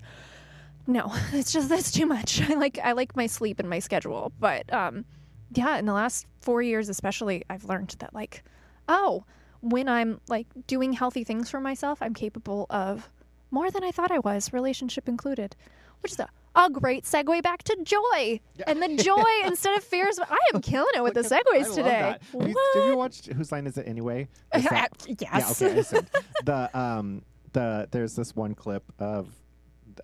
no. 0.87 1.13
It's 1.31 1.53
just 1.53 1.69
that's 1.69 1.91
too 1.91 2.07
much. 2.07 2.41
I 2.49 2.55
like 2.55 2.79
I 2.83 2.93
like 2.93 3.15
my 3.15 3.27
sleep 3.27 3.59
and 3.59 3.69
my 3.69 3.77
schedule. 3.77 4.31
But 4.39 4.73
um, 4.73 5.05
yeah, 5.53 5.77
in 5.77 5.85
the 5.85 5.93
last 5.93 6.25
four 6.39 6.63
years 6.63 6.89
especially, 6.89 7.43
I've 7.47 7.65
learned 7.65 7.95
that 7.99 8.15
like, 8.15 8.43
oh, 8.87 9.25
when 9.61 9.87
I'm 9.87 10.21
like 10.27 10.47
doing 10.65 10.93
healthy 10.93 11.23
things 11.23 11.47
for 11.51 11.59
myself, 11.59 12.01
I'm 12.01 12.15
capable 12.15 12.65
of 12.71 13.11
more 13.51 13.69
than 13.69 13.83
I 13.83 13.91
thought 13.91 14.09
I 14.09 14.19
was, 14.19 14.53
relationship 14.53 15.07
included. 15.07 15.55
Which 16.01 16.13
is 16.13 16.19
a, 16.19 16.29
a 16.55 16.69
great 16.69 17.03
segue 17.03 17.41
back 17.43 17.63
to 17.63 17.77
joy. 17.83 18.39
And 18.67 18.81
the 18.81 18.95
joy 19.01 19.23
instead 19.45 19.77
of 19.77 19.83
fears. 19.83 20.19
I 20.19 20.37
am 20.53 20.61
killing 20.61 20.91
it 20.95 21.03
with 21.03 21.13
the 21.15 21.21
segues 21.21 21.73
today. 21.75 22.17
Have 22.33 22.47
you, 22.47 22.55
have 22.75 22.85
you 22.87 22.97
watched 22.97 23.27
Whose 23.27 23.51
Line 23.51 23.67
Is 23.67 23.77
It 23.77 23.87
Anyway? 23.87 24.27
That- 24.53 24.89
yes. 25.19 25.61
Yeah, 25.61 25.67
okay. 25.69 26.07
The 26.45 26.77
um 26.77 27.21
the 27.53 27.87
there's 27.91 28.15
this 28.15 28.35
one 28.35 28.55
clip 28.55 28.83
of 28.99 29.29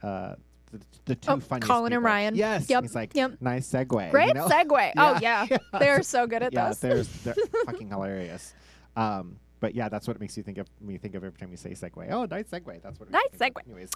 uh 0.04 0.36
the, 0.72 0.80
the 1.06 1.16
two 1.16 1.32
Oh, 1.32 1.40
funniest 1.40 1.70
Colin 1.70 1.92
and. 1.94 2.04
Ryan. 2.04 2.36
Yes. 2.36 2.70
Yep, 2.70 2.84
He's 2.84 2.96
like, 2.96 3.14
yep. 3.14 3.34
nice 3.42 3.70
segue. 3.70 4.10
Great 4.12 4.30
you 4.30 4.34
know? 4.36 4.48
segue. 4.48 4.94
Oh, 4.98 5.18
Yeah, 5.22 5.46
yeah. 5.52 5.58
yeah. 5.74 5.80
They're 5.80 6.02
so 6.04 6.28
good 6.28 6.44
at 6.44 6.54
yeah, 6.54 6.70
this. 6.70 6.78
there's 6.80 7.08
they're 7.24 7.36
fucking 7.66 7.90
hilarious. 7.90 8.54
Um, 8.96 9.38
but 9.60 9.76
yeah, 9.76 9.90
that's 9.90 10.08
what 10.08 10.16
it 10.16 10.20
makes 10.22 10.38
you 10.38 10.44
think 10.44 10.58
of 10.58 10.68
me 10.80 10.98
think 10.98 11.14
of 11.16 11.24
every 11.26 11.38
time 11.38 11.52
you 11.52 11.58
say 11.58 11.72
segue. 11.72 12.10
Oh, 12.12 12.26
nice 12.26 12.46
segue. 12.48 12.82
That's 12.82 13.00
what. 13.00 13.10
It 13.10 13.12
Nice 13.12 13.24
me 13.34 13.38
think 13.38 13.58
of. 13.58 13.64
segue. 13.64 13.68
Anyways, 13.68 13.90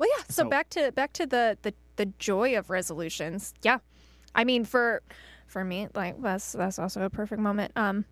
Well, 0.00 0.08
yeah. 0.16 0.24
So, 0.28 0.44
So- 0.44 0.48
back 0.48 0.70
to 0.70 0.90
back 0.92 1.12
to 1.12 1.26
the, 1.26 1.58
the 1.60 1.74
the 1.96 2.06
joy 2.18 2.56
of 2.56 2.70
resolutions. 2.70 3.52
Yeah, 3.62 3.78
I 4.34 4.44
mean 4.44 4.64
for 4.64 5.02
for 5.46 5.62
me, 5.62 5.88
like 5.94 6.20
that's 6.22 6.52
that's 6.52 6.78
also 6.78 7.02
a 7.02 7.10
perfect 7.10 7.40
moment. 7.42 7.72
Um, 7.76 8.06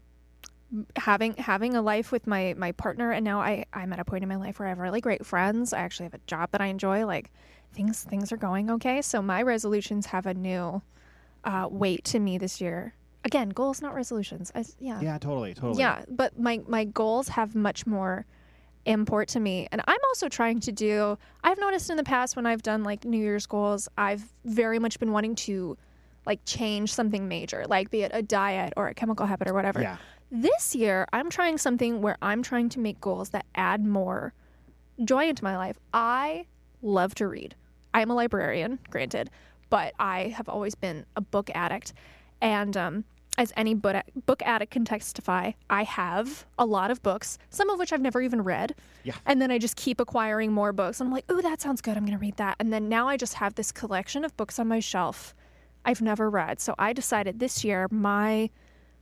having 0.96 1.34
having 1.36 1.74
a 1.74 1.80
life 1.80 2.12
with 2.12 2.26
my 2.26 2.54
my 2.58 2.72
partner, 2.72 3.10
and 3.10 3.24
now 3.24 3.40
I 3.40 3.64
I'm 3.72 3.92
at 3.94 4.00
a 4.00 4.04
point 4.04 4.22
in 4.22 4.28
my 4.28 4.36
life 4.36 4.58
where 4.58 4.66
I 4.66 4.68
have 4.68 4.78
really 4.78 5.00
great 5.00 5.24
friends. 5.24 5.72
I 5.72 5.78
actually 5.78 6.04
have 6.04 6.14
a 6.14 6.20
job 6.26 6.50
that 6.50 6.60
I 6.60 6.66
enjoy. 6.66 7.06
Like 7.06 7.32
things 7.72 8.04
things 8.04 8.32
are 8.32 8.36
going 8.36 8.70
okay. 8.70 9.00
So 9.00 9.22
my 9.22 9.40
resolutions 9.40 10.06
have 10.06 10.26
a 10.26 10.34
new 10.34 10.82
uh, 11.44 11.68
weight 11.70 12.04
to 12.04 12.18
me 12.18 12.36
this 12.36 12.60
year. 12.60 12.92
Again, 13.24 13.48
goals, 13.48 13.80
not 13.80 13.94
resolutions. 13.94 14.52
I, 14.54 14.64
yeah. 14.78 15.00
yeah, 15.00 15.18
totally, 15.18 15.54
totally. 15.54 15.80
Yeah, 15.80 16.04
but 16.08 16.38
my 16.38 16.60
my 16.68 16.84
goals 16.84 17.28
have 17.28 17.54
much 17.54 17.86
more 17.86 18.26
import 18.88 19.28
to 19.28 19.40
me. 19.40 19.68
And 19.70 19.82
I'm 19.86 20.00
also 20.08 20.28
trying 20.28 20.60
to 20.60 20.72
do 20.72 21.16
I've 21.44 21.58
noticed 21.58 21.90
in 21.90 21.96
the 21.96 22.04
past 22.04 22.34
when 22.34 22.46
I've 22.46 22.62
done 22.62 22.82
like 22.82 23.04
New 23.04 23.18
Year's 23.18 23.46
goals, 23.46 23.88
I've 23.96 24.24
very 24.44 24.78
much 24.78 24.98
been 24.98 25.12
wanting 25.12 25.36
to 25.36 25.76
like 26.26 26.40
change 26.44 26.92
something 26.92 27.28
major, 27.28 27.64
like 27.68 27.90
be 27.90 28.02
it 28.02 28.10
a 28.14 28.22
diet 28.22 28.72
or 28.76 28.88
a 28.88 28.94
chemical 28.94 29.26
habit 29.26 29.48
or 29.48 29.54
whatever. 29.54 29.80
Yeah. 29.80 29.96
This 30.30 30.74
year, 30.74 31.06
I'm 31.12 31.30
trying 31.30 31.56
something 31.56 32.02
where 32.02 32.16
I'm 32.20 32.42
trying 32.42 32.68
to 32.70 32.80
make 32.80 33.00
goals 33.00 33.30
that 33.30 33.46
add 33.54 33.84
more 33.84 34.34
joy 35.04 35.28
into 35.28 35.44
my 35.44 35.56
life. 35.56 35.78
I 35.92 36.46
love 36.82 37.14
to 37.16 37.28
read. 37.28 37.54
I 37.94 38.02
am 38.02 38.10
a 38.10 38.14
librarian, 38.14 38.78
granted, 38.90 39.30
but 39.70 39.94
I 39.98 40.34
have 40.36 40.48
always 40.48 40.74
been 40.74 41.06
a 41.16 41.22
book 41.22 41.50
addict. 41.54 41.94
And 42.42 42.76
um, 42.76 43.04
as 43.38 43.52
any 43.56 43.72
book, 43.72 43.96
book 44.26 44.42
addict 44.44 44.72
can 44.72 44.84
testify, 44.84 45.52
I 45.70 45.84
have 45.84 46.44
a 46.58 46.66
lot 46.66 46.90
of 46.90 47.02
books, 47.04 47.38
some 47.50 47.70
of 47.70 47.78
which 47.78 47.92
I've 47.92 48.02
never 48.02 48.20
even 48.20 48.42
read. 48.42 48.74
Yeah. 49.04 49.14
And 49.24 49.40
then 49.40 49.52
I 49.52 49.58
just 49.58 49.76
keep 49.76 50.00
acquiring 50.00 50.52
more 50.52 50.72
books. 50.72 51.00
I'm 51.00 51.12
like, 51.12 51.24
oh, 51.28 51.40
that 51.40 51.60
sounds 51.60 51.80
good. 51.80 51.96
I'm 51.96 52.04
going 52.04 52.18
to 52.18 52.20
read 52.20 52.36
that. 52.36 52.56
And 52.58 52.72
then 52.72 52.88
now 52.88 53.08
I 53.08 53.16
just 53.16 53.34
have 53.34 53.54
this 53.54 53.70
collection 53.70 54.24
of 54.24 54.36
books 54.36 54.58
on 54.58 54.66
my 54.66 54.80
shelf 54.80 55.34
I've 55.84 56.02
never 56.02 56.28
read. 56.28 56.60
So 56.60 56.74
I 56.78 56.92
decided 56.92 57.38
this 57.38 57.64
year, 57.64 57.86
my 57.90 58.50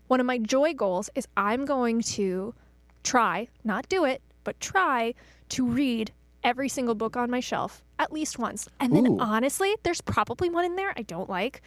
one 0.06 0.20
of 0.20 0.26
my 0.26 0.38
joy 0.38 0.74
goals 0.74 1.10
is 1.16 1.26
I'm 1.36 1.64
going 1.64 2.02
to 2.02 2.54
try, 3.02 3.48
not 3.64 3.88
do 3.88 4.04
it, 4.04 4.22
but 4.44 4.60
try 4.60 5.14
to 5.48 5.66
read 5.66 6.12
every 6.44 6.68
single 6.68 6.94
book 6.94 7.16
on 7.16 7.28
my 7.30 7.40
shelf 7.40 7.82
at 7.98 8.12
least 8.12 8.38
once. 8.38 8.68
And 8.78 8.94
then 8.94 9.06
Ooh. 9.06 9.18
honestly, 9.18 9.74
there's 9.82 10.00
probably 10.00 10.50
one 10.50 10.64
in 10.64 10.76
there 10.76 10.92
I 10.96 11.02
don't 11.02 11.28
like. 11.28 11.62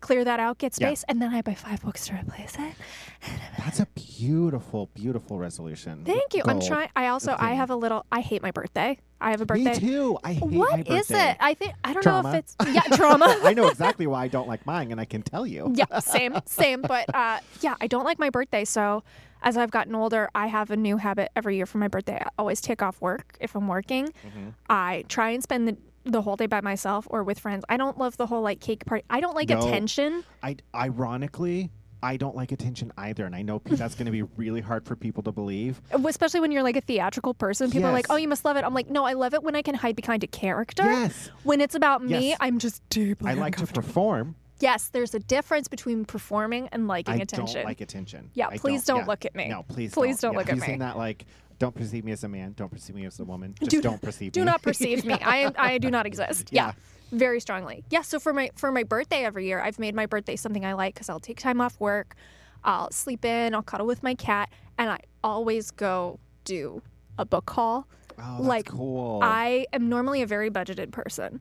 Clear 0.00 0.24
that 0.24 0.38
out, 0.40 0.58
get 0.58 0.74
Yeah. 0.78 0.88
space, 0.88 1.04
and 1.08 1.20
then 1.20 1.34
I 1.34 1.42
buy 1.42 1.54
five 1.54 1.82
books 1.82 2.06
to 2.06 2.14
replace 2.14 2.54
it. 2.58 2.74
That's 3.58 3.80
a 3.80 3.86
beautiful, 3.94 4.90
beautiful 4.94 5.38
resolution. 5.38 6.04
Thank 6.04 6.34
you. 6.34 6.42
I'm 6.46 6.60
trying. 6.60 6.88
I 6.94 7.08
also 7.08 7.34
I 7.38 7.54
have 7.54 7.70
a 7.70 7.76
little. 7.76 8.04
I 8.12 8.20
hate 8.20 8.42
my 8.42 8.50
birthday. 8.50 8.98
I 9.20 9.30
have 9.30 9.40
a 9.40 9.46
birthday. 9.46 9.72
Me 9.72 9.78
too. 9.78 10.18
I 10.22 10.34
hate 10.34 10.42
my 10.50 10.76
birthday. 10.76 10.92
What 10.92 11.00
is 11.00 11.10
it? 11.10 11.36
I 11.40 11.54
think 11.54 11.72
I 11.82 11.92
don't 11.94 12.04
know 12.04 12.10
Trauma. 12.22 12.28
if 12.30 12.34
it's 12.36 12.56
yeah 12.72 12.82
trauma. 12.96 13.40
I 13.44 13.54
know 13.54 13.68
exactly 13.68 14.06
why 14.06 14.24
I 14.24 14.28
don't 14.28 14.46
like 14.48 14.66
mine, 14.66 14.92
and 14.92 15.00
I 15.00 15.06
can 15.06 15.22
tell 15.22 15.46
you. 15.46 15.72
yeah, 15.74 15.98
same, 16.00 16.36
same. 16.44 16.82
But 16.82 17.12
uh, 17.14 17.38
yeah, 17.62 17.74
I 17.80 17.86
don't 17.86 18.04
like 18.04 18.18
my 18.18 18.30
birthday. 18.30 18.64
So 18.66 19.02
as 19.42 19.56
I've 19.56 19.70
gotten 19.70 19.94
older, 19.94 20.28
I 20.34 20.46
have 20.48 20.70
a 20.70 20.76
new 20.76 20.98
habit 20.98 21.30
every 21.34 21.56
year 21.56 21.66
for 21.66 21.78
my 21.78 21.88
birthday. 21.88 22.18
I 22.22 22.28
always 22.38 22.60
take 22.60 22.82
off 22.82 23.00
work 23.00 23.36
if 23.40 23.54
I'm 23.54 23.66
working. 23.68 24.06
Mhm. 24.08 24.52
I 24.68 25.04
try 25.08 25.30
and 25.30 25.42
spend 25.42 25.68
the 25.68 25.76
the 26.12 26.22
whole 26.22 26.36
day 26.36 26.46
by 26.46 26.60
myself 26.60 27.06
or 27.10 27.22
with 27.22 27.38
friends. 27.38 27.64
I 27.68 27.76
don't 27.76 27.98
love 27.98 28.16
the 28.16 28.26
whole 28.26 28.42
like 28.42 28.60
cake 28.60 28.84
party. 28.86 29.04
I 29.10 29.20
don't 29.20 29.34
like 29.34 29.48
No. 29.48 29.58
attention. 29.58 30.24
I 30.42 30.56
ironically, 30.74 31.70
I 32.02 32.16
don't 32.16 32.36
like 32.36 32.52
attention 32.52 32.92
either, 32.98 33.24
and 33.26 33.34
I 33.34 33.42
know 33.42 33.60
that's 33.64 33.94
going 33.94 34.06
to 34.06 34.12
be 34.12 34.22
really 34.22 34.60
hard 34.60 34.84
for 34.86 34.94
people 34.96 35.22
to 35.24 35.32
believe. 35.32 35.80
Uh, 35.92 35.98
especially 36.06 36.40
when 36.40 36.52
you're 36.52 36.62
like 36.62 36.76
a 36.76 36.80
theatrical 36.80 37.34
person, 37.34 37.70
people 37.70 37.88
are 37.88 37.92
like, 37.92 38.06
"Oh, 38.10 38.16
you 38.16 38.28
must 38.28 38.44
love 38.44 38.56
it." 38.56 38.64
I'm 38.64 38.74
like, 38.74 38.88
"No, 38.90 39.04
I 39.04 39.14
love 39.14 39.34
it 39.34 39.42
when 39.42 39.56
I 39.56 39.62
can 39.62 39.74
hide 39.74 39.96
behind 39.96 40.22
a 40.22 40.26
character." 40.26 40.84
Yes, 40.84 41.30
When 41.42 41.60
it's 41.60 41.74
about 41.74 42.04
me, 42.04 42.36
I'm 42.38 42.58
just 42.58 42.86
deeply 42.90 43.30
I 43.30 43.34
like 43.34 43.56
to 43.56 43.66
perform. 43.66 44.36
Yes, 44.58 44.88
there's 44.88 45.14
a 45.14 45.18
difference 45.18 45.68
between 45.68 46.06
performing 46.06 46.68
and 46.72 46.88
liking 46.88 47.14
I 47.14 47.18
attention. 47.18 47.56
don't 47.56 47.64
like 47.66 47.82
attention. 47.82 48.30
Yeah, 48.32 48.48
I 48.48 48.56
please 48.56 48.84
don't 48.86 49.00
yeah. 49.00 49.06
look 49.06 49.26
at 49.26 49.34
me. 49.34 49.48
No, 49.48 49.64
please, 49.64 49.92
Please 49.92 50.18
don't 50.20 50.32
Yeah, 50.32 50.38
look 50.38 50.48
at 50.50 50.58
me. 50.58 50.76
that? 50.76 50.96
Like, 50.96 51.26
don't 51.58 51.74
perceive 51.74 52.04
me 52.04 52.12
as 52.12 52.24
a 52.24 52.28
man. 52.28 52.52
Don't 52.56 52.70
perceive 52.70 52.94
me 52.96 53.06
as 53.06 53.18
a 53.20 53.24
woman. 53.24 53.54
Just 53.60 53.70
Do- 53.70 53.82
don't 53.82 54.00
perceive 54.02 54.32
do 54.32 54.40
me. 54.40 54.44
Do 54.44 54.50
not 54.50 54.62
perceive 54.62 55.04
me. 55.04 55.14
I 55.14 55.38
am 55.38 55.52
I 55.58 55.78
do 55.78 55.90
not 55.90 56.06
exist. 56.10 56.48
Yeah. 56.52 56.66
Yeah. 56.66 56.72
Very 57.12 57.40
strongly. 57.40 57.84
Yeah, 57.90 58.02
so 58.02 58.18
for 58.18 58.32
my 58.32 58.50
for 58.56 58.72
my 58.72 58.82
birthday 58.82 59.24
every 59.24 59.46
year, 59.46 59.60
I've 59.60 59.78
made 59.78 59.94
my 59.94 60.06
birthday 60.06 60.36
something 60.36 60.64
I 60.64 60.72
like 60.74 60.96
cuz 60.96 61.08
I'll 61.08 61.20
take 61.20 61.38
time 61.38 61.60
off 61.60 61.78
work. 61.80 62.16
I'll 62.64 62.90
sleep 62.90 63.24
in, 63.24 63.54
I'll 63.54 63.62
cuddle 63.62 63.86
with 63.86 64.02
my 64.02 64.14
cat, 64.14 64.50
and 64.76 64.90
I 64.90 64.98
always 65.22 65.70
go 65.70 66.18
do 66.44 66.82
a 67.16 67.24
book 67.24 67.48
haul. 67.50 67.86
Oh, 68.18 68.22
that's 68.38 68.44
Like, 68.44 68.66
cool. 68.66 69.20
I 69.22 69.66
am 69.72 69.88
normally 69.88 70.20
a 70.22 70.26
very 70.26 70.50
budgeted 70.50 70.90
person. 70.90 71.40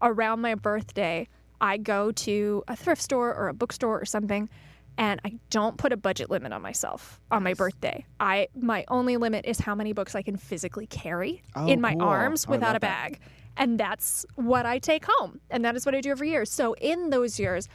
Around 0.00 0.40
my 0.40 0.54
birthday, 0.54 1.28
I 1.60 1.76
go 1.76 2.12
to 2.12 2.62
a 2.68 2.76
thrift 2.76 3.02
store 3.02 3.34
or 3.34 3.48
a 3.48 3.54
bookstore 3.54 4.00
or 4.00 4.04
something 4.06 4.48
and 4.96 5.20
I 5.24 5.34
don't 5.50 5.76
put 5.76 5.92
a 5.92 5.96
budget 5.96 6.30
limit 6.30 6.52
on 6.52 6.62
myself 6.62 7.20
on 7.30 7.42
my 7.42 7.54
birthday. 7.54 8.04
I 8.20 8.48
my 8.54 8.84
only 8.88 9.16
limit 9.16 9.44
is 9.46 9.58
how 9.58 9.74
many 9.74 9.92
books 9.92 10.14
I 10.14 10.22
can 10.22 10.36
physically 10.36 10.86
carry 10.86 11.42
Oh, 11.56 11.66
in 11.66 11.80
my 11.80 11.94
cool. 11.94 12.02
arms 12.02 12.46
without 12.46 12.76
a 12.76 12.80
that. 12.80 12.80
bag. 12.80 13.20
And 13.56 13.78
that's 13.78 14.26
what 14.36 14.66
I 14.66 14.78
take 14.78 15.04
home. 15.08 15.40
And 15.50 15.64
that 15.64 15.76
is 15.76 15.86
what 15.86 15.94
I 15.94 16.00
do 16.00 16.10
every 16.10 16.30
year. 16.30 16.44
So 16.44 16.74
in 16.74 17.10
those 17.10 17.38
years, 17.38 17.68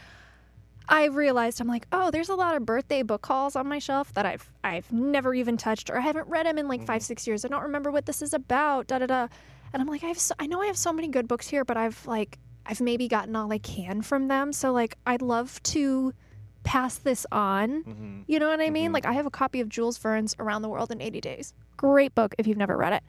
I 0.88 1.06
realized 1.06 1.62
I'm 1.62 1.68
like, 1.68 1.86
oh, 1.92 2.10
there's 2.10 2.30
a 2.30 2.36
lot 2.36 2.56
of 2.56 2.66
birthday 2.66 3.04
book 3.04 3.26
hauls 3.26 3.56
on 3.56 3.68
my 3.68 3.80
shelf 3.80 4.14
that 4.14 4.26
I've 4.26 4.50
I've 4.64 4.92
never 4.92 5.34
even 5.34 5.56
touched 5.56 5.90
or 5.90 5.98
I 5.98 6.02
haven't 6.02 6.28
read 6.28 6.46
them 6.46 6.58
in 6.58 6.68
like 6.68 6.80
Mm-hmm. 6.82 6.88
five 6.88 7.04
six 7.04 7.28
years. 7.28 7.46
I 7.46 7.48
don't 7.50 7.64
remember 7.64 7.92
what 7.92 8.06
this 8.06 8.22
is 8.22 8.34
about. 8.34 8.88
Da 8.88 9.00
da 9.00 9.06
da. 9.06 9.28
And 9.72 9.82
I'm 9.82 9.88
like, 9.88 10.04
I 10.04 10.08
have 10.08 10.18
so, 10.20 10.34
I 10.40 10.48
know 10.48 10.62
I 10.62 10.66
have 10.66 10.78
so 10.78 10.92
many 10.92 11.08
good 11.10 11.28
books 11.28 11.48
here, 11.48 11.64
but 11.64 11.78
I've 11.78 12.06
like 12.08 12.40
I've 12.66 12.82
maybe 12.82 13.08
gotten 13.08 13.36
all 13.36 13.52
I 13.54 13.58
can 13.60 14.02
from 14.02 14.28
them. 14.30 14.52
So 14.52 14.72
like 14.72 14.96
I'd 15.06 15.22
love 15.22 15.62
to 15.64 16.14
pass 16.70 17.00
this 17.00 17.26
on. 17.32 17.84
Mhm. 17.84 18.24
You 18.28 18.38
know 18.38 18.48
what 18.48 18.62
I 18.62 18.70
mean? 18.70 18.92
Mhm. 18.92 18.94
Like 18.94 19.06
I 19.08 19.14
have 19.14 19.26
a 19.26 19.32
copy 19.32 19.60
of 19.60 19.70
Jules 19.70 19.98
Verne's 19.98 20.36
Around 20.38 20.62
the 20.62 20.70
World 20.70 20.92
in 20.92 21.02
80 21.02 21.20
Days. 21.20 21.54
Great 21.78 22.14
book 22.14 22.36
if 22.38 22.46
you've 22.46 22.60
never 22.60 22.78
read 22.78 22.94
it. 22.94 23.02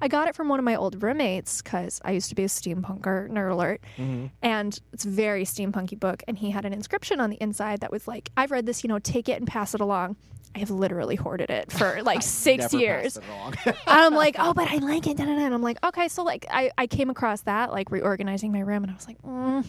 I 0.00 0.06
got 0.06 0.28
it 0.28 0.36
from 0.36 0.48
one 0.48 0.60
of 0.60 0.64
my 0.64 0.76
old 0.76 1.02
roommates 1.02 1.60
because 1.60 2.00
I 2.04 2.12
used 2.12 2.28
to 2.28 2.36
be 2.36 2.44
a 2.44 2.46
steampunker, 2.46 3.28
nerd 3.28 3.50
alert. 3.50 3.80
Mhm. 3.96 4.30
And 4.40 4.78
it's 4.92 5.04
a 5.04 5.08
very 5.08 5.42
steampunky 5.44 5.98
book. 5.98 6.22
And 6.28 6.38
he 6.38 6.50
had 6.52 6.64
an 6.64 6.72
inscription 6.72 7.18
on 7.18 7.30
the 7.30 7.36
inside 7.40 7.80
that 7.80 7.90
was 7.90 8.06
like, 8.06 8.30
I've 8.36 8.52
read 8.52 8.66
this, 8.66 8.84
you 8.84 8.88
know, 8.88 9.00
take 9.00 9.28
it 9.28 9.38
and 9.40 9.48
pass 9.48 9.74
it 9.74 9.80
along. 9.80 10.14
I 10.54 10.60
have 10.60 10.70
literally 10.70 11.16
hoarded 11.16 11.50
it 11.50 11.72
for 11.72 12.00
like 12.04 12.22
six 12.22 12.72
years. 12.72 13.18
I'm 13.88 14.14
like, 14.14 14.36
oh, 14.38 14.54
but 14.54 14.70
I 14.70 14.76
like 14.76 15.08
it. 15.08 15.16
Da, 15.16 15.24
da, 15.24 15.34
da. 15.34 15.40
And 15.44 15.52
I'm 15.54 15.62
like, 15.62 15.84
okay. 15.84 16.06
So 16.06 16.22
like, 16.22 16.46
I, 16.48 16.70
I 16.78 16.86
came 16.86 17.10
across 17.10 17.40
that, 17.42 17.72
like 17.72 17.90
reorganizing 17.90 18.52
my 18.52 18.60
room, 18.60 18.84
and 18.84 18.92
I 18.92 18.94
was 18.94 19.08
like, 19.08 19.20
mm, 19.22 19.66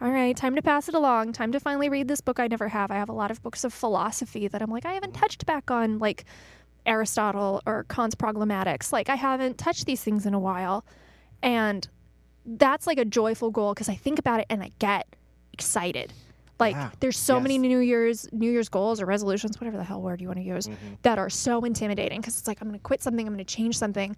all 0.00 0.10
right, 0.10 0.36
time 0.36 0.54
to 0.56 0.62
pass 0.62 0.88
it 0.88 0.94
along. 0.94 1.32
Time 1.32 1.52
to 1.52 1.60
finally 1.60 1.88
read 1.88 2.08
this 2.08 2.20
book 2.20 2.38
I 2.38 2.46
never 2.46 2.68
have. 2.68 2.90
I 2.90 2.94
have 2.96 3.08
a 3.08 3.12
lot 3.14 3.30
of 3.30 3.42
books 3.42 3.64
of 3.64 3.72
philosophy 3.74 4.46
that 4.48 4.62
I'm 4.62 4.70
like, 4.70 4.86
I 4.86 4.92
haven't 4.92 5.14
touched 5.14 5.44
back 5.46 5.70
on, 5.70 5.98
like 5.98 6.24
Aristotle 6.86 7.60
or 7.66 7.84
Kant's 7.88 8.14
Problematics. 8.14 8.92
Like, 8.92 9.08
I 9.08 9.16
haven't 9.16 9.58
touched 9.58 9.86
these 9.86 10.02
things 10.02 10.24
in 10.26 10.34
a 10.34 10.38
while. 10.38 10.84
And 11.42 11.86
that's 12.46 12.86
like 12.86 12.98
a 12.98 13.04
joyful 13.04 13.50
goal 13.50 13.74
because 13.74 13.88
I 13.88 13.94
think 13.94 14.18
about 14.18 14.40
it 14.40 14.46
and 14.48 14.62
I 14.62 14.70
get 14.78 15.06
excited. 15.52 16.12
Like 16.60 16.74
there's 16.98 17.16
so 17.16 17.38
many 17.38 17.56
New 17.58 17.78
Year's 17.78 18.28
New 18.32 18.50
Year's 18.50 18.68
goals 18.68 19.00
or 19.00 19.06
resolutions, 19.06 19.60
whatever 19.60 19.76
the 19.76 19.84
hell 19.84 20.02
word 20.02 20.20
you 20.20 20.26
want 20.26 20.38
to 20.40 20.44
use, 20.44 20.66
Mm-hmm. 20.66 20.94
that 21.02 21.16
are 21.16 21.30
so 21.30 21.64
intimidating 21.64 22.20
because 22.20 22.36
it's 22.36 22.48
like 22.48 22.60
I'm 22.60 22.66
going 22.66 22.78
to 22.78 22.82
quit 22.82 23.00
something, 23.00 23.24
I'm 23.26 23.32
going 23.32 23.44
to 23.44 23.54
change 23.54 23.78
something. 23.78 24.16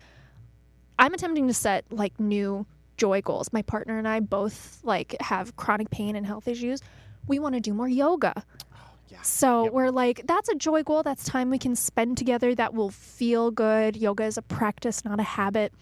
I'm 0.98 1.12
attempting 1.12 1.48
to 1.48 1.54
set 1.54 1.84
like 1.90 2.18
new 2.18 2.64
joy 3.00 3.22
goals. 3.22 3.50
My 3.52 3.62
partner 3.62 3.96
and 3.98 4.06
I 4.06 4.20
both 4.20 4.78
like 4.84 5.16
have 5.20 5.56
chronic 5.56 5.88
pain 5.90 6.14
and 6.16 6.26
health 6.26 6.46
issues. 6.46 6.80
We 7.26 7.38
want 7.38 7.54
to 7.54 7.60
do 7.60 7.72
more 7.72 7.88
yoga. 7.88 8.34
Oh, 8.36 8.78
yeah. 9.08 9.22
So 9.22 9.64
Yep. 9.64 9.72
we're 9.72 9.90
like, 9.90 10.22
that's 10.26 10.50
a 10.50 10.54
joy 10.54 10.82
goal. 10.82 11.02
That's 11.02 11.24
time 11.24 11.48
we 11.48 11.58
can 11.58 11.74
spend 11.74 12.18
together 12.18 12.54
that 12.54 12.74
will 12.74 12.90
feel 12.90 13.50
good. 13.50 13.96
Yoga 13.96 14.24
is 14.24 14.36
a 14.36 14.42
practice, 14.42 15.02
not 15.02 15.18
a 15.18 15.22
habit. 15.24 15.72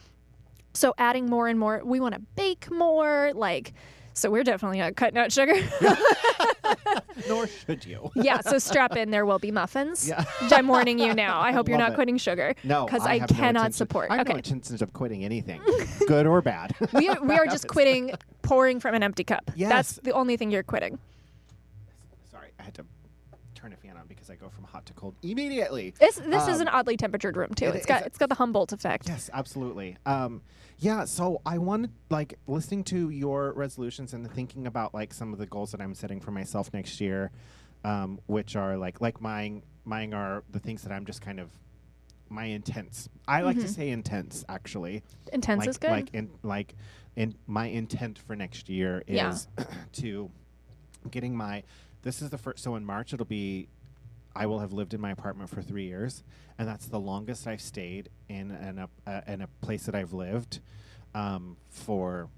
So 0.74 0.94
adding 0.96 1.26
more 1.26 1.48
and 1.48 1.58
more, 1.58 1.82
we 1.84 1.98
want 1.98 2.14
to 2.14 2.20
bake 2.36 2.70
more. 2.70 3.32
Like, 3.34 3.72
so 4.18 4.30
we're 4.30 4.44
definitely 4.44 4.78
not 4.78 4.96
cutting 4.96 5.18
out 5.18 5.32
sugar. 5.32 5.54
Nor 7.28 7.46
should 7.46 7.84
you. 7.84 8.10
yeah. 8.14 8.40
So 8.40 8.58
strap 8.58 8.96
in. 8.96 9.10
There 9.10 9.24
will 9.26 9.38
be 9.38 9.50
muffins. 9.50 10.08
Yeah. 10.08 10.24
I'm 10.50 10.68
warning 10.68 10.98
you 10.98 11.14
now. 11.14 11.40
I 11.40 11.52
hope 11.52 11.68
you're 11.68 11.78
Love 11.78 11.88
not 11.88 11.92
it. 11.92 11.96
quitting 11.96 12.18
sugar. 12.18 12.54
No, 12.64 12.84
because 12.86 13.02
I, 13.06 13.18
have 13.18 13.30
no 13.30 13.36
cannot 13.36 13.48
intention- 13.48 13.72
support. 13.72 14.10
I 14.10 14.16
have 14.16 14.26
no 14.26 14.32
okay. 14.32 14.38
intentions 14.38 14.82
of 14.82 14.92
quitting 14.92 15.24
anything, 15.24 15.60
good 16.06 16.26
or 16.26 16.42
bad. 16.42 16.74
we 16.92 17.08
are, 17.08 17.20
we 17.24 17.34
are 17.34 17.46
just 17.46 17.68
quitting 17.68 18.12
pouring 18.42 18.80
from 18.80 18.94
an 18.94 19.02
empty 19.02 19.24
cup. 19.24 19.44
That's 19.46 19.58
Yes. 19.58 20.00
the 20.02 20.12
only 20.12 20.36
thing 20.36 20.50
you're 20.50 20.62
quitting. 20.62 20.98
Sorry, 22.30 22.48
I 22.58 22.62
had 22.62 22.74
to 22.74 22.84
turn 23.54 23.72
a 23.72 23.76
fan 23.76 23.96
on 23.96 24.06
because 24.06 24.30
I 24.30 24.36
go 24.36 24.48
from 24.48 24.64
hot 24.64 24.86
to 24.86 24.92
cold 24.92 25.14
immediately. 25.22 25.94
This 25.98 26.16
this 26.16 26.46
is 26.48 26.56
Um, 26.56 26.62
an 26.62 26.68
oddly 26.68 26.96
temperatured 26.96 27.36
room 27.36 27.54
too. 27.54 27.66
it 27.66 27.76
It's 27.76 27.86
got 27.86 28.02
is- 28.02 28.06
it's 28.08 28.18
got 28.18 28.28
the 28.28 28.34
Humboldt 28.36 28.72
effect. 28.72 29.08
Yes, 29.08 29.30
absolutely. 29.32 29.96
Um, 30.06 30.42
yeah, 30.78 31.04
so 31.04 31.40
I 31.44 31.58
wanted 31.58 31.90
like 32.10 32.38
listening 32.46 32.84
to 32.84 33.10
your 33.10 33.52
resolutions 33.52 34.12
and 34.14 34.30
thinking 34.32 34.66
about 34.66 34.94
like 34.94 35.12
some 35.12 35.32
of 35.32 35.38
the 35.38 35.46
goals 35.46 35.72
that 35.72 35.80
I'm 35.80 35.94
setting 35.94 36.20
for 36.20 36.30
myself 36.30 36.72
next 36.72 37.00
year, 37.00 37.30
um, 37.84 38.20
which 38.26 38.54
are 38.56 38.76
like 38.76 39.00
like 39.00 39.20
mine. 39.20 39.62
Mine 39.84 40.12
are 40.14 40.44
the 40.50 40.58
things 40.60 40.82
that 40.82 40.92
I'm 40.92 41.06
just 41.06 41.20
kind 41.22 41.40
of 41.40 41.50
my 42.28 42.44
intents. 42.44 43.08
I 43.26 43.40
like 43.40 43.56
to 43.56 43.64
Mhm. 43.64 43.74
say 43.74 43.88
intents 43.90 44.44
actually. 44.48 45.02
Intense 45.32 45.60
like, 45.60 45.68
is 45.68 45.78
good. 45.78 45.90
Like 45.90 46.10
in 46.14 46.30
like 46.42 46.74
in 47.16 47.34
my 47.46 47.66
intent 47.66 48.18
for 48.18 48.36
next 48.36 48.68
year 48.68 49.02
Yeah. 49.06 49.30
is 49.30 49.48
to 49.94 50.30
getting 51.10 51.36
my. 51.36 51.62
This 52.02 52.22
is 52.22 52.30
the 52.30 52.38
first. 52.38 52.62
So 52.62 52.76
in 52.76 52.84
March 52.84 53.12
it'll 53.12 53.26
be. 53.26 53.68
I 54.38 54.46
will 54.46 54.60
have 54.60 54.72
lived 54.72 54.94
in 54.94 55.00
my 55.00 55.10
apartment 55.10 55.50
for 55.50 55.62
three 55.62 55.84
years, 55.86 56.22
and 56.58 56.68
that's 56.68 56.86
the 56.86 57.00
longest 57.00 57.46
I've 57.46 57.60
stayed 57.60 58.08
in 58.28 58.50
an, 58.52 58.78
a, 58.78 58.88
uh, 59.10 59.20
in 59.26 59.40
a 59.42 59.48
place 59.60 59.84
that 59.86 59.94
I've 59.94 60.12
lived 60.12 60.60
um, 61.14 61.56
for 61.68 62.28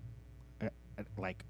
uh, 0.62 0.66
uh, 0.98 1.03
like. 1.16 1.44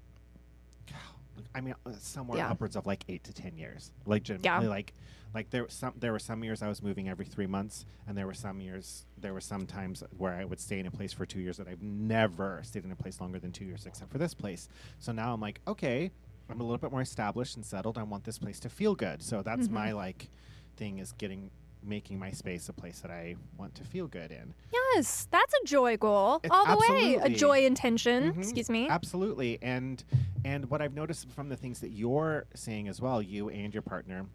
I 1.55 1.61
mean, 1.61 1.73
uh, 1.85 1.91
somewhere 1.99 2.37
Yeah. 2.37 2.49
upwards 2.51 2.75
of 2.75 2.85
like 2.85 3.03
eight 3.09 3.23
to 3.23 3.33
ten 3.33 3.57
years. 3.57 3.91
Legitimately, 4.05 4.67
like, 4.67 4.93
like 5.33 5.49
there 5.49 5.63
were 5.63 5.69
some 5.69 5.93
there 5.97 6.11
were 6.11 6.19
some 6.19 6.43
years 6.43 6.61
I 6.61 6.67
was 6.67 6.81
moving 6.83 7.07
every 7.09 7.25
three 7.25 7.47
months, 7.47 7.85
and 8.07 8.17
there 8.17 8.27
were 8.27 8.33
some 8.33 8.59
years 8.61 9.05
there 9.17 9.33
were 9.33 9.41
some 9.41 9.65
times 9.65 10.03
where 10.17 10.33
I 10.33 10.45
would 10.45 10.59
stay 10.59 10.79
in 10.79 10.85
a 10.85 10.91
place 10.91 11.13
for 11.13 11.25
two 11.25 11.39
years 11.39 11.57
that 11.57 11.67
I've 11.67 11.81
never 11.81 12.61
stayed 12.63 12.83
in 12.85 12.91
a 12.91 12.95
place 12.95 13.19
longer 13.21 13.39
than 13.39 13.51
two 13.51 13.65
years, 13.65 13.85
except 13.85 14.11
for 14.11 14.17
this 14.17 14.33
place. 14.33 14.67
So 14.99 15.11
now 15.13 15.33
I'm 15.33 15.41
like, 15.41 15.61
okay, 15.67 16.11
I'm 16.51 16.59
a 16.59 16.63
little 16.63 16.77
bit 16.77 16.91
more 16.91 17.01
established 17.01 17.55
and 17.55 17.65
settled. 17.65 17.97
I 17.97 18.03
want 18.03 18.25
this 18.25 18.37
place 18.37 18.59
to 18.61 18.69
feel 18.69 18.93
good. 18.93 19.21
So 19.23 19.41
that's 19.41 19.67
Mhm. 19.67 19.71
my 19.71 19.91
like 19.93 20.29
thing 20.75 20.99
is 20.99 21.11
getting 21.13 21.49
making 21.83 22.19
my 22.19 22.29
space 22.29 22.69
a 22.69 22.73
place 22.73 22.99
that 22.99 23.09
I 23.09 23.35
want 23.57 23.73
to 23.73 23.83
feel 23.83 24.07
good 24.07 24.29
in. 24.31 24.53
Yes, 24.71 25.27
that's 25.31 25.51
a 25.51 25.65
joy 25.65 25.97
goal 25.97 26.39
It's 26.43 26.53
all 26.53 26.63
the 26.67 26.77
way. 26.77 27.15
A 27.15 27.27
joy 27.29 27.65
intention. 27.65 28.33
Mhm. 28.33 28.37
Excuse 28.37 28.69
me. 28.69 28.87
Absolutely. 28.87 29.57
And 29.63 30.03
and 30.45 30.69
what 30.69 30.79
I've 30.81 30.93
noticed 30.93 31.29
from 31.31 31.49
the 31.49 31.55
things 31.57 31.79
that 31.79 31.89
you're 31.89 32.45
saying 32.53 32.87
as 32.87 33.01
well, 33.01 33.19
you 33.19 33.49
and 33.49 33.73
your 33.73 33.81
partner, 33.81 34.27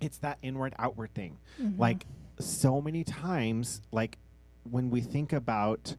it's 0.00 0.18
that 0.18 0.38
inward 0.42 0.74
outward 0.78 1.14
thing. 1.14 1.38
Mhm. 1.60 1.78
Like 1.78 2.06
so 2.40 2.80
many 2.80 3.04
times, 3.04 3.80
like 3.92 4.18
when 4.64 4.90
we 4.90 5.00
think 5.02 5.32
about 5.32 5.96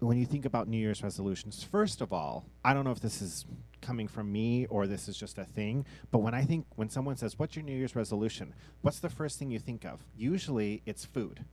when 0.00 0.16
you 0.16 0.24
think 0.26 0.44
about 0.46 0.66
New 0.66 0.78
Year's 0.78 1.02
resolutions, 1.04 1.62
first 1.62 2.00
of 2.00 2.12
all, 2.12 2.46
I 2.64 2.72
don't 2.74 2.84
know 2.84 2.90
if 2.90 3.00
this 3.00 3.20
is 3.22 3.44
coming 3.80 4.08
from 4.08 4.30
me 4.30 4.66
or 4.66 4.86
this 4.86 5.08
is 5.08 5.16
just 5.16 5.38
a 5.38 5.44
thing, 5.44 5.84
but 6.10 6.18
when 6.18 6.34
I 6.34 6.42
think 6.44 6.66
when 6.76 6.88
someone 6.88 7.16
says, 7.16 7.38
"What's 7.38 7.56
your 7.56 7.64
New 7.64 7.76
Year's 7.76 7.96
resolution?" 7.96 8.54
What's 8.82 9.00
the 9.00 9.10
first 9.10 9.38
thing 9.38 9.50
you 9.50 9.58
think 9.58 9.84
of? 9.84 10.00
Usually, 10.16 10.82
it's 10.86 11.04
food 11.04 11.44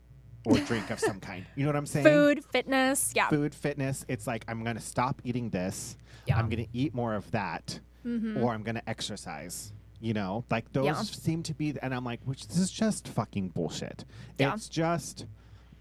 or 0.45 0.57
drink 0.67 0.89
of 0.89 0.99
some 0.99 1.19
kind. 1.19 1.45
You 1.55 1.63
know 1.63 1.69
what 1.69 1.75
I'm 1.75 1.85
saying? 1.85 2.05
food, 2.05 2.43
fitness. 2.45 3.13
Yeah. 3.15 3.29
food, 3.29 3.53
fitness. 3.53 4.05
It's 4.07 4.27
like 4.27 4.45
I'm 4.47 4.63
going 4.63 4.75
to 4.75 4.81
stop 4.81 5.21
eating 5.23 5.49
this. 5.49 5.97
Yeah. 6.25 6.37
I'm 6.37 6.49
going 6.49 6.63
to 6.63 6.69
eat 6.73 6.93
more 6.93 7.15
of 7.15 7.29
that, 7.31 7.79
mm-hmm. 8.05 8.41
or 8.41 8.53
I'm 8.53 8.63
going 8.63 8.75
to 8.75 8.89
exercise. 8.89 9.73
You 9.99 10.13
know, 10.13 10.45
like 10.51 10.71
those 10.73 10.85
Yeah. 10.85 11.01
seem 11.01 11.41
to 11.43 11.55
be, 11.55 11.73
and 11.81 11.93
I'm 11.93 12.05
like, 12.05 12.19
which 12.23 12.47
this 12.47 12.59
is 12.59 12.69
just 12.69 13.07
fucking 13.07 13.49
bullshit. 13.49 14.05
Yeah. 14.37 14.53
It's 14.53 14.69
just 14.69 15.25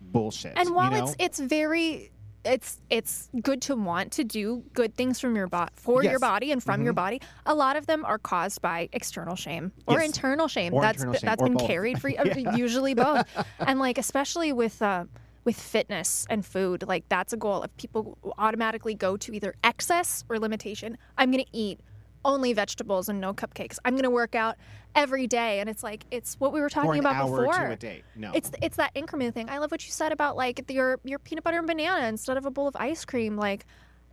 bullshit. 0.00 0.54
And 0.56 0.74
while 0.74 0.90
you 0.90 0.98
know? 0.98 1.04
it's 1.04 1.16
it's 1.18 1.38
very 1.38 2.10
it's 2.46 2.80
it's 2.88 3.28
good 3.42 3.60
to 3.62 3.76
want 3.76 4.12
to 4.12 4.24
do 4.24 4.62
good 4.72 4.94
things 4.94 5.20
from 5.20 5.36
your 5.36 5.48
body 5.48 5.72
for 5.76 6.02
your 6.04 6.18
body 6.18 6.52
and 6.52 6.62
from 6.62 6.82
your 6.82 6.92
Mhm. 6.92 6.96
body. 6.96 7.20
A 7.44 7.54
lot 7.54 7.76
of 7.76 7.86
them 7.86 8.04
are 8.04 8.18
caused 8.18 8.62
by 8.62 8.88
external 8.92 9.36
shame 9.36 9.72
or 9.86 9.98
Yes. 9.98 10.06
internal 10.06 10.48
shame. 10.48 10.72
Or 10.72 10.80
that's 10.82 10.98
internal 11.02 11.12
be- 11.12 11.18
shame, 11.18 11.26
that's 11.28 11.42
or 11.42 11.46
been 11.48 11.56
both. 11.58 11.66
carried 11.66 12.00
for 12.00 12.08
uh, 12.18 12.56
usually 12.56 12.94
both. 13.06 13.26
and 13.58 13.78
like 13.78 13.98
especially 13.98 14.52
with 14.52 14.80
uh, 14.80 15.04
with 15.44 15.60
fitness 15.60 16.26
and 16.30 16.44
food, 16.44 16.82
like 16.86 17.04
that's 17.08 17.32
a 17.32 17.36
goal. 17.36 17.62
If 17.62 17.76
people 17.76 18.18
automatically 18.38 18.94
go 18.94 19.16
to 19.16 19.32
either 19.34 19.54
excess 19.62 20.24
or 20.28 20.38
limitation, 20.38 20.98
I'm 21.18 21.30
gonna 21.30 21.44
eat 21.52 21.80
only 22.26 22.52
vegetables 22.52 23.08
and 23.08 23.20
no 23.20 23.32
cupcakes. 23.32 23.78
I'm 23.84 23.96
gonna 23.96 24.10
work 24.10 24.34
out 24.34 24.56
every 24.94 25.26
day, 25.26 25.60
and 25.60 25.68
it's 25.70 25.82
like 25.82 26.04
it's 26.10 26.34
what 26.40 26.52
we 26.52 26.60
were 26.60 26.68
talking 26.68 26.98
about 26.98 27.26
before. 27.30 27.52
to 27.52 27.70
a 27.72 27.76
day. 27.76 28.02
No, 28.14 28.32
It's 28.34 28.50
it's 28.62 28.76
that 28.76 28.90
increment 28.94 29.32
thing. 29.34 29.48
I 29.48 29.58
love 29.58 29.70
what 29.70 29.86
you 29.86 29.92
said 29.92 30.12
about 30.12 30.36
like 30.36 30.70
your 30.70 30.98
your 31.04 31.18
peanut 31.18 31.44
butter 31.44 31.58
and 31.58 31.66
banana 31.66 32.06
instead 32.08 32.36
of 32.36 32.44
a 32.44 32.50
bowl 32.50 32.68
of 32.68 32.76
ice 32.76 33.04
cream. 33.06 33.36
Like 33.36 33.64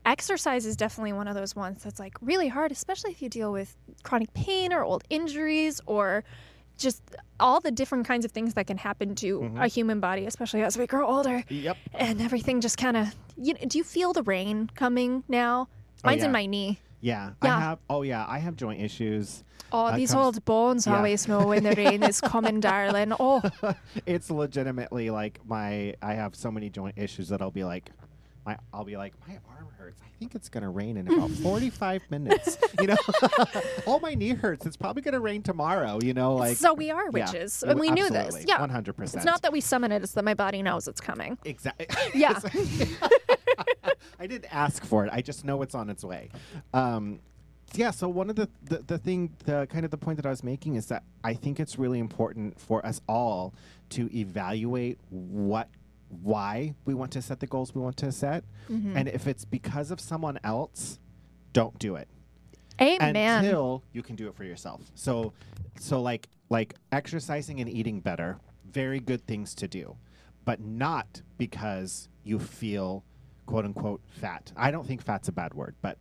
exercise 0.05 0.65
is 0.65 0.75
definitely 0.75 1.13
one 1.13 1.27
of 1.27 1.35
those 1.35 1.55
ones 1.55 1.83
that's 1.83 1.99
like 1.99 2.15
really 2.21 2.47
hard, 2.47 2.71
especially 2.71 3.11
if 3.11 3.21
you 3.21 3.29
deal 3.29 3.51
with 3.51 3.75
chronic 4.03 4.33
pain 4.33 4.73
or 4.73 4.83
old 4.83 5.03
injuries 5.09 5.79
or 5.85 6.23
just 6.77 7.01
all 7.39 7.59
the 7.61 7.71
different 7.71 8.05
kinds 8.05 8.25
of 8.25 8.31
things 8.31 8.55
that 8.55 8.65
can 8.67 8.77
happen 8.77 9.13
to 9.15 9.39
Mhm. 9.39 9.63
a 9.63 9.67
human 9.67 9.99
body, 9.99 10.25
especially 10.25 10.63
as 10.63 10.77
we 10.77 10.87
grow 10.87 11.05
older 11.07 11.43
Yep. 11.47 11.77
and 11.93 12.19
everything 12.19 12.61
just 12.61 12.77
kind 12.77 12.97
of. 12.97 13.15
You 13.37 13.53
know, 13.53 13.59
do 13.67 13.77
you 13.77 13.83
feel 13.83 14.11
the 14.11 14.23
rain 14.23 14.69
coming 14.75 15.23
now? 15.27 15.67
Oh, 16.03 16.09
Mine's 16.09 16.19
yeah. 16.19 16.25
in 16.25 16.31
my 16.31 16.45
knee. 16.47 16.79
Yeah, 17.03 17.31
Yeah. 17.43 17.57
I 17.57 17.59
have. 17.59 17.79
Oh 17.89 18.01
yeah, 18.01 18.25
I 18.27 18.39
have 18.39 18.55
joint 18.55 18.81
issues. 18.81 19.43
Oh, 19.73 19.85
Uh, 19.87 19.95
these 19.97 20.13
old 20.15 20.43
bones 20.45 20.87
yeah. 20.87 20.95
always 20.95 21.27
know 21.27 21.47
when 21.47 21.63
the 21.63 21.73
rain 21.75 22.01
is 22.03 22.21
coming, 22.21 22.59
darling. 22.71 23.11
Oh, 23.19 23.41
it's 24.05 24.31
legitimately 24.31 25.09
like 25.09 25.39
my. 25.45 25.95
I 26.01 26.13
have 26.13 26.33
so 26.35 26.49
many 26.49 26.69
joint 26.69 26.95
issues 26.97 27.27
that 27.29 27.41
I'll 27.41 27.51
be 27.51 27.63
like, 27.65 27.89
my. 28.45 28.57
I'll 28.73 28.85
be 28.85 28.95
like, 28.97 29.13
my 29.27 29.37
arm 29.49 29.67
hurts. 29.77 29.99
I 30.01 30.09
think 30.19 30.35
it's 30.35 30.47
gonna 30.47 30.69
rain 30.69 30.95
in 30.95 31.07
about 31.11 31.29
forty-five 31.43 32.03
minutes. 32.09 32.57
You 32.79 32.87
know, 32.87 32.95
oh 33.85 33.99
my 34.01 34.13
knee 34.13 34.29
hurts. 34.29 34.65
It's 34.65 34.77
probably 34.77 35.01
gonna 35.01 35.19
rain 35.19 35.41
tomorrow. 35.41 35.99
You 36.01 36.13
know, 36.13 36.35
like 36.35 36.55
so 36.55 36.73
we 36.73 36.89
are 36.89 37.09
witches, 37.09 37.59
w- 37.59 37.71
and 37.71 37.79
we 37.81 37.91
knew 37.91 38.09
this. 38.09 38.45
Yeah, 38.47 38.61
one 38.61 38.69
hundred 38.69 38.95
percent. 38.95 39.17
It's 39.17 39.25
not 39.25 39.41
that 39.41 39.51
we 39.51 39.59
summon 39.59 39.91
it, 39.91 40.03
it's 40.03 40.13
that 40.13 40.23
my 40.23 40.35
body 40.35 40.61
knows 40.61 40.87
it's 40.87 41.01
coming. 41.01 41.37
Exactly. 41.43 41.87
Yeah. 42.13 42.39
I 44.19 44.27
didn't 44.27 44.53
ask 44.53 44.83
for 44.85 45.05
it. 45.05 45.09
I 45.13 45.21
just 45.21 45.43
know 45.45 45.61
it's 45.61 45.75
on 45.75 45.89
its 45.89 46.03
way. 46.03 46.29
Um, 46.73 47.19
yeah. 47.73 47.91
So 47.91 48.07
one 48.07 48.29
of 48.29 48.35
the, 48.35 48.47
the 48.63 48.77
the 48.85 48.97
thing, 48.97 49.31
the 49.45 49.67
kind 49.67 49.83
of 49.85 49.91
the 49.91 49.97
point 49.97 50.17
that 50.17 50.25
I 50.25 50.29
was 50.29 50.43
making 50.43 50.75
is 50.75 50.85
that 50.87 51.03
I 51.23 51.33
think 51.33 51.59
it's 51.59 51.77
really 51.79 51.99
important 51.99 52.59
for 52.59 52.85
us 52.85 53.01
all 53.07 53.53
to 53.89 54.09
evaluate 54.15 54.99
what, 55.09 55.69
why 56.21 56.75
we 56.85 56.93
want 56.93 57.11
to 57.13 57.21
set 57.21 57.39
the 57.39 57.47
goals 57.47 57.73
we 57.73 57.81
want 57.81 57.97
to 57.97 58.11
set, 58.11 58.43
Mm-hmm. 58.69 58.95
and 58.95 59.09
if 59.09 59.27
it's 59.27 59.43
because 59.43 59.91
of 59.91 59.99
someone 59.99 60.39
else, 60.43 60.97
don't 61.51 61.77
do 61.79 61.95
it 61.97 62.07
Amen. 62.81 63.43
until 63.43 63.83
you 63.91 64.01
can 64.01 64.15
do 64.15 64.27
it 64.29 64.35
for 64.35 64.43
yourself. 64.45 64.81
So, 64.95 65.33
so 65.79 66.01
like 66.01 66.29
like 66.49 66.75
exercising 66.91 67.59
and 67.59 67.69
eating 67.69 67.99
better, 67.99 68.37
very 68.69 68.99
good 68.99 69.25
things 69.27 69.53
to 69.55 69.67
do, 69.67 69.97
but 70.45 70.59
not 70.61 71.21
because 71.37 72.07
you 72.23 72.39
feel 72.39 73.03
quote 73.45 73.65
unquote 73.65 74.01
fat. 74.07 74.51
I 74.55 74.71
don't 74.71 74.85
think 74.87 75.01
fat's 75.01 75.27
a 75.27 75.31
bad 75.31 75.53
word, 75.53 75.75
but 75.81 75.97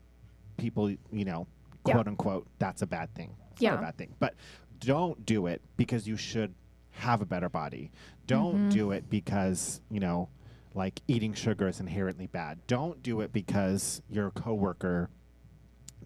people, 0.57 0.91
you 0.91 1.25
know, 1.25 1.47
Yeah. 1.87 1.95
quote 1.95 2.09
unquote, 2.09 2.47
that's 2.59 2.83
a 2.83 2.87
bad 2.87 3.13
thing. 3.15 3.35
It's 3.53 3.63
not 3.63 3.73
Yeah. 3.73 3.79
a 3.79 3.83
bad 3.83 3.97
thing, 3.97 4.15
but 4.19 4.35
don't 4.81 5.25
do 5.27 5.47
it 5.47 5.63
because 5.77 6.07
you 6.09 6.17
should 6.17 6.55
have 6.93 7.21
a 7.21 7.27
better 7.27 7.49
body. 7.49 7.91
Don't 8.27 8.69
Mhm. 8.69 8.73
do 8.73 8.91
it 8.93 9.09
because 9.11 9.81
you 9.91 10.01
know. 10.01 10.29
Like 10.75 11.03
eating 11.07 11.35
sugar 11.35 11.69
is 11.69 11.81
inherently 11.81 12.27
bad. 12.29 12.67
Don't 12.67 13.03
do 13.03 13.21
it 13.21 13.31
because 13.31 14.01
your 14.09 14.31
coworker 14.31 15.11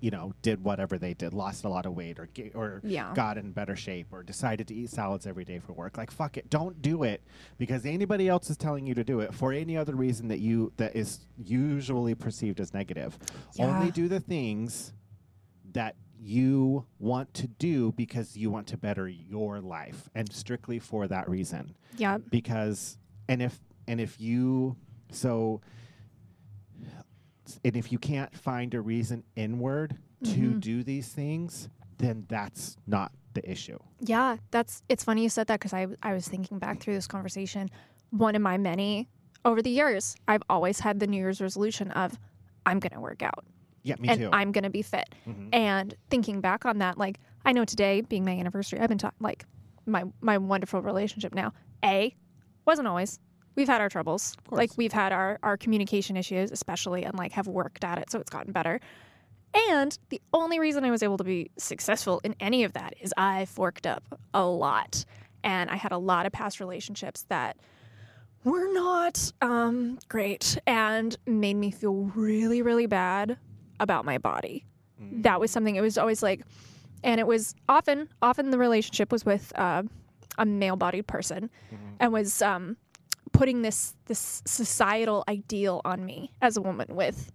you 0.00 0.10
know, 0.10 0.32
did 0.42 0.62
whatever 0.64 0.98
they 0.98 1.14
did, 1.14 1.32
lost 1.34 1.64
a 1.64 1.68
lot 1.68 1.86
of 1.86 1.94
weight 1.94 2.18
or 2.18 2.28
or 2.54 2.80
Yeah. 2.84 3.12
got 3.14 3.38
in 3.38 3.52
better 3.52 3.76
shape 3.76 4.08
or 4.12 4.22
decided 4.22 4.68
to 4.68 4.74
eat 4.74 4.90
salads 4.90 5.26
every 5.26 5.44
day 5.44 5.58
for 5.58 5.72
work. 5.72 5.96
Like 5.98 6.10
fuck 6.10 6.36
it, 6.36 6.48
don't 6.50 6.80
do 6.82 7.02
it 7.02 7.22
because 7.58 7.84
anybody 7.86 8.28
else 8.28 8.50
is 8.50 8.56
telling 8.56 8.86
you 8.86 8.94
to 8.94 9.04
do 9.04 9.20
it 9.20 9.32
for 9.34 9.52
any 9.52 9.76
other 9.76 9.94
reason 9.94 10.28
that 10.28 10.38
you 10.40 10.72
that 10.76 10.94
is 10.96 11.20
usually 11.36 12.14
perceived 12.14 12.60
as 12.60 12.72
negative. 12.74 13.18
Only 13.58 13.90
do 13.90 14.08
the 14.08 14.20
things 14.20 14.92
that 15.72 15.96
you 16.18 16.86
want 16.98 17.32
to 17.34 17.46
do 17.46 17.92
because 17.92 18.36
you 18.36 18.50
want 18.50 18.66
to 18.68 18.76
better 18.78 19.06
your 19.06 19.60
life 19.60 20.08
and 20.14 20.32
strictly 20.32 20.78
for 20.78 21.06
that 21.06 21.28
reason 21.28 21.74
Yeah. 21.98 22.18
because 22.30 22.96
and 23.28 23.42
if 23.42 23.60
and 23.86 24.00
if 24.00 24.18
you 24.20 24.76
so 25.12 25.60
and 27.64 27.76
if 27.76 27.90
you 27.92 27.98
can't 27.98 28.34
find 28.36 28.74
a 28.74 28.80
reason 28.80 29.22
inward 29.36 29.96
to 30.24 30.30
Mhm. 30.52 30.60
do 30.60 30.82
these 30.82 31.08
things 31.08 31.68
then 31.98 32.24
that's 32.28 32.76
not 32.86 33.10
the 33.34 33.50
issue 33.50 33.78
Yeah, 34.00 34.36
that's 34.50 34.82
it's 34.88 35.04
funny 35.04 35.22
you 35.22 35.28
said 35.28 35.46
that 35.48 35.60
because 35.60 35.72
I 35.74 35.86
I 36.02 36.12
was 36.14 36.26
thinking 36.28 36.58
back 36.58 36.80
through 36.80 36.94
this 36.94 37.06
conversation. 37.06 37.68
One 38.10 38.34
of 38.34 38.42
my 38.42 38.56
many 38.58 39.08
over 39.44 39.60
the 39.62 39.70
years, 39.70 40.16
I've 40.26 40.42
always 40.48 40.80
had 40.80 41.00
the 41.00 41.06
New 41.06 41.16
Year's 41.18 41.40
resolution 41.40 41.90
of 41.92 42.18
I'm 42.64 42.78
gonna 42.80 43.00
work 43.00 43.22
out 43.22 43.44
yeah 43.82 43.94
me 43.98 44.08
and 44.08 44.20
too 44.20 44.30
I'm 44.32 44.52
gonna 44.52 44.70
be 44.70 44.82
fit. 44.82 45.08
Mhm. 45.26 45.48
And 45.54 45.94
thinking 46.10 46.40
back 46.40 46.64
on 46.66 46.78
that, 46.78 46.96
like 46.98 47.20
I 47.44 47.52
know 47.52 47.64
today 47.64 48.00
being 48.00 48.24
my 48.24 48.32
anniversary, 48.32 48.80
I've 48.80 48.88
been 48.88 48.98
talking 48.98 49.18
like 49.20 49.44
my 49.86 50.04
my 50.20 50.36
wonderful 50.38 50.80
relationship 50.82 51.34
now. 51.34 51.52
A 51.84 52.14
wasn't 52.66 52.88
always. 52.88 53.20
We've 53.56 53.68
had 53.68 53.80
our 53.80 53.88
troubles. 53.88 54.36
course. 54.48 54.58
Like 54.58 54.70
we've 54.76 54.92
had 54.92 55.12
our 55.12 55.38
our 55.42 55.56
communication 55.56 56.16
issues, 56.16 56.50
especially, 56.52 57.04
and 57.04 57.14
like 57.18 57.32
have 57.32 57.48
worked 57.48 57.84
at 57.84 57.98
it, 57.98 58.10
so 58.10 58.20
it's 58.20 58.30
gotten 58.30 58.52
better. 58.52 58.80
And 59.70 59.98
the 60.10 60.20
only 60.34 60.58
reason 60.58 60.84
I 60.84 60.90
was 60.90 61.02
able 61.02 61.16
to 61.16 61.24
be 61.24 61.50
successful 61.58 62.20
in 62.24 62.34
any 62.40 62.64
of 62.64 62.74
that 62.74 62.94
is 63.00 63.14
I 63.16 63.46
forked 63.46 63.86
up 63.86 64.02
a 64.34 64.44
lot, 64.44 65.04
and 65.42 65.70
I 65.70 65.76
had 65.76 65.92
a 65.92 65.98
lot 65.98 66.26
of 66.26 66.32
past 66.32 66.60
relationships 66.60 67.24
that 67.30 67.56
were 68.44 68.70
not 68.72 69.32
um, 69.40 69.98
great 70.08 70.58
and 70.66 71.16
made 71.26 71.54
me 71.56 71.70
feel 71.70 71.94
really, 72.14 72.60
really 72.62 72.86
bad 72.86 73.38
about 73.80 74.04
my 74.04 74.18
body 74.18 74.64
Mm. 75.02 75.24
that 75.24 75.38
was 75.40 75.50
something 75.50 75.76
it 75.76 75.82
was 75.82 75.98
always 75.98 76.22
like 76.22 76.40
and 77.04 77.20
it 77.20 77.26
was 77.26 77.54
often 77.68 78.08
often 78.22 78.48
the 78.50 78.56
relationship 78.56 79.12
was 79.12 79.26
with 79.26 79.52
uh, 79.54 79.82
a 80.38 80.46
male-bodied 80.46 81.06
person 81.06 81.50
Mhm. 81.70 81.76
and 82.00 82.12
was 82.14 82.40
um, 82.40 82.78
putting 83.36 83.62
this 83.62 83.94
this 84.06 84.42
societal 84.46 85.24
ideal 85.28 85.80
on 85.84 86.04
me 86.04 86.30
as 86.40 86.56
a 86.56 86.60
woman 86.60 86.86
with 86.90 87.30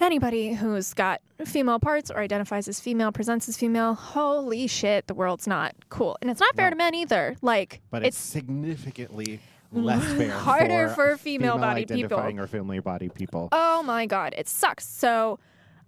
anybody 0.00 0.54
who's 0.54 0.94
got 0.94 1.20
female 1.44 1.78
parts 1.78 2.10
or 2.10 2.18
identifies 2.18 2.66
as 2.68 2.80
female 2.80 3.12
presents 3.12 3.48
as 3.48 3.56
female 3.56 3.94
holy 3.94 4.66
shit 4.66 5.06
the 5.06 5.14
world's 5.14 5.46
not 5.46 5.74
cool 5.90 6.16
and 6.22 6.30
it's 6.30 6.40
not 6.40 6.54
fair 6.56 6.66
No. 6.66 6.70
to 6.70 6.76
men 6.76 6.94
either 6.94 7.36
like 7.42 7.80
but 7.90 8.02
it's, 8.02 8.16
it's 8.16 8.32
significantly 8.32 9.40
less 9.72 10.04
fair 10.16 10.30
harder 10.30 10.88
for, 10.88 11.12
for 11.12 11.16
female-bodied 11.18 11.88
people 11.88 12.16
identifying 12.16 12.38
or 12.40 12.46
family 12.46 12.78
body 12.80 13.08
people 13.08 13.48
Oh 13.52 13.82
my 13.82 14.06
god, 14.06 14.34
it 14.36 14.48
sucks. 14.48 14.86
So 14.86 15.38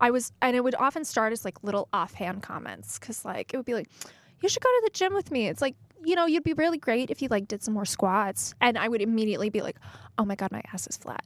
I 0.01 0.11
was, 0.11 0.33
and 0.41 0.57
it 0.57 0.65
would 0.65 0.75
often 0.77 1.05
start 1.05 1.33
as 1.33 1.45
like 1.45 1.63
little 1.63 1.89
offhand 1.93 2.43
comments 2.43 2.99
because 2.99 3.25
like 3.25 3.53
it 3.55 3.57
would 3.57 3.67
be 3.67 3.75
like, 3.75 3.89
"You 4.43 4.49
should 4.49 4.63
go 4.63 4.69
to 4.69 4.81
the 4.85 4.91
gym 4.93 5.15
with 5.15 5.31
me." 5.31 5.47
It's 5.49 5.63
like 5.63 5.77
you 6.05 6.17
know, 6.17 6.27
you'd 6.27 6.43
be 6.43 6.53
really 6.55 6.79
great 6.79 7.13
if 7.13 7.23
you 7.23 7.29
like 7.29 7.47
did 7.47 7.63
some 7.63 7.75
more 7.75 7.85
squats, 7.85 8.55
and 8.61 8.77
I 8.77 8.89
would 8.89 9.01
immediately 9.01 9.51
be 9.51 9.61
like, 9.61 9.77
"Oh 10.19 10.25
my 10.25 10.35
god, 10.35 10.51
my 10.51 10.61
ass 10.73 10.89
is 10.89 10.97
flat. 10.97 11.25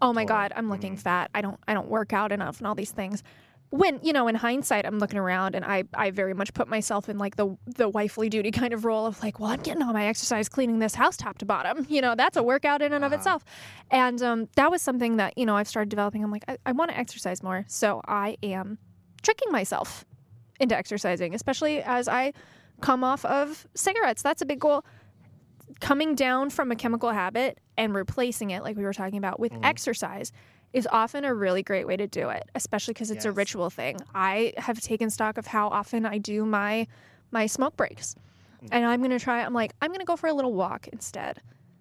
Oh 0.00 0.14
my 0.14 0.24
god, 0.24 0.52
I'm 0.56 0.70
looking 0.70 0.96
fat. 0.96 1.30
I 1.34 1.42
don't, 1.42 1.60
I 1.68 1.74
don't 1.74 1.88
work 1.88 2.14
out 2.14 2.32
enough, 2.32 2.56
and 2.58 2.66
all 2.66 2.74
these 2.74 2.90
things." 2.92 3.22
When 3.70 3.98
you 4.02 4.12
know, 4.12 4.28
in 4.28 4.34
hindsight, 4.36 4.86
I'm 4.86 4.98
looking 5.00 5.18
around, 5.18 5.54
and 5.56 5.64
I, 5.64 5.82
I 5.94 6.10
very 6.12 6.32
much 6.32 6.54
put 6.54 6.68
myself 6.68 7.08
in 7.08 7.18
like 7.18 7.36
the 7.36 7.56
the 7.66 7.88
wifely 7.88 8.28
duty 8.30 8.50
kind 8.62 8.72
of 8.72 8.84
role 8.86 9.04
of 9.04 9.20
like, 9.22 9.40
well, 9.40 9.50
I'm 9.50 9.60
getting 9.60 9.82
all 9.82 9.92
my 9.92 10.06
exercise 10.06 10.48
cleaning 10.48 10.78
this 10.78 10.94
house 10.94 11.16
top 11.18 11.36
to 11.38 11.44
bottom. 11.44 11.84
You 11.94 12.00
know, 12.00 12.14
that's 12.14 12.36
a 12.38 12.42
workout 12.42 12.80
in 12.82 12.92
and 12.94 13.04
of 13.04 13.10
Uh-huh. 13.12 13.16
itself. 13.18 13.44
And 13.90 14.22
um, 14.22 14.48
that 14.56 14.70
was 14.70 14.80
something 14.80 15.16
that, 15.18 15.36
you 15.36 15.44
know, 15.44 15.56
I've 15.56 15.68
started 15.68 15.88
developing. 15.90 16.22
I'm 16.24 16.30
like, 16.30 16.44
I, 16.48 16.56
I 16.66 16.72
want 16.72 16.90
to 16.92 16.96
exercise 16.98 17.42
more. 17.42 17.64
So 17.68 18.00
I 18.06 18.36
am 18.42 18.78
tricking 19.22 19.50
myself 19.52 20.04
into 20.60 20.76
exercising, 20.76 21.34
especially 21.34 21.82
as 21.82 22.08
I 22.08 22.32
come 22.80 23.02
off 23.04 23.24
of 23.24 23.66
cigarettes. 23.74 24.22
That's 24.22 24.42
a 24.42 24.46
big 24.46 24.60
goal. 24.60 24.84
Coming 25.80 26.14
down 26.14 26.50
from 26.50 26.70
a 26.70 26.76
chemical 26.76 27.10
habit 27.10 27.58
and 27.76 27.94
replacing 27.94 28.50
it, 28.50 28.62
like 28.62 28.76
we 28.76 28.84
were 28.84 28.92
talking 28.92 29.18
about, 29.18 29.40
with 29.40 29.52
Mhm. 29.52 29.64
exercise 29.64 30.30
is 30.72 30.88
often 30.90 31.24
a 31.24 31.32
really 31.34 31.62
great 31.62 31.86
way 31.86 31.96
to 31.96 32.06
do 32.06 32.28
it, 32.28 32.48
especially 32.54 32.94
because 32.94 33.10
it's 33.10 33.24
a 33.24 33.32
ritual 33.32 33.70
thing. 33.70 33.96
I 34.14 34.52
have 34.58 34.80
taken 34.80 35.08
stock 35.10 35.38
of 35.38 35.46
how 35.46 35.68
often 35.68 36.04
I 36.06 36.18
do 36.18 36.44
my 36.44 36.86
my 37.30 37.46
smoke 37.46 37.76
breaks. 37.76 38.14
Mm. 38.62 38.68
And 38.72 38.86
I'm 38.86 39.02
gonna 39.02 39.18
try. 39.18 39.40
I'm 39.44 39.54
like, 39.54 39.72
I'm 39.82 39.90
gonna 39.90 40.04
go 40.04 40.16
for 40.16 40.28
a 40.28 40.32
little 40.32 40.52
walk 40.52 40.86
instead. 40.88 41.40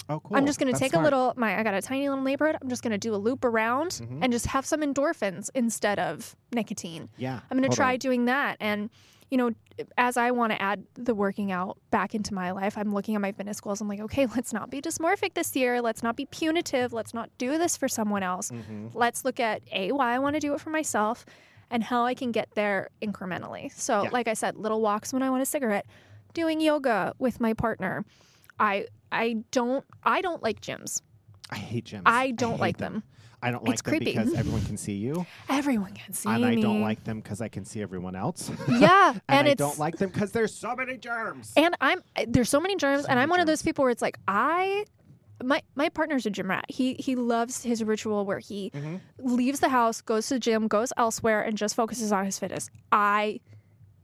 Oh 0.09 0.19
cool 0.19 0.37
I'm 0.37 0.45
just 0.45 0.59
gonna 0.59 0.73
take 0.73 0.91
smart. 0.91 1.03
a 1.03 1.05
little. 1.05 1.33
My 1.37 1.59
I 1.59 1.63
got 1.63 1.73
a 1.73 1.81
tiny 1.81 2.07
little 2.09 2.23
neighborhood. 2.23 2.57
I'm 2.61 2.69
just 2.69 2.83
gonna 2.83 2.97
do 2.97 3.13
a 3.15 3.17
loop 3.17 3.43
around 3.45 3.91
Mhm. 3.91 4.19
and 4.21 4.31
just 4.33 4.47
have 4.47 4.65
some 4.65 4.81
endorphins 4.81 5.49
instead 5.55 5.99
of 5.99 6.35
nicotine. 6.53 7.09
yeah 7.17 7.39
I'm 7.49 7.57
gonna 7.57 7.69
try 7.69 7.93
totally. 7.93 7.97
doing 7.99 8.25
that. 8.25 8.57
And 8.59 8.89
you 9.31 9.37
know, 9.37 9.51
as 9.97 10.15
I 10.15 10.29
want 10.29 10.51
to 10.51 10.61
add 10.61 10.83
the 10.93 11.15
working 11.15 11.51
out 11.51 11.79
back 11.89 12.13
into 12.13 12.35
my 12.35 12.51
life, 12.51 12.77
I'm 12.77 12.93
looking 12.93 13.15
at 13.15 13.21
my 13.21 13.31
fitness 13.31 13.59
goals. 13.59 13.81
I'm 13.81 13.87
like, 13.87 14.01
okay, 14.01 14.27
let's 14.27 14.53
not 14.53 14.69
be 14.69 14.79
dysmorphic 14.79 15.33
this 15.33 15.55
year. 15.55 15.81
Let's 15.81 16.03
not 16.03 16.15
be 16.15 16.25
punitive. 16.27 16.93
Let's 16.93 17.15
not 17.15 17.31
do 17.39 17.57
this 17.57 17.75
for 17.75 17.87
someone 17.87 18.21
else. 18.21 18.51
Mhm. 18.51 18.91
Let's 18.93 19.25
look 19.25 19.39
at 19.39 19.63
a 19.71 19.91
why 19.91 20.13
I 20.13 20.19
want 20.19 20.35
to 20.35 20.39
do 20.39 20.53
it 20.53 20.61
for 20.61 20.69
myself 20.69 21.25
and 21.71 21.83
how 21.83 22.05
I 22.05 22.13
can 22.13 22.31
get 22.31 22.49
there 22.53 22.89
incrementally. 23.01 23.71
So, 23.71 24.03
Yeah. 24.03 24.09
like 24.11 24.27
I 24.27 24.33
said, 24.33 24.55
little 24.55 24.81
walks 24.81 25.11
when 25.11 25.23
I 25.23 25.31
want 25.31 25.41
a 25.41 25.47
cigarette, 25.47 25.87
doing 26.35 26.61
yoga 26.61 27.13
with 27.17 27.39
my 27.39 27.53
partner. 27.53 28.05
I 28.63 28.85
I 29.11 29.25
don't 29.51 29.83
I 30.03 30.21
don't 30.21 30.41
like 30.41 30.61
gyms. 30.61 31.01
I 31.49 31.57
hate 31.57 31.85
gyms 31.85 32.03
I 32.05 32.31
don't 32.31 32.53
hate 32.53 32.59
like 32.61 32.77
them. 32.77 33.03
I 33.45 33.51
don't 33.51 33.63
like 33.65 33.73
It's 33.73 33.81
them 33.81 33.91
creepy. 33.91 34.05
because 34.13 34.33
everyone 34.41 34.63
can 34.65 34.77
see 34.77 34.93
you, 34.93 35.25
Everyone 35.49 35.93
can 35.93 36.13
see 36.13 36.29
you. 36.29 36.35
and 36.35 36.45
I 36.45 36.55
me. 36.55 36.61
don't 36.61 36.81
like 36.81 37.03
them 37.03 37.19
because 37.19 37.41
I 37.41 37.49
can 37.49 37.65
see 37.65 37.81
everyone 37.81 38.15
else. 38.15 38.49
Yeah, 38.69 39.09
and, 39.11 39.21
and, 39.27 39.47
I 39.49 39.53
don't 39.55 39.77
like 39.77 39.97
them 39.97 40.09
because 40.11 40.31
there's 40.31 40.53
so 40.55 40.75
many 40.75 40.95
germs. 40.97 41.51
and 41.57 41.75
I'm 41.81 41.99
there's 42.27 42.49
so 42.49 42.61
many 42.61 42.75
germs, 42.77 43.01
So 43.03 43.09
and 43.09 43.17
many 43.17 43.23
I'm 43.23 43.29
one 43.29 43.41
of 43.41 43.47
those 43.47 43.61
people 43.61 43.83
where 43.83 43.91
it's 43.91 44.01
like 44.01 44.17
I. 44.27 44.85
My, 45.43 45.61
my 45.75 45.89
partner's 45.89 46.25
a 46.25 46.29
gym 46.29 46.49
rat. 46.49 46.63
He 46.69 46.93
he 46.99 47.15
loves 47.17 47.63
his 47.63 47.83
ritual 47.83 48.23
where 48.25 48.39
he 48.39 48.69
Mhm. 48.73 49.01
leaves 49.19 49.59
the 49.59 49.67
house, 49.67 49.99
goes 49.99 50.27
to 50.27 50.35
the 50.35 50.39
gym, 50.39 50.69
goes 50.69 50.93
elsewhere, 50.95 51.41
and 51.41 51.57
just 51.57 51.75
focuses 51.75 52.13
on 52.13 52.23
his 52.23 52.39
fitness. 52.39 52.69
I 52.93 53.41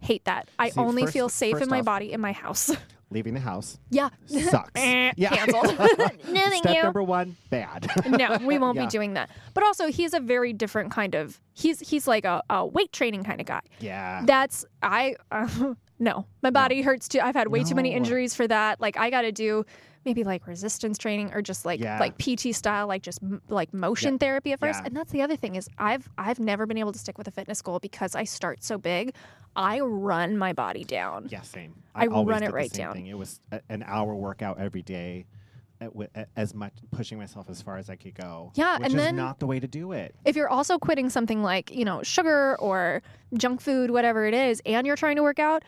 hate 0.01 0.25
that. 0.25 0.49
I 0.59 0.71
See, 0.71 0.79
only 0.81 1.03
first- 1.03 1.13
feel 1.13 1.29
safe 1.29 1.61
in 1.61 1.69
my 1.69 1.79
off- 1.79 1.85
body 1.85 2.11
in 2.11 2.19
my 2.19 2.33
house. 2.33 2.71
Leaving 3.11 3.33
the 3.33 3.39
house 3.39 3.79
yeah, 3.89 4.09
sucks. 4.27 4.71
Yeah, 4.75 5.29
canceled. 5.29 5.65
no, 5.79 6.41
thank 6.41 6.63
Step 6.63 6.75
you. 6.75 6.83
number 6.83 7.01
one, 7.01 7.35
bad. 7.49 7.89
no, 8.07 8.37
we 8.45 8.59
won't 8.59 8.75
Yeah. 8.77 8.85
be 8.85 8.89
doing 8.89 9.13
that. 9.15 9.31
But 9.55 9.63
also, 9.63 9.87
he's 9.87 10.13
a 10.13 10.19
very 10.19 10.53
different 10.53 10.91
kind 10.91 11.15
of. 11.15 11.39
He's 11.53 11.79
he's 11.79 12.07
like 12.07 12.23
a, 12.25 12.43
a 12.49 12.65
weight 12.65 12.93
training 12.93 13.23
kind 13.23 13.41
of 13.41 13.47
guy. 13.47 13.61
yeah. 13.79 14.21
That's 14.25 14.63
I 14.83 15.15
uh, 15.31 15.73
no, 15.97 16.25
my 16.43 16.51
body 16.51 16.81
hurts 16.83 17.07
too. 17.07 17.19
I've 17.19 17.35
had 17.35 17.47
way 17.47 17.63
too 17.63 17.75
many 17.75 17.93
injuries 17.93 18.35
for 18.35 18.47
that. 18.47 18.79
Like 18.79 18.95
I 18.97 19.09
got 19.09 19.21
to 19.23 19.31
do 19.31 19.65
maybe 20.05 20.23
like 20.23 20.47
resistance 20.47 20.97
training 20.97 21.31
or 21.33 21.41
just 21.41 21.65
like 21.65 21.79
Yeah. 21.79 21.99
like 21.99 22.17
PT 22.17 22.53
style, 22.55 22.87
like 22.87 23.01
just 23.03 23.21
m- 23.21 23.41
like 23.49 23.73
motion 23.73 24.17
therapy 24.17 24.53
at 24.53 24.59
first. 24.59 24.79
Yeah. 24.79 24.85
And 24.87 24.95
that's 24.95 25.11
the 25.11 25.21
other 25.21 25.35
thing 25.35 25.55
is 25.55 25.67
I've 25.77 26.07
I've 26.17 26.39
never 26.39 26.65
been 26.65 26.77
able 26.77 26.93
to 26.93 26.99
stick 26.99 27.17
with 27.17 27.27
a 27.27 27.31
fitness 27.31 27.61
goal 27.61 27.79
because 27.79 28.15
I 28.15 28.23
start 28.23 28.63
so 28.63 28.77
big. 28.77 29.13
I 29.55 29.79
run 29.81 30.37
my 30.37 30.53
body 30.53 30.83
down. 30.83 31.27
Yeah, 31.29 31.41
same. 31.41 31.75
I 31.93 32.07
always 32.07 32.33
run 32.33 32.43
it 32.43 32.53
right 32.53 32.71
down. 32.71 32.93
Thing. 32.93 33.07
It 33.07 33.17
was 33.17 33.41
a, 33.51 33.61
an 33.69 33.83
hour 33.85 34.15
workout 34.15 34.59
every 34.59 34.81
day, 34.83 35.25
as 36.35 36.53
much 36.53 36.73
pushing 36.91 37.17
myself 37.17 37.49
as 37.49 37.61
far 37.61 37.77
as 37.77 37.89
I 37.89 37.95
could 37.95 38.13
go. 38.13 38.51
Yeah, 38.55 38.77
which 38.77 38.85
and 38.87 38.95
is 38.95 39.01
then- 39.01 39.15
not 39.15 39.39
the 39.39 39.47
way 39.47 39.59
to 39.59 39.67
do 39.67 39.91
it. 39.93 40.15
If 40.25 40.35
you're 40.35 40.49
also 40.49 40.77
quitting 40.77 41.09
something 41.09 41.41
like, 41.41 41.73
you 41.75 41.83
know, 41.85 42.03
sugar 42.03 42.57
or 42.59 43.01
junk 43.33 43.59
food, 43.61 43.91
whatever 43.91 44.25
it 44.27 44.33
is, 44.33 44.61
and 44.65 44.85
you're 44.85 44.95
trying 44.97 45.15
to 45.17 45.23
work 45.23 45.39
out, 45.39 45.63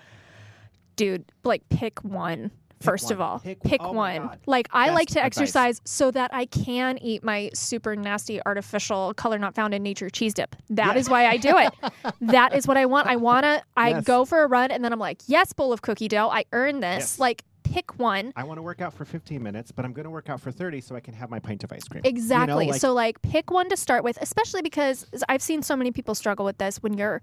dude, 0.95 1.25
like 1.43 1.67
pick 1.69 2.03
one. 2.03 2.51
First 2.81 3.11
of 3.11 3.21
all, 3.21 3.39
Pick 3.39 3.61
pick, 3.63 3.81
oh 3.83 3.91
one. 3.91 4.21
Oh 4.21 4.25
one. 4.27 4.39
Like 4.47 4.67
I 4.71 4.89
like 4.91 5.07
to 5.09 5.19
advice. 5.19 5.25
exercise 5.37 5.81
so 5.85 6.11
that 6.11 6.31
I 6.33 6.45
can 6.45 6.97
eat 6.99 7.23
my 7.23 7.49
super 7.53 7.95
nasty 7.95 8.41
artificial 8.45 9.13
color 9.13 9.37
not 9.37 9.55
found 9.55 9.73
in 9.73 9.83
nature 9.83 10.09
cheese 10.09 10.33
dip. 10.33 10.55
That 10.69 10.97
is 10.97 11.09
why 11.09 11.27
I 11.27 11.37
do 11.37 11.57
it. 11.57 11.73
that 12.21 12.53
is 12.55 12.67
what 12.67 12.77
I 12.77 12.85
want. 12.85 13.07
I 13.07 13.15
wanna. 13.15 13.63
I 13.77 13.89
Yes. 13.89 14.03
go 14.05 14.25
for 14.25 14.43
a 14.43 14.47
run 14.47 14.71
and 14.71 14.83
then 14.83 14.93
I'm 14.93 14.99
like, 14.99 15.21
yes, 15.27 15.53
bowl 15.53 15.73
of 15.73 15.81
cookie 15.81 16.07
dough. 16.07 16.29
I 16.29 16.45
earned 16.53 16.81
this. 16.83 16.99
Yes. 17.13 17.19
Like 17.19 17.43
pick 17.63 17.97
one. 17.99 18.33
I 18.35 18.43
want 18.43 18.57
to 18.57 18.61
work 18.61 18.81
out 18.81 18.93
for 18.93 19.05
15 19.05 19.41
minutes, 19.41 19.71
but 19.71 19.85
I'm 19.85 19.93
going 19.93 20.03
to 20.03 20.09
work 20.09 20.29
out 20.29 20.41
for 20.41 20.51
30 20.51 20.81
so 20.81 20.93
I 20.95 20.99
can 20.99 21.13
have 21.13 21.29
my 21.29 21.39
pint 21.39 21.63
of 21.63 21.71
ice 21.71 21.83
cream. 21.85 22.01
You 22.03 22.11
know, 22.11 22.15
Exactly. 22.15 22.67
like- 22.67 22.81
so 22.81 22.91
like 22.93 23.21
pick 23.21 23.49
one 23.49 23.69
to 23.69 23.77
start 23.77 24.03
with, 24.03 24.17
especially 24.21 24.61
because 24.61 25.05
I've 25.29 25.41
seen 25.41 25.61
so 25.63 25.75
many 25.77 25.91
people 25.91 26.13
struggle 26.15 26.43
with 26.45 26.57
this 26.57 26.77
when 26.83 26.97
you're 26.97 27.21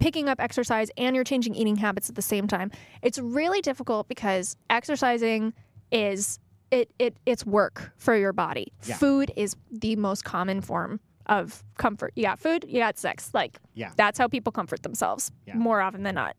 picking 0.00 0.28
up 0.28 0.40
exercise 0.40 0.90
and 0.96 1.14
you're 1.14 1.24
changing 1.24 1.54
eating 1.54 1.76
habits 1.76 2.08
at 2.08 2.16
the 2.16 2.22
same 2.22 2.48
time. 2.48 2.70
It's 3.02 3.18
really 3.18 3.60
difficult 3.60 4.08
because 4.08 4.56
exercising 4.68 5.52
is 5.92 6.38
it 6.70 6.90
it 6.98 7.16
it's 7.26 7.44
work 7.46 7.92
for 7.96 8.16
your 8.16 8.32
body. 8.32 8.72
Yeah. 8.84 8.96
Food 8.96 9.30
is 9.36 9.56
the 9.70 9.96
most 9.96 10.24
common 10.24 10.60
form 10.60 11.00
of 11.26 11.62
comfort. 11.76 12.12
You 12.16 12.24
got 12.24 12.38
food, 12.40 12.64
you 12.66 12.80
got 12.80 12.98
sex. 12.98 13.30
Like 13.34 13.58
Yeah. 13.74 13.90
that's 13.96 14.18
how 14.18 14.26
people 14.26 14.50
comfort 14.52 14.82
themselves 14.82 15.30
Yeah. 15.46 15.54
more 15.56 15.80
often 15.80 16.02
than 16.02 16.14
not. 16.16 16.34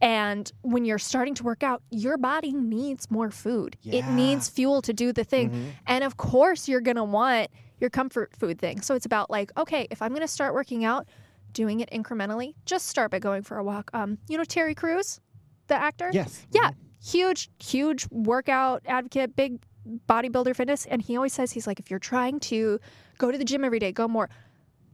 And 0.00 0.50
when 0.62 0.84
you're 0.84 0.98
starting 0.98 1.34
to 1.34 1.44
work 1.44 1.62
out, 1.62 1.82
your 1.90 2.18
body 2.18 2.52
needs 2.52 3.10
more 3.10 3.30
food. 3.30 3.76
Yeah. 3.82 4.00
It 4.00 4.10
needs 4.12 4.48
fuel 4.48 4.82
to 4.82 4.92
do 4.92 5.12
the 5.12 5.24
thing. 5.24 5.50
Mhm. 5.50 5.70
And 5.86 6.04
of 6.04 6.16
course, 6.16 6.68
you're 6.68 6.80
going 6.80 6.96
to 6.96 7.04
want 7.04 7.48
your 7.80 7.90
comfort 7.90 8.34
food 8.36 8.58
thing. 8.58 8.80
So 8.82 8.94
it's 8.96 9.06
about 9.06 9.30
like, 9.30 9.52
okay, 9.56 9.86
if 9.90 10.02
I'm 10.02 10.10
going 10.10 10.20
to 10.20 10.28
start 10.28 10.52
working 10.52 10.84
out, 10.84 11.06
doing 11.54 11.80
it 11.80 11.90
incrementally, 11.90 12.54
just 12.66 12.86
start 12.88 13.10
by 13.10 13.18
going 13.18 13.42
for 13.42 13.56
a 13.56 13.64
walk. 13.64 13.90
Um, 13.94 14.18
you 14.28 14.36
know 14.36 14.44
Terry 14.44 14.74
Crews, 14.74 15.20
the 15.68 15.74
actor? 15.74 16.10
Yes. 16.12 16.46
Yeah, 16.50 16.72
huge, 17.02 17.48
huge 17.58 18.06
workout 18.10 18.82
advocate, 18.86 19.34
big 19.34 19.62
bodybuilder 20.08 20.54
fitness. 20.54 20.86
And 20.86 21.00
he 21.00 21.16
always 21.16 21.32
says, 21.32 21.52
he's 21.52 21.66
like, 21.66 21.80
if 21.80 21.90
you're 21.90 21.98
trying 21.98 22.40
to 22.40 22.78
go 23.18 23.30
to 23.30 23.38
the 23.38 23.44
gym 23.44 23.64
every 23.64 23.78
day, 23.78 23.92
go 23.92 24.06
more. 24.08 24.28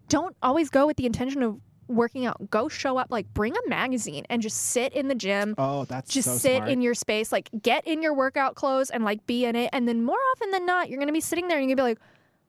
Don't 0.08 0.36
always 0.42 0.70
go 0.70 0.86
with 0.86 0.96
the 0.96 1.06
intention 1.06 1.42
of 1.42 1.60
working 1.86 2.26
out. 2.26 2.50
Go 2.50 2.68
show 2.68 2.98
up, 2.98 3.08
like 3.10 3.32
bring 3.34 3.54
a 3.54 3.68
magazine 3.68 4.24
and 4.30 4.42
just 4.42 4.56
sit 4.56 4.92
in 4.92 5.08
the 5.08 5.14
gym. 5.14 5.54
Oh, 5.58 5.84
that's 5.84 6.12
Just 6.12 6.28
so 6.28 6.36
sit 6.36 6.56
smart. 6.58 6.70
in 6.70 6.82
your 6.82 6.94
space, 6.94 7.32
like 7.32 7.48
get 7.62 7.86
in 7.86 8.02
your 8.02 8.14
workout 8.14 8.54
clothes 8.54 8.90
and 8.90 9.04
like 9.04 9.26
be 9.26 9.44
in 9.44 9.56
it. 9.56 9.70
And 9.72 9.88
then 9.88 10.04
more 10.04 10.18
often 10.32 10.50
than 10.50 10.66
not, 10.66 10.88
you're 10.88 10.98
gonna 11.00 11.12
be 11.12 11.20
sitting 11.20 11.48
there 11.48 11.58
and 11.58 11.68
you're 11.68 11.76
gonna 11.76 11.88
be 11.88 11.90
like, 11.92 11.98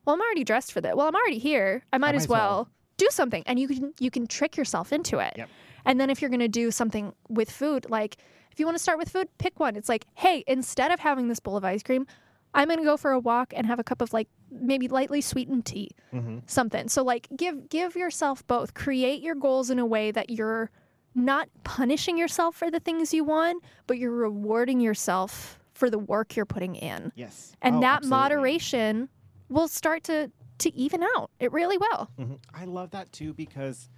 Well, 0.04 0.14
I'm 0.14 0.20
already 0.20 0.44
dressed 0.44 0.72
for 0.72 0.80
that. 0.80 0.96
Well, 0.96 1.06
I'm 1.08 1.14
already 1.14 1.38
here. 1.38 1.82
I 1.92 1.98
might, 1.98 2.08
might 2.08 2.14
as 2.16 2.22
as 2.24 2.28
well." 2.28 2.38
well 2.38 2.68
do 2.96 3.08
something. 3.10 3.42
And 3.46 3.58
you 3.58 3.68
can 3.68 3.92
you 3.98 4.10
can 4.10 4.26
trick 4.26 4.56
yourself 4.56 4.92
into 4.92 5.18
it. 5.18 5.34
Yep. 5.36 5.48
And 5.84 6.00
then 6.00 6.10
if 6.10 6.20
you're 6.20 6.30
gonna 6.30 6.48
do 6.48 6.70
something 6.70 7.12
with 7.28 7.50
food, 7.50 7.86
like 7.90 8.16
if 8.50 8.60
you 8.60 8.66
want 8.66 8.76
to 8.76 8.82
start 8.82 8.98
with 8.98 9.08
food, 9.08 9.28
pick 9.38 9.58
one. 9.58 9.76
It's 9.76 9.88
like, 9.88 10.06
hey, 10.14 10.44
instead 10.46 10.90
of 10.90 11.00
having 11.00 11.28
this 11.28 11.40
bowl 11.40 11.56
of 11.56 11.64
ice 11.64 11.82
cream, 11.82 12.06
I'm 12.54 12.68
gonna 12.68 12.84
go 12.84 12.96
for 12.96 13.10
a 13.12 13.18
walk 13.18 13.52
and 13.56 13.66
have 13.66 13.78
a 13.78 13.84
cup 13.84 14.02
of 14.02 14.12
like 14.12 14.28
maybe 14.50 14.86
lightly 14.88 15.20
sweetened 15.22 15.64
tea, 15.64 15.90
Mhm. 16.12 16.42
something. 16.48 16.88
So 16.88 17.02
like 17.02 17.28
give 17.34 17.68
give 17.68 17.96
yourself 17.96 18.46
both. 18.46 18.74
Create 18.74 19.22
your 19.22 19.34
goals 19.34 19.70
in 19.70 19.78
a 19.78 19.86
way 19.86 20.10
that 20.10 20.30
you're 20.30 20.70
not 21.14 21.48
punishing 21.64 22.16
yourself 22.16 22.54
for 22.56 22.70
the 22.70 22.80
things 22.80 23.12
you 23.12 23.24
want, 23.24 23.62
but 23.86 23.98
you're 23.98 24.10
rewarding 24.10 24.80
yourself 24.80 25.58
for 25.74 25.90
the 25.90 25.98
work 25.98 26.36
you're 26.36 26.46
putting 26.46 26.74
in. 26.76 27.12
Yes. 27.14 27.54
And 27.62 27.76
Oh, 27.76 27.80
that 27.80 27.96
absolutely. 27.98 28.16
moderation 28.18 29.08
will 29.48 29.68
start 29.68 30.04
to 30.04 30.30
to 30.62 30.74
even 30.74 31.02
out. 31.02 31.30
It 31.38 31.52
really 31.52 31.78
will. 31.78 32.08
Mhm. 32.18 32.38
I 32.54 32.64
love 32.64 32.90
that 32.90 33.12
too 33.12 33.32
because 33.34 33.88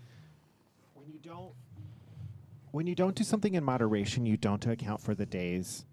when 0.94 1.08
you 1.10 1.18
don't 1.22 1.52
when 2.72 2.86
you 2.88 2.94
don't 2.96 3.14
do 3.14 3.22
something 3.22 3.54
in 3.54 3.62
moderation, 3.62 4.26
you 4.26 4.36
don't 4.36 4.66
account 4.66 5.00
for 5.00 5.14
the 5.14 5.26
days 5.26 5.84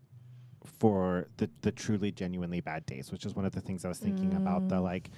for 0.79 1.27
the 1.37 1.49
the 1.61 1.71
truly 1.71 2.11
genuinely 2.11 2.59
bad 2.61 2.85
days, 2.85 3.11
which 3.11 3.25
is 3.25 3.35
one 3.35 3.45
of 3.45 3.51
the 3.51 3.61
things 3.61 3.85
I 3.85 3.89
was 3.89 3.99
thinking 3.99 4.33
about 4.33 4.67
the 4.67 4.77
Mm. 4.77 4.83
like 4.83 5.11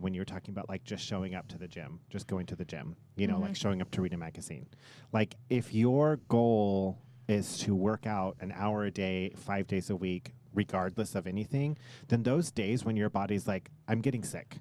when 0.00 0.12
you 0.12 0.20
were 0.20 0.24
talking 0.24 0.50
about 0.52 0.68
like 0.68 0.82
just 0.84 1.04
showing 1.04 1.34
up 1.36 1.46
to 1.48 1.58
the 1.58 1.68
gym, 1.68 2.00
just 2.10 2.26
going 2.26 2.46
to 2.46 2.56
the 2.56 2.64
gym, 2.64 2.96
you 3.16 3.26
know, 3.28 3.34
Mm-hmm. 3.34 3.42
like 3.44 3.56
showing 3.56 3.80
up 3.80 3.90
to 3.92 4.02
read 4.02 4.12
a 4.12 4.16
magazine. 4.16 4.66
Like 5.12 5.36
if 5.50 5.72
your 5.72 6.16
goal 6.28 6.98
is 7.28 7.58
to 7.58 7.74
work 7.76 8.06
out 8.06 8.36
an 8.40 8.52
hour 8.56 8.84
a 8.84 8.90
day, 8.90 9.30
5 9.36 9.66
days 9.66 9.90
a 9.90 9.96
week, 9.96 10.34
regardless 10.52 11.14
of 11.14 11.26
anything, 11.26 11.76
then 12.08 12.22
those 12.24 12.50
days 12.50 12.84
when 12.84 12.96
your 12.96 13.08
body's 13.10 13.46
like 13.46 13.70
I'm 13.88 14.00
getting 14.00 14.24
sick 14.24 14.58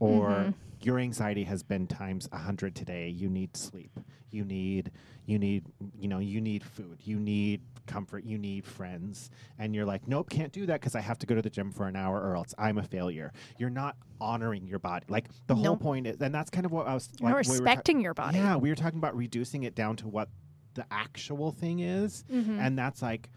or 0.00 0.28
Mhm. 0.30 0.54
your 0.82 0.98
anxiety 0.98 1.44
has 1.44 1.62
been 1.62 1.86
times 1.86 2.28
a 2.32 2.38
hundred 2.38 2.74
today. 2.74 3.08
You 3.08 3.28
need 3.28 3.56
sleep. 3.56 3.98
You 4.30 4.44
need 4.44 4.90
you 5.26 5.38
need 5.38 5.64
you 5.98 6.08
know 6.08 6.18
you 6.18 6.40
need 6.40 6.62
food. 6.62 6.98
You 7.04 7.18
need 7.18 7.62
comfort. 7.86 8.24
You 8.24 8.38
need 8.38 8.64
friends. 8.66 9.30
And 9.58 9.74
you're 9.74 9.84
like, 9.84 10.08
nope, 10.08 10.28
can't 10.30 10.52
do 10.52 10.66
that 10.66 10.80
because 10.80 10.94
I 10.94 11.00
have 11.00 11.18
to 11.18 11.26
go 11.26 11.34
to 11.34 11.42
the 11.42 11.50
gym 11.50 11.70
for 11.70 11.86
an 11.86 11.96
hour 11.96 12.18
or 12.20 12.34
else 12.36 12.54
I'm 12.58 12.78
a 12.78 12.82
failure. 12.82 13.32
You're 13.58 13.70
not 13.70 13.96
honoring 14.20 14.66
your 14.66 14.78
body. 14.78 15.04
Like 15.08 15.28
the 15.46 15.54
whole 15.54 15.76
point 15.76 16.06
is, 16.06 16.20
and 16.20 16.34
that's 16.34 16.50
kind 16.50 16.64
of 16.66 16.72
what 16.72 16.86
I 16.86 16.94
was 16.94 17.10
You're 17.20 17.30
like. 17.30 17.36
not 17.36 17.46
we 17.46 17.52
were 17.52 17.58
ta- 17.58 17.64
respecting 17.64 18.00
your 18.00 18.14
body. 18.14 18.38
yeah, 18.38 18.56
we 18.56 18.68
were 18.70 18.74
talking 18.74 18.98
about 18.98 19.16
reducing 19.16 19.62
it 19.64 19.74
down 19.74 19.96
to 19.96 20.08
what 20.08 20.28
the 20.74 20.84
actual 20.90 21.52
thing 21.52 21.78
is, 21.80 22.24
Mhm. 22.30 22.58
and 22.58 22.76
that's 22.78 23.00
like 23.02 23.30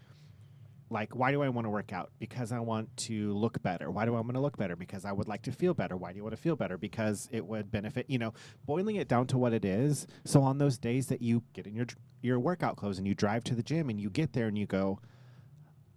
like 0.90 1.14
why 1.14 1.30
do 1.30 1.42
i 1.42 1.48
want 1.48 1.64
to 1.64 1.70
work 1.70 1.92
out? 1.92 2.10
Because 2.18 2.52
i 2.52 2.58
want 2.58 2.94
to 2.96 3.32
look 3.32 3.62
better. 3.62 3.90
Why 3.90 4.04
do 4.04 4.14
i 4.14 4.20
want 4.20 4.34
to 4.34 4.40
look 4.40 4.56
better? 4.56 4.76
Because 4.76 5.04
i 5.04 5.12
would 5.12 5.28
like 5.28 5.42
to 5.42 5.52
feel 5.52 5.74
better. 5.74 5.96
Why 5.96 6.12
do 6.12 6.16
you 6.16 6.22
want 6.22 6.34
to 6.34 6.40
feel 6.40 6.56
better? 6.56 6.78
Because 6.78 7.28
it 7.32 7.44
would 7.46 7.70
benefit 7.70 8.06
you 8.08 8.18
know 8.18 8.32
boiling 8.66 8.96
it 8.96 9.08
down 9.08 9.26
to 9.28 9.38
what 9.38 9.52
it 9.52 9.64
is. 9.64 10.06
So 10.24 10.42
on 10.42 10.58
those 10.58 10.78
days 10.78 11.06
that 11.08 11.22
you 11.22 11.42
get 11.52 11.66
in 11.66 11.74
your 11.74 11.86
your 12.22 12.38
workout 12.38 12.76
clothes 12.76 12.98
and 12.98 13.06
you 13.06 13.14
drive 13.14 13.44
to 13.44 13.54
the 13.54 13.62
gym 13.62 13.90
and 13.90 14.00
you 14.00 14.10
get 14.10 14.32
there 14.32 14.48
and 14.48 14.58
you 14.58 14.66
go 14.66 15.00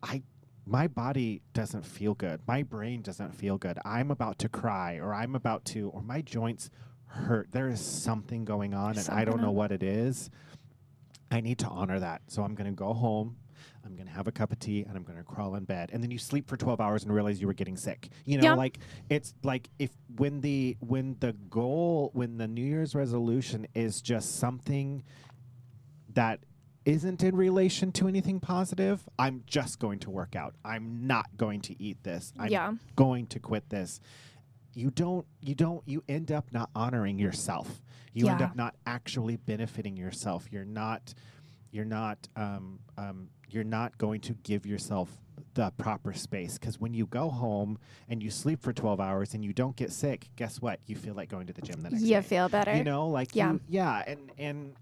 i 0.04 0.22
my 0.64 0.88
body 0.88 1.42
doesn't 1.54 1.86
feel 1.86 2.14
good. 2.14 2.40
My 2.48 2.62
brain 2.62 3.02
doesn't 3.02 3.34
feel 3.34 3.58
good. 3.58 3.80
I'm 3.84 4.12
about 4.12 4.38
to 4.40 4.50
cry 4.50 4.98
or 4.98 5.14
i'm 5.14 5.36
about 5.36 5.66
to 5.66 5.90
or 5.90 6.02
my 6.02 6.22
joints 6.22 6.70
hurt. 7.06 7.52
There 7.52 7.68
is 7.68 7.82
something 7.82 8.46
going 8.46 8.74
on 8.74 8.98
and 8.98 9.10
i 9.10 9.26
don't 9.26 9.42
know 9.42 9.52
what 9.52 9.72
it 9.72 9.84
is. 9.84 10.30
I 11.30 11.40
need 11.40 11.60
to 11.60 11.68
honor 11.68 12.00
that. 12.00 12.24
So 12.28 12.44
i'm 12.44 12.56
going 12.56 12.70
to 12.70 12.76
go 12.76 12.94
home 12.94 13.38
I'm 13.86 13.96
going 13.96 14.08
to 14.08 14.14
have 14.14 14.28
a 14.28 14.32
cup 14.32 14.52
of 14.52 14.60
tea 14.60 14.84
and 14.88 14.96
I'm 14.96 15.04
going 15.04 15.18
to 15.18 15.24
crawl 15.24 15.56
in 15.56 15.66
bed. 15.66 15.90
And 15.94 16.04
then 16.04 16.12
you 16.12 16.18
sleep 16.18 16.48
for 16.48 16.58
12 16.58 16.80
hours 16.80 17.04
and 17.04 17.14
realize 17.14 17.42
you 17.42 17.48
were 17.48 17.54
getting 17.54 17.78
sick. 17.78 18.10
You 18.26 18.38
know, 18.38 18.44
Yeah. 18.44 18.54
like 18.54 18.80
it's 19.10 19.34
like 19.44 19.70
if 19.80 19.92
when 20.18 20.42
the 20.42 20.78
when 20.80 21.18
the 21.20 21.34
goal, 21.34 22.12
when 22.14 22.38
the 22.38 22.48
New 22.48 22.66
Year's 22.66 22.96
resolution 22.96 23.68
is 23.74 24.02
just 24.02 24.38
something 24.38 25.04
that 26.14 26.40
isn't 26.86 27.24
in 27.24 27.36
relation 27.36 27.92
to 27.94 28.08
anything 28.08 28.40
positive, 28.40 29.08
I'm 29.20 29.44
just 29.46 29.80
going 29.80 30.00
to 30.00 30.10
work 30.10 30.36
out. 30.36 30.56
I'm 30.66 31.06
not 31.08 31.38
going 31.38 31.62
to 31.62 31.82
eat 31.82 32.04
this. 32.04 32.34
I'm 32.40 32.50
yeah. 32.50 32.74
going 32.96 33.28
to 33.28 33.40
quit 33.40 33.70
this. 33.70 34.00
You 34.74 34.90
don't 34.90 35.26
you 35.42 35.54
don't 35.54 35.84
you 35.86 36.04
end 36.08 36.32
up 36.32 36.52
not 36.52 36.70
honoring 36.76 37.20
yourself. 37.20 37.82
You 38.14 38.28
end 38.28 38.42
up 38.42 38.56
not 38.56 38.76
actually 38.86 39.38
benefiting 39.38 39.96
yourself. 39.96 40.48
You're 40.52 40.66
not 40.66 41.14
you're 41.72 41.86
not 41.86 42.28
um, 42.36 42.80
um, 42.98 43.30
you're 43.54 43.64
not 43.64 43.98
going 43.98 44.22
to 44.22 44.34
give 44.44 44.66
yourself 44.66 45.10
the 45.54 45.72
proper 45.78 46.14
space 46.14 46.58
because 46.58 46.80
when 46.80 46.94
you 46.94 47.06
go 47.08 47.30
home 47.30 47.78
and 48.08 48.24
you 48.24 48.30
sleep 48.32 48.62
for 48.62 48.72
12 48.72 49.00
hours 49.02 49.34
and 49.34 49.44
you 49.44 49.52
don't 49.52 49.76
get 49.76 49.92
sick 49.92 50.30
guess 50.38 50.62
what 50.62 50.80
you 50.86 50.96
feel 50.96 51.14
like 51.14 51.28
going 51.30 51.46
to 51.48 51.52
the 51.54 51.62
gym 51.62 51.82
the 51.82 51.90
next 51.90 52.04
You 52.04 52.16
day 52.16 52.22
feel 52.22 52.48
better. 52.48 52.74
you 52.76 52.84
know 52.86 53.08
like 53.08 53.36
Yeah. 53.36 53.54
you, 53.54 53.60
yeah 53.68 54.04
and 54.08 54.32
and 54.38 54.74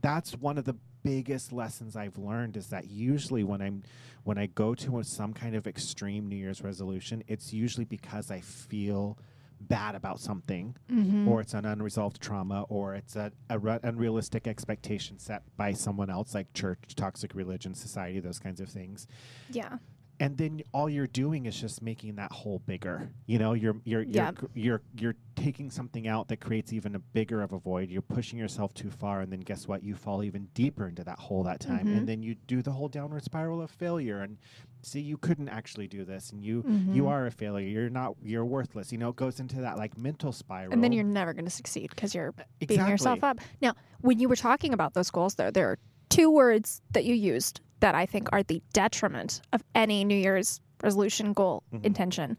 that's 0.00 0.36
one 0.36 0.58
of 0.58 0.64
the 0.64 0.76
biggest 1.02 1.50
lessons 1.52 1.96
i've 1.96 2.18
learned 2.18 2.56
is 2.56 2.68
that 2.68 2.88
usually 2.88 3.42
when 3.42 3.60
i'm 3.62 3.82
when 4.24 4.38
i 4.38 4.46
go 4.46 4.74
to 4.74 4.98
a, 5.00 5.04
some 5.04 5.32
kind 5.32 5.56
of 5.56 5.66
extreme 5.66 6.28
new 6.28 6.36
year's 6.36 6.62
resolution 6.62 7.24
it's 7.26 7.52
usually 7.52 7.86
because 7.86 8.30
i 8.30 8.38
feel 8.40 9.18
bad 9.60 9.94
about 9.94 10.18
something 10.20 10.74
Mhm. 10.90 11.26
or 11.28 11.40
it's 11.40 11.54
an 11.54 11.64
unresolved 11.64 12.20
trauma 12.20 12.62
or 12.68 12.94
it's 12.94 13.14
a, 13.16 13.30
a 13.48 13.58
re- 13.58 13.78
unrealistic 13.82 14.46
expectation 14.48 15.18
set 15.18 15.42
by 15.56 15.72
someone 15.72 16.08
else 16.10 16.34
like 16.34 16.52
church 16.54 16.94
toxic 16.96 17.34
religion 17.34 17.74
society 17.74 18.20
those 18.20 18.38
kinds 18.38 18.60
of 18.60 18.68
things 18.68 19.06
yeah. 19.50 19.78
And 20.20 20.36
then 20.36 20.60
all 20.72 20.88
you're 20.88 21.06
doing 21.06 21.46
is 21.46 21.58
just 21.58 21.80
making 21.82 22.14
that 22.16 22.30
hole 22.30 22.60
bigger 22.66 23.08
you 23.26 23.38
know 23.38 23.54
you're 23.54 23.76
you're 23.84 24.02
you're 24.02 24.24
Yep. 24.24 24.36
cr- 24.36 24.46
you're, 24.54 24.82
you're 24.98 25.16
taking 25.34 25.70
something 25.70 26.06
out 26.06 26.28
that 26.28 26.38
creates 26.40 26.72
even 26.72 26.94
a 26.94 26.98
bigger 26.98 27.40
of 27.42 27.52
a 27.52 27.58
void 27.58 27.88
you're 27.90 28.02
pushing 28.02 28.38
yourself 28.38 28.74
too 28.74 28.90
far 28.90 29.20
and 29.22 29.32
then 29.32 29.40
guess 29.40 29.66
what 29.66 29.82
you 29.82 29.94
fall 29.94 30.22
even 30.22 30.48
deeper 30.54 30.86
into 30.86 31.02
that 31.04 31.18
hole 31.18 31.42
that 31.44 31.58
time 31.60 31.86
Mhm. 31.86 31.96
and 31.96 32.06
then 32.08 32.22
you 32.22 32.34
do 32.46 32.60
the 32.62 32.70
whole 32.72 32.88
downward 32.88 33.24
spiral 33.24 33.62
of 33.62 33.70
failure 33.70 34.20
and 34.20 34.36
see 34.82 35.00
you 35.00 35.16
couldn't 35.16 35.48
actually 35.48 35.88
do 35.88 36.04
this 36.04 36.30
and 36.32 36.42
you 36.44 36.62
Mhm. 36.62 36.94
you 36.94 37.08
are 37.08 37.26
a 37.26 37.30
failure 37.30 37.66
you're 37.68 37.90
not 37.90 38.14
you're 38.22 38.44
worthless 38.44 38.92
you 38.92 38.98
know 38.98 39.08
it 39.08 39.16
goes 39.16 39.40
into 39.40 39.56
that 39.62 39.76
like 39.78 39.96
mental 39.98 40.32
spiral 40.32 40.72
And 40.72 40.84
then 40.84 40.92
you're 40.92 41.04
never 41.04 41.32
going 41.32 41.44
to 41.46 41.50
succeed 41.50 41.90
because 41.90 42.14
you're 42.14 42.28
exactly. 42.28 42.66
beating 42.66 42.88
yourself 42.88 43.24
up. 43.24 43.38
Now, 43.62 43.74
when 44.02 44.18
you 44.20 44.28
were 44.28 44.36
talking 44.36 44.72
about 44.74 44.94
those 44.94 45.10
goals, 45.10 45.34
though, 45.34 45.50
there 45.50 45.68
are 45.70 45.78
two 46.10 46.30
words 46.30 46.82
that 46.92 47.04
you 47.06 47.14
used 47.14 47.60
that 47.80 47.94
I 47.94 48.04
think 48.04 48.28
are 48.32 48.42
the 48.42 48.62
detriment 48.74 49.40
of 49.54 49.64
any 49.74 50.04
New 50.04 50.14
Year's 50.16 50.60
resolution 50.82 51.32
goal 51.32 51.62
Mhm. 51.72 51.84
intention, 51.86 52.36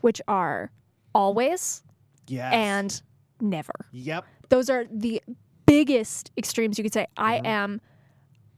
which 0.00 0.20
are 0.28 0.70
always 1.14 1.82
yes 2.26 2.52
and 2.54 3.02
never. 3.40 3.72
yep 3.92 4.24
Those 4.48 4.70
are 4.70 4.86
the 4.90 5.22
biggest 5.66 6.30
extremes 6.38 6.78
you 6.78 6.84
could 6.84 6.92
say. 6.94 7.06
I 7.18 7.40
Mhm. 7.40 7.46
am 7.46 7.80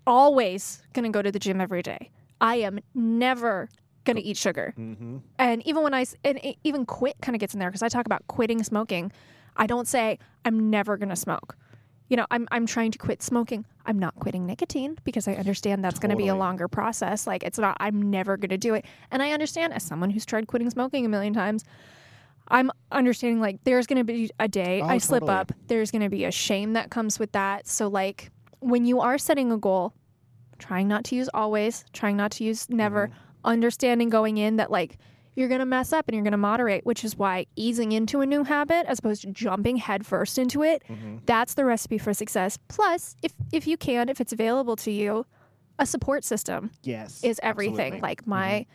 always 0.06 0.82
going 0.92 1.04
to 1.04 1.10
go 1.10 1.22
to 1.22 1.30
the 1.32 1.38
gym 1.38 1.60
every 1.60 1.82
day. 1.82 2.10
I 2.40 2.56
am 2.56 2.78
never 2.94 3.68
going 4.04 4.16
to 4.16 4.22
eat 4.22 4.36
sugar. 4.36 4.72
mm-hmm. 4.78 5.18
And 5.38 5.66
even 5.66 5.82
when 5.82 5.94
I 5.94 6.06
and 6.24 6.40
even 6.64 6.86
quit 6.86 7.16
kind 7.20 7.36
of 7.36 7.40
gets 7.40 7.54
in 7.54 7.60
there 7.60 7.68
because 7.70 7.82
I 7.82 7.88
talk 7.88 8.06
about 8.06 8.26
quitting 8.28 8.62
smoking. 8.62 9.12
I 9.56 9.66
don't 9.66 9.86
say 9.86 10.18
I'm 10.44 10.70
never 10.70 10.96
going 10.96 11.08
to 11.10 11.16
smoke. 11.16 11.56
You 12.10 12.16
know, 12.16 12.26
I'm 12.30 12.46
I'm 12.50 12.66
trying 12.66 12.90
to 12.90 12.98
quit 12.98 13.22
smoking. 13.22 13.64
I'm 13.86 13.98
not 13.98 14.14
quitting 14.16 14.44
nicotine 14.44 14.98
because 15.04 15.26
I 15.28 15.34
understand 15.34 15.82
that's 15.84 15.98
going 15.98 16.10
to 16.10 16.16
be 16.16 16.24
a 16.24 16.26
Totally. 16.26 16.40
longer 16.40 16.68
process. 16.68 17.26
Like 17.26 17.42
it's 17.44 17.58
not 17.58 17.76
I'm 17.80 18.10
never 18.10 18.36
going 18.36 18.50
to 18.50 18.58
do 18.58 18.74
it. 18.74 18.84
And 19.10 19.22
I 19.22 19.30
understand 19.30 19.72
as 19.72 19.82
someone 19.84 20.10
who's 20.10 20.26
tried 20.26 20.46
quitting 20.48 20.68
smoking 20.70 21.06
a 21.06 21.08
million 21.08 21.32
times, 21.32 21.64
I'm 22.48 22.70
understanding 22.90 23.40
like 23.40 23.60
there's 23.64 23.86
going 23.86 23.98
to 23.98 24.04
be 24.04 24.28
a 24.40 24.48
day 24.48 24.80
Oh, 24.82 24.88
I 24.88 24.98
slip 24.98 25.20
totally. 25.22 25.38
up. 25.38 25.52
There's 25.68 25.90
going 25.92 26.02
to 26.02 26.08
be 26.10 26.24
a 26.24 26.32
shame 26.32 26.72
that 26.74 26.90
comes 26.90 27.18
with 27.20 27.32
that. 27.32 27.66
So 27.68 27.86
like 27.88 28.30
when 28.58 28.84
you 28.84 29.00
are 29.00 29.16
setting 29.16 29.52
a 29.52 29.56
goal, 29.56 29.94
trying 30.58 30.88
not 30.88 31.04
to 31.04 31.14
use 31.16 31.30
always, 31.32 31.84
trying 31.92 32.16
not 32.16 32.32
to 32.32 32.44
use 32.44 32.68
never, 32.68 33.06
Mm-hmm. 33.06 33.14
understanding 33.44 34.10
going 34.10 34.36
in 34.36 34.56
that 34.56 34.70
like 34.70 34.98
you're 35.36 35.48
going 35.48 35.60
to 35.60 35.66
mess 35.66 35.92
up 35.92 36.06
and 36.08 36.14
you're 36.14 36.24
going 36.24 36.32
to 36.32 36.36
moderate, 36.38 36.84
which 36.84 37.04
is 37.04 37.16
why 37.16 37.46
easing 37.56 37.92
into 37.92 38.20
a 38.20 38.26
new 38.26 38.44
habit 38.44 38.84
as 38.86 38.98
opposed 38.98 39.22
to 39.22 39.28
jumping 39.30 39.76
headfirst 39.76 40.38
into 40.38 40.62
it, 40.62 40.82
Mm-hmm. 40.88 41.18
that's 41.26 41.54
the 41.54 41.64
recipe 41.64 41.98
for 41.98 42.12
success. 42.12 42.58
Plus, 42.68 43.14
if 43.22 43.32
if 43.52 43.66
you 43.66 43.76
can, 43.76 44.08
if 44.08 44.20
it's 44.20 44.32
available 44.32 44.76
to 44.76 44.90
you, 44.90 45.24
a 45.78 45.86
support 45.86 46.24
system 46.24 46.70
Yes. 46.82 47.22
is 47.24 47.38
everything. 47.42 47.94
absolutely. 47.94 48.00
Like 48.00 48.26
my 48.26 48.66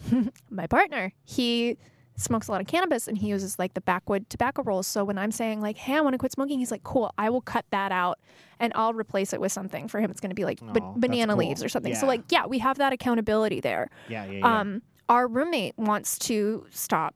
my 0.50 0.66
partner, 0.66 1.12
he 1.24 1.76
smokes 2.16 2.48
a 2.48 2.52
lot 2.52 2.60
of 2.60 2.66
cannabis 2.66 3.08
and 3.08 3.16
he 3.16 3.28
uses 3.28 3.58
like 3.58 3.72
the 3.74 3.80
backwood 3.80 4.28
tobacco 4.28 4.62
rolls. 4.62 4.86
So 4.86 5.04
when 5.04 5.16
I'm 5.16 5.30
saying 5.30 5.60
like, 5.62 5.76
"Hey, 5.78 5.96
I 5.96 6.00
want 6.00 6.14
to 6.14 6.18
quit 6.18 6.32
smoking," 6.32 6.58
he's 6.58 6.70
like, 6.70 6.82
"Cool, 6.82 7.12
I 7.18 7.30
will 7.30 7.40
cut 7.40 7.64
that 7.70 7.92
out 7.92 8.18
and 8.58 8.72
I'll 8.74 8.92
replace 8.94 9.32
it 9.32 9.40
with 9.40 9.52
something." 9.52 9.88
For 9.88 10.00
him, 10.00 10.10
it's 10.10 10.20
going 10.20 10.30
to 10.30 10.34
be 10.34 10.44
like 10.44 10.60
ba- 10.60 10.92
banana 10.96 11.34
cool. 11.34 11.46
leaves 11.46 11.62
or 11.64 11.68
something. 11.68 11.94
So 11.94 12.06
like, 12.06 12.22
yeah, 12.30 12.46
we 12.46 12.58
have 12.58 12.78
that 12.78 12.92
accountability 12.92 13.60
there. 13.60 13.88
Yeah, 14.08 14.24
yeah, 14.26 14.38
yeah. 14.38 14.60
Um, 14.60 14.82
our 15.10 15.28
roommate 15.28 15.76
wants 15.76 16.18
to 16.20 16.64
stop 16.70 17.14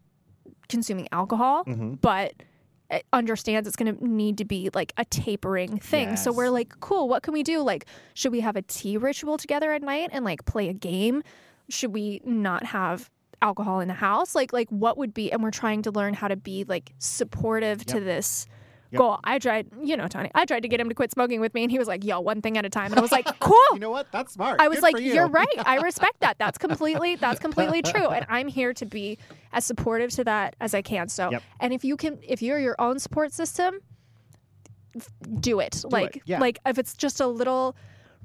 consuming 0.68 1.08
alcohol, 1.12 1.64
Mhm. 1.64 1.98
but 2.00 2.34
uh, 2.90 2.98
understands 3.14 3.66
it's 3.66 3.76
going 3.76 3.96
to 3.96 4.06
need 4.06 4.36
to 4.38 4.44
be 4.44 4.68
like 4.74 4.92
a 4.98 5.06
tapering 5.06 5.78
thing. 5.78 6.16
So 6.16 6.30
we're 6.32 6.50
like, 6.50 6.78
cool, 6.80 7.08
what 7.08 7.22
can 7.22 7.32
we 7.32 7.42
do? 7.42 7.60
Like, 7.60 7.86
should 8.12 8.30
we 8.30 8.40
have 8.40 8.56
a 8.56 8.62
tea 8.62 8.98
ritual 8.98 9.38
together 9.38 9.72
at 9.72 9.80
night 9.82 10.10
and 10.12 10.22
like 10.22 10.44
play 10.44 10.68
a 10.68 10.74
game? 10.74 11.22
Should 11.70 11.94
we 11.94 12.20
not 12.26 12.64
have 12.66 13.10
alcohol 13.40 13.80
in 13.80 13.88
the 13.88 13.94
house? 13.94 14.34
Like, 14.34 14.52
like 14.52 14.68
what 14.68 14.98
would 14.98 15.14
be? 15.14 15.32
And 15.32 15.42
we're 15.42 15.50
trying 15.50 15.80
to 15.82 15.90
learn 15.90 16.12
how 16.12 16.28
to 16.28 16.36
be 16.36 16.64
like 16.64 16.92
supportive 16.98 17.86
to 17.86 18.00
this. 18.00 18.46
Yep. 18.94 18.98
Goal. 18.98 19.18
I 19.24 19.38
tried, 19.38 19.66
you 19.82 19.96
know, 19.96 20.08
Tony. 20.08 20.30
I 20.34 20.44
tried 20.46 20.60
to 20.60 20.68
get 20.68 20.80
him 20.80 20.88
to 20.88 20.94
quit 20.94 21.10
smoking 21.12 21.40
with 21.40 21.52
me, 21.54 21.62
and 21.62 21.70
he 21.70 21.78
was 21.78 21.86
like, 21.88 22.04
"Yo, 22.04 22.20
one 22.20 22.40
thing 22.40 22.56
at 22.56 22.64
a 22.64 22.70
time." 22.70 22.86
And 22.92 22.98
I 22.98 23.02
was 23.02 23.12
like, 23.12 23.26
"Cool." 23.40 23.56
You 23.72 23.80
know 23.80 23.90
what? 23.90 24.10
That's 24.12 24.32
smart. 24.32 24.60
I 24.60 24.68
was 24.68 24.78
Good 24.78 24.82
like, 24.94 24.98
you. 25.00 25.12
"You're 25.14 25.28
right. 25.28 25.46
I 25.66 25.76
respect 25.82 26.20
that. 26.20 26.38
That's 26.38 26.58
completely 26.58 27.16
that's 27.16 27.38
completely 27.40 27.82
true." 27.82 28.06
And 28.08 28.24
I'm 28.28 28.48
here 28.48 28.72
to 28.74 28.86
be 28.86 29.18
as 29.52 29.64
supportive 29.64 30.10
to 30.12 30.24
that 30.24 30.56
as 30.60 30.74
I 30.74 30.82
can. 30.82 31.08
So, 31.08 31.30
Yep. 31.30 31.42
and 31.60 31.72
if 31.72 31.84
you 31.84 31.96
can, 31.96 32.18
if 32.22 32.40
you're 32.42 32.58
your 32.58 32.76
own 32.78 32.98
support 32.98 33.32
system, 33.32 33.80
do 35.40 35.60
it. 35.60 35.84
like, 35.90 36.22
yeah. 36.24 36.38
like 36.40 36.58
if 36.66 36.78
it's 36.78 36.94
just 36.94 37.20
a 37.20 37.26
little 37.26 37.76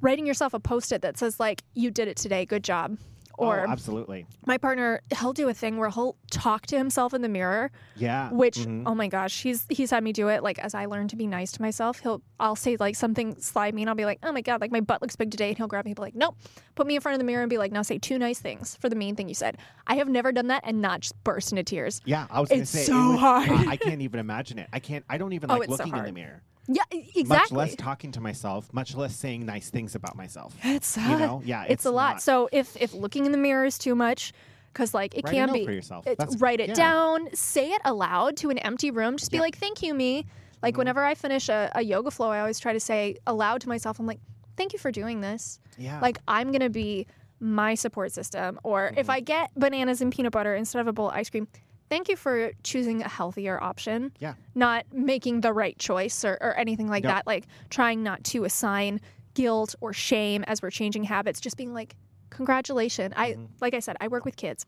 writing 0.01 0.25
yourself 0.25 0.53
a 0.53 0.59
post-it 0.59 1.01
that 1.01 1.17
says 1.17 1.39
like, 1.39 1.63
"You 1.73 1.91
did 1.91 2.07
it 2.07 2.17
today. 2.17 2.45
Good 2.45 2.63
job." 2.63 2.97
Or 3.39 3.61
oh, 3.67 3.71
absolutely. 3.71 4.25
my 4.45 4.57
partner, 4.57 5.01
he'll 5.17 5.31
do 5.33 5.47
a 5.47 5.53
thing 5.53 5.77
where 5.77 5.89
he'll 5.89 6.17
talk 6.29 6.65
to 6.67 6.77
himself 6.77 7.13
in 7.13 7.21
the 7.21 7.29
mirror, 7.29 7.71
Yeah. 7.95 8.29
which 8.31 8.57
Mhm. 8.57 8.83
oh 8.85 8.93
my 8.93 9.07
gosh, 9.07 9.41
he's 9.41 9.65
he's 9.69 9.91
had 9.91 10.03
me 10.03 10.11
do 10.11 10.27
it. 10.27 10.43
Like 10.43 10.59
as 10.59 10.73
I 10.75 10.85
learn 10.85 11.07
to 11.07 11.15
be 11.15 11.25
nice 11.25 11.51
to 11.53 11.61
myself, 11.61 11.99
he'll 11.99 12.21
I'll 12.39 12.55
say 12.57 12.75
like 12.79 12.95
something 12.95 13.39
sly 13.39 13.71
me, 13.71 13.81
and 13.83 13.89
I'll 13.89 13.95
be 13.95 14.03
like, 14.05 14.19
oh 14.23 14.31
my 14.33 14.41
god, 14.41 14.59
like 14.61 14.71
my 14.71 14.81
butt 14.81 15.01
looks 15.01 15.15
big 15.15 15.31
today, 15.31 15.49
and 15.49 15.57
he'll 15.57 15.67
grab 15.67 15.85
me 15.85 15.91
and 15.91 15.95
be 15.95 16.01
like, 16.01 16.15
nope, 16.15 16.35
put 16.75 16.85
me 16.85 16.95
in 16.95 17.01
front 17.01 17.13
of 17.15 17.19
the 17.19 17.25
mirror 17.25 17.41
and 17.43 17.49
be 17.49 17.57
like, 17.57 17.71
now 17.71 17.81
say 17.81 17.97
two 17.97 18.19
nice 18.19 18.39
things 18.39 18.75
for 18.81 18.89
the 18.89 18.95
mean 18.95 19.15
thing 19.15 19.29
you 19.29 19.35
said. 19.35 19.57
I 19.87 19.95
have 19.95 20.09
never 20.09 20.31
done 20.33 20.47
that 20.47 20.63
and 20.65 20.81
not 20.81 20.99
just 21.01 21.21
burst 21.23 21.51
into 21.53 21.63
tears. 21.63 22.01
Yeah, 22.05 22.27
I 22.29 22.41
was 22.41 22.49
going 22.49 22.59
to 22.59 22.61
It's 22.63 22.71
say 22.71 22.81
it 22.81 22.85
so 22.87 23.15
hard. 23.15 23.49
I- 23.49 23.71
I 23.71 23.77
can't 23.77 24.01
even 24.01 24.19
imagine 24.19 24.59
it. 24.59 24.67
I 24.73 24.79
can't. 24.79 25.05
I 25.09 25.17
don't 25.17 25.31
even 25.33 25.49
Oh, 25.49 25.55
like 25.55 25.69
so 25.69 25.75
looking 25.77 25.95
in 25.95 26.03
the 26.03 26.11
mirror. 26.11 26.41
Yeah, 26.67 26.83
exactly. 26.91 27.23
Much 27.25 27.51
less 27.51 27.75
talking 27.75 28.11
to 28.11 28.21
myself. 28.21 28.71
Much 28.73 28.93
less 28.95 29.15
saying 29.15 29.45
nice 29.45 29.69
things 29.69 29.95
about 29.95 30.15
myself. 30.15 30.55
it's 30.63 30.95
You 30.97 31.03
uh, 31.03 31.17
know? 31.17 31.41
Yeah, 31.43 31.65
it's, 31.67 31.85
a 31.85 31.91
lot. 31.91 32.13
not- 32.15 32.21
So 32.21 32.47
if 32.51 32.75
if 32.77 32.93
looking 32.93 33.25
in 33.25 33.31
the 33.31 33.37
mirror 33.39 33.65
is 33.65 33.77
too 33.77 33.95
much, 33.95 34.33
because 34.71 34.93
like 34.93 35.15
it 35.17 35.25
Write 35.25 35.33
can 35.33 35.51
be, 35.51 35.65
for 35.65 35.71
yourself. 35.71 36.05
It's, 36.05 36.37
write 36.37 36.59
it 36.59 36.69
yeah. 36.69 36.75
down, 36.75 37.33
say 37.33 37.71
it 37.71 37.81
aloud 37.85 38.37
to 38.37 38.49
an 38.51 38.59
empty 38.59 38.91
room. 38.91 39.17
Just 39.17 39.31
be 39.31 39.39
like, 39.39 39.57
"Thank 39.57 39.81
you, 39.81 39.93
me." 39.95 40.25
Like 40.61 40.75
Mhm. 40.75 40.79
whenever 40.79 41.03
I 41.03 41.15
finish 41.15 41.49
a, 41.49 41.71
a 41.73 41.81
yoga 41.81 42.11
flow, 42.11 42.29
I 42.29 42.39
always 42.39 42.59
try 42.59 42.73
to 42.73 42.79
say 42.79 43.15
aloud 43.25 43.61
to 43.61 43.67
myself, 43.69 43.97
"I'm 43.99 44.05
like, 44.05 44.19
thank 44.57 44.73
you 44.73 44.79
for 44.79 44.91
doing 44.91 45.21
this." 45.21 45.59
Yeah. 45.77 45.99
Like 46.01 46.19
I'm 46.27 46.51
gonna 46.51 46.69
be 46.69 47.07
my 47.39 47.73
support 47.73 48.11
system. 48.11 48.59
Or 48.63 48.93
if 48.95 49.07
Mhm. 49.07 49.13
I 49.13 49.19
get 49.21 49.49
bananas 49.55 50.01
and 50.01 50.11
peanut 50.13 50.33
butter 50.33 50.53
instead 50.53 50.81
of 50.81 50.87
a 50.87 50.93
bowl 50.93 51.09
of 51.09 51.15
ice 51.15 51.29
cream, 51.31 51.47
thank 51.89 52.07
you 52.09 52.15
for 52.15 52.51
choosing 52.63 53.01
a 53.01 53.07
healthier 53.09 53.61
option. 53.61 54.11
Yeah. 54.19 54.35
Not 54.55 54.85
making 54.93 55.41
the 55.41 55.51
right 55.53 55.77
choice 55.77 56.23
or, 56.23 56.37
or 56.41 56.53
anything 56.55 56.87
like 56.87 57.03
Yep. 57.03 57.11
that. 57.13 57.27
Like 57.27 57.45
trying 57.69 58.03
not 58.03 58.23
to 58.25 58.43
assign 58.45 59.01
guilt 59.33 59.75
or 59.81 59.93
shame 59.93 60.43
as 60.47 60.61
we're 60.61 60.69
changing 60.71 61.03
habits. 61.03 61.39
Just 61.39 61.57
being 61.57 61.73
like, 61.73 61.95
congratulations. 62.29 63.13
I 63.17 63.33
Mhm. 63.33 63.47
like 63.61 63.73
I 63.73 63.79
said, 63.79 63.97
I 63.99 64.07
work 64.07 64.25
with 64.25 64.35
kids. 64.35 64.65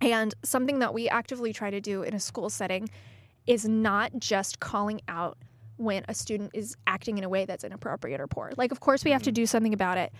And 0.00 0.34
something 0.42 0.80
that 0.80 0.92
we 0.92 1.08
actively 1.08 1.52
try 1.52 1.70
to 1.70 1.80
do 1.80 2.02
in 2.02 2.14
a 2.14 2.20
school 2.20 2.50
setting 2.50 2.88
is 3.46 3.66
not 3.66 4.12
just 4.18 4.60
calling 4.60 5.00
out 5.08 5.38
when 5.78 6.04
a 6.08 6.14
student 6.14 6.50
is 6.54 6.76
acting 6.86 7.18
in 7.18 7.24
a 7.24 7.28
way 7.28 7.44
that's 7.44 7.64
inappropriate 7.64 8.20
or 8.20 8.26
poor. 8.26 8.52
Like 8.56 8.72
of 8.72 8.80
course 8.80 9.04
we 9.04 9.10
have 9.12 9.22
to 9.22 9.32
do 9.32 9.46
something 9.46 9.72
about 9.74 9.98
it, 9.98 10.12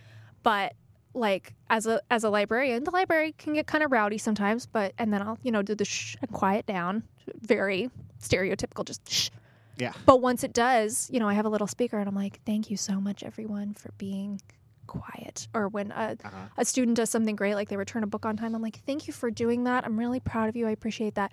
but 0.42 0.74
like 1.16 1.54
as 1.70 1.86
a 1.86 2.00
as 2.10 2.22
a 2.24 2.30
librarian, 2.30 2.84
the 2.84 2.90
library 2.90 3.32
can 3.38 3.54
get 3.54 3.66
kind 3.66 3.82
of 3.82 3.90
rowdy 3.90 4.18
sometimes, 4.18 4.66
but 4.66 4.92
and 4.98 5.12
then 5.12 5.22
I'll, 5.22 5.38
you 5.42 5.50
know, 5.50 5.62
do 5.62 5.74
the 5.74 5.84
shh 5.84 6.16
and 6.22 6.30
quiet 6.32 6.66
down. 6.66 7.02
Very 7.40 7.90
stereotypical 8.20 8.84
just 8.84 9.08
shh. 9.10 9.30
Yeah. 9.76 9.92
But 10.06 10.20
once 10.22 10.42
it 10.44 10.52
does, 10.52 11.10
you 11.12 11.20
know, 11.20 11.28
I 11.28 11.34
have 11.34 11.44
a 11.44 11.48
little 11.50 11.66
speaker 11.66 11.98
and 11.98 12.08
I'm 12.08 12.14
like, 12.14 12.40
"Thank 12.46 12.70
you 12.70 12.76
so 12.76 13.00
much 13.00 13.22
everyone 13.22 13.74
for 13.74 13.90
being 13.98 14.40
quiet." 14.86 15.48
Or 15.54 15.68
when 15.68 15.90
a 15.92 16.16
Uh-huh. 16.24 16.36
a 16.56 16.64
student 16.64 16.96
does 16.96 17.10
something 17.10 17.36
great, 17.36 17.54
like 17.56 17.68
they 17.68 17.76
return 17.76 18.02
a 18.02 18.06
book 18.06 18.24
on 18.24 18.36
time, 18.36 18.54
I'm 18.54 18.62
like, 18.62 18.80
thank 18.86 19.06
you 19.06 19.12
for 19.12 19.30
doing 19.30 19.64
that. 19.64 19.84
I'm 19.84 19.98
really 19.98 20.20
proud 20.20 20.48
of 20.48 20.56
you. 20.56 20.66
I 20.66 20.70
appreciate 20.70 21.14
that. 21.16 21.30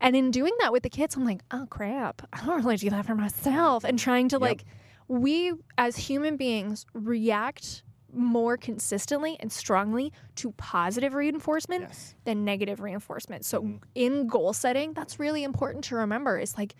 And 0.00 0.14
in 0.16 0.30
doing 0.30 0.52
that 0.60 0.72
with 0.72 0.82
the 0.82 0.88
kids, 0.90 1.16
I'm 1.16 1.24
like, 1.24 1.42
oh 1.50 1.66
crap, 1.68 2.22
I 2.32 2.44
don't 2.46 2.62
really 2.64 2.76
do 2.76 2.90
that 2.90 3.06
for 3.06 3.14
myself. 3.14 3.84
And 3.84 3.98
trying 3.98 4.28
to 4.30 4.36
Yep. 4.36 4.40
like, 4.42 4.64
we 5.08 5.52
as 5.76 5.96
human 5.96 6.36
beings 6.36 6.86
react 6.94 7.82
more 8.12 8.56
consistently 8.56 9.36
and 9.40 9.50
strongly 9.52 10.12
to 10.36 10.52
positive 10.52 11.14
reinforcement 11.14 11.82
Yes. 11.82 12.14
than 12.24 12.44
negative 12.44 12.80
reinforcement. 12.80 13.44
So 13.44 13.62
Mhm. 13.62 13.80
in 13.94 14.26
goal 14.26 14.52
setting, 14.52 14.92
that's 14.94 15.18
really 15.18 15.44
important 15.44 15.84
to 15.84 15.96
remember. 15.96 16.38
Is 16.38 16.56
like 16.58 16.74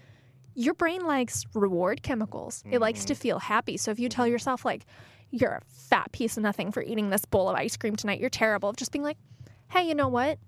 your 0.54 0.74
brain 0.74 1.04
likes 1.06 1.44
reward 1.54 2.02
chemicals. 2.02 2.64
It 2.70 2.80
likes 2.80 3.04
to 3.06 3.14
feel 3.14 3.38
happy. 3.38 3.76
So 3.76 3.90
if 3.90 3.98
you 4.00 4.08
tell 4.08 4.26
yourself 4.26 4.64
like 4.64 4.84
you're 5.30 5.52
a 5.52 5.60
fat 5.68 6.10
piece 6.12 6.36
of 6.36 6.42
nothing 6.42 6.72
for 6.72 6.82
eating 6.82 7.10
this 7.10 7.24
bowl 7.24 7.48
of 7.48 7.54
ice 7.56 7.76
cream 7.76 7.94
tonight, 7.94 8.20
you're 8.20 8.28
terrible. 8.30 8.68
Of 8.68 8.76
just 8.76 8.90
being 8.90 9.04
like, 9.04 9.16
hey, 9.68 9.86
you 9.86 9.94
know 9.94 10.08
what? 10.08 10.38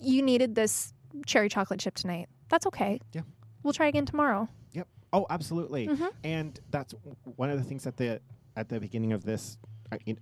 You 0.00 0.22
needed 0.22 0.54
this 0.54 0.94
cherry 1.26 1.48
chocolate 1.48 1.80
chip 1.80 1.96
tonight. 1.96 2.28
That's 2.48 2.64
okay. 2.66 3.00
Yeah. 3.12 3.22
We'll 3.64 3.72
try 3.72 3.88
again 3.88 4.06
tomorrow. 4.06 4.48
Yep. 4.72 4.86
Oh, 5.12 5.26
absolutely. 5.28 5.88
Mhm. 5.88 6.10
And 6.22 6.60
that's 6.70 6.94
one 7.36 7.50
of 7.50 7.58
the 7.58 7.64
things 7.64 7.86
at 7.86 7.96
the 7.96 8.20
at 8.56 8.68
the 8.68 8.78
beginning 8.80 9.12
of 9.12 9.24
this, 9.24 9.58
uh, 9.92 9.96
in, 10.06 10.18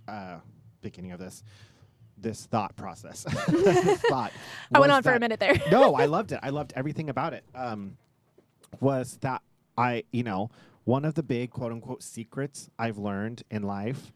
beginning 0.81 1.11
of 1.11 1.19
this, 1.19 1.43
this 2.17 2.45
thought 2.45 2.75
process. 2.75 3.23
this 3.47 4.01
thought. 4.09 4.31
I 4.73 4.79
went 4.79 4.91
on 4.91 5.03
for 5.03 5.13
a 5.13 5.19
minute 5.19 5.39
there. 5.39 5.55
no, 5.71 5.95
I 5.95 6.05
loved 6.05 6.31
it. 6.31 6.39
I 6.41 6.49
loved 6.49 6.73
everything 6.75 7.09
about 7.09 7.33
it. 7.33 7.43
Um, 7.55 7.97
was 8.79 9.17
that 9.21 9.41
I, 9.77 10.03
you 10.11 10.23
know, 10.23 10.49
one 10.83 11.05
of 11.05 11.15
the 11.15 11.23
big 11.23 11.51
quote 11.51 11.71
unquote 11.71 12.03
secrets 12.03 12.69
I've 12.77 12.97
learned 12.97 13.43
in 13.49 13.63
life 13.63 14.11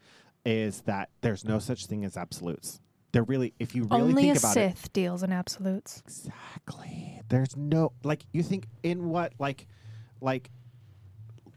is 0.45 0.81
that 0.81 1.09
there's 1.21 1.45
no 1.45 1.59
such 1.59 1.85
thing 1.85 2.03
as 2.03 2.17
absolutes. 2.17 2.79
There 3.13 3.23
really, 3.23 3.53
if 3.59 3.75
you 3.75 3.83
really 3.83 4.01
Only 4.01 4.23
think 4.23 4.35
a 4.35 4.39
about 4.39 4.57
it, 4.57 4.77
Sith 4.77 4.93
deals 4.93 5.21
in 5.21 5.31
absolutes. 5.31 6.01
exactly. 6.05 7.21
There's 7.29 7.55
no 7.55 7.93
like 8.03 8.25
you 8.33 8.43
think 8.43 8.67
in 8.81 9.09
what 9.09 9.33
like, 9.39 9.67
like. 10.19 10.49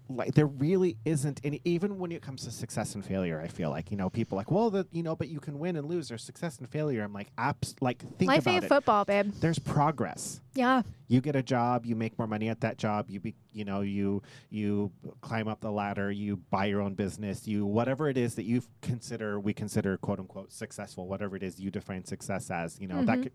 Like 0.09 0.35
there 0.35 0.47
really 0.47 0.97
isn't 1.05 1.41
any 1.43 1.61
even 1.65 1.99
when 1.99 2.13
it 2.13 2.23
comes 2.23 2.45
to 2.45 2.53
success 2.53 2.95
and 2.95 3.05
failure, 3.05 3.41
I 3.41 3.49
feel 3.49 3.71
like, 3.71 3.91
you 3.91 3.97
know, 3.97 4.09
people 4.09 4.37
like, 4.37 4.51
well 4.53 4.71
the 4.71 4.87
you 4.93 5.03
know, 5.03 5.17
but 5.17 5.29
you 5.29 5.41
can 5.41 5.59
win 5.59 5.75
and 5.77 5.89
lose. 5.89 6.09
There's 6.09 6.23
success 6.23 6.59
and 6.59 6.69
failure. 6.69 7.03
I'm 7.03 7.13
like, 7.13 7.35
apps 7.37 7.75
like 7.81 7.99
think 8.19 8.29
Life 8.29 8.43
about 8.43 8.55
ain't 8.55 8.65
it. 8.65 8.69
football, 8.69 9.05
babe. 9.05 9.33
There's 9.41 9.59
progress 9.59 10.41
Yeah. 10.55 10.83
you 11.09 11.21
get 11.21 11.35
a 11.35 11.43
job 11.43 11.85
you 11.87 11.97
make 11.97 12.17
more 12.19 12.29
money 12.29 12.49
at 12.49 12.61
that 12.61 12.79
job 12.79 13.07
you 13.09 13.19
be 13.21 13.35
you 13.53 13.65
know 13.65 13.81
you 13.81 14.23
you 14.51 14.91
climb 15.21 15.49
up 15.49 15.61
the 15.61 15.71
ladder 15.71 16.11
you 16.11 16.37
buy 16.51 16.67
your 16.67 16.81
own 16.81 16.95
business 16.95 17.47
you 17.49 17.65
whatever 17.67 18.09
it 18.09 18.17
is 18.17 18.35
that 18.37 18.45
you 18.45 18.63
consider 18.83 19.39
we 19.41 19.53
consider 19.53 19.97
quote 19.99 20.19
unquote 20.21 20.53
successful 20.53 21.07
whatever 21.09 21.37
it 21.37 21.43
is 21.43 21.59
you 21.61 21.71
define 21.71 22.05
success 22.05 22.51
as 22.51 22.81
you 22.81 22.87
know 22.89 23.05
that 23.05 23.19
Mhm. 23.19 23.23
could 23.25 23.33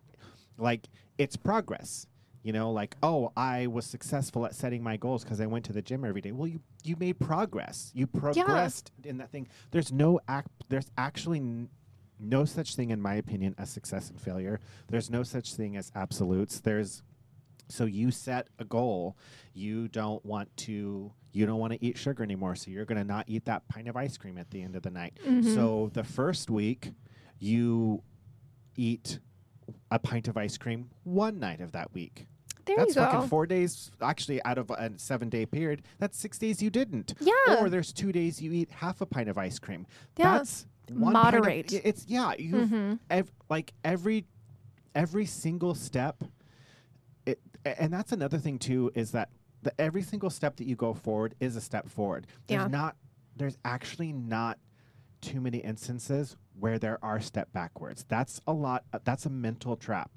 like 0.57 0.87
it's 1.17 1.35
progress 1.35 2.07
you 2.43 2.51
know 2.53 2.71
like 2.71 2.95
oh 3.03 3.31
i 3.37 3.67
was 3.67 3.85
successful 3.85 4.45
at 4.45 4.55
setting 4.55 4.81
my 4.81 4.97
goals 4.97 5.23
because 5.23 5.39
i 5.41 5.45
went 5.45 5.63
to 5.65 5.73
the 5.73 5.81
gym 5.81 6.03
every 6.03 6.21
day. 6.21 6.31
Well 6.31 6.47
you 6.47 6.59
you 6.83 6.95
made 6.99 7.19
progress. 7.19 7.91
You 7.93 8.07
progressed 8.07 8.91
in 9.03 9.17
that 9.19 9.31
thing. 9.31 9.47
There's 9.71 9.91
no 9.91 10.19
act 10.27 10.47
there's 10.69 10.89
actually 10.97 11.37
n- 11.39 11.69
no 12.19 12.45
such 12.45 12.75
thing 12.75 12.89
in 12.89 13.01
my 13.01 13.15
opinion 13.15 13.53
as 13.57 13.69
success 13.69 14.09
and 14.09 14.19
failure. 14.19 14.59
There's 14.89 15.09
no 15.09 15.23
such 15.23 15.53
thing 15.55 15.75
as 15.77 15.91
absolutes. 15.95 16.59
There's 16.59 17.03
so 17.69 17.85
you 17.85 18.11
set 18.11 18.47
a 18.59 18.65
goal. 18.65 19.15
You 19.53 19.87
don't 19.87 20.23
want 20.25 20.55
to 20.57 21.11
you 21.33 21.45
don't 21.45 21.59
want 21.59 21.71
to 21.73 21.83
eat 21.85 21.97
sugar 21.97 22.23
anymore 22.23 22.55
so 22.55 22.69
you're 22.71 22.83
going 22.85 22.97
to 22.97 23.03
not 23.05 23.23
eat 23.27 23.45
that 23.45 23.67
pint 23.69 23.87
of 23.87 23.95
ice 23.95 24.17
cream 24.17 24.37
at 24.37 24.49
the 24.51 24.61
end 24.61 24.75
of 24.75 24.81
the 24.83 24.89
night. 24.91 25.17
Mhm. 25.25 25.53
so 25.53 25.89
the 25.93 26.03
first 26.03 26.49
week 26.49 26.91
you 27.39 28.03
eat 28.75 29.19
a 29.89 29.99
pint 29.99 30.27
of 30.27 30.35
ice 30.37 30.57
cream 30.57 30.89
one 31.03 31.39
night 31.39 31.61
of 31.61 31.71
that 31.71 31.93
week 31.93 32.27
there 32.65 32.77
that's 32.77 32.95
fucking 32.95 33.27
four 33.29 33.45
days 33.45 33.91
actually 34.01 34.43
out 34.45 34.57
of 34.57 34.69
a 34.71 34.91
seven 34.97 35.29
day 35.29 35.45
period 35.45 35.81
that's 35.99 36.17
six 36.17 36.37
days 36.37 36.61
you 36.61 36.69
didn't 36.69 37.13
yeah. 37.19 37.59
or 37.59 37.69
there's 37.69 37.91
two 37.93 38.11
days 38.11 38.41
you 38.41 38.51
eat 38.53 38.69
half 38.71 39.01
a 39.01 39.05
pint 39.05 39.29
of 39.29 39.37
ice 39.37 39.59
cream 39.59 39.85
Yeah. 40.17 40.37
that's 40.37 40.65
pint 40.87 40.97
of- 41.05 41.13
Moderate. 41.13 41.73
it's 41.73 42.05
yeah 42.07 42.33
you 42.37 42.53
Mhm. 42.55 42.99
ev- 43.09 43.31
like 43.49 43.73
every 43.83 44.25
every 44.95 45.25
single 45.25 45.73
step 45.75 46.23
it 47.25 47.39
and 47.65 47.93
that's 47.93 48.11
another 48.11 48.37
thing 48.37 48.57
too 48.59 48.91
is 48.95 49.11
that 49.11 49.29
the, 49.63 49.71
every 49.79 50.01
single 50.01 50.29
step 50.29 50.55
that 50.57 50.65
you 50.67 50.75
go 50.75 50.93
forward 50.93 51.35
is 51.39 51.55
a 51.55 51.61
step 51.61 51.87
forward 51.87 52.27
there's 52.47 52.61
Yeah. 52.61 52.67
not 52.67 52.95
there's 53.37 53.57
actually 53.63 54.11
not 54.11 54.59
too 55.21 55.39
many 55.39 55.59
instances 55.59 56.35
where 56.59 56.77
there 56.79 56.97
are 57.03 57.19
step 57.21 57.53
backwards 57.53 58.03
that's 58.07 58.41
a 58.47 58.53
lot 58.53 58.83
uh, 58.91 58.99
that's 59.03 59.25
a 59.25 59.29
mental 59.29 59.75
trap 59.77 60.11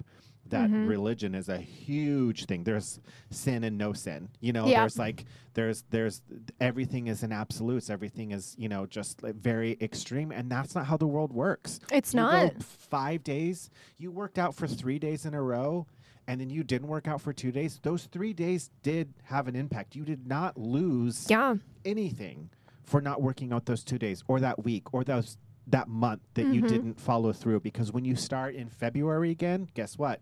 that 0.49 0.69
Mhm. 0.69 0.87
religion 0.87 1.33
is 1.33 1.49
a 1.49 1.57
huge 1.57 2.45
thing 2.45 2.63
there's 2.63 2.99
sin 3.31 3.63
and 3.63 3.77
no 3.77 3.93
sin 3.93 4.29
you 4.41 4.53
know 4.53 4.67
Yeah. 4.67 4.81
there's 4.81 4.99
like 4.99 5.25
there's 5.55 5.83
there's 5.89 6.21
everything 6.59 7.07
is 7.07 7.23
in 7.23 7.31
absolutes 7.31 7.89
everything 7.89 8.31
is 8.31 8.55
you 8.57 8.69
know 8.69 8.85
just 8.85 9.23
like 9.23 9.35
very 9.35 9.75
extreme 9.81 10.31
and 10.31 10.51
that's 10.51 10.75
not 10.75 10.85
how 10.85 10.97
the 10.97 11.07
world 11.07 11.33
works 11.33 11.79
It's 11.91 12.13
you 12.13 12.19
not. 12.19 12.61
five 12.61 13.23
days. 13.23 13.69
You 13.97 14.11
worked 14.11 14.37
out 14.37 14.53
for 14.55 14.67
three 14.67 14.99
days 14.99 15.25
in 15.25 15.33
a 15.33 15.41
row, 15.41 15.87
and 16.27 16.39
then 16.39 16.49
you 16.49 16.63
didn't 16.63 16.87
work 16.87 17.07
out 17.07 17.21
for 17.21 17.33
two 17.33 17.51
days. 17.51 17.79
Those 17.81 18.05
three 18.05 18.33
days 18.33 18.69
did 18.83 19.13
have 19.23 19.47
an 19.47 19.55
impact. 19.55 19.95
You 19.95 20.05
did 20.05 20.27
not 20.27 20.57
lose 20.57 21.27
Yeah. 21.29 21.55
anything 21.83 22.49
for 22.83 23.01
not 23.01 23.21
working 23.21 23.51
out 23.51 23.65
those 23.65 23.83
two 23.83 23.97
days, 23.97 24.23
or 24.27 24.39
that 24.39 24.63
week, 24.63 24.93
or 24.93 25.03
those 25.03 25.37
that 25.67 25.87
month 25.87 26.21
that 26.35 26.45
you 26.53 26.61
Mhm. 26.61 26.67
didn't 26.69 26.99
follow 26.99 27.33
through. 27.33 27.59
Because 27.61 27.91
when 27.91 28.05
you 28.05 28.15
start 28.15 28.53
in 28.55 28.69
February 28.69 29.31
again, 29.31 29.67
guess 29.73 29.97
what? 29.97 30.21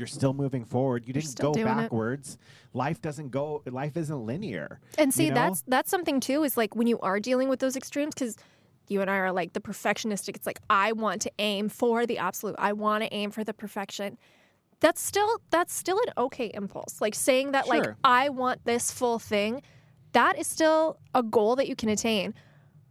You're 0.00 0.06
still 0.06 0.32
moving 0.32 0.64
forward. 0.64 1.06
You 1.06 1.12
didn't 1.12 1.38
go 1.38 1.52
doing 1.52 1.66
it. 1.66 1.70
backwards. 1.70 2.38
Life 2.72 3.02
doesn't 3.02 3.30
go. 3.30 3.62
Life 3.66 3.98
isn't 3.98 4.26
linear. 4.26 4.80
And 4.96 5.12
see, 5.12 5.28
know? 5.28 5.34
that's 5.34 5.62
that's 5.68 5.90
something 5.90 6.20
too. 6.20 6.42
Is 6.42 6.56
like 6.56 6.74
when 6.74 6.86
you 6.86 6.98
are 7.00 7.20
dealing 7.20 7.50
with 7.50 7.60
those 7.60 7.76
extremes, 7.76 8.14
because 8.14 8.36
you 8.88 9.00
and 9.00 9.10
I 9.10 9.18
are 9.18 9.30
like 9.30 9.52
the 9.52 9.60
perfectionistic. 9.60 10.36
It's 10.36 10.46
like 10.46 10.58
I 10.70 10.92
want 10.92 11.20
to 11.22 11.32
aim 11.38 11.68
for 11.68 12.06
the 12.06 12.16
absolute. 12.16 12.56
I 12.58 12.72
want 12.72 13.04
to 13.04 13.14
aim 13.14 13.30
for 13.30 13.44
the 13.44 13.54
perfection. 13.54 14.18
That's 14.80 15.02
still 15.02 15.28
that's 15.50 15.74
still 15.74 15.98
an 16.06 16.14
okay 16.16 16.50
impulse. 16.54 17.00
Like 17.00 17.14
saying 17.14 17.52
that 17.52 17.68
like 17.68 17.84
I 18.02 18.30
want 18.30 18.64
this 18.64 18.90
full 18.90 19.18
thing, 19.18 19.62
that 20.12 20.38
is 20.38 20.46
still 20.46 20.98
a 21.14 21.22
goal 21.22 21.56
that 21.56 21.68
you 21.68 21.76
can 21.76 21.90
attain. 21.90 22.34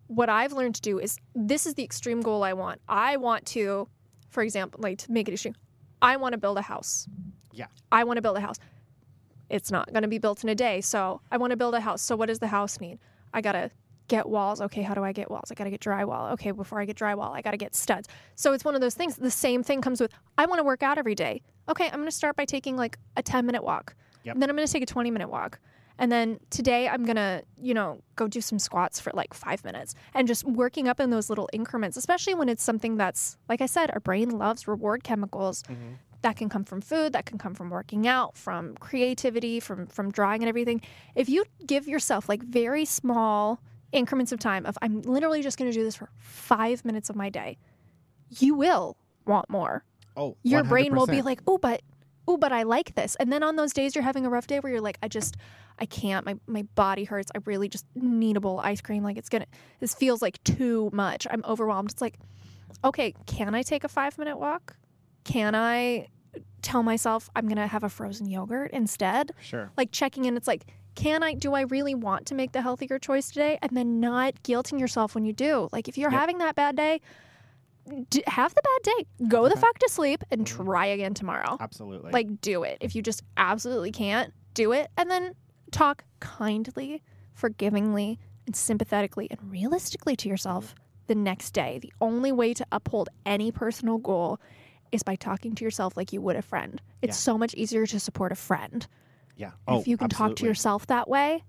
What 0.07 0.29
I've 0.29 0.53
learned 0.53 0.75
to 0.75 0.81
do 0.81 0.99
is 0.99 1.17
this 1.35 1.65
is 1.65 1.73
the 1.73 1.83
extreme 1.83 2.21
goal 2.21 2.43
I 2.43 2.53
want. 2.53 2.81
I 2.87 3.17
want 3.17 3.45
to, 3.47 3.87
for 4.29 4.43
example, 4.43 4.79
like 4.81 4.99
to 4.99 5.11
make 5.11 5.27
it 5.27 5.33
extreme, 5.33 5.55
I 6.01 6.17
want 6.17 6.33
to 6.33 6.37
build 6.37 6.57
a 6.57 6.61
house. 6.61 7.07
Yeah. 7.51 7.67
I 7.91 8.03
want 8.03 8.17
to 8.17 8.21
build 8.21 8.37
a 8.37 8.41
house. 8.41 8.57
It's 9.49 9.71
not 9.71 9.91
going 9.91 10.03
to 10.03 10.07
be 10.07 10.19
built 10.19 10.43
in 10.43 10.49
a 10.49 10.55
day. 10.55 10.81
So 10.81 11.21
I 11.31 11.37
want 11.37 11.51
to 11.51 11.57
build 11.57 11.73
a 11.73 11.81
house. 11.81 12.01
So 12.01 12.15
what 12.15 12.27
does 12.27 12.39
the 12.39 12.47
house 12.47 12.79
need? 12.79 12.99
I 13.33 13.41
got 13.41 13.53
to 13.53 13.71
get 14.07 14.27
walls. 14.27 14.61
Okay, 14.61 14.81
how 14.81 14.93
do 14.93 15.03
I 15.03 15.11
get 15.11 15.31
walls? 15.31 15.51
I 15.51 15.55
got 15.55 15.63
to 15.65 15.69
get 15.69 15.81
drywall. 15.81 16.31
Okay, 16.33 16.51
before 16.51 16.79
I 16.79 16.85
get 16.85 16.97
drywall, 16.97 17.31
I 17.31 17.41
got 17.41 17.51
to 17.51 17.57
get 17.57 17.75
studs. 17.75 18.07
So 18.35 18.53
it's 18.53 18.65
one 18.65 18.75
of 18.75 18.81
those 18.81 18.95
things. 18.95 19.15
The 19.15 19.31
same 19.31 19.63
thing 19.63 19.81
comes 19.81 20.01
with 20.01 20.11
I 20.37 20.45
want 20.45 20.59
to 20.59 20.63
work 20.63 20.83
out 20.83 20.97
every 20.97 21.15
day. 21.15 21.41
Okay, 21.67 21.85
I'm 21.85 21.93
going 21.93 22.05
to 22.05 22.11
start 22.11 22.35
by 22.35 22.45
taking 22.45 22.75
like 22.75 22.97
a 23.15 23.23
10 23.23 23.45
minute 23.45 23.63
walk. 23.63 23.95
Yep. 24.23 24.35
And 24.35 24.41
then 24.41 24.49
I'm 24.49 24.55
going 24.55 24.67
to 24.67 24.71
take 24.71 24.83
a 24.83 24.87
20 24.87 25.11
minute 25.11 25.29
walk. 25.29 25.59
And 25.99 26.11
then 26.11 26.39
today 26.49 26.87
I'm 26.87 27.03
going 27.03 27.17
to, 27.17 27.43
you 27.61 27.75
know, 27.75 28.01
go 28.15 28.27
do 28.27 28.41
some 28.41 28.57
squats 28.57 28.99
for 28.99 29.11
like 29.13 29.33
five 29.35 29.63
minutes 29.63 29.93
and 30.15 30.27
just 30.27 30.43
working 30.45 30.87
up 30.87 30.99
in 30.99 31.11
those 31.11 31.29
little 31.29 31.49
increments, 31.53 31.97
especially 31.97 32.33
when 32.33 32.49
it's 32.49 32.63
something 32.63 32.95
that's, 32.97 33.37
like 33.47 33.61
I 33.61 33.67
said, 33.67 33.91
our 33.91 33.99
brain 33.99 34.29
loves 34.29 34.67
reward 34.67 35.03
chemicals. 35.03 35.63
That 36.21 36.35
can 36.35 36.49
come 36.49 36.65
from 36.65 36.81
food 36.81 37.13
that 37.13 37.25
can 37.25 37.37
come 37.37 37.53
from 37.53 37.69
working 37.69 38.05
out 38.05 38.35
from 38.35 38.75
creativity 38.75 39.61
from 39.61 39.87
from 39.87 40.11
drawing 40.11 40.41
and 40.41 40.49
everything. 40.49 40.81
If 41.15 41.29
you 41.29 41.45
give 41.65 41.87
yourself 41.87 42.27
like 42.27 42.43
very 42.43 42.83
small 42.83 43.61
increments 43.93 44.31
of 44.31 44.39
time 44.39 44.65
of 44.65 44.77
i'm 44.83 45.01
literally 45.01 45.41
just 45.41 45.57
going 45.57 45.71
to 45.71 45.75
do 45.75 45.83
this 45.83 45.95
for 45.95 46.09
five 46.17 46.83
minutes 46.85 47.09
of 47.09 47.15
my 47.15 47.27
day 47.29 47.57
you 48.37 48.53
will 48.53 48.95
want 49.25 49.49
more. 49.49 49.83
Oh, 50.17 50.35
your 50.43 50.63
brain 50.63 50.93
will 50.93 51.07
be 51.07 51.21
like 51.21 51.41
oh 51.47 51.57
but 51.57 51.81
oh 52.29 52.37
but 52.37 52.51
i 52.53 52.63
like 52.63 52.95
this. 52.95 53.15
And 53.19 53.33
then 53.33 53.43
on 53.43 53.55
those 53.57 53.73
days 53.73 53.95
you're 53.95 54.03
having 54.03 54.25
a 54.25 54.29
rough 54.29 54.47
day 54.47 54.59
where 54.59 54.71
you're 54.71 54.81
like 54.81 54.97
i 55.03 55.07
just 55.07 55.35
i 55.79 55.85
can't. 55.85 56.25
My, 56.25 56.35
my 56.45 56.63
body 56.75 57.05
hurts. 57.05 57.31
I 57.35 57.39
really 57.45 57.67
just 57.69 57.85
need 57.95 58.37
a 58.37 58.39
bowl 58.39 58.59
of 58.59 58.65
ice 58.65 58.81
cream. 58.81 59.03
Like 59.03 59.17
it's 59.17 59.29
gonna 59.29 59.47
this 59.79 59.93
feels 59.93 60.21
like 60.21 60.41
too 60.43 60.89
much. 60.93 61.25
I'm 61.29 61.43
overwhelmed. 61.45 61.91
It's 61.91 62.01
like 62.01 62.17
okay 62.83 63.13
can 63.25 63.55
i 63.55 63.61
take 63.63 63.83
a 63.83 63.89
five 63.89 64.17
minute 64.17 64.37
walk? 64.37 64.75
Can 65.23 65.55
i 65.55 66.07
tell 66.61 66.83
myself 66.83 67.29
i'm 67.35 67.47
gonna 67.47 67.65
have 67.67 67.83
a 67.83 67.89
frozen 67.89 68.29
yogurt 68.29 68.71
instead? 68.71 69.31
Sure. 69.41 69.71
like 69.77 69.91
checking 69.91 70.25
in 70.25 70.37
it's 70.37 70.47
like 70.47 70.65
can 70.95 71.23
i 71.23 71.33
do 71.33 71.53
i 71.53 71.61
really 71.61 71.95
want 71.95 72.25
to 72.27 72.35
make 72.35 72.51
the 72.51 72.61
healthier 72.61 72.99
choice 72.99 73.29
today? 73.29 73.57
And 73.61 73.71
then 73.75 73.99
not 73.99 74.43
guilting 74.43 74.79
yourself 74.79 75.15
when 75.15 75.25
you 75.25 75.33
do. 75.33 75.69
Like 75.71 75.87
if 75.87 75.97
you're 75.97 76.11
Yep. 76.11 76.19
having 76.19 76.37
that 76.39 76.55
bad 76.55 76.75
day 76.75 77.01
d- 78.09 78.23
have 78.27 78.53
the 78.55 78.61
bad 78.63 78.93
day 78.95 79.27
go 79.27 79.47
the 79.49 79.57
fuck 79.57 79.77
to 79.79 79.89
sleep 79.89 80.23
and 80.31 80.41
Mhm. 80.41 80.65
try 80.65 80.85
again 80.87 81.13
tomorrow 81.13 81.57
Absolutely. 81.59 82.11
like 82.11 82.41
do 82.41 82.63
it 82.63 82.77
if 82.81 82.95
you 82.95 83.01
just 83.01 83.21
absolutely 83.37 83.91
can't 83.91 84.33
do 84.53 84.71
it 84.71 84.89
and 84.97 85.09
then 85.11 85.33
talk 85.71 86.03
kindly 86.19 87.01
forgivingly 87.33 88.19
and 88.45 88.55
sympathetically 88.55 89.27
and 89.31 89.39
realistically 89.51 90.15
to 90.15 90.29
yourself 90.29 90.75
the 91.07 91.15
next 91.15 91.51
day 91.51 91.79
the 91.81 91.93
only 92.01 92.31
way 92.31 92.53
to 92.53 92.65
uphold 92.71 93.09
any 93.25 93.51
personal 93.51 93.97
goal 93.97 94.39
is 94.91 95.03
by 95.03 95.15
talking 95.15 95.53
to 95.55 95.63
yourself 95.63 95.95
like 95.95 96.11
you 96.13 96.21
would 96.21 96.35
a 96.35 96.41
friend 96.41 96.81
it's 97.01 97.11
Yeah. 97.11 97.31
so 97.31 97.37
much 97.37 97.53
easier 97.55 97.85
to 97.85 97.99
support 97.99 98.31
a 98.31 98.35
friend 98.35 98.87
yeah. 99.37 99.51
if 99.67 99.87
you 99.87 99.97
can 99.97 100.09
talk 100.09 100.17
to 100.17 100.23
absolutely. 100.33 100.47
yourself 100.49 100.87
that 100.87 101.07
way 101.07 101.43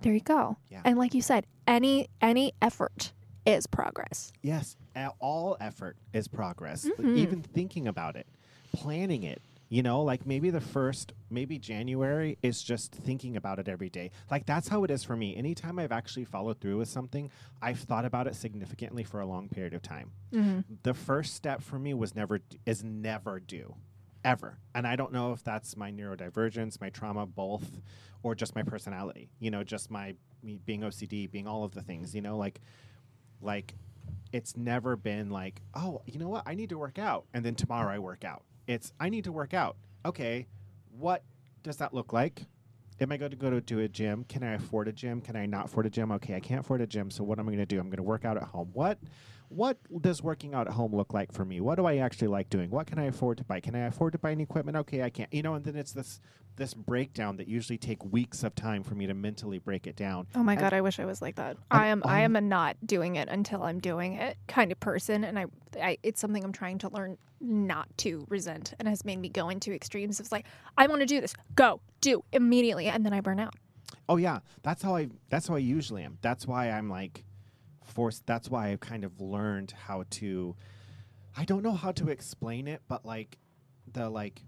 there 0.00 0.12
you 0.12 0.20
go 0.20 0.56
Yeah. 0.68 0.82
and 0.84 0.98
like 0.98 1.14
you 1.14 1.22
said 1.22 1.46
any 1.66 2.08
any 2.20 2.52
effort 2.62 3.12
is 3.46 3.66
progress 3.66 4.32
Yes, 4.42 4.76
all 5.20 5.56
effort 5.60 5.96
is 6.12 6.28
progress. 6.28 6.86
Mhm. 6.98 7.16
Even 7.16 7.42
thinking 7.42 7.86
about 7.88 8.16
it, 8.16 8.26
planning 8.72 9.22
it. 9.22 9.40
You 9.70 9.82
know, 9.82 10.02
like 10.02 10.24
maybe 10.26 10.50
the 10.50 10.60
first, 10.60 11.12
maybe 11.30 11.58
January 11.58 12.38
is 12.42 12.62
just 12.62 12.92
thinking 12.94 13.34
about 13.36 13.58
it 13.58 13.66
every 13.68 13.88
day. 13.88 14.10
Like 14.30 14.46
that's 14.46 14.68
how 14.68 14.84
it 14.84 14.90
is 14.90 15.02
for 15.02 15.16
me. 15.16 15.34
Anytime 15.34 15.78
I've 15.78 15.90
actually 15.90 16.26
followed 16.26 16.60
through 16.60 16.78
with 16.78 16.88
something, 16.88 17.30
I've 17.60 17.80
thought 17.80 18.04
about 18.04 18.26
it 18.28 18.36
significantly 18.36 19.02
for 19.02 19.20
a 19.20 19.26
long 19.26 19.48
period 19.48 19.74
of 19.74 19.82
time. 19.82 20.12
The 20.82 20.94
first 20.94 21.34
step 21.34 21.60
for 21.62 21.78
me 21.78 21.92
was 21.94 22.14
never 22.14 22.40
is 22.66 22.84
never 22.84 23.40
due, 23.40 23.74
ever. 24.24 24.58
And 24.74 24.86
I 24.86 24.96
don't 24.96 25.12
know 25.12 25.32
if 25.32 25.42
that's 25.42 25.76
my 25.76 25.90
neurodivergence, 25.90 26.80
my 26.80 26.90
trauma, 26.90 27.26
both, 27.26 27.80
or 28.22 28.34
just 28.34 28.54
my 28.54 28.62
personality. 28.62 29.30
You 29.40 29.50
know, 29.50 29.64
just 29.64 29.90
my 29.90 30.14
me 30.42 30.60
being 30.64 30.82
OCD, 30.82 31.26
being 31.28 31.48
all 31.48 31.64
of 31.64 31.72
the 31.74 31.82
things. 31.82 32.14
You 32.14 32.20
know, 32.20 32.36
like 32.36 32.60
like 33.40 33.74
it's 34.34 34.56
never 34.56 34.96
been 34.96 35.30
like, 35.30 35.62
oh, 35.76 36.02
you 36.06 36.18
know 36.18 36.28
what? 36.28 36.42
I 36.44 36.56
need 36.56 36.70
to 36.70 36.76
work 36.76 36.98
out. 36.98 37.24
And 37.32 37.46
then 37.46 37.54
tomorrow 37.54 37.94
I 37.94 38.00
work 38.00 38.24
out. 38.24 38.42
It's, 38.66 38.92
I 38.98 39.08
need 39.08 39.22
to 39.24 39.32
work 39.32 39.54
out. 39.54 39.76
Okay. 40.04 40.48
What 40.90 41.22
does 41.62 41.76
that 41.76 41.94
look 41.94 42.12
like? 42.12 42.42
Am 43.00 43.12
I 43.12 43.16
going 43.16 43.30
to 43.30 43.36
go 43.36 43.48
to, 43.48 43.60
to 43.60 43.80
a 43.80 43.88
gym? 43.88 44.24
Can 44.28 44.42
I 44.42 44.54
afford 44.54 44.88
a 44.88 44.92
gym? 44.92 45.20
Can 45.20 45.36
I 45.36 45.46
not 45.46 45.66
afford 45.66 45.86
a 45.86 45.90
gym? 45.90 46.10
Okay, 46.10 46.34
I 46.34 46.40
can't 46.40 46.60
afford 46.60 46.80
a 46.80 46.86
gym. 46.88 47.12
So 47.12 47.22
what 47.22 47.38
am 47.38 47.46
I 47.46 47.52
going 47.52 47.58
to 47.58 47.66
do? 47.66 47.78
I'm 47.78 47.86
going 47.86 47.98
to 47.98 48.02
work 48.02 48.24
out 48.24 48.36
at 48.36 48.42
home. 48.42 48.70
What 48.72 48.98
what 49.54 49.78
does 50.02 50.22
working 50.22 50.54
out 50.54 50.66
at 50.66 50.72
home 50.74 50.94
look 50.94 51.12
like 51.14 51.32
for 51.32 51.44
me? 51.44 51.60
What 51.60 51.76
do 51.76 51.86
I 51.86 51.96
actually 51.98 52.28
like 52.28 52.50
doing? 52.50 52.70
What 52.70 52.86
can 52.86 52.98
I 52.98 53.04
afford 53.04 53.38
to 53.38 53.44
buy? 53.44 53.60
Can 53.60 53.74
I 53.74 53.86
afford 53.86 54.12
to 54.12 54.18
buy 54.18 54.32
any 54.32 54.42
equipment? 54.42 54.76
Okay, 54.78 55.02
I 55.02 55.10
can't. 55.10 55.32
You 55.32 55.42
know, 55.42 55.54
and 55.54 55.64
then 55.64 55.76
it's 55.76 55.92
this 55.92 56.20
this 56.56 56.72
breakdown 56.72 57.36
that 57.38 57.48
usually 57.48 57.76
take 57.76 58.04
weeks 58.04 58.44
of 58.44 58.54
time 58.54 58.84
for 58.84 58.94
me 58.94 59.06
to 59.08 59.14
mentally 59.14 59.58
break 59.58 59.86
it 59.88 59.96
down. 59.96 60.26
Oh 60.36 60.42
my 60.44 60.52
And- 60.52 60.60
god, 60.60 60.72
I 60.72 60.80
wish 60.82 61.00
I 61.00 61.04
was 61.04 61.20
like 61.20 61.34
that. 61.36 61.56
I 61.70 61.88
am 61.88 62.02
I 62.04 62.20
am 62.20 62.36
a 62.36 62.40
not 62.40 62.76
doing 62.86 63.16
it 63.16 63.28
until 63.28 63.62
I'm 63.62 63.80
doing 63.80 64.14
it 64.14 64.36
kind 64.46 64.70
of 64.70 64.78
person 64.80 65.24
and 65.24 65.38
I, 65.38 65.46
I 65.80 65.98
it's 66.02 66.20
something 66.20 66.44
I'm 66.44 66.52
trying 66.52 66.78
to 66.78 66.88
learn 66.90 67.18
not 67.40 67.88
to 67.98 68.24
resent 68.28 68.72
and 68.78 68.86
has 68.88 69.04
made 69.04 69.18
me 69.18 69.28
go 69.28 69.48
into 69.48 69.72
extremes. 69.72 70.20
It's 70.20 70.30
like 70.32 70.46
I 70.78 70.86
want 70.86 71.00
to 71.00 71.06
do 71.06 71.20
this. 71.20 71.34
Go, 71.54 71.80
do 72.00 72.24
immediately 72.32 72.86
and 72.86 73.04
then 73.04 73.12
I 73.12 73.20
burn 73.20 73.40
out. 73.40 73.54
Oh 74.08 74.16
yeah, 74.16 74.40
that's 74.62 74.82
how 74.82 74.94
I 74.96 75.08
that's 75.30 75.48
how 75.48 75.54
I 75.56 75.58
usually 75.58 76.02
am. 76.04 76.18
That's 76.22 76.46
why 76.46 76.70
I'm 76.70 76.88
like 76.88 77.24
forced 77.84 78.26
that's 78.26 78.48
why 78.48 78.68
I've 78.68 78.80
kind 78.80 79.04
of 79.04 79.20
learned 79.20 79.72
how 79.72 80.04
to 80.10 80.56
I 81.36 81.44
don't 81.44 81.62
know 81.62 81.72
how 81.72 81.92
to 81.92 82.08
explain 82.10 82.68
it, 82.68 82.82
but 82.88 83.04
like 83.04 83.38
the 83.92 84.08
like 84.08 84.42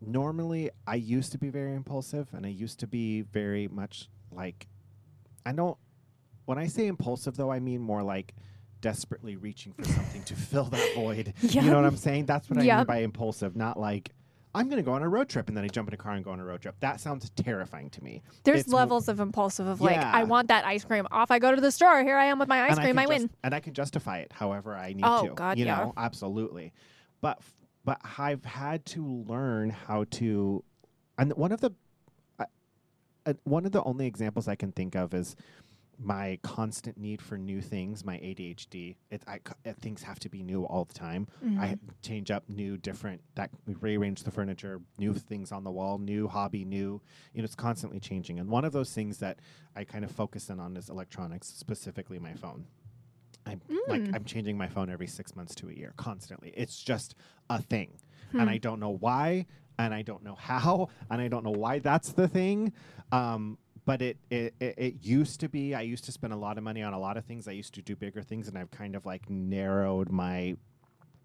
normally 0.00 0.70
I 0.86 0.96
used 0.96 1.32
to 1.32 1.38
be 1.38 1.48
very 1.48 1.74
impulsive 1.74 2.28
and 2.32 2.44
I 2.44 2.48
used 2.48 2.80
to 2.80 2.86
be 2.86 3.22
very 3.22 3.68
much 3.68 4.08
like 4.30 4.66
I 5.46 5.52
don't 5.52 5.76
when 6.44 6.58
I 6.58 6.66
say 6.66 6.86
impulsive 6.86 7.36
though 7.36 7.52
I 7.52 7.60
mean 7.60 7.80
more 7.80 8.02
like 8.02 8.34
desperately 8.80 9.36
reaching 9.36 9.72
for 9.72 9.84
something 9.84 10.22
to 10.24 10.34
fill 10.50 10.64
that 10.64 10.94
void. 10.94 11.34
You 11.40 11.62
know 11.62 11.76
what 11.76 11.84
I'm 11.84 11.96
saying? 11.96 12.26
That's 12.26 12.50
what 12.50 12.58
I 12.58 12.62
mean 12.78 12.86
by 12.86 12.98
impulsive, 12.98 13.56
not 13.56 13.78
like 13.78 14.10
I'm 14.54 14.66
going 14.68 14.76
to 14.76 14.82
go 14.82 14.92
on 14.92 15.02
a 15.02 15.08
road 15.08 15.28
trip 15.30 15.48
and 15.48 15.56
then 15.56 15.64
I 15.64 15.68
jump 15.68 15.88
in 15.88 15.94
a 15.94 15.96
car 15.96 16.12
and 16.12 16.22
go 16.24 16.30
on 16.30 16.38
a 16.40 16.44
road 16.44 16.60
trip. 16.60 16.74
That 16.80 17.00
sounds 17.00 17.30
terrifying 17.30 17.88
to 17.90 18.04
me. 18.04 18.22
There's 18.44 18.60
It's 18.60 18.68
levels 18.72 19.08
of 19.08 19.18
impulsive 19.18 19.66
of 19.66 19.80
like 19.80 19.96
I 19.98 20.24
want 20.24 20.48
that 20.48 20.64
ice 20.66 20.84
cream. 20.84 21.06
Off 21.10 21.30
I 21.30 21.38
go 21.38 21.54
to 21.54 21.60
the 21.60 21.70
store. 21.72 22.02
Here 22.02 22.16
I 22.16 22.26
am 22.26 22.38
with 22.38 22.48
my 22.48 22.62
ice 22.64 22.72
and 22.72 22.80
cream. 22.80 22.98
I, 22.98 23.04
I, 23.04 23.06
win. 23.06 23.22
just- 23.22 23.34
and 23.42 23.54
I 23.54 23.60
can 23.60 23.72
justify 23.72 24.18
it 24.18 24.32
however 24.32 24.74
I 24.76 24.92
need 24.92 25.04
Oh, 25.04 25.28
to. 25.28 25.34
God, 25.34 25.58
you 25.58 25.64
yeah. 25.64 25.76
know, 25.78 25.94
absolutely. 25.96 26.72
But 27.22 27.38
f- 27.38 27.54
but 27.84 28.00
I've 28.18 28.44
had 28.44 28.84
to 28.86 29.04
learn 29.26 29.70
how 29.70 30.04
to, 30.10 30.62
and 31.18 31.32
one 31.32 31.50
of 31.50 31.60
the, 31.60 31.70
uh, 32.38 32.44
uh, 33.26 33.32
one 33.42 33.66
of 33.66 33.72
the 33.72 33.82
only 33.82 34.06
examples 34.06 34.46
I 34.46 34.54
can 34.54 34.70
think 34.70 34.94
of 34.94 35.12
is, 35.14 35.34
my 35.98 36.38
constant 36.42 36.96
need 36.98 37.20
for 37.22 37.38
new 37.38 37.60
things, 37.60 38.04
my 38.04 38.16
ADHD, 38.16 38.96
it, 39.10 39.22
I, 39.26 39.38
uh, 39.66 39.72
things 39.80 40.02
have 40.02 40.18
to 40.20 40.28
be 40.28 40.42
new 40.42 40.64
all 40.64 40.84
the 40.84 40.94
time. 40.94 41.28
Mm-hmm. 41.44 41.60
I 41.60 41.76
change 42.02 42.30
up 42.30 42.48
new, 42.48 42.76
different. 42.76 43.20
That 43.36 43.50
we 43.66 43.74
rearrange 43.74 44.22
the 44.24 44.30
furniture, 44.30 44.80
new 44.98 45.14
things 45.14 45.52
on 45.52 45.64
the 45.64 45.70
wall, 45.70 45.98
new 45.98 46.26
hobby, 46.28 46.64
new. 46.64 47.00
You 47.34 47.42
know, 47.42 47.44
it's 47.44 47.54
constantly 47.54 48.00
changing. 48.00 48.40
And 48.40 48.48
one 48.48 48.64
of 48.64 48.72
those 48.72 48.92
things 48.92 49.18
that 49.18 49.38
I 49.76 49.84
kind 49.84 50.04
of 50.04 50.10
focus 50.10 50.50
in 50.50 50.58
on 50.58 50.76
is 50.76 50.88
electronics, 50.88 51.46
specifically 51.48 52.18
my 52.18 52.34
phone. 52.34 52.66
I'm 53.46 53.60
like 53.88 54.02
Mm. 54.02 54.14
I'm 54.14 54.24
changing 54.24 54.56
my 54.56 54.68
phone 54.68 54.88
every 54.88 55.08
six 55.08 55.34
months 55.34 55.54
to 55.56 55.68
a 55.68 55.72
year, 55.72 55.92
constantly. 55.96 56.52
It's 56.56 56.80
just 56.82 57.14
a 57.50 57.60
thing, 57.60 57.98
Hmm. 58.30 58.40
and 58.40 58.50
I 58.50 58.58
don't 58.58 58.78
know 58.80 58.90
why, 58.90 59.46
and 59.78 59.92
I 59.92 60.02
don't 60.02 60.22
know 60.22 60.34
how, 60.38 60.88
and 61.10 61.20
I 61.20 61.26
don't 61.28 61.44
know 61.44 61.50
why 61.50 61.80
that's 61.80 62.12
the 62.12 62.28
thing. 62.28 62.72
Um, 63.10 63.58
but 63.84 64.00
it, 64.00 64.16
it 64.30 64.54
it 64.60 64.74
it 64.76 64.94
used 65.02 65.40
to 65.40 65.48
be. 65.48 65.74
I 65.74 65.82
used 65.82 66.04
to 66.04 66.12
spend 66.12 66.32
a 66.32 66.36
lot 66.36 66.58
of 66.58 66.64
money 66.64 66.82
on 66.82 66.92
a 66.92 66.98
lot 66.98 67.16
of 67.16 67.24
things. 67.24 67.48
I 67.48 67.52
used 67.52 67.74
to 67.74 67.82
do 67.82 67.96
bigger 67.96 68.22
things, 68.22 68.48
and 68.48 68.56
I've 68.56 68.70
kind 68.70 68.94
of 68.94 69.04
like 69.04 69.28
narrowed 69.28 70.10
my 70.10 70.56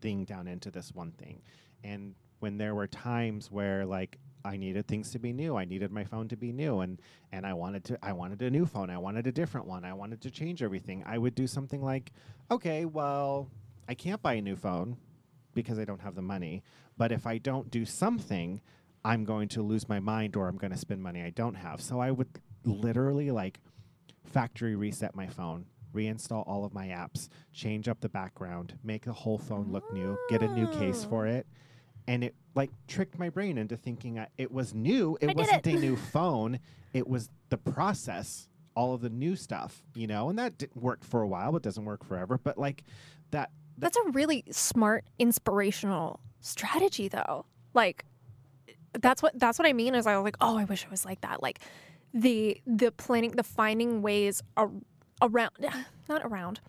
thing 0.01 0.25
down 0.25 0.47
into 0.47 0.71
this 0.71 0.93
one 0.93 1.11
thing. 1.11 1.41
And 1.83 2.15
when 2.39 2.57
there 2.57 2.75
were 2.75 2.87
times 2.87 3.51
where 3.51 3.85
like 3.85 4.17
I 4.43 4.57
needed 4.57 4.87
things 4.87 5.11
to 5.11 5.19
be 5.19 5.33
new, 5.33 5.55
I 5.55 5.65
needed 5.65 5.91
my 5.91 6.03
phone 6.03 6.27
to 6.29 6.37
be 6.37 6.51
new, 6.51 6.79
and 6.79 6.99
and 7.31 7.45
I 7.45 7.53
wanted 7.53 7.83
to 7.85 7.99
I 8.01 8.13
wanted 8.13 8.41
a 8.41 8.49
new 8.49 8.65
phone, 8.65 8.89
I 8.89 8.97
wanted 8.97 9.27
a 9.27 9.31
different 9.31 9.67
one, 9.67 9.85
I 9.85 9.93
wanted 9.93 10.21
to 10.21 10.31
change 10.31 10.63
everything. 10.63 11.03
I 11.05 11.17
would 11.17 11.35
do 11.35 11.45
something 11.45 11.83
like, 11.83 12.11
okay, 12.49 12.85
well, 12.85 13.49
I 13.87 13.93
can't 13.93 14.21
buy 14.21 14.33
a 14.33 14.41
new 14.41 14.55
phone 14.55 14.97
because 15.53 15.77
I 15.77 15.85
don't 15.85 16.01
have 16.01 16.15
the 16.15 16.21
money, 16.21 16.63
but 16.97 17.11
if 17.11 17.27
I 17.27 17.37
don't 17.37 17.69
do 17.69 17.85
something, 17.85 18.61
I'm 19.05 19.23
going 19.23 19.47
to 19.49 19.61
lose 19.61 19.87
my 19.87 19.99
mind 19.99 20.35
or 20.35 20.47
I'm 20.47 20.57
going 20.57 20.71
to 20.71 20.77
spend 20.77 21.01
money 21.01 21.23
I 21.23 21.29
don't 21.29 21.55
have. 21.55 21.81
So 21.81 21.99
I 21.99 22.11
would 22.11 22.27
literally 22.67 23.31
like 23.31 23.59
factory 24.25 24.75
reset 24.75 25.15
my 25.15 25.27
phone, 25.27 25.65
reinstall 25.93 26.43
all 26.47 26.65
of 26.65 26.73
my 26.73 26.87
apps, 26.87 27.29
change 27.53 27.87
up 27.87 27.99
the 28.01 28.09
background, 28.09 28.77
make 28.83 29.05
the 29.05 29.13
whole 29.13 29.37
phone 29.37 29.71
look 29.71 29.91
new, 29.93 30.17
get 30.29 30.41
a 30.41 30.47
new 30.47 30.67
case 30.67 31.03
for 31.03 31.25
ah. 31.27 31.31
it. 31.31 31.47
And 32.07 32.23
it 32.23 32.35
like 32.55 32.71
tricked 32.87 33.19
my 33.19 33.29
brain 33.29 33.57
into 33.57 33.75
thinking 33.75 34.17
I, 34.19 34.27
it 34.37 34.51
was 34.51 34.73
new. 34.73 35.17
It 35.19 35.29
I 35.29 35.33
wasn't 35.33 35.67
it. 35.67 35.75
a 35.75 35.79
new 35.79 35.95
phone. 36.13 36.59
It 36.93 37.07
was 37.07 37.29
the 37.49 37.57
process, 37.57 38.47
all 38.75 38.93
of 38.93 39.01
the 39.01 39.09
new 39.09 39.35
stuff, 39.35 39.83
you 39.93 40.07
know. 40.07 40.29
And 40.29 40.39
that 40.39 40.57
didn't 40.57 40.81
work 40.81 41.03
for 41.03 41.21
a 41.21 41.27
while, 41.27 41.51
but 41.51 41.61
doesn't 41.63 41.83
work 41.83 42.05
forever. 42.05 42.37
But 42.41 42.57
like 42.57 42.83
that, 43.31 43.51
That's 43.77 43.97
a 43.97 44.11
really 44.11 44.43
smart, 44.51 45.05
inspirational 45.19 46.21
strategy, 46.39 47.07
though. 47.09 47.45
Like, 47.73 48.05
that's 48.93 49.21
what 49.21 49.37
that's 49.37 49.59
what 49.59 49.67
I 49.67 49.73
mean. 49.73 49.93
Is 49.93 50.07
I 50.07 50.15
was 50.15 50.23
like, 50.23 50.37
oh, 50.41 50.57
I 50.57 50.63
wish 50.63 50.85
it 50.85 50.91
was 50.91 51.05
like 51.05 51.21
that. 51.21 51.43
Like, 51.43 51.59
the 52.13 52.61
the 52.65 52.91
planning, 52.91 53.31
the 53.31 53.43
finding 53.43 54.01
ways 54.01 54.41
ar- 54.55 54.71
around, 55.21 55.51
not 56.09 56.21
around, 56.23 56.59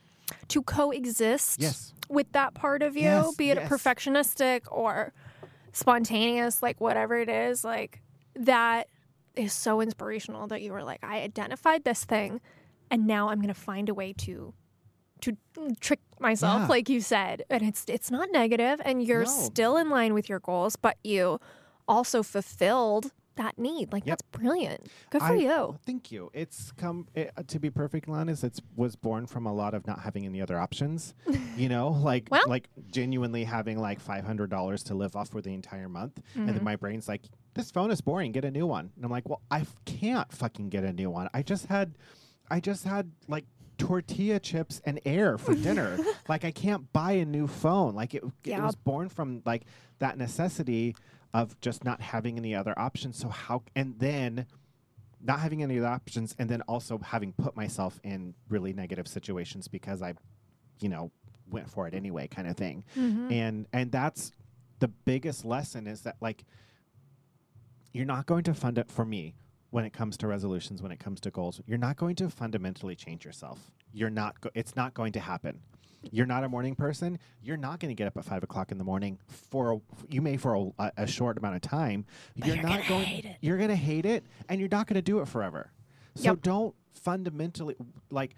to 0.49 0.63
coexist 0.63 1.61
yes, 1.61 1.93
with 2.09 2.31
that 2.33 2.55
part 2.55 2.83
of 2.83 2.97
you, 2.97 3.03
Yes, 3.05 3.35
be 3.37 3.51
it 3.51 3.57
yes. 3.59 3.71
perfectionistic 3.71 4.63
or 4.71 5.13
spontaneous, 5.73 6.63
like 6.63 6.81
whatever 6.81 7.19
it 7.19 7.29
is, 7.29 7.65
like 7.65 8.01
that 8.35 8.89
is 9.37 9.53
so 9.53 9.81
inspirational 9.81 10.47
that 10.49 10.63
you 10.63 10.73
were 10.73 10.83
like, 10.83 10.99
I 11.05 11.21
identified 11.21 11.85
this 11.85 12.05
thing, 12.05 12.41
and 12.91 13.07
now 13.07 13.29
I'm 13.29 13.41
gonna 13.41 13.55
find 13.55 13.89
a 13.89 13.95
way 13.95 14.13
to 14.19 14.53
to 15.21 15.37
trick 15.81 15.99
myself, 16.21 16.63
Yeah. 16.63 16.67
like 16.69 16.89
you 16.89 17.01
said. 17.01 17.43
And 17.51 17.63
it's 17.63 17.85
it's 17.89 18.11
not 18.11 18.29
negative, 18.33 18.81
and 18.85 19.03
you're 19.03 19.25
No. 19.25 19.31
still 19.31 19.77
in 19.77 19.91
line 19.91 20.15
with 20.15 20.29
your 20.29 20.39
goals, 20.41 20.77
but 20.77 20.97
you 21.03 21.41
also 21.89 22.23
fulfilled 22.23 23.13
that 23.39 23.59
need. 23.59 23.93
Like 23.93 24.05
Yep. 24.07 24.19
that's 24.19 24.23
brilliant. 24.39 24.87
Good 25.11 25.23
for 25.23 25.33
I- 25.33 25.37
you. 25.37 25.79
Thank 25.85 26.13
you. 26.13 26.31
It's 26.35 26.71
come 26.73 27.09
it, 27.15 27.33
uh, 27.37 27.43
to 27.49 27.59
be 27.59 27.71
perfectly 27.71 28.15
honest. 28.15 28.45
It's 28.45 28.61
was 28.77 28.95
born 28.95 29.27
from 29.27 29.47
a 29.47 29.53
lot 29.53 29.75
of 29.75 29.87
not 29.87 30.01
having 30.01 30.25
any 30.27 30.41
other 30.41 30.59
options. 30.61 31.15
you 31.57 31.69
know, 31.75 31.89
like 31.89 32.29
Well- 32.31 32.43
like 32.47 32.69
genuinely 32.93 33.45
having 33.45 33.79
like 33.81 33.99
five 34.01 34.25
hundred 34.25 34.51
dollars 34.51 34.83
to 34.85 34.95
live 34.95 35.17
off 35.17 35.31
for 35.31 35.41
the 35.41 35.55
entire 35.55 35.89
month, 35.89 36.21
and 36.35 36.49
Mhm. 36.51 36.55
then 36.55 36.63
my 36.65 36.77
brain's 36.77 37.09
like, 37.09 37.23
"This 37.55 37.71
phone 37.71 37.91
is 37.91 38.01
boring. 38.01 38.31
Get 38.33 38.45
a 38.45 38.51
new 38.51 38.67
one." 38.67 38.91
And 38.95 39.05
I'm 39.05 39.11
like, 39.11 39.29
"Well, 39.29 39.41
I 39.51 39.61
f- 39.61 39.75
can't 39.87 40.31
fucking 40.33 40.69
get 40.69 40.85
a 40.85 40.93
new 40.93 41.11
one. 41.11 41.29
I 41.33 41.43
just 41.43 41.67
had, 41.67 41.97
I 42.51 42.61
just 42.61 42.85
had 42.85 43.11
like." 43.27 43.47
tortilla 43.81 44.41
chips 44.41 44.83
and 44.85 44.99
air 45.07 45.39
for 45.39 45.55
dinner 45.55 45.97
like 46.29 46.45
i 46.45 46.51
can't 46.51 46.93
buy 46.93 47.13
a 47.13 47.25
new 47.25 47.47
phone 47.47 47.95
like 47.95 48.13
it, 48.13 48.25
it 48.43 48.61
was 48.61 48.75
born 48.75 49.09
from 49.09 49.41
like 49.47 49.63
that 50.01 50.19
necessity 50.19 50.97
of 51.35 51.61
just 51.61 51.85
not 51.85 52.01
having 52.01 52.39
any 52.39 52.55
other 52.55 52.77
options 52.79 53.19
so 53.19 53.29
how 53.29 53.63
and 53.77 53.99
then 53.99 54.47
not 55.21 55.41
having 55.41 55.63
any 55.63 55.79
other 55.79 55.89
options 55.89 56.35
and 56.39 56.49
then 56.49 56.63
also 56.63 56.99
having 56.99 57.33
put 57.33 57.57
myself 57.57 58.01
in 58.05 58.35
really 58.49 58.73
negative 58.73 59.07
situations 59.09 59.67
because 59.69 60.01
I, 60.01 60.15
you 60.81 60.89
know, 60.89 61.11
went 61.51 61.69
for 61.69 61.87
it 61.89 61.95
anyway 61.95 62.29
kind 62.29 62.47
of 62.49 62.57
thing. 62.57 62.85
Mhm. 62.97 63.33
And 63.33 63.67
and 63.73 63.91
that's 63.93 64.33
the 64.79 64.89
biggest 64.89 65.45
lesson 65.45 65.87
is 65.87 66.03
that 66.03 66.17
like 66.21 66.45
you're 67.93 68.07
not 68.07 68.27
going 68.27 68.45
to 68.45 68.55
fund 68.55 68.79
it 68.79 68.91
for 68.91 69.05
me 69.05 69.35
when 69.71 69.85
it 69.85 69.93
comes 69.93 70.17
to 70.19 70.27
resolutions, 70.27 70.83
when 70.83 70.93
it 70.93 71.01
comes 71.01 71.21
to 71.21 71.31
goals. 71.31 71.61
You're 71.67 71.79
not 71.79 71.97
going 71.97 72.15
to 72.17 72.31
fundamentally 72.31 72.95
change 72.95 73.25
yourself. 73.25 73.71
You're 73.93 74.11
not 74.11 74.41
go- 74.41 74.51
it's 74.55 74.77
not 74.77 74.95
going 74.95 75.13
to 75.13 75.21
happen. 75.21 75.61
You're 76.11 76.27
not 76.27 76.45
a 76.45 76.49
morning 76.49 76.75
person. 76.75 77.19
You're 77.43 77.57
not 77.57 77.81
going 77.81 77.91
to 77.91 77.95
get 77.95 78.07
up 78.07 78.17
at 78.17 78.25
five 78.25 78.43
o'clock 78.43 78.71
in 78.73 78.79
the 78.79 78.85
morning 78.85 79.19
for 79.27 79.73
a, 79.75 79.81
you 80.09 80.23
may 80.23 80.37
for 80.37 80.73
a, 80.79 80.93
a 80.97 81.07
short 81.07 81.37
amount 81.39 81.57
of 81.57 81.63
time. 81.63 82.05
You're, 82.35 82.57
you're 82.57 82.65
not 82.65 82.87
going. 82.87 83.05
hate 83.05 83.25
it. 83.25 83.37
You're 83.41 83.57
going 83.57 83.71
to 83.71 83.77
hate 83.77 84.07
it, 84.07 84.25
and 84.49 84.61
you're 84.61 84.69
not 84.71 84.87
going 84.87 84.95
to 84.95 85.03
do 85.03 85.21
it 85.21 85.29
forever. 85.29 85.73
So 86.15 86.25
Yep. 86.31 86.43
don't 86.43 86.75
fundamentally 86.95 87.77
like 88.11 88.35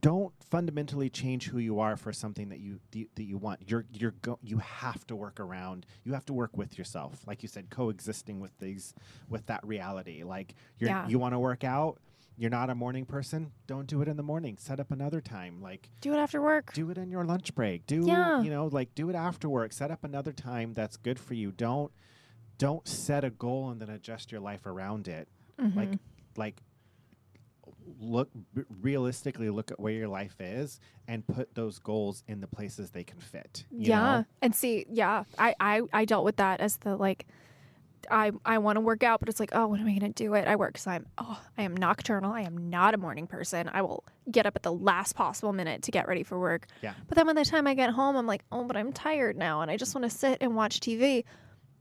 don't 0.00 0.32
fundamentally 0.50 1.08
change 1.10 1.48
who 1.48 1.58
you 1.58 1.80
are 1.80 1.96
for 1.96 2.12
something 2.12 2.50
that 2.50 2.60
you 2.60 2.78
that 2.92 3.24
you 3.24 3.36
want. 3.38 3.68
You're 3.70 3.84
you're 3.92 4.14
go, 4.22 4.38
you 4.42 4.58
have 4.58 5.06
to 5.08 5.16
work 5.16 5.40
around. 5.40 5.86
You 6.04 6.12
have 6.12 6.26
to 6.26 6.32
work 6.34 6.56
with 6.56 6.76
yourself, 6.78 7.26
like 7.26 7.42
you 7.42 7.48
said, 7.48 7.70
coexisting 7.70 8.38
with 8.38 8.56
these 8.58 8.94
with 9.28 9.46
that 9.46 9.66
reality. 9.66 10.24
Like 10.24 10.54
you're, 10.78 10.90
Yeah. 10.90 11.08
you 11.08 11.18
want 11.18 11.34
to 11.34 11.38
work 11.38 11.64
out. 11.64 11.98
You're 12.38 12.50
not 12.50 12.70
a 12.70 12.74
morning 12.76 13.04
person. 13.04 13.50
Don't 13.66 13.88
do 13.88 14.00
it 14.00 14.06
in 14.06 14.16
the 14.16 14.22
morning. 14.22 14.56
Set 14.58 14.78
up 14.78 14.92
another 14.92 15.20
time. 15.20 15.60
Like 15.60 15.90
Do 16.00 16.12
it 16.14 16.18
after 16.18 16.40
work. 16.40 16.72
do 16.72 16.88
it 16.90 16.96
in 16.96 17.10
your 17.10 17.24
lunch 17.24 17.52
break. 17.54 17.84
Do 17.86 18.04
Yeah. 18.06 18.40
you 18.42 18.48
know 18.50 18.68
like 18.68 18.94
do 18.94 19.10
it 19.10 19.16
after 19.16 19.48
work. 19.48 19.72
Set 19.72 19.90
up 19.90 20.04
another 20.04 20.32
time 20.32 20.72
that's 20.72 20.96
good 20.96 21.18
for 21.18 21.34
you. 21.34 21.50
Don't 21.50 21.90
don't 22.56 22.86
set 22.86 23.24
a 23.24 23.30
goal 23.30 23.70
and 23.70 23.80
then 23.80 23.88
adjust 23.90 24.30
your 24.32 24.40
life 24.40 24.66
around 24.66 25.08
it. 25.08 25.28
Like 25.58 25.90
Mhm. 25.90 25.98
like 26.36 26.62
look 28.00 28.30
r- 28.56 28.64
realistically 28.80 29.50
look 29.50 29.70
at 29.72 29.80
where 29.80 29.92
your 29.92 30.08
life 30.08 30.36
is 30.40 30.78
and 31.08 31.26
put 31.26 31.54
those 31.54 31.78
goals 31.78 32.22
in 32.28 32.40
the 32.40 32.46
places 32.46 32.90
they 32.90 33.02
can 33.04 33.18
fit. 33.18 33.64
you 33.70 33.88
yeah 33.90 34.18
know? 34.18 34.24
and 34.42 34.54
see 34.54 34.86
yeah 34.90 35.24
I, 35.38 35.54
I 35.58 35.82
i 35.92 36.04
dealt 36.04 36.24
with 36.24 36.36
that 36.36 36.60
as 36.60 36.76
the 36.78 36.96
like 36.96 37.26
i 38.10 38.30
i 38.44 38.58
want 38.58 38.76
to 38.76 38.80
work 38.80 39.02
out 39.02 39.20
but 39.20 39.28
it's 39.28 39.40
like 39.40 39.50
oh 39.52 39.66
when 39.66 39.80
am 39.80 39.86
i 39.86 39.92
gonna 39.98 40.12
do? 40.12 40.34
It 40.34 40.46
i 40.48 40.56
work 40.56 40.72
because 40.74 40.86
i'm 40.86 41.06
oh 41.18 41.40
i 41.56 41.62
am 41.62 41.76
nocturnal. 41.76 42.32
I 42.32 42.42
am 42.42 42.68
not 42.70 42.94
a 42.94 42.98
morning 42.98 43.26
person. 43.26 43.68
I 43.72 43.82
will 43.82 44.04
get 44.30 44.46
up 44.46 44.56
at 44.56 44.62
the 44.62 44.72
last 44.72 45.14
possible 45.14 45.52
minute 45.52 45.82
to 45.82 45.90
get 45.90 46.06
ready 46.08 46.22
for 46.22 46.38
work. 46.38 46.66
Yeah. 46.82 46.94
but 47.08 47.16
then 47.16 47.26
by 47.26 47.32
the 47.32 47.44
time 47.44 47.66
i 47.66 47.74
get 47.74 47.90
home 47.90 48.16
i'm 48.16 48.26
like 48.26 48.44
oh 48.52 48.64
but 48.64 48.76
i'm 48.76 48.92
tired 48.92 49.36
now 49.36 49.60
and 49.62 49.70
i 49.70 49.76
just 49.76 49.94
want 49.94 50.04
to 50.04 50.10
sit 50.16 50.38
and 50.40 50.54
watch 50.56 50.80
tv 50.80 51.24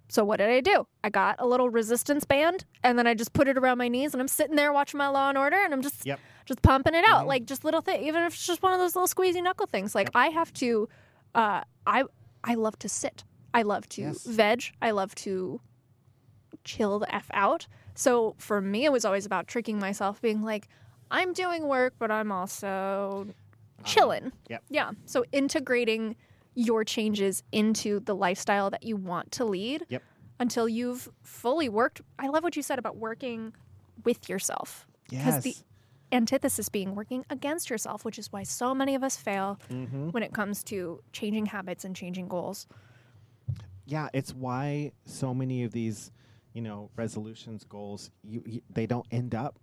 so 0.10 0.24
what 0.24 0.38
did 0.38 0.50
i 0.50 0.62
do? 0.62 0.88
I 1.04 1.10
got 1.10 1.36
a 1.40 1.46
little 1.46 1.70
resistance 1.70 2.24
band 2.24 2.64
and 2.84 2.98
then 2.98 3.08
i 3.08 3.14
just 3.14 3.34
put 3.34 3.48
it 3.48 3.58
around 3.58 3.78
my 3.78 3.88
knees 3.90 4.14
and 4.14 4.22
i'm 4.22 4.28
sitting 4.30 4.56
there 4.56 4.72
watching 4.72 4.98
my 4.98 5.10
law 5.10 5.30
and 5.30 5.38
order 5.38 5.58
and 5.58 5.74
i'm 5.74 5.82
just 5.82 6.06
Yep. 6.06 6.20
just 6.46 6.62
pumping 6.62 6.94
it 6.96 7.04
out 7.06 7.26
Mhm. 7.26 7.28
like 7.28 7.46
just 7.46 7.66
little 7.66 7.82
thing 7.82 8.04
even 8.04 8.24
if 8.24 8.34
it's 8.34 8.48
just 8.48 8.62
one 8.64 8.74
of 8.74 8.80
those 8.80 8.96
little 8.96 9.08
squeezy 9.08 9.44
knuckle 9.44 9.66
things. 9.68 9.94
Like 9.94 10.10
i 10.16 10.28
have 10.28 10.54
to 10.54 10.88
uh 11.36 11.62
i 11.86 12.04
i 12.44 12.56
love 12.56 12.80
to 12.80 12.88
sit. 12.90 13.24
I 13.54 13.64
love 13.64 13.90
to 13.90 14.02
Yes. 14.04 14.24
veg. 14.26 14.64
I 14.82 14.92
love 14.92 15.14
to 15.16 15.60
chill 16.68 17.00
the 17.00 17.16
f 17.16 17.28
out 17.34 17.66
so 17.96 18.36
for 18.38 18.60
me 18.62 18.84
it 18.86 18.92
was 18.92 19.06
always 19.06 19.26
about 19.26 19.48
tricking 19.48 19.80
myself 19.80 20.22
being 20.22 20.42
like 20.44 20.68
i'm 21.10 21.32
doing 21.34 21.68
work 21.68 21.94
but 21.98 22.12
i'm 22.12 22.32
also 22.32 23.28
chilling 23.84 24.26
Uh-huh. 24.28 24.50
yep. 24.50 24.64
yeah 24.70 24.92
so 25.06 25.24
integrating 25.32 26.16
your 26.54 26.84
changes 26.84 27.44
into 27.52 28.00
the 28.02 28.16
lifestyle 28.16 28.70
that 28.72 28.84
you 28.84 28.96
want 28.98 29.32
to 29.32 29.46
lead 29.46 29.86
Yep. 29.90 30.04
until 30.40 30.68
you've 30.68 31.08
fully 31.24 31.70
worked 31.70 32.02
i 32.20 32.28
love 32.28 32.44
what 32.44 32.56
you 32.58 32.62
said 32.64 32.80
about 32.80 32.98
working 32.98 33.54
with 34.04 34.28
yourself 34.30 34.86
Yes. 35.10 35.24
Because 35.24 35.44
the 35.44 35.56
antithesis 36.12 36.68
being 36.68 36.94
working 36.96 37.24
against 37.30 37.70
yourself, 37.70 38.04
which 38.04 38.20
is 38.20 38.30
why 38.34 38.44
so 38.44 38.76
many 38.76 38.94
of 38.94 39.04
us 39.04 39.16
fail 39.16 39.58
mm-hmm. 39.72 40.10
when 40.10 40.22
it 40.22 40.34
comes 40.34 40.64
to 40.66 41.02
changing 41.14 41.46
habits 41.46 41.86
and 41.86 41.96
changing 41.96 42.28
goals. 42.28 42.68
Yeah, 43.86 44.10
it's 44.14 44.34
why 44.34 44.92
so 45.06 45.34
many 45.34 45.64
of 45.64 45.72
these, 45.72 46.12
you 46.58 46.64
know, 46.64 46.90
resolutions, 46.96 47.64
goals, 47.64 48.10
you, 48.24 48.42
you 48.48 48.62
they 48.72 48.88
don't 48.88 49.06
end 49.12 49.36
up, 49.36 49.60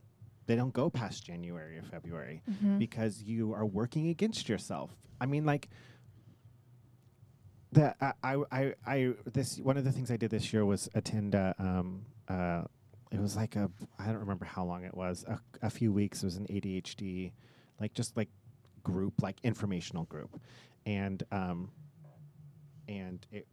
they 0.46 0.54
don't 0.54 0.72
go 0.72 0.88
past 0.88 1.24
January 1.24 1.76
or 1.76 1.82
February 1.82 2.40
because 2.78 3.20
you 3.20 3.52
are 3.52 3.66
working 3.66 4.10
against 4.10 4.48
yourself. 4.48 4.92
I 5.20 5.26
mean, 5.26 5.44
like 5.44 5.68
the 7.72 7.96
I, 8.00 8.12
I 8.22 8.36
I 8.52 8.74
I 8.86 9.12
this 9.32 9.58
one 9.58 9.76
of 9.76 9.82
the 9.82 9.90
things 9.90 10.12
I 10.12 10.16
did 10.16 10.30
this 10.30 10.52
year 10.52 10.64
was 10.64 10.88
attend 10.94 11.34
a 11.34 11.56
um 11.58 12.06
uh 12.28 12.62
it 13.10 13.18
was 13.20 13.34
like 13.34 13.56
a 13.56 13.68
I 13.98 14.06
don't 14.06 14.18
remember 14.18 14.44
how 14.44 14.64
long 14.64 14.84
it 14.84 14.96
was. 14.96 15.24
A, 15.26 15.40
a 15.62 15.70
few 15.70 15.92
weeks. 15.92 16.22
It 16.22 16.26
was 16.26 16.36
an 16.36 16.46
ADHD, 16.48 17.32
like 17.80 17.92
just 17.92 18.16
like 18.16 18.28
group, 18.84 19.14
like 19.20 19.38
informational 19.42 20.04
group, 20.04 20.40
and 20.86 21.20
um, 21.32 21.72
and 22.86 23.26
it. 23.32 23.48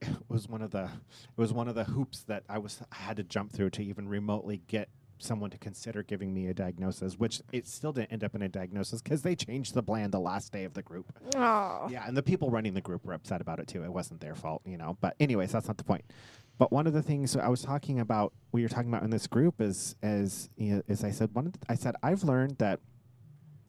It 0.00 0.08
was 0.28 0.48
one 0.48 0.62
of 0.62 0.70
the 0.70 0.84
it 0.84 1.40
was 1.40 1.52
one 1.52 1.68
of 1.68 1.74
the 1.74 1.84
hoops 1.84 2.22
that 2.24 2.44
I 2.48 2.58
was 2.58 2.80
I 2.92 2.96
had 2.96 3.16
to 3.16 3.22
jump 3.22 3.52
through 3.52 3.70
to 3.70 3.82
even 3.82 4.08
remotely 4.08 4.62
get 4.66 4.88
someone 5.20 5.50
to 5.50 5.58
consider 5.58 6.02
giving 6.02 6.32
me 6.32 6.46
a 6.46 6.54
diagnosis, 6.54 7.18
which 7.18 7.42
it 7.52 7.66
still 7.66 7.92
didn't 7.92 8.12
end 8.12 8.24
up 8.24 8.34
in 8.34 8.42
a 8.42 8.48
diagnosis 8.48 9.02
because 9.02 9.22
they 9.22 9.34
changed 9.34 9.74
the 9.74 9.82
plan 9.82 10.10
the 10.10 10.20
last 10.20 10.52
day 10.52 10.64
of 10.64 10.74
the 10.74 10.82
group. 10.82 11.12
Oh. 11.34 11.88
Yeah, 11.90 12.06
and 12.06 12.16
the 12.16 12.22
people 12.22 12.50
running 12.50 12.74
the 12.74 12.80
group 12.80 13.04
were 13.04 13.14
upset 13.14 13.40
about 13.40 13.58
it 13.58 13.66
too. 13.66 13.82
It 13.84 13.92
wasn't 13.92 14.20
their 14.20 14.34
fault, 14.34 14.62
you 14.64 14.76
know. 14.76 14.96
But 15.00 15.16
anyways, 15.20 15.52
that's 15.52 15.66
not 15.66 15.76
the 15.76 15.84
point. 15.84 16.04
But 16.58 16.72
one 16.72 16.86
of 16.86 16.92
the 16.92 17.02
things 17.02 17.36
I 17.36 17.48
was 17.48 17.62
talking 17.62 18.00
about, 18.00 18.32
we 18.50 18.62
were 18.62 18.68
talking 18.68 18.88
about 18.88 19.04
in 19.04 19.10
this 19.10 19.26
group 19.26 19.60
is, 19.60 19.94
as 20.02 20.50
you 20.56 20.76
know, 20.76 20.82
is 20.88 21.04
I 21.04 21.10
said 21.10 21.30
one, 21.32 21.46
of 21.46 21.52
the, 21.52 21.58
I 21.68 21.74
said 21.74 21.94
I've 22.02 22.24
learned 22.24 22.58
that 22.58 22.80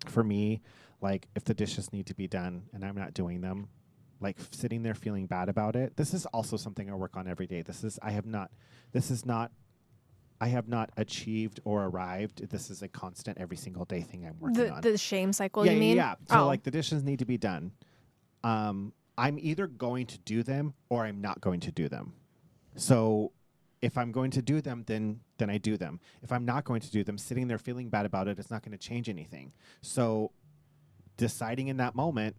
for 0.08 0.24
me, 0.24 0.62
like 1.02 1.28
if 1.36 1.44
the 1.44 1.54
dishes 1.54 1.94
need 1.94 2.08
to 2.08 2.16
be 2.16 2.28
done 2.28 2.64
and 2.74 2.84
I'm 2.84 2.96
not 2.96 3.14
doing 3.14 3.42
them, 3.42 3.70
like 4.22 4.38
sitting 4.52 4.84
there 4.84 4.94
feeling 4.94 5.26
bad 5.26 5.50
about 5.50 5.76
it. 5.76 5.96
This 5.98 6.14
is 6.14 6.26
also 6.28 6.58
something 6.58 6.90
I 6.90 6.94
work 6.96 7.16
on 7.16 7.28
every 7.28 7.48
day. 7.48 7.62
This 7.62 7.84
is 7.84 7.98
I 8.02 8.12
have 8.12 8.26
not. 8.26 8.52
This 8.92 9.12
is 9.12 9.26
not. 9.26 9.52
I 10.42 10.48
have 10.48 10.70
not 10.70 10.90
achieved 10.96 11.60
or 11.66 11.84
arrived. 11.86 12.50
This 12.50 12.70
is 12.70 12.82
a 12.82 12.88
constant 12.88 13.38
every 13.40 13.58
single 13.58 13.84
day 13.84 14.02
thing 14.02 14.26
I'm 14.26 14.40
working 14.40 14.58
The 14.64 14.72
on 14.72 14.82
the 14.82 14.98
shame 14.98 15.34
cycle. 15.34 15.66
yeah, 15.66 15.72
you 15.74 15.78
yeah, 15.78 15.82
mean? 15.82 15.98
Yeah. 15.98 16.16
So 16.30 16.44
Oh. 16.44 16.48
like 16.48 16.64
the 16.64 16.72
dishes 16.72 17.04
need 17.04 17.20
to 17.20 17.26
be 17.26 17.38
done. 17.38 17.72
Um, 18.44 18.94
I'm 19.18 19.38
either 19.38 19.68
going 19.68 20.06
to 20.08 20.18
do 20.20 20.44
them 20.44 20.74
or 20.88 21.04
I'm 21.06 21.20
not 21.20 21.42
going 21.42 21.60
to 21.62 21.72
do 21.74 21.90
them. 21.90 22.14
So 22.76 23.34
if 23.82 23.98
I'm 23.98 24.14
going 24.14 24.32
to 24.32 24.42
do 24.42 24.62
them, 24.62 24.84
then 24.88 25.20
then 25.40 25.50
I 25.50 25.58
do 25.58 25.76
them. 25.76 26.00
If 26.22 26.32
I'm 26.32 26.46
not 26.46 26.64
going 26.64 26.80
to 26.82 26.92
do 26.92 27.04
them, 27.04 27.18
sitting 27.18 27.48
there 27.50 27.58
feeling 27.58 27.90
bad 27.90 28.06
about 28.06 28.28
it, 28.30 28.40
it's 28.40 28.52
not 28.52 28.62
going 28.64 28.72
to 28.72 28.78
change 28.78 29.10
anything. 29.10 29.52
So 29.82 30.32
deciding 31.18 31.68
in 31.68 31.78
that 31.78 31.96
moment, 31.96 32.36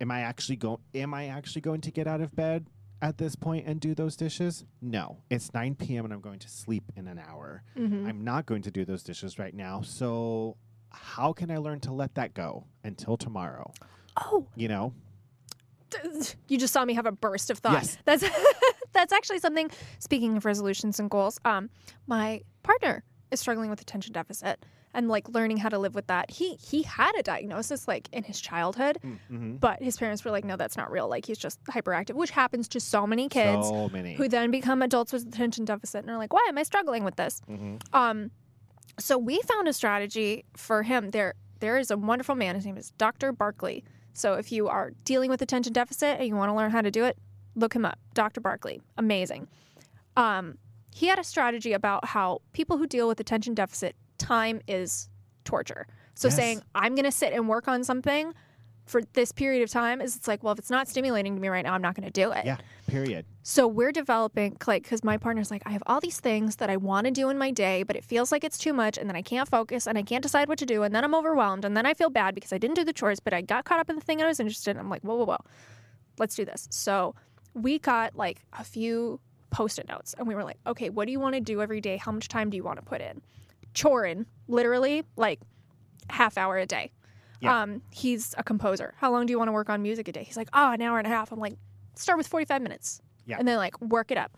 am 0.00 0.10
I 0.10 0.20
actually 0.22 0.56
going 0.56 0.78
am 0.94 1.14
I 1.14 1.26
actually 1.28 1.60
going 1.62 1.80
to 1.82 1.90
get 1.90 2.06
out 2.06 2.20
of 2.20 2.34
bed 2.34 2.66
at 3.02 3.18
this 3.18 3.34
point 3.36 3.66
and 3.66 3.80
do 3.80 3.94
those 3.94 4.16
dishes? 4.16 4.64
No. 4.82 5.18
It's 5.30 5.52
9 5.54 5.74
p.m. 5.76 6.04
and 6.04 6.12
I'm 6.14 6.20
going 6.20 6.38
to 6.40 6.48
sleep 6.48 6.84
in 6.96 7.06
an 7.06 7.18
hour. 7.18 7.62
Mhm. 7.76 8.06
I'm 8.06 8.24
not 8.24 8.46
going 8.46 8.62
to 8.62 8.70
do 8.70 8.84
those 8.84 9.02
dishes 9.02 9.38
right 9.38 9.54
now. 9.54 9.80
So 9.82 10.56
how 10.90 11.32
can 11.32 11.50
I 11.50 11.58
learn 11.58 11.80
to 11.80 11.92
let 11.92 12.14
that 12.16 12.34
go 12.34 12.64
until 12.84 13.16
tomorrow? 13.16 13.72
oh, 14.16 14.46
You 14.56 14.68
know? 14.68 14.92
you 16.48 16.56
just 16.58 16.72
saw 16.72 16.84
me 16.84 16.94
have 16.94 17.06
a 17.06 17.12
burst 17.12 17.50
of 17.50 17.58
thought. 17.58 17.72
Yes. 17.72 17.98
That's 18.04 18.24
that's 18.92 19.12
actually 19.12 19.38
something. 19.40 19.70
Speaking 19.98 20.36
of 20.36 20.44
resolutions 20.44 21.00
and 21.00 21.10
goals, 21.10 21.40
um, 21.44 21.68
my 22.06 22.42
partner 22.62 23.02
is 23.30 23.40
struggling 23.40 23.70
with 23.70 23.80
attention 23.80 24.12
deficit 24.12 24.64
and 24.92 25.08
like 25.08 25.28
learning 25.28 25.56
how 25.58 25.68
to 25.68 25.78
live 25.78 25.94
with 25.94 26.06
that. 26.08 26.30
He 26.30 26.54
he 26.56 26.82
had 26.82 27.12
a 27.18 27.22
diagnosis 27.22 27.86
like 27.88 28.08
in 28.12 28.24
his 28.24 28.40
childhood, 28.40 28.98
Mm-hmm. 29.04 29.56
but 29.56 29.82
his 29.82 29.96
parents 29.96 30.24
were 30.24 30.30
like, 30.30 30.44
no, 30.44 30.56
that's 30.56 30.76
not 30.76 30.90
real. 30.90 31.08
Like 31.08 31.26
he's 31.26 31.38
just 31.38 31.62
hyperactive, 31.64 32.14
which 32.14 32.30
happens 32.30 32.68
to 32.68 32.80
so 32.80 33.06
many 33.06 33.28
kids 33.28 33.68
So 33.68 33.88
many. 33.88 34.14
who 34.14 34.28
then 34.28 34.50
become 34.50 34.82
adults 34.82 35.12
with 35.12 35.26
attention 35.28 35.64
deficit 35.64 36.02
and 36.02 36.10
are 36.10 36.18
like, 36.18 36.32
why 36.32 36.44
am 36.48 36.58
I 36.58 36.62
struggling 36.64 37.04
with 37.04 37.16
this? 37.16 37.40
hmm 37.46 37.76
Um, 37.92 38.30
so 38.98 39.16
we 39.16 39.40
found 39.42 39.68
a 39.68 39.72
strategy 39.72 40.44
for 40.56 40.82
him. 40.82 41.10
There, 41.10 41.34
there 41.60 41.78
is 41.78 41.90
a 41.90 41.96
wonderful 41.96 42.34
man. 42.34 42.54
His 42.56 42.66
name 42.66 42.76
is 42.76 42.90
Dr. 42.98 43.32
Barkley. 43.32 43.84
So 44.12 44.34
if 44.34 44.50
you 44.52 44.68
are 44.68 44.90
dealing 45.04 45.30
with 45.30 45.40
attention 45.40 45.72
deficit 45.72 46.18
and 46.18 46.26
you 46.26 46.34
want 46.36 46.50
to 46.50 46.54
learn 46.54 46.70
how 46.70 46.82
to 46.82 46.90
do 46.90 47.04
it, 47.04 47.16
look 47.54 47.74
him 47.74 47.84
up. 47.86 47.98
Dr. 48.14 48.40
Barkley, 48.40 48.82
amazing. 48.98 49.46
Um, 50.16 50.58
he 50.92 51.06
had 51.06 51.18
a 51.18 51.24
strategy 51.24 51.72
about 51.72 52.06
how 52.06 52.42
people 52.52 52.76
who 52.76 52.86
deal 52.86 53.06
with 53.08 53.20
attention 53.20 53.54
deficit, 53.54 53.94
time 54.30 54.60
is 54.68 55.08
torture. 55.44 55.86
So 56.14 56.28
Yes. 56.28 56.36
saying 56.36 56.62
I'm 56.74 56.94
going 56.94 57.04
to 57.04 57.12
sit 57.12 57.32
and 57.32 57.48
work 57.48 57.66
on 57.66 57.82
something 57.84 58.32
for 58.86 59.02
this 59.12 59.30
period 59.32 59.62
of 59.62 59.70
time 59.70 60.00
is 60.00 60.16
it's 60.16 60.28
like, 60.28 60.42
well, 60.42 60.52
if 60.52 60.58
it's 60.58 60.70
not 60.70 60.88
stimulating 60.88 61.34
to 61.36 61.40
me 61.40 61.48
right 61.48 61.64
now, 61.64 61.74
I'm 61.74 61.82
not 61.82 61.94
going 61.94 62.06
to 62.06 62.12
do 62.12 62.32
it. 62.32 62.44
Yeah, 62.44 62.56
period. 62.86 63.24
So 63.42 63.66
we're 63.68 63.92
developing 63.92 64.56
like 64.66 64.82
because 64.82 65.02
my 65.04 65.16
partner's 65.16 65.50
like 65.50 65.62
I 65.64 65.70
have 65.70 65.82
all 65.86 66.00
these 66.00 66.20
things 66.20 66.56
that 66.56 66.70
I 66.70 66.76
want 66.76 67.06
to 67.06 67.10
do 67.12 67.30
in 67.30 67.38
my 67.38 67.50
day, 67.50 67.84
but 67.84 67.96
it 67.96 68.04
feels 68.04 68.32
like 68.32 68.44
it's 68.44 68.58
too 68.58 68.72
much, 68.72 68.98
and 68.98 69.08
then 69.08 69.16
I 69.16 69.22
can't 69.22 69.48
focus, 69.48 69.86
and 69.86 69.96
I 69.96 70.02
can't 70.02 70.22
decide 70.22 70.48
what 70.48 70.58
to 70.58 70.66
do, 70.66 70.82
and 70.82 70.94
then 70.94 71.04
I'm 71.04 71.14
overwhelmed, 71.14 71.64
and 71.64 71.76
then 71.76 71.86
I 71.86 71.94
feel 71.94 72.10
bad 72.10 72.34
because 72.34 72.52
I 72.52 72.58
didn't 72.58 72.76
do 72.76 72.84
the 72.84 72.92
chores, 72.92 73.20
but 73.20 73.32
I 73.32 73.40
got 73.40 73.64
caught 73.64 73.80
up 73.80 73.88
in 73.90 73.96
the 73.96 74.02
thing 74.02 74.20
I 74.22 74.26
was 74.26 74.40
interested 74.40 74.72
in. 74.72 74.78
I'm 74.78 74.90
like, 74.90 75.02
whoa, 75.02 75.16
whoa, 75.16 75.24
whoa, 75.24 75.44
let's 76.18 76.34
do 76.34 76.44
this. 76.44 76.68
So 76.70 77.14
we 77.54 77.78
got 77.78 78.14
like 78.16 78.38
a 78.52 78.64
few 78.64 79.20
post-it 79.50 79.88
notes, 79.88 80.14
and 80.18 80.26
we 80.28 80.34
were 80.34 80.44
like, 80.44 80.58
okay, 80.66 80.90
what 80.90 81.06
do 81.06 81.12
you 81.12 81.20
want 81.20 81.34
to 81.34 81.40
do 81.40 81.62
every 81.62 81.80
day? 81.80 81.96
How 81.96 82.12
much 82.12 82.28
time 82.28 82.50
do 82.50 82.56
you 82.56 82.64
want 82.64 82.78
to 82.78 82.84
put 82.84 83.00
in? 83.00 83.22
Chorin, 83.74 84.26
literally 84.48 85.04
like 85.16 85.40
half 86.08 86.36
hour 86.36 86.58
a 86.58 86.66
day. 86.66 86.92
Yeah. 87.40 87.62
Um, 87.62 87.82
he's 87.90 88.34
a 88.36 88.42
composer. 88.42 88.94
How 88.98 89.10
long 89.10 89.26
do 89.26 89.30
you 89.30 89.38
want 89.38 89.48
to 89.48 89.52
work 89.52 89.70
on 89.70 89.82
music 89.82 90.08
a 90.08 90.12
day? 90.12 90.24
He's 90.24 90.36
like, 90.36 90.50
oh, 90.52 90.72
an 90.72 90.82
hour 90.82 90.98
and 90.98 91.06
a 91.06 91.10
half. 91.10 91.32
I'm 91.32 91.40
like, 91.40 91.54
start 91.94 92.18
with 92.18 92.26
45 92.26 92.60
minutes. 92.60 93.00
Yeah. 93.26 93.36
And 93.38 93.48
then 93.48 93.56
like 93.56 93.80
work 93.80 94.10
it 94.10 94.18
up. 94.18 94.36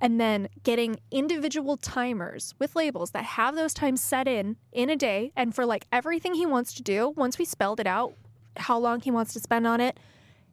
And 0.00 0.20
then 0.20 0.48
getting 0.62 1.00
individual 1.10 1.76
timers 1.76 2.54
with 2.60 2.76
labels 2.76 3.10
that 3.10 3.24
have 3.24 3.56
those 3.56 3.74
times 3.74 4.00
set 4.00 4.28
in 4.28 4.56
in 4.72 4.90
a 4.90 4.96
day. 4.96 5.32
And 5.34 5.52
for 5.52 5.66
like 5.66 5.86
everything 5.90 6.34
he 6.34 6.46
wants 6.46 6.72
to 6.74 6.82
do, 6.82 7.08
once 7.16 7.38
we 7.38 7.44
spelled 7.44 7.80
it 7.80 7.86
out, 7.88 8.14
how 8.56 8.78
long 8.78 9.00
he 9.00 9.10
wants 9.10 9.32
to 9.32 9.40
spend 9.40 9.66
on 9.66 9.80
it, 9.80 9.98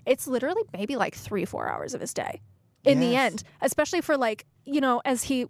it's 0.07 0.27
literally 0.27 0.63
maybe 0.73 0.95
like 0.95 1.13
three, 1.15 1.45
four 1.45 1.67
hours 1.67 1.93
of 1.93 2.01
his 2.01 2.13
day 2.13 2.41
in 2.83 2.99
the 2.99 3.15
end, 3.15 3.43
especially 3.61 4.01
for 4.01 4.17
like, 4.17 4.45
you 4.65 4.79
know, 4.79 5.01
as 5.05 5.23
he, 5.23 5.47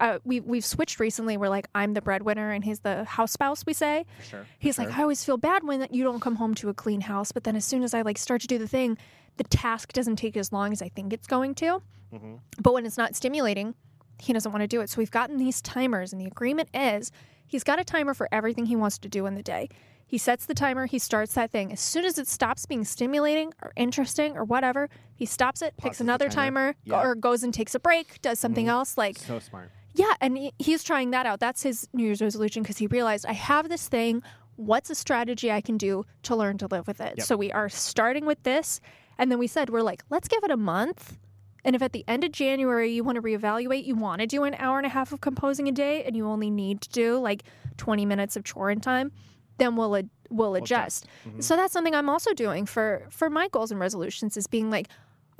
uh, 0.00 0.18
we, 0.24 0.40
we've 0.40 0.64
switched 0.64 0.98
recently. 1.00 1.36
We're 1.36 1.48
like, 1.48 1.68
I'm 1.74 1.94
the 1.94 2.02
breadwinner 2.02 2.50
and 2.50 2.64
he's 2.64 2.80
the 2.80 3.04
house 3.04 3.32
spouse, 3.32 3.64
we 3.66 3.72
say. 3.72 4.06
Sure. 4.28 4.46
He's 4.58 4.78
like, 4.78 4.90
I 4.96 5.02
always 5.02 5.24
feel 5.24 5.36
bad 5.36 5.64
when 5.64 5.86
you 5.90 6.02
don't 6.04 6.20
come 6.20 6.36
home 6.36 6.54
to 6.56 6.68
a 6.68 6.74
clean 6.74 7.00
house, 7.02 7.32
but 7.32 7.44
then 7.44 7.56
as 7.56 7.64
soon 7.64 7.82
as 7.82 7.94
I 7.94 8.02
like 8.02 8.18
start 8.18 8.40
to 8.42 8.46
do 8.46 8.58
the 8.58 8.68
thing, 8.68 8.98
the 9.36 9.44
task 9.44 9.92
doesn't 9.92 10.16
take 10.16 10.36
as 10.36 10.52
long 10.52 10.72
as 10.72 10.82
I 10.82 10.88
think 10.88 11.12
it's 11.12 11.26
going 11.26 11.54
to. 11.56 11.80
Mhm. 12.12 12.38
But 12.60 12.74
when 12.74 12.86
it's 12.86 12.96
not 12.98 13.14
stimulating, 13.16 13.74
he 14.20 14.32
doesn't 14.32 14.50
want 14.52 14.62
to 14.62 14.68
do 14.68 14.80
it. 14.80 14.90
So 14.90 14.98
we've 14.98 15.10
gotten 15.10 15.38
these 15.38 15.60
timers, 15.60 16.12
and 16.12 16.20
the 16.20 16.26
agreement 16.26 16.68
is 16.74 17.10
he's 17.46 17.64
got 17.64 17.78
a 17.80 17.84
timer 17.84 18.14
for 18.14 18.28
everything 18.32 18.66
he 18.66 18.76
wants 18.76 18.98
to 18.98 19.08
do 19.08 19.26
in 19.26 19.34
the 19.34 19.42
day. 19.42 19.68
He 20.06 20.18
sets 20.18 20.46
the 20.46 20.54
timer, 20.54 20.86
he 20.86 20.98
starts 20.98 21.34
that 21.34 21.50
thing. 21.50 21.72
As 21.72 21.80
soon 21.80 22.04
as 22.04 22.18
it 22.18 22.28
stops 22.28 22.66
being 22.66 22.84
stimulating 22.84 23.52
or 23.62 23.72
interesting 23.76 24.36
or 24.36 24.44
whatever, 24.44 24.88
he 25.16 25.26
stops 25.26 25.62
it, 25.62 25.76
Pauses 25.76 25.82
picks 25.90 26.00
another 26.00 26.28
timer. 26.28 26.72
timer, 26.72 26.76
Yeah. 26.84 27.02
or 27.02 27.14
goes 27.14 27.42
and 27.42 27.52
takes 27.52 27.74
a 27.74 27.80
break, 27.80 28.20
does 28.22 28.38
something 28.38 28.66
Mhm. 28.66 28.70
else. 28.70 28.96
Like, 28.98 29.18
So 29.18 29.38
smart. 29.38 29.70
yeah, 29.94 30.12
and 30.20 30.36
he- 30.36 30.52
he's 30.58 30.84
trying 30.84 31.10
that 31.12 31.26
out. 31.26 31.40
That's 31.40 31.62
his 31.62 31.88
New 31.92 32.04
Year's 32.04 32.20
resolution 32.22 32.62
because 32.62 32.78
he 32.78 32.86
realized 32.86 33.24
I 33.26 33.32
have 33.32 33.68
this 33.68 33.88
thing. 33.88 34.22
What's 34.56 34.88
a 34.90 34.94
strategy 34.94 35.50
I 35.50 35.60
can 35.60 35.76
do 35.78 36.04
to 36.24 36.36
learn 36.36 36.58
to 36.58 36.66
live 36.68 36.86
with 36.86 37.00
it? 37.00 37.14
Yep. 37.18 37.26
So 37.26 37.36
we 37.36 37.50
are 37.50 37.68
starting 37.68 38.24
with 38.24 38.42
this. 38.44 38.80
And 39.18 39.30
then 39.32 39.38
we 39.38 39.46
said, 39.46 39.70
we're 39.70 39.82
like, 39.82 40.04
let's 40.10 40.28
give 40.28 40.44
it 40.44 40.50
a 40.50 40.56
month. 40.56 41.18
And 41.64 41.74
if 41.74 41.80
at 41.82 41.92
the 41.92 42.04
end 42.06 42.24
of 42.24 42.30
January 42.32 42.92
you 42.92 43.02
want 43.02 43.16
to 43.16 43.22
reevaluate, 43.22 43.84
you 43.86 43.94
want 43.96 44.20
to 44.20 44.26
do 44.26 44.44
an 44.44 44.54
hour 44.58 44.76
and 44.76 44.84
a 44.86 44.90
half 44.90 45.12
of 45.12 45.20
composing 45.22 45.66
a 45.66 45.72
day 45.72 46.04
and 46.04 46.14
you 46.14 46.26
only 46.28 46.50
need 46.50 46.82
to 46.82 46.88
do 46.90 47.18
like 47.18 47.42
20 47.78 48.04
minutes 48.04 48.36
of 48.36 48.44
chore 48.44 48.70
in 48.70 48.80
time, 48.80 49.10
then 49.58 49.76
we'll, 49.76 49.94
ad- 49.96 50.10
we'll 50.30 50.54
adjust. 50.56 51.06
Mhm. 51.28 51.42
So 51.42 51.56
that's 51.56 51.72
something 51.72 51.94
I'm 51.94 52.08
also 52.08 52.32
doing 52.34 52.66
for 52.66 53.06
for 53.10 53.30
my 53.30 53.48
goals 53.48 53.70
and 53.70 53.78
resolutions 53.80 54.36
is 54.36 54.46
being 54.46 54.70
like, 54.70 54.88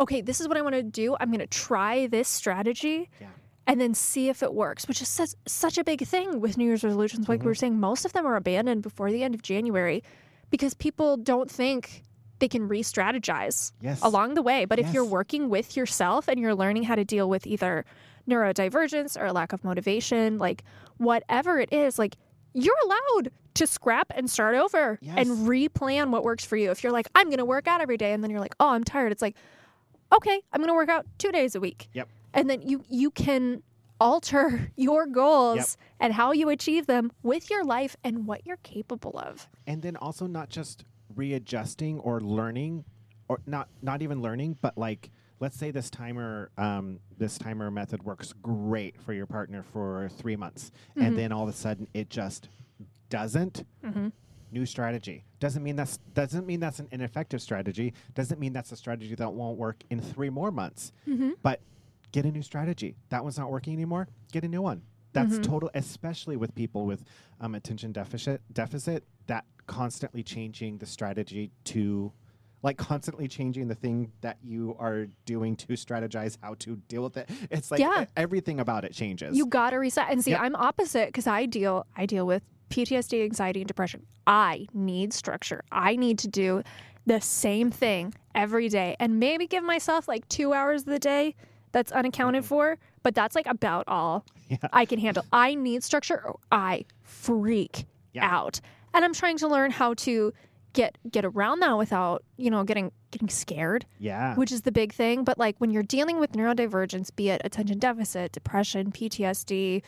okay, 0.01 0.21
this 0.21 0.41
is 0.41 0.49
what 0.49 0.57
I 0.57 0.63
want 0.63 0.75
to 0.75 0.83
do. 0.83 1.17
I'm 1.21 1.29
going 1.31 1.39
to 1.41 1.47
try 1.47 2.07
this 2.07 2.27
strategy 2.29 3.09
Yeah. 3.21 3.29
and 3.67 3.81
then 3.81 3.95
see 3.95 4.29
if 4.29 4.43
it 4.43 4.53
works, 4.53 4.89
which 4.89 5.01
is 5.01 5.09
such, 5.09 5.31
such 5.47 5.79
a 5.79 5.85
big 5.85 6.05
thing 6.07 6.41
with 6.41 6.57
New 6.59 6.65
Year's 6.67 6.83
resolutions. 6.85 7.29
Like 7.29 7.39
we 7.39 7.43
Mm-hmm. 7.43 7.47
were 7.49 7.55
saying, 7.55 7.79
most 7.81 8.05
of 8.05 8.13
them 8.13 8.27
are 8.27 8.37
abandoned 8.37 8.83
before 8.83 9.11
the 9.13 9.23
end 9.23 9.35
of 9.35 9.43
January 9.43 10.03
because 10.51 10.75
people 10.75 11.17
don't 11.17 11.51
think 11.51 12.03
they 12.41 12.49
can 12.49 12.67
re 12.69 12.83
strategize 12.83 13.73
Yes. 13.81 14.01
along 14.03 14.35
the 14.35 14.43
way. 14.43 14.65
But 14.65 14.79
if 14.81 14.93
you're 14.93 15.05
working 15.05 15.49
with 15.49 15.77
yourself 15.77 16.27
and 16.29 16.39
you're 16.41 16.55
learning 16.57 16.83
how 16.85 16.97
to 16.97 17.05
deal 17.05 17.29
with 17.29 17.47
either 17.47 17.85
neurodivergence 18.29 19.19
or 19.21 19.27
a 19.27 19.33
lack 19.33 19.53
of 19.53 19.63
motivation, 19.65 20.39
like 20.39 20.65
whatever 20.97 21.59
it 21.61 21.73
is, 21.73 21.99
like 21.99 22.17
you're 22.55 22.77
allowed 22.85 23.31
to 23.55 23.67
scrap 23.67 24.11
and 24.15 24.29
start 24.31 24.55
over 24.57 24.99
Yes. 25.03 25.17
and 25.19 25.47
replan 25.49 26.11
what 26.11 26.25
works 26.25 26.45
for 26.45 26.57
you. 26.57 26.71
If 26.71 26.83
you're 26.83 26.93
like, 26.93 27.09
I'm 27.15 27.27
going 27.27 27.39
to 27.39 27.45
work 27.45 27.69
out 27.69 27.81
every 27.81 27.97
day, 27.97 28.13
and 28.13 28.23
then 28.23 28.31
you're 28.31 28.41
like, 28.41 28.55
oh, 28.59 28.71
I'm 28.71 28.83
tired, 28.85 29.13
it's 29.13 29.23
like, 29.23 29.37
okay, 30.15 30.41
I'm 30.53 30.61
going 30.61 30.69
to 30.69 30.75
work 30.75 30.89
out 30.89 31.07
two 31.19 31.31
days 31.33 31.55
a 31.55 31.61
week. 31.61 31.89
Yep. 31.93 32.09
And 32.33 32.49
then 32.51 32.63
you 32.63 32.83
you 32.89 33.11
can 33.11 33.63
alter 34.01 34.73
your 34.77 35.07
goals 35.07 35.77
and 36.01 36.13
how 36.13 36.33
you 36.33 36.49
achieve 36.49 36.87
them 36.87 37.13
with 37.23 37.49
your 37.51 37.65
life 37.65 37.97
and 38.03 38.27
what 38.27 38.45
you're 38.47 38.57
capable 38.59 39.17
of. 39.19 39.49
and 39.67 39.83
then 39.83 39.97
also 39.97 40.27
not 40.27 40.49
just 40.49 40.85
readjusting 41.15 41.99
or 42.01 42.21
learning 42.21 42.85
or 43.29 43.39
not 43.47 43.69
not 43.83 44.03
even 44.03 44.21
learning 44.21 44.57
but 44.61 44.77
like 44.77 45.11
let's 45.41 45.57
say 45.57 45.71
this 45.71 45.91
timer 45.91 46.51
um, 46.59 46.99
this 47.19 47.39
timer 47.39 47.71
method 47.71 48.03
works 48.05 48.33
great 48.43 49.01
for 49.01 49.13
your 49.13 49.27
partner 49.27 49.63
for 49.63 50.09
three 50.17 50.37
months 50.37 50.71
Mhm. 50.97 51.07
and 51.07 51.19
then 51.19 51.33
all 51.33 51.43
of 51.43 51.49
a 51.49 51.53
sudden 51.53 51.87
it 51.95 52.09
just 52.11 52.49
doesn't 53.11 53.65
Mm-hmm. 53.85 54.09
new 54.53 54.67
strategy 54.67 55.25
doesn't 55.41 55.63
mean 55.63 55.77
that's 55.77 55.99
doesn't 56.15 56.47
mean 56.47 56.61
that's 56.61 56.79
an 56.79 56.89
ineffective 56.93 57.43
strategy 57.43 57.93
doesn't 58.15 58.39
mean 58.41 58.53
that's 58.53 58.73
a 58.73 58.77
strategy 58.77 59.15
that 59.15 59.33
won't 59.33 59.59
work 59.59 59.83
in 59.91 60.01
three 60.01 60.31
more 60.31 60.51
months 60.51 60.93
Mm-hmm. 61.09 61.31
but 61.43 61.61
get 62.13 62.25
a 62.25 62.31
new 62.31 62.43
strategy. 62.43 62.95
That 63.09 63.25
one's 63.25 63.37
not 63.39 63.51
working 63.51 63.73
anymore. 63.73 64.07
Get 64.31 64.45
a 64.45 64.49
new 64.49 64.63
one. 64.63 64.83
That's 65.15 65.39
Mhm. 65.39 65.43
total, 65.43 65.71
especially 65.75 66.37
with 66.37 66.55
people 66.55 66.87
with 66.87 67.03
um, 67.41 67.57
attention 67.57 67.91
deficit. 67.91 68.41
Deficit 68.53 69.03
that 69.27 69.45
constantly 69.67 70.23
changing 70.23 70.79
the 70.79 70.87
strategy 70.87 71.51
to, 71.65 72.13
like 72.65 72.79
constantly 72.79 73.29
changing 73.29 73.69
the 73.69 73.75
thing 73.75 74.11
that 74.23 74.39
you 74.43 74.75
are 74.79 75.07
doing 75.27 75.55
to 75.55 75.67
strategize 75.75 76.39
how 76.43 76.55
to 76.55 76.77
deal 76.89 77.03
with 77.03 77.17
it. 77.19 77.29
It's 77.51 77.71
like 77.71 77.79
Yeah. 77.79 78.07
everything 78.17 78.59
about 78.59 78.85
it 78.87 78.93
changes. 78.95 79.37
You 79.37 79.47
gotta 79.47 79.79
reset. 79.79 80.11
And 80.11 80.25
see, 80.25 80.31
Yep. 80.31 80.41
I'm 80.41 80.57
opposite 80.57 81.09
because 81.09 81.27
I 81.27 81.45
deal 81.45 81.87
I 81.95 82.07
deal 82.07 82.27
with 82.27 82.43
PTSD, 82.71 83.23
anxiety, 83.23 83.61
and 83.61 83.69
depression. 83.69 84.07
I 84.27 84.67
need 84.73 85.13
structure. 85.13 85.63
I 85.71 85.95
need 85.97 86.19
to 86.21 86.29
do 86.29 86.63
the 87.07 87.21
same 87.21 87.71
thing 87.71 88.15
every 88.35 88.71
day 88.71 88.97
and 88.99 89.21
maybe 89.21 89.47
give 89.47 89.63
myself 89.63 90.09
like 90.09 90.27
two 90.29 90.55
hours 90.55 90.81
of 90.83 90.87
the 90.87 90.99
day 90.99 91.35
that's 91.73 91.93
unaccounted 91.93 92.43
mm-hmm. 92.45 92.49
for, 92.49 92.79
but 93.03 93.15
that's 93.15 93.35
like 93.37 93.47
about 93.47 93.85
all 93.89 94.25
Yeah. 94.49 94.57
I 94.73 94.87
can 94.87 94.99
handle. 94.99 95.25
I 95.33 95.55
need 95.55 95.85
structure 95.85 96.21
or 96.25 96.39
I 96.51 96.87
freak 97.03 97.85
Yeah. 98.15 98.27
out. 98.27 98.61
And 98.95 99.05
I'm 99.05 99.13
trying 99.13 99.37
to 99.39 99.49
learn 99.49 99.71
how 99.71 99.93
to 99.95 100.33
get 100.75 100.99
get 101.11 101.25
around 101.25 101.61
that 101.61 101.79
without, 101.79 102.23
you 102.37 102.51
know, 102.51 102.63
getting 102.65 102.93
getting 103.11 103.31
scared 103.31 103.87
yeah. 103.99 104.35
which 104.35 104.53
is 104.53 104.63
the 104.63 104.73
big 104.73 104.93
thing. 104.93 105.25
But 105.25 105.39
like 105.39 105.57
when 105.59 105.71
you're 105.71 105.83
dealing 105.83 106.21
with 106.21 106.33
neurodivergence, 106.33 107.15
be 107.17 107.31
it 107.31 107.41
attention 107.45 107.79
deficit, 107.79 108.33
depression, 108.33 108.93
PTSD, 108.93 109.83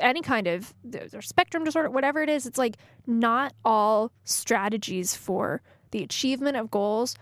any 0.00 0.22
kind 0.22 0.46
of 0.46 0.74
or 1.14 1.22
spectrum 1.22 1.62
disorder, 1.62 1.90
whatever 1.90 2.22
it 2.22 2.28
is, 2.28 2.44
it's 2.46 2.58
like 2.58 2.76
not 3.06 3.52
all 3.64 4.10
strategies 4.24 5.14
for 5.14 5.62
the 5.92 6.02
achievement 6.02 6.56
of 6.56 6.70
goals 6.70 7.14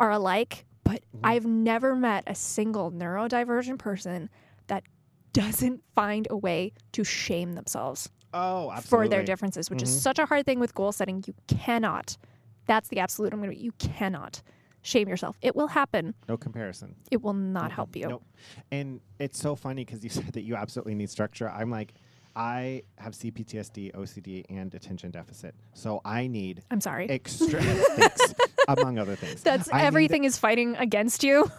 are 0.00 0.10
alike. 0.10 0.64
But 0.84 1.02
Mhm. 1.14 1.20
I've 1.24 1.46
never 1.46 1.94
met 1.94 2.24
a 2.26 2.34
single 2.34 2.90
neurodivergent 2.90 3.78
person 3.78 4.30
that 4.68 4.84
doesn't 5.32 5.82
find 5.94 6.26
a 6.30 6.36
way 6.36 6.72
to 6.92 7.04
shame 7.04 7.52
themselves 7.54 8.08
oh, 8.36 8.72
for 8.82 9.08
their 9.08 9.22
differences, 9.24 9.70
which 9.70 9.80
Mhm. 9.80 9.84
is 9.84 10.02
such 10.02 10.18
a 10.18 10.26
hard 10.26 10.44
thing 10.46 10.60
with 10.60 10.74
goal 10.74 10.92
setting. 10.92 11.24
You 11.26 11.34
cannot. 11.48 12.16
That's 12.66 12.88
the 12.88 12.98
absolute. 13.00 13.32
I'm 13.32 13.40
gonna. 13.40 13.52
You 13.54 13.72
cannot 13.78 14.42
shame 14.82 15.08
yourself. 15.08 15.36
It 15.42 15.56
will 15.56 15.68
happen. 15.68 16.14
No 16.28 16.36
comparison. 16.36 16.94
It 17.10 17.22
will 17.22 17.32
not 17.32 17.70
Mhm. 17.70 17.74
help 17.74 17.96
you. 17.96 18.08
Nope. 18.08 18.24
And 18.70 19.00
it's 19.18 19.38
so 19.40 19.56
funny 19.56 19.84
because 19.84 20.04
you 20.04 20.10
said 20.20 20.32
that 20.34 20.42
you 20.42 20.54
absolutely 20.56 20.94
need 20.94 21.10
structure. 21.10 21.48
I'm 21.50 21.70
like, 21.70 21.94
I 22.36 22.82
have 22.98 23.14
CPTSD, 23.14 23.92
OCD, 23.94 24.44
and 24.50 24.72
attention 24.74 25.10
deficit. 25.10 25.54
So 25.74 26.00
I 26.04 26.26
need 26.26 26.62
I'm 26.70 26.80
sorry. 26.82 27.08
extra 27.08 27.62
things, 27.96 28.34
among 28.68 28.98
other 28.98 29.16
things. 29.16 29.42
That's 29.42 29.68
I 29.72 29.82
everything 29.82 30.24
is 30.24 30.36
fighting 30.38 30.76
against 30.76 31.24
you. 31.24 31.50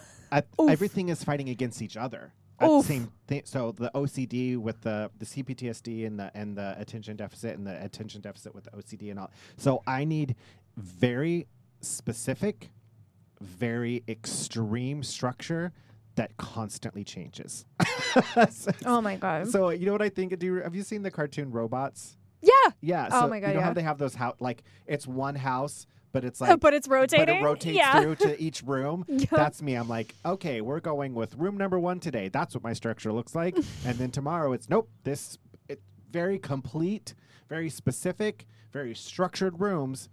Oof. 0.62 0.70
everything 0.70 1.08
is 1.10 1.24
fighting 1.24 1.50
against 1.50 1.82
each 1.82 1.96
other. 1.98 2.34
The 2.60 2.66
Oof. 2.68 2.86
same 2.86 3.12
thing. 3.28 3.44
So 3.46 3.72
the 3.72 3.92
OCD 3.94 4.58
with 4.58 4.82
the 4.82 5.12
the 5.20 5.26
CPTSD 5.26 6.08
and 6.08 6.20
the 6.20 6.32
and 6.34 6.58
the 6.58 6.76
attention 6.80 7.16
deficit 7.16 7.58
and 7.58 7.68
the 7.68 7.84
attention 7.84 8.22
deficit 8.22 8.56
with 8.56 8.64
the 8.66 8.72
OCD 8.72 9.12
and 9.12 9.20
all. 9.20 9.32
So 9.58 9.84
I 9.86 10.06
need 10.06 10.36
very 10.76 11.48
specific, 11.82 12.70
very 13.42 14.04
extreme 14.08 15.04
structure 15.04 15.72
that 16.16 16.36
constantly 16.38 17.04
changes. 17.04 17.66
so, 18.50 18.72
Oh 18.86 19.02
my 19.02 19.18
god. 19.18 19.48
so 19.50 19.70
you 19.70 19.86
know 19.86 19.92
what 19.92 20.02
I 20.02 20.10
think? 20.10 20.38
Do 20.40 20.46
you, 20.48 20.56
have 20.64 20.74
you 20.74 20.82
seen 20.84 21.04
the 21.04 21.12
cartoon 21.12 21.52
robots? 21.52 22.18
yeah. 22.42 22.52
Yeah. 22.82 23.10
Oh 23.12 23.28
my 23.28 23.40
God, 23.40 23.50
You 23.50 23.54
know 23.56 23.60
yeah. 23.60 23.66
how 23.66 23.74
they 23.74 23.82
have 23.84 23.98
those 24.00 24.16
house 24.16 24.36
like 24.40 24.64
it's 24.88 25.06
one 25.08 25.36
house, 25.36 25.86
but 26.18 26.26
it's 26.26 26.42
like 26.50 26.60
but 26.60 26.74
it's 26.74 26.88
rotating. 26.88 27.26
but 27.28 27.36
it 27.36 27.44
rotates 27.44 27.78
yeah. 27.78 28.02
through 28.02 28.16
to 28.16 28.42
each 28.42 28.64
room. 28.64 29.06
Yep. 29.08 29.30
That's 29.30 29.62
me. 29.62 29.76
I'm 29.76 29.88
like, 29.88 30.16
okay, 30.26 30.62
we're 30.62 30.80
going 30.80 31.14
with 31.14 31.36
room 31.36 31.58
number 31.58 31.80
one 31.80 32.00
today. 32.00 32.30
That's 32.30 32.56
what 32.56 32.64
my 32.64 32.74
structure 32.74 33.12
looks 33.14 33.36
like. 33.36 33.56
and 33.86 33.98
then 33.98 34.10
tomorrow 34.10 34.54
it's 34.54 34.68
nope. 34.70 34.90
This 35.04 35.38
it 35.70 35.80
very 36.12 36.40
complete, 36.40 37.14
very 37.50 37.70
specific, 37.70 38.48
very 38.74 38.96
structured 38.96 39.60
rooms 39.60 40.10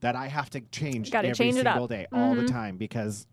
that 0.00 0.14
I 0.14 0.26
have 0.26 0.50
to 0.50 0.60
change 0.60 1.10
Gotta 1.10 1.28
every 1.28 1.36
change 1.46 1.56
single 1.56 1.88
day, 1.88 2.06
all 2.12 2.34
the 2.34 2.42
Mhm. 2.42 2.50
time, 2.52 2.76
because 2.76 3.26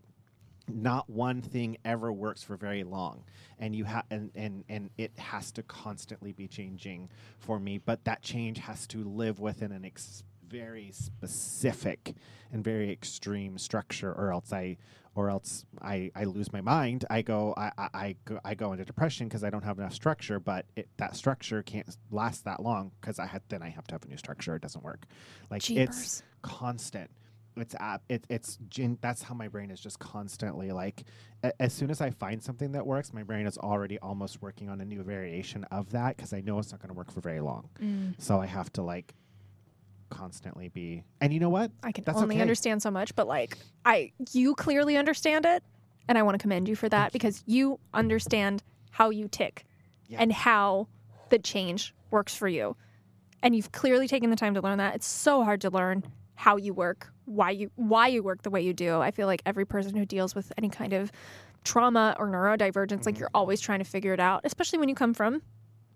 not 0.68 1.08
one 1.08 1.42
thing 1.42 1.76
ever 1.84 2.12
works 2.12 2.42
for 2.42 2.56
very 2.56 2.82
long 2.82 3.22
and 3.60 3.76
you 3.76 3.84
have 3.84 4.04
and, 4.10 4.32
and 4.34 4.64
and 4.68 4.90
it 4.98 5.16
has 5.16 5.52
to 5.52 5.62
constantly 5.62 6.32
be 6.32 6.48
changing 6.48 7.08
for 7.38 7.60
me 7.60 7.78
but 7.78 8.02
that 8.04 8.20
change 8.20 8.58
has 8.58 8.84
to 8.84 9.04
live 9.04 9.38
within 9.38 9.70
an 9.70 9.84
ex- 9.84 10.24
very 10.48 10.90
specific 10.92 12.14
and 12.52 12.62
very 12.62 12.90
extreme 12.90 13.58
structure 13.58 14.12
or 14.12 14.32
else 14.32 14.52
i 14.52 14.76
or 15.14 15.30
else 15.30 15.64
i 15.82 16.10
i 16.14 16.24
lose 16.24 16.52
my 16.52 16.60
mind. 16.60 17.04
I 17.10 17.22
go 17.22 17.54
i 17.56 17.70
i, 17.78 17.88
I 17.94 18.16
go 18.24 18.38
i 18.44 18.54
go 18.54 18.72
into 18.72 18.84
depression 18.84 19.28
because 19.28 19.42
i 19.44 19.50
don't 19.50 19.64
have 19.64 19.78
enough 19.78 19.94
structure 19.94 20.38
but 20.38 20.66
it, 20.76 20.88
that 20.98 21.16
structure 21.16 21.62
can't 21.62 21.88
last 22.10 22.44
that 22.44 22.62
long 22.62 22.92
because 23.00 23.18
i 23.18 23.26
had 23.26 23.42
then 23.48 23.62
i 23.62 23.68
have 23.68 23.86
to 23.88 23.94
have 23.94 24.04
a 24.04 24.08
new 24.08 24.16
structure. 24.16 24.54
It 24.54 24.62
doesn't 24.62 24.84
work. 24.84 25.06
Like 25.50 25.62
it's 25.70 26.22
constant. 26.42 27.10
It's 27.56 27.74
app 27.80 28.02
it, 28.10 28.26
it's 28.28 28.58
gin, 28.68 28.98
that's 29.00 29.22
how 29.22 29.34
my 29.34 29.48
brain 29.48 29.70
is 29.70 29.80
just 29.80 29.98
constantly 29.98 30.72
like 30.72 31.04
a, 31.42 31.50
as 31.62 31.72
soon 31.72 31.90
as 31.90 32.02
i 32.02 32.10
find 32.10 32.42
something 32.42 32.72
that 32.72 32.86
works 32.86 33.14
my 33.14 33.22
brain 33.22 33.46
is 33.46 33.56
already 33.56 33.98
almost 34.00 34.42
working 34.42 34.68
on 34.68 34.82
a 34.82 34.84
new 34.84 35.02
variation 35.02 35.64
of 35.70 35.90
that 35.92 36.16
because 36.18 36.34
i 36.34 36.40
know 36.42 36.58
it's 36.58 36.70
not 36.70 36.82
going 36.82 36.90
to 36.90 36.94
work 36.94 37.10
for 37.10 37.22
very 37.22 37.40
long. 37.40 37.70
Mm, 37.80 38.14
so 38.18 38.42
i 38.42 38.46
have 38.46 38.70
to 38.74 38.82
like 38.82 39.14
constantly 40.08 40.68
be 40.68 41.02
and 41.20 41.32
you 41.32 41.40
know 41.40 41.48
what 41.48 41.70
I 41.82 41.92
can 41.92 42.04
That's 42.04 42.18
only 42.20 42.36
okay. 42.36 42.42
understand 42.42 42.82
so 42.82 42.90
much, 42.90 43.14
but 43.14 43.26
like 43.26 43.58
I 43.84 44.12
you 44.32 44.54
clearly 44.54 44.96
understand 44.96 45.44
it 45.46 45.62
and 46.08 46.16
I 46.16 46.22
want 46.22 46.34
to 46.34 46.38
commend 46.42 46.68
you 46.68 46.76
for 46.76 46.88
that 46.88 47.12
because 47.12 47.42
you 47.46 47.78
understand 47.94 48.62
how 48.90 49.10
you 49.10 49.28
tick 49.28 49.64
Yeah. 50.08 50.18
and 50.20 50.32
how 50.32 50.88
the 51.30 51.38
change 51.38 51.94
works 52.10 52.34
for 52.34 52.48
you. 52.48 52.76
And 53.42 53.54
you've 53.54 53.72
clearly 53.72 54.08
taken 54.08 54.30
the 54.30 54.36
time 54.36 54.54
to 54.54 54.60
learn 54.60 54.78
that. 54.78 54.94
It's 54.94 55.06
so 55.06 55.44
hard 55.44 55.60
to 55.62 55.70
learn 55.70 56.04
how 56.36 56.56
you 56.56 56.72
work, 56.72 57.12
why 57.24 57.50
you 57.50 57.70
why 57.76 58.06
you 58.08 58.22
work 58.22 58.42
the 58.42 58.50
way 58.50 58.60
you 58.62 58.72
do. 58.72 59.00
I 59.00 59.10
feel 59.10 59.26
like 59.26 59.42
every 59.44 59.64
person 59.66 59.96
who 59.96 60.06
deals 60.06 60.34
with 60.34 60.52
any 60.56 60.68
kind 60.68 60.92
of 60.92 61.10
trauma 61.64 62.14
or 62.18 62.28
neurodivergence, 62.28 63.04
like 63.06 63.16
Mhm. 63.16 63.20
you're 63.20 63.30
always 63.34 63.60
trying 63.60 63.80
to 63.80 63.84
figure 63.84 64.12
it 64.12 64.20
out, 64.20 64.42
especially 64.44 64.78
when 64.78 64.88
you 64.88 64.94
come 64.94 65.12
from 65.14 65.42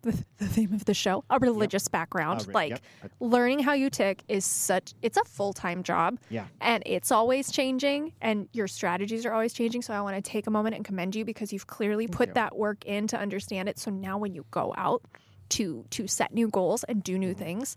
the, 0.03 0.13
the 0.39 0.47
theme 0.47 0.73
of 0.73 0.85
the 0.87 0.95
show, 0.95 1.25
a 1.31 1.39
religious 1.39 1.89
background. 1.89 2.41
Uh, 2.41 2.45
re- 2.49 2.55
like 2.55 2.71
yep, 2.71 3.13
learning 3.21 3.59
how 3.61 3.73
you 3.73 3.91
tick 3.91 4.23
is 4.29 4.45
such 4.45 4.95
it's 5.03 5.17
a 5.19 5.25
full-time 5.25 5.83
job 5.83 6.19
yeah 6.31 6.47
and 6.61 6.83
it's 6.87 7.11
always 7.13 7.51
changing 7.53 8.13
and 8.21 8.49
your 8.53 8.67
strategies 8.67 9.27
are 9.27 9.33
always 9.33 9.53
changing 9.53 9.83
so 9.83 9.93
i 9.93 10.01
want 10.01 10.17
to 10.17 10.23
take 10.23 10.47
a 10.47 10.51
moment 10.51 10.75
and 10.75 10.85
commend 10.85 11.15
you 11.15 11.25
because 11.25 11.53
you've 11.53 11.67
clearly 11.67 12.07
Thank 12.07 12.17
put 12.17 12.29
you. 12.29 12.35
that 12.35 12.57
work 12.57 12.85
in 12.87 13.07
to 13.09 13.19
understand 13.19 13.69
it 13.69 13.79
so 13.79 13.91
now 13.91 14.17
when 14.19 14.35
you 14.35 14.45
go 14.51 14.73
out 14.77 15.03
to 15.51 15.85
to 15.91 16.07
set 16.07 16.33
new 16.33 16.49
goals 16.49 16.85
and 16.85 17.03
do 17.03 17.13
Mm-hmm. 17.13 17.21
new 17.21 17.35
things 17.35 17.77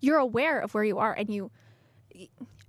you're 0.00 0.18
aware 0.18 0.60
of 0.60 0.72
where 0.74 0.84
you 0.84 0.98
are 0.98 1.12
and 1.12 1.28
you 1.28 1.50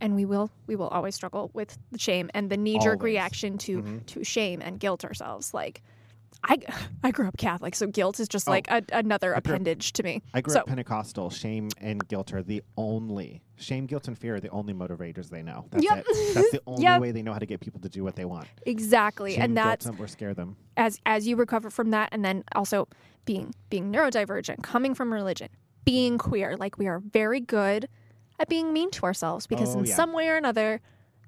and 0.01 0.15
we 0.15 0.25
will 0.25 0.49
we 0.67 0.75
will 0.75 0.87
always 0.89 1.15
struggle 1.15 1.51
with 1.53 1.77
the 1.91 1.99
shame 1.99 2.29
and 2.33 2.49
the 2.49 2.57
knee-jerk 2.57 2.99
Always. 2.99 3.03
reaction 3.03 3.57
to 3.59 3.81
Mhm. 3.81 4.05
to 4.07 4.23
shame 4.23 4.61
and 4.61 4.79
guilt 4.79 5.03
ourselves 5.05 5.53
like 5.53 5.81
I, 6.43 6.57
I 7.03 7.11
grew 7.11 7.27
up 7.27 7.37
Catholic, 7.37 7.75
so 7.75 7.87
guilt 7.87 8.19
is 8.19 8.27
just 8.27 8.47
Oh. 8.47 8.51
like 8.51 8.69
a, 8.69 8.83
another 8.93 9.35
I 9.35 9.39
grew 9.39 9.53
up- 9.53 9.59
appendage 9.61 9.93
to 9.93 10.03
me. 10.03 10.21
i 10.33 10.41
grew 10.41 10.53
So- 10.53 10.61
up 10.61 10.67
pentecostal 10.67 11.29
shame 11.29 11.69
and 11.79 12.05
guilt 12.07 12.33
are 12.33 12.41
the 12.43 12.63
only 12.77 13.41
shame 13.57 13.85
guilt 13.85 14.07
and 14.07 14.17
fear 14.17 14.35
are 14.35 14.39
the 14.39 14.49
only 14.49 14.73
motivators 14.73 15.29
they 15.29 15.43
know 15.43 15.65
that's 15.69 15.83
Yep. 15.83 16.05
it 16.07 16.33
that's 16.35 16.51
the 16.51 16.61
only 16.67 16.83
Yep. 16.83 17.01
way 17.01 17.11
they 17.11 17.21
know 17.21 17.33
how 17.33 17.39
to 17.39 17.45
get 17.45 17.59
people 17.59 17.81
to 17.81 17.89
do 17.89 18.03
what 18.03 18.15
they 18.15 18.25
want 18.25 18.47
Exactly, 18.65 19.33
shame 19.33 19.41
and 19.43 19.57
that's 19.57 19.85
guilt 19.85 19.99
or 19.99 20.07
scare 20.07 20.33
them 20.33 20.55
as 20.77 20.99
as 21.05 21.27
you 21.27 21.35
recover 21.35 21.69
from 21.69 21.89
that 21.91 22.09
and 22.13 22.23
then 22.23 22.43
also 22.55 22.87
being 23.25 23.53
being 23.69 23.91
neurodivergent 23.91 24.63
coming 24.63 24.93
from 24.95 25.11
religion 25.13 25.49
being 25.83 26.17
queer 26.17 26.55
like 26.57 26.77
we 26.77 26.87
are 26.87 26.99
very 26.99 27.39
good 27.41 27.87
at 28.39 28.47
being 28.47 28.71
mean 28.71 28.89
to 28.91 29.03
ourselves 29.03 29.45
because 29.45 29.75
Oh, 29.75 29.79
in 29.79 29.85
yeah. 29.85 29.95
some 29.95 30.13
way 30.13 30.29
or 30.29 30.37
another 30.37 30.79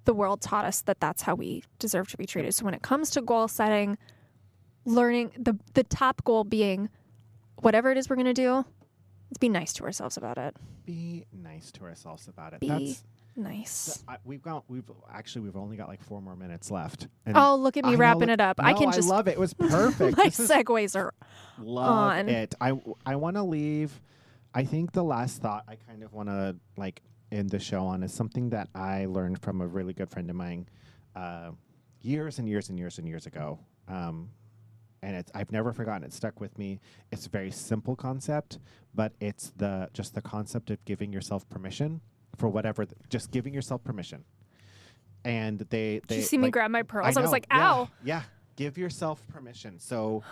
the 0.05 0.13
world 0.13 0.41
taught 0.41 0.63
us 0.65 0.81
that 0.83 0.99
that's 1.01 1.21
how 1.23 1.35
we 1.35 1.63
deserve 1.79 2.07
to 2.11 2.17
be 2.17 2.25
treated 2.25 2.55
so 2.55 2.63
when 2.65 2.73
it 2.73 2.81
comes 2.81 3.09
to 3.11 3.21
goal 3.21 3.47
setting 3.49 3.97
learning 4.85 5.31
the 5.37 5.57
the 5.73 5.83
top 5.83 6.23
goal 6.23 6.43
being 6.43 6.89
whatever 7.57 7.91
it 7.91 7.97
is 7.97 8.09
we're 8.09 8.15
going 8.15 8.25
to 8.25 8.33
do 8.33 8.55
let's 9.29 9.37
be 9.39 9.49
nice 9.49 9.73
to 9.73 9.83
ourselves 9.83 10.17
about 10.17 10.37
it 10.37 10.55
be 10.85 11.25
nice 11.31 11.71
to 11.71 11.83
ourselves 11.83 12.27
about 12.27 12.53
it 12.53 12.59
Be 12.59 12.67
that's 12.67 13.03
nice 13.35 14.03
I, 14.07 14.17
we've 14.25 14.41
got 14.41 14.63
we've 14.67 14.89
actually 15.11 15.43
we've 15.43 15.55
only 15.55 15.77
got 15.77 15.87
like 15.87 16.01
four 16.01 16.21
more 16.21 16.35
minutes 16.35 16.69
left 16.71 17.07
and 17.25 17.37
oh 17.37 17.55
look 17.55 17.77
at 17.77 17.85
me 17.85 17.93
I 17.93 17.95
wrapping 17.95 18.21
look- 18.21 18.29
it 18.31 18.41
up 18.41 18.59
i 18.59 18.73
can 18.73 18.91
just 18.91 19.07
love 19.07 19.27
it 19.27 19.31
it 19.31 19.39
was 19.39 19.53
perfect 19.69 20.17
my 20.17 20.25
segues 20.27 20.95
are 20.95 21.13
Love 21.59 21.85
on. 21.91 22.29
it. 22.29 22.55
I 22.59 22.73
I 23.05 23.15
want 23.17 23.35
to 23.35 23.43
leave. 23.43 24.01
I 24.53 24.63
think 24.63 24.91
the 24.93 25.03
last 25.03 25.41
thought 25.41 25.63
I 25.67 25.75
kind 25.75 26.03
of 26.03 26.11
want 26.11 26.29
to 26.29 26.55
like 26.75 27.01
end 27.31 27.51
the 27.51 27.59
show 27.59 27.85
on 27.85 28.01
is 28.03 28.11
something 28.13 28.49
that 28.49 28.67
I 28.73 29.05
learned 29.05 29.41
from 29.41 29.61
a 29.61 29.67
really 29.67 29.93
good 29.93 30.09
friend 30.09 30.29
of 30.29 30.35
mine, 30.35 30.67
uh, 31.15 31.51
years 32.01 32.39
and 32.39 32.49
years 32.49 32.69
and 32.69 32.79
years 32.79 32.97
and 32.97 33.07
years 33.07 33.27
ago. 33.27 33.59
Um, 33.87 34.29
and 35.03 35.15
it's 35.15 35.31
I've 35.33 35.51
never 35.51 35.73
forgotten. 35.73 36.03
It 36.03 36.13
stuck 36.13 36.39
with 36.39 36.57
me. 36.57 36.79
It's 37.11 37.25
a 37.25 37.29
very 37.29 37.51
simple 37.51 37.95
concept, 37.95 38.59
but 38.93 39.13
it's 39.19 39.51
the 39.57 39.89
just 39.93 40.13
the 40.15 40.21
concept 40.21 40.69
of 40.71 40.83
giving 40.85 41.11
yourself 41.11 41.47
permission 41.49 42.01
for 42.37 42.49
whatever. 42.49 42.85
th- 42.85 42.95
just 43.09 43.31
giving 43.31 43.53
yourself 43.53 43.83
permission. 43.83 44.23
And 45.23 45.59
they 45.69 46.01
they 46.07 46.17
you 46.17 46.21
see 46.23 46.37
me 46.37 46.49
grab 46.49 46.71
my 46.71 46.81
pearls 46.83 47.15
i, 47.15 47.21
was 47.21 47.31
like 47.31 47.45
ow 47.51 47.89
Yeah. 48.03 48.23
give 48.55 48.77
yourself 48.77 49.21
permission. 49.27 49.79
So, 49.79 50.23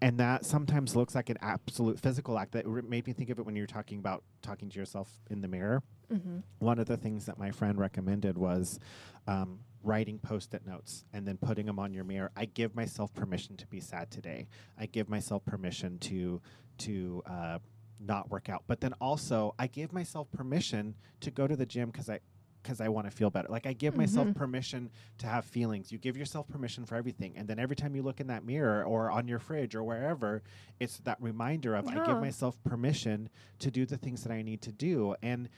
and 0.00 0.18
that 0.18 0.46
sometimes 0.46 0.96
looks 0.96 1.14
like 1.14 1.28
an 1.28 1.36
absolute 1.42 1.98
physical 2.00 2.38
act. 2.38 2.52
That 2.52 2.66
re- 2.66 2.82
made 2.82 3.06
me 3.06 3.12
think 3.12 3.28
of 3.30 3.38
it 3.38 3.44
when 3.44 3.54
you 3.56 3.62
were 3.62 3.66
talking 3.66 3.98
about 3.98 4.22
talking 4.42 4.70
to 4.70 4.78
yourself 4.78 5.10
in 5.30 5.40
the 5.42 5.48
mirror. 5.48 5.82
Mm-hmm. 6.12 6.38
One 6.58 6.78
of 6.78 6.86
the 6.86 6.96
things 6.96 7.26
that 7.26 7.38
my 7.38 7.50
friend 7.50 7.78
recommended 7.78 8.36
was 8.38 8.78
um, 9.26 9.60
writing 9.82 10.18
post-it 10.18 10.66
notes 10.66 11.04
and 11.12 11.26
then 11.26 11.36
putting 11.38 11.66
them 11.66 11.78
on 11.78 11.92
your 11.94 12.04
mirror. 12.04 12.30
I 12.36 12.44
give 12.44 12.74
myself 12.74 13.12
permission 13.14 13.56
to 13.56 13.66
be 13.66 13.80
sad 13.80 14.10
today. 14.10 14.48
I 14.78 14.86
give 14.86 15.08
myself 15.08 15.44
permission 15.44 15.98
to 16.00 16.40
to 16.78 17.22
uh, 17.26 17.58
not 17.98 18.30
work 18.30 18.48
out. 18.48 18.64
But 18.66 18.80
then 18.80 18.94
also, 19.00 19.54
I 19.58 19.66
give 19.66 19.92
myself 19.92 20.30
permission 20.32 20.94
to 21.20 21.30
go 21.30 21.46
to 21.46 21.56
the 21.56 21.66
gym 21.66 21.90
because 21.90 22.08
I 22.08 22.20
because 22.62 22.82
I 22.82 22.88
want 22.90 23.06
to 23.06 23.10
feel 23.10 23.30
better. 23.30 23.48
Like 23.48 23.64
I 23.66 23.72
give 23.72 23.96
myself 23.96 24.28
Mhm. 24.28 24.34
permission 24.36 24.90
to 25.16 25.26
have 25.26 25.46
feelings. 25.46 25.90
You 25.90 25.96
give 25.96 26.14
yourself 26.14 26.46
permission 26.46 26.84
for 26.84 26.94
everything, 26.94 27.34
and 27.38 27.48
then 27.48 27.58
every 27.58 27.74
time 27.74 27.96
you 27.96 28.02
look 28.02 28.20
in 28.20 28.26
that 28.26 28.44
mirror 28.44 28.84
or 28.84 29.10
on 29.10 29.26
your 29.28 29.38
fridge 29.38 29.74
or 29.74 29.82
wherever, 29.82 30.42
it's 30.78 30.98
that 31.00 31.16
reminder 31.22 31.74
of 31.74 31.86
I 31.88 32.04
give 32.04 32.20
myself 32.20 32.62
permission 32.62 33.30
to 33.60 33.70
do 33.70 33.86
the 33.86 33.96
things 33.96 34.24
that 34.24 34.32
I 34.32 34.42
need 34.42 34.60
to 34.62 34.72
do, 34.72 35.14
and 35.22 35.48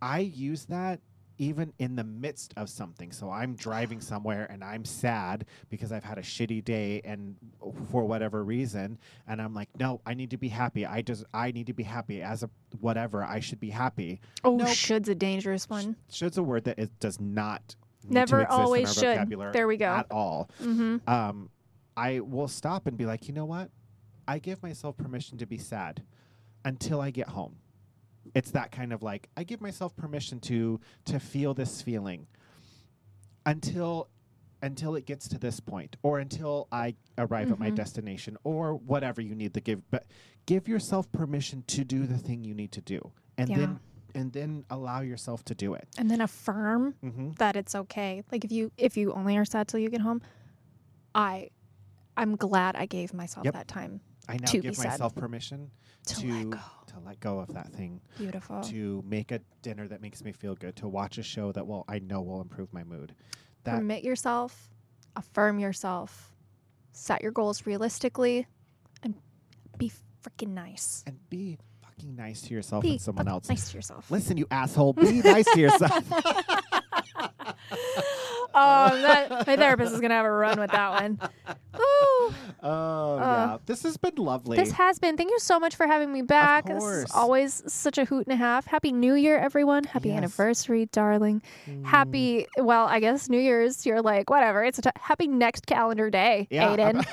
I 0.00 0.20
use 0.20 0.66
that 0.66 1.00
even 1.40 1.72
in 1.78 1.96
the 1.96 2.04
midst 2.04 2.52
of 2.58 2.68
something. 2.68 3.10
So 3.10 3.30
I'm 3.30 3.54
driving 3.54 3.98
somewhere 4.02 4.46
and 4.50 4.62
I'm 4.62 4.84
sad 4.84 5.46
because 5.70 5.90
I've 5.90 6.04
had 6.04 6.18
a 6.18 6.22
shitty 6.22 6.62
day 6.62 7.00
and 7.02 7.34
for 7.90 8.04
whatever 8.04 8.44
reason 8.44 8.98
and 9.26 9.40
I'm 9.40 9.54
like, 9.54 9.70
"No, 9.78 10.02
I 10.04 10.12
need 10.12 10.30
to 10.32 10.36
be 10.36 10.48
happy. 10.48 10.84
I 10.84 11.00
just 11.00 11.24
I 11.32 11.50
need 11.50 11.66
to 11.68 11.72
be 11.72 11.82
happy 11.82 12.20
as 12.20 12.42
a 12.42 12.50
whatever. 12.80 13.24
I 13.24 13.40
should 13.40 13.58
be 13.58 13.70
happy." 13.70 14.20
Oh, 14.44 14.54
Nope. 14.56 14.68
should's 14.68 15.08
a 15.08 15.14
dangerous 15.14 15.68
one. 15.68 15.96
Sh- 16.10 16.16
Should's 16.16 16.36
a 16.36 16.42
word 16.42 16.64
that 16.64 16.78
it 16.78 16.90
does 17.00 17.18
not 17.18 17.74
need 18.04 18.08
to 18.08 18.14
Never 18.14 18.46
always 18.46 18.92
should. 18.92 19.02
vocabulary 19.16 19.52
There 19.52 19.66
we 19.66 19.78
go. 19.78 19.86
At 19.86 20.06
all. 20.10 20.50
Mm-hmm. 20.62 20.98
Um 21.08 21.48
I 21.96 22.20
will 22.20 22.48
stop 22.48 22.86
and 22.86 22.98
be 22.98 23.06
like, 23.06 23.28
"You 23.28 23.34
know 23.34 23.46
what? 23.46 23.70
I 24.28 24.38
give 24.40 24.62
myself 24.62 24.98
permission 24.98 25.38
to 25.38 25.46
be 25.46 25.56
sad 25.56 26.02
until 26.66 27.00
I 27.00 27.10
get 27.10 27.28
home." 27.28 27.56
It's 28.34 28.50
that 28.52 28.70
kind 28.70 28.92
of 28.92 29.02
like 29.02 29.28
I 29.36 29.44
give 29.44 29.60
myself 29.60 29.96
permission 29.96 30.40
to 30.40 30.80
to 31.06 31.18
feel 31.20 31.54
this 31.54 31.82
feeling 31.82 32.26
until 33.46 34.08
until 34.62 34.94
it 34.94 35.06
gets 35.06 35.26
to 35.28 35.38
this 35.38 35.58
point 35.58 35.96
or 36.02 36.18
until 36.18 36.68
I 36.70 36.94
arrive 37.16 37.50
at 37.50 37.58
my 37.58 37.70
Mhm. 37.70 37.76
destination 37.76 38.36
or 38.44 38.74
whatever 38.74 39.22
you 39.22 39.34
need 39.34 39.54
to 39.54 39.60
give 39.60 39.88
but 39.90 40.06
give 40.44 40.68
yourself 40.68 41.10
permission 41.12 41.64
to 41.68 41.82
do 41.82 42.06
the 42.06 42.18
thing 42.18 42.44
you 42.44 42.52
need 42.54 42.70
to 42.72 42.82
do 42.82 43.12
and 43.38 43.48
Yeah. 43.48 43.56
then 43.56 43.80
and 44.12 44.32
then 44.32 44.64
allow 44.68 45.00
yourself 45.02 45.44
to 45.44 45.54
do 45.54 45.72
it. 45.74 45.86
And 45.96 46.10
then 46.10 46.20
affirm 46.20 46.94
Mm-hmm. 47.00 47.30
that 47.38 47.54
it's 47.54 47.76
okay. 47.76 48.22
Like 48.30 48.44
if 48.44 48.50
you 48.52 48.70
if 48.76 48.96
you 48.96 49.12
only 49.12 49.36
are 49.38 49.44
sad 49.44 49.68
till 49.68 49.80
you 49.80 49.88
get 49.88 50.00
home, 50.02 50.20
I 51.14 51.50
I'm 52.16 52.36
glad 52.36 52.76
I 52.76 52.84
gave 52.86 53.14
myself 53.14 53.44
Yep. 53.46 53.54
that 53.54 53.68
time 53.68 54.00
I 54.30 54.36
now 54.36 54.46
To 54.50 54.58
give 54.60 54.78
myself 54.78 55.14
permission 55.14 55.70
to, 56.06 56.14
to 56.16 56.26
let 56.32 56.50
go. 56.50 56.58
to 56.86 56.94
let 57.04 57.20
go 57.20 57.38
of 57.40 57.52
that 57.54 57.72
thing, 57.72 58.00
Beautiful. 58.18 58.60
to 58.62 59.02
make 59.06 59.32
a 59.32 59.40
dinner 59.62 59.86
that 59.88 60.00
makes 60.00 60.22
me 60.24 60.32
feel 60.32 60.54
good, 60.54 60.76
to 60.76 60.88
watch 60.88 61.18
a 61.18 61.22
show 61.22 61.52
that 61.52 61.66
will 61.66 61.84
I 61.88 61.98
know 61.98 62.22
will 62.22 62.40
improve 62.40 62.72
my 62.72 62.84
mood. 62.84 63.14
That 63.64 63.76
Permit 63.76 64.04
yourself, 64.04 64.70
affirm 65.16 65.58
yourself, 65.58 66.32
set 66.92 67.22
your 67.22 67.32
goals 67.32 67.66
realistically, 67.66 68.46
and 69.02 69.14
be 69.78 69.92
freaking 70.22 70.54
nice. 70.54 71.02
and 71.06 71.18
be 71.28 71.58
fucking 71.82 72.16
nice 72.16 72.40
to 72.42 72.54
yourself 72.54 72.82
Be 72.82 72.92
and 72.92 73.00
someone 73.00 73.28
else. 73.28 73.48
nice 73.48 73.70
to 73.70 73.76
yourself. 73.76 74.10
Listen, 74.10 74.36
you 74.38 74.46
asshole, 74.50 74.94
be 74.94 75.20
nice 75.22 75.46
to 75.52 75.60
yourself. 75.60 76.10
oh, 78.54 79.00
that, 79.02 79.30
my 79.46 79.56
therapist 79.56 79.92
is 79.94 80.00
gonna 80.00 80.14
have 80.14 80.26
a 80.26 80.30
run 80.30 80.58
with 80.60 80.70
that 80.70 81.02
one. 81.02 81.18
Woo. 81.74 82.34
Oh 82.62 83.16
Uh, 83.18 83.20
yeah, 83.20 83.58
this 83.66 83.82
has 83.84 83.96
been 83.96 84.14
lovely. 84.16 84.56
This 84.56 84.72
has 84.72 84.98
been. 84.98 85.16
Thank 85.16 85.30
you 85.30 85.38
so 85.38 85.58
much 85.58 85.76
for 85.76 85.86
having 85.86 86.12
me 86.12 86.22
back. 86.22 86.66
This 86.66 86.78
course. 86.78 87.04
is 87.04 87.10
always 87.14 87.62
such 87.72 87.96
a 87.98 88.04
hoot 88.04 88.26
and 88.26 88.34
a 88.34 88.36
half. 88.36 88.66
Happy 88.66 88.92
New 88.92 89.14
Year, 89.14 89.38
everyone. 89.38 89.84
Happy 89.84 90.08
Yes. 90.08 90.18
anniversary, 90.18 90.86
darling. 90.92 91.42
Mm. 91.68 91.84
Happy, 91.86 92.46
well, 92.58 92.86
I 92.86 93.00
guess 93.00 93.28
New 93.28 93.38
Year's, 93.40 93.86
you're 93.86 94.02
like, 94.02 94.28
whatever. 94.30 94.62
It's 94.64 94.78
a 94.78 94.82
t- 94.82 94.90
happy 94.96 95.26
next 95.28 95.66
calendar 95.66 96.10
day, 96.10 96.48
yeah, 96.50 96.68
Aydan. 96.76 97.06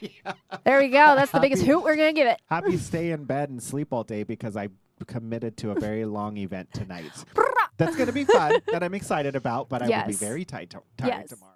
yeah. 0.00 0.32
There 0.64 0.78
we 0.78 0.88
go. 0.88 1.14
That's 1.16 1.32
the 1.32 1.40
biggest 1.40 1.62
hoot 1.64 1.82
we're 1.82 1.96
going 1.96 2.14
to 2.14 2.18
give 2.20 2.28
it. 2.28 2.40
Happy 2.46 2.76
stay 2.76 3.10
in 3.10 3.24
bed 3.24 3.48
and 3.50 3.62
sleep 3.62 3.88
all 3.92 4.04
day 4.04 4.22
because 4.22 4.56
I 4.56 4.68
committed 5.06 5.56
to 5.58 5.70
a 5.70 5.74
very 5.78 6.04
long 6.04 6.36
event 6.36 6.72
tonight. 6.72 7.10
That's 7.78 7.94
going 7.96 8.06
to 8.08 8.12
be 8.12 8.24
fun 8.24 8.60
that 8.72 8.82
I'm 8.82 8.94
excited 8.94 9.34
about, 9.36 9.68
but 9.68 9.82
I 9.82 9.88
will 9.88 10.06
be 10.08 10.12
very 10.14 10.44
tight 10.44 10.70
to- 10.70 10.82
tired 10.96 11.08
Yes. 11.08 11.28
tomorrow. 11.30 11.52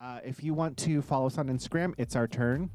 Uh, 0.00 0.20
if 0.24 0.42
you 0.42 0.54
want 0.54 0.76
to 0.78 1.02
follow 1.02 1.26
us 1.26 1.38
on 1.38 1.48
Instagram, 1.48 1.94
it's 1.98 2.14
our 2.16 2.26
turn. 2.28 2.70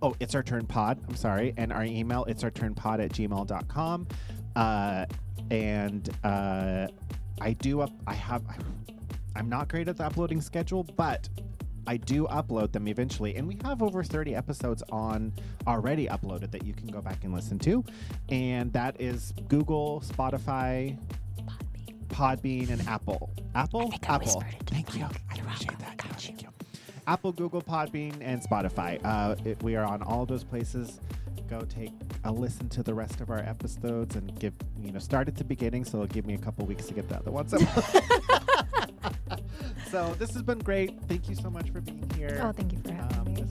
Oh, 0.00 0.14
it's 0.20 0.34
our 0.34 0.42
turn 0.42 0.66
pod. 0.66 0.98
I'm 1.08 1.14
sorry. 1.16 1.54
And 1.56 1.72
our 1.72 1.84
email, 1.84 2.24
it's 2.24 2.42
our 2.44 2.50
turn 2.50 2.74
pod 2.74 3.00
at 3.00 3.12
gmail.com. 3.12 4.06
Uh, 4.56 5.06
and 5.50 6.08
uh, 6.24 6.86
I 7.40 7.52
do 7.54 7.80
up, 7.80 7.90
I 8.06 8.14
have, 8.14 8.42
I'm 9.36 9.48
not 9.48 9.68
great 9.68 9.88
at 9.88 9.96
the 9.96 10.04
uploading 10.04 10.40
schedule, 10.40 10.84
but 10.84 11.28
I 11.86 11.96
do 11.96 12.26
upload 12.28 12.70
them 12.72 12.86
eventually. 12.86 13.34
And 13.36 13.46
we 13.48 13.58
have 13.64 13.82
over 13.82 14.04
30 14.04 14.34
episodes 14.36 14.82
on 14.90 15.32
already 15.66 16.06
uploaded 16.06 16.50
that 16.52 16.64
you 16.64 16.74
can 16.74 16.86
go 16.88 17.00
back 17.00 17.24
and 17.24 17.34
listen 17.34 17.58
to. 17.60 17.84
And 18.28 18.72
that 18.72 19.00
is 19.00 19.32
Google, 19.48 20.02
Spotify, 20.06 20.96
Podbean, 22.12 22.70
and 22.70 22.86
Apple. 22.88 23.32
Apple? 23.54 23.92
Apple. 24.04 24.44
Thank 24.66 24.94
you. 24.96 25.04
I 25.04 25.34
appreciate 25.38 25.78
that. 25.78 25.94
Yeah, 26.04 26.12
Thank 26.12 26.42
you. 26.42 26.48
Apple, 27.06 27.32
Google, 27.32 27.60
Podbean, 27.62 28.16
and 28.20 28.40
Spotify. 28.42 29.00
Uh, 29.04 29.34
it, 29.44 29.60
we 29.62 29.74
are 29.76 29.84
on 29.84 30.02
all 30.02 30.24
those 30.24 30.44
places. 30.44 31.00
Go 31.50 31.60
take 31.62 31.92
a 32.24 32.32
listen 32.32 32.68
to 32.70 32.82
the 32.82 32.94
rest 32.94 33.20
of 33.20 33.28
our 33.30 33.40
episodes 33.40 34.14
and 34.16 34.38
give, 34.38 34.54
you 34.80 34.92
know, 34.92 34.98
start 34.98 35.26
at 35.28 35.34
the 35.36 35.44
beginning. 35.44 35.84
So 35.84 35.98
it'll 35.98 36.06
give 36.14 36.26
me 36.26 36.34
a 36.34 36.38
couple 36.38 36.64
weeks 36.64 36.86
to 36.86 36.94
get 36.94 37.08
the 37.08 37.16
other 37.16 37.30
ones 37.30 37.52
up. 37.52 37.60
so 39.90 40.14
this 40.18 40.32
has 40.32 40.42
been 40.42 40.60
great. 40.60 40.98
Thank 41.08 41.28
you 41.28 41.34
so 41.34 41.50
much 41.50 41.70
for 41.70 41.80
being 41.80 42.08
here. 42.16 42.40
Oh, 42.42 42.52
thank 42.52 42.72
you 42.72 42.78
for 42.78 42.92
having 42.92 43.18
Um, 43.18 43.34
me. 43.34 43.44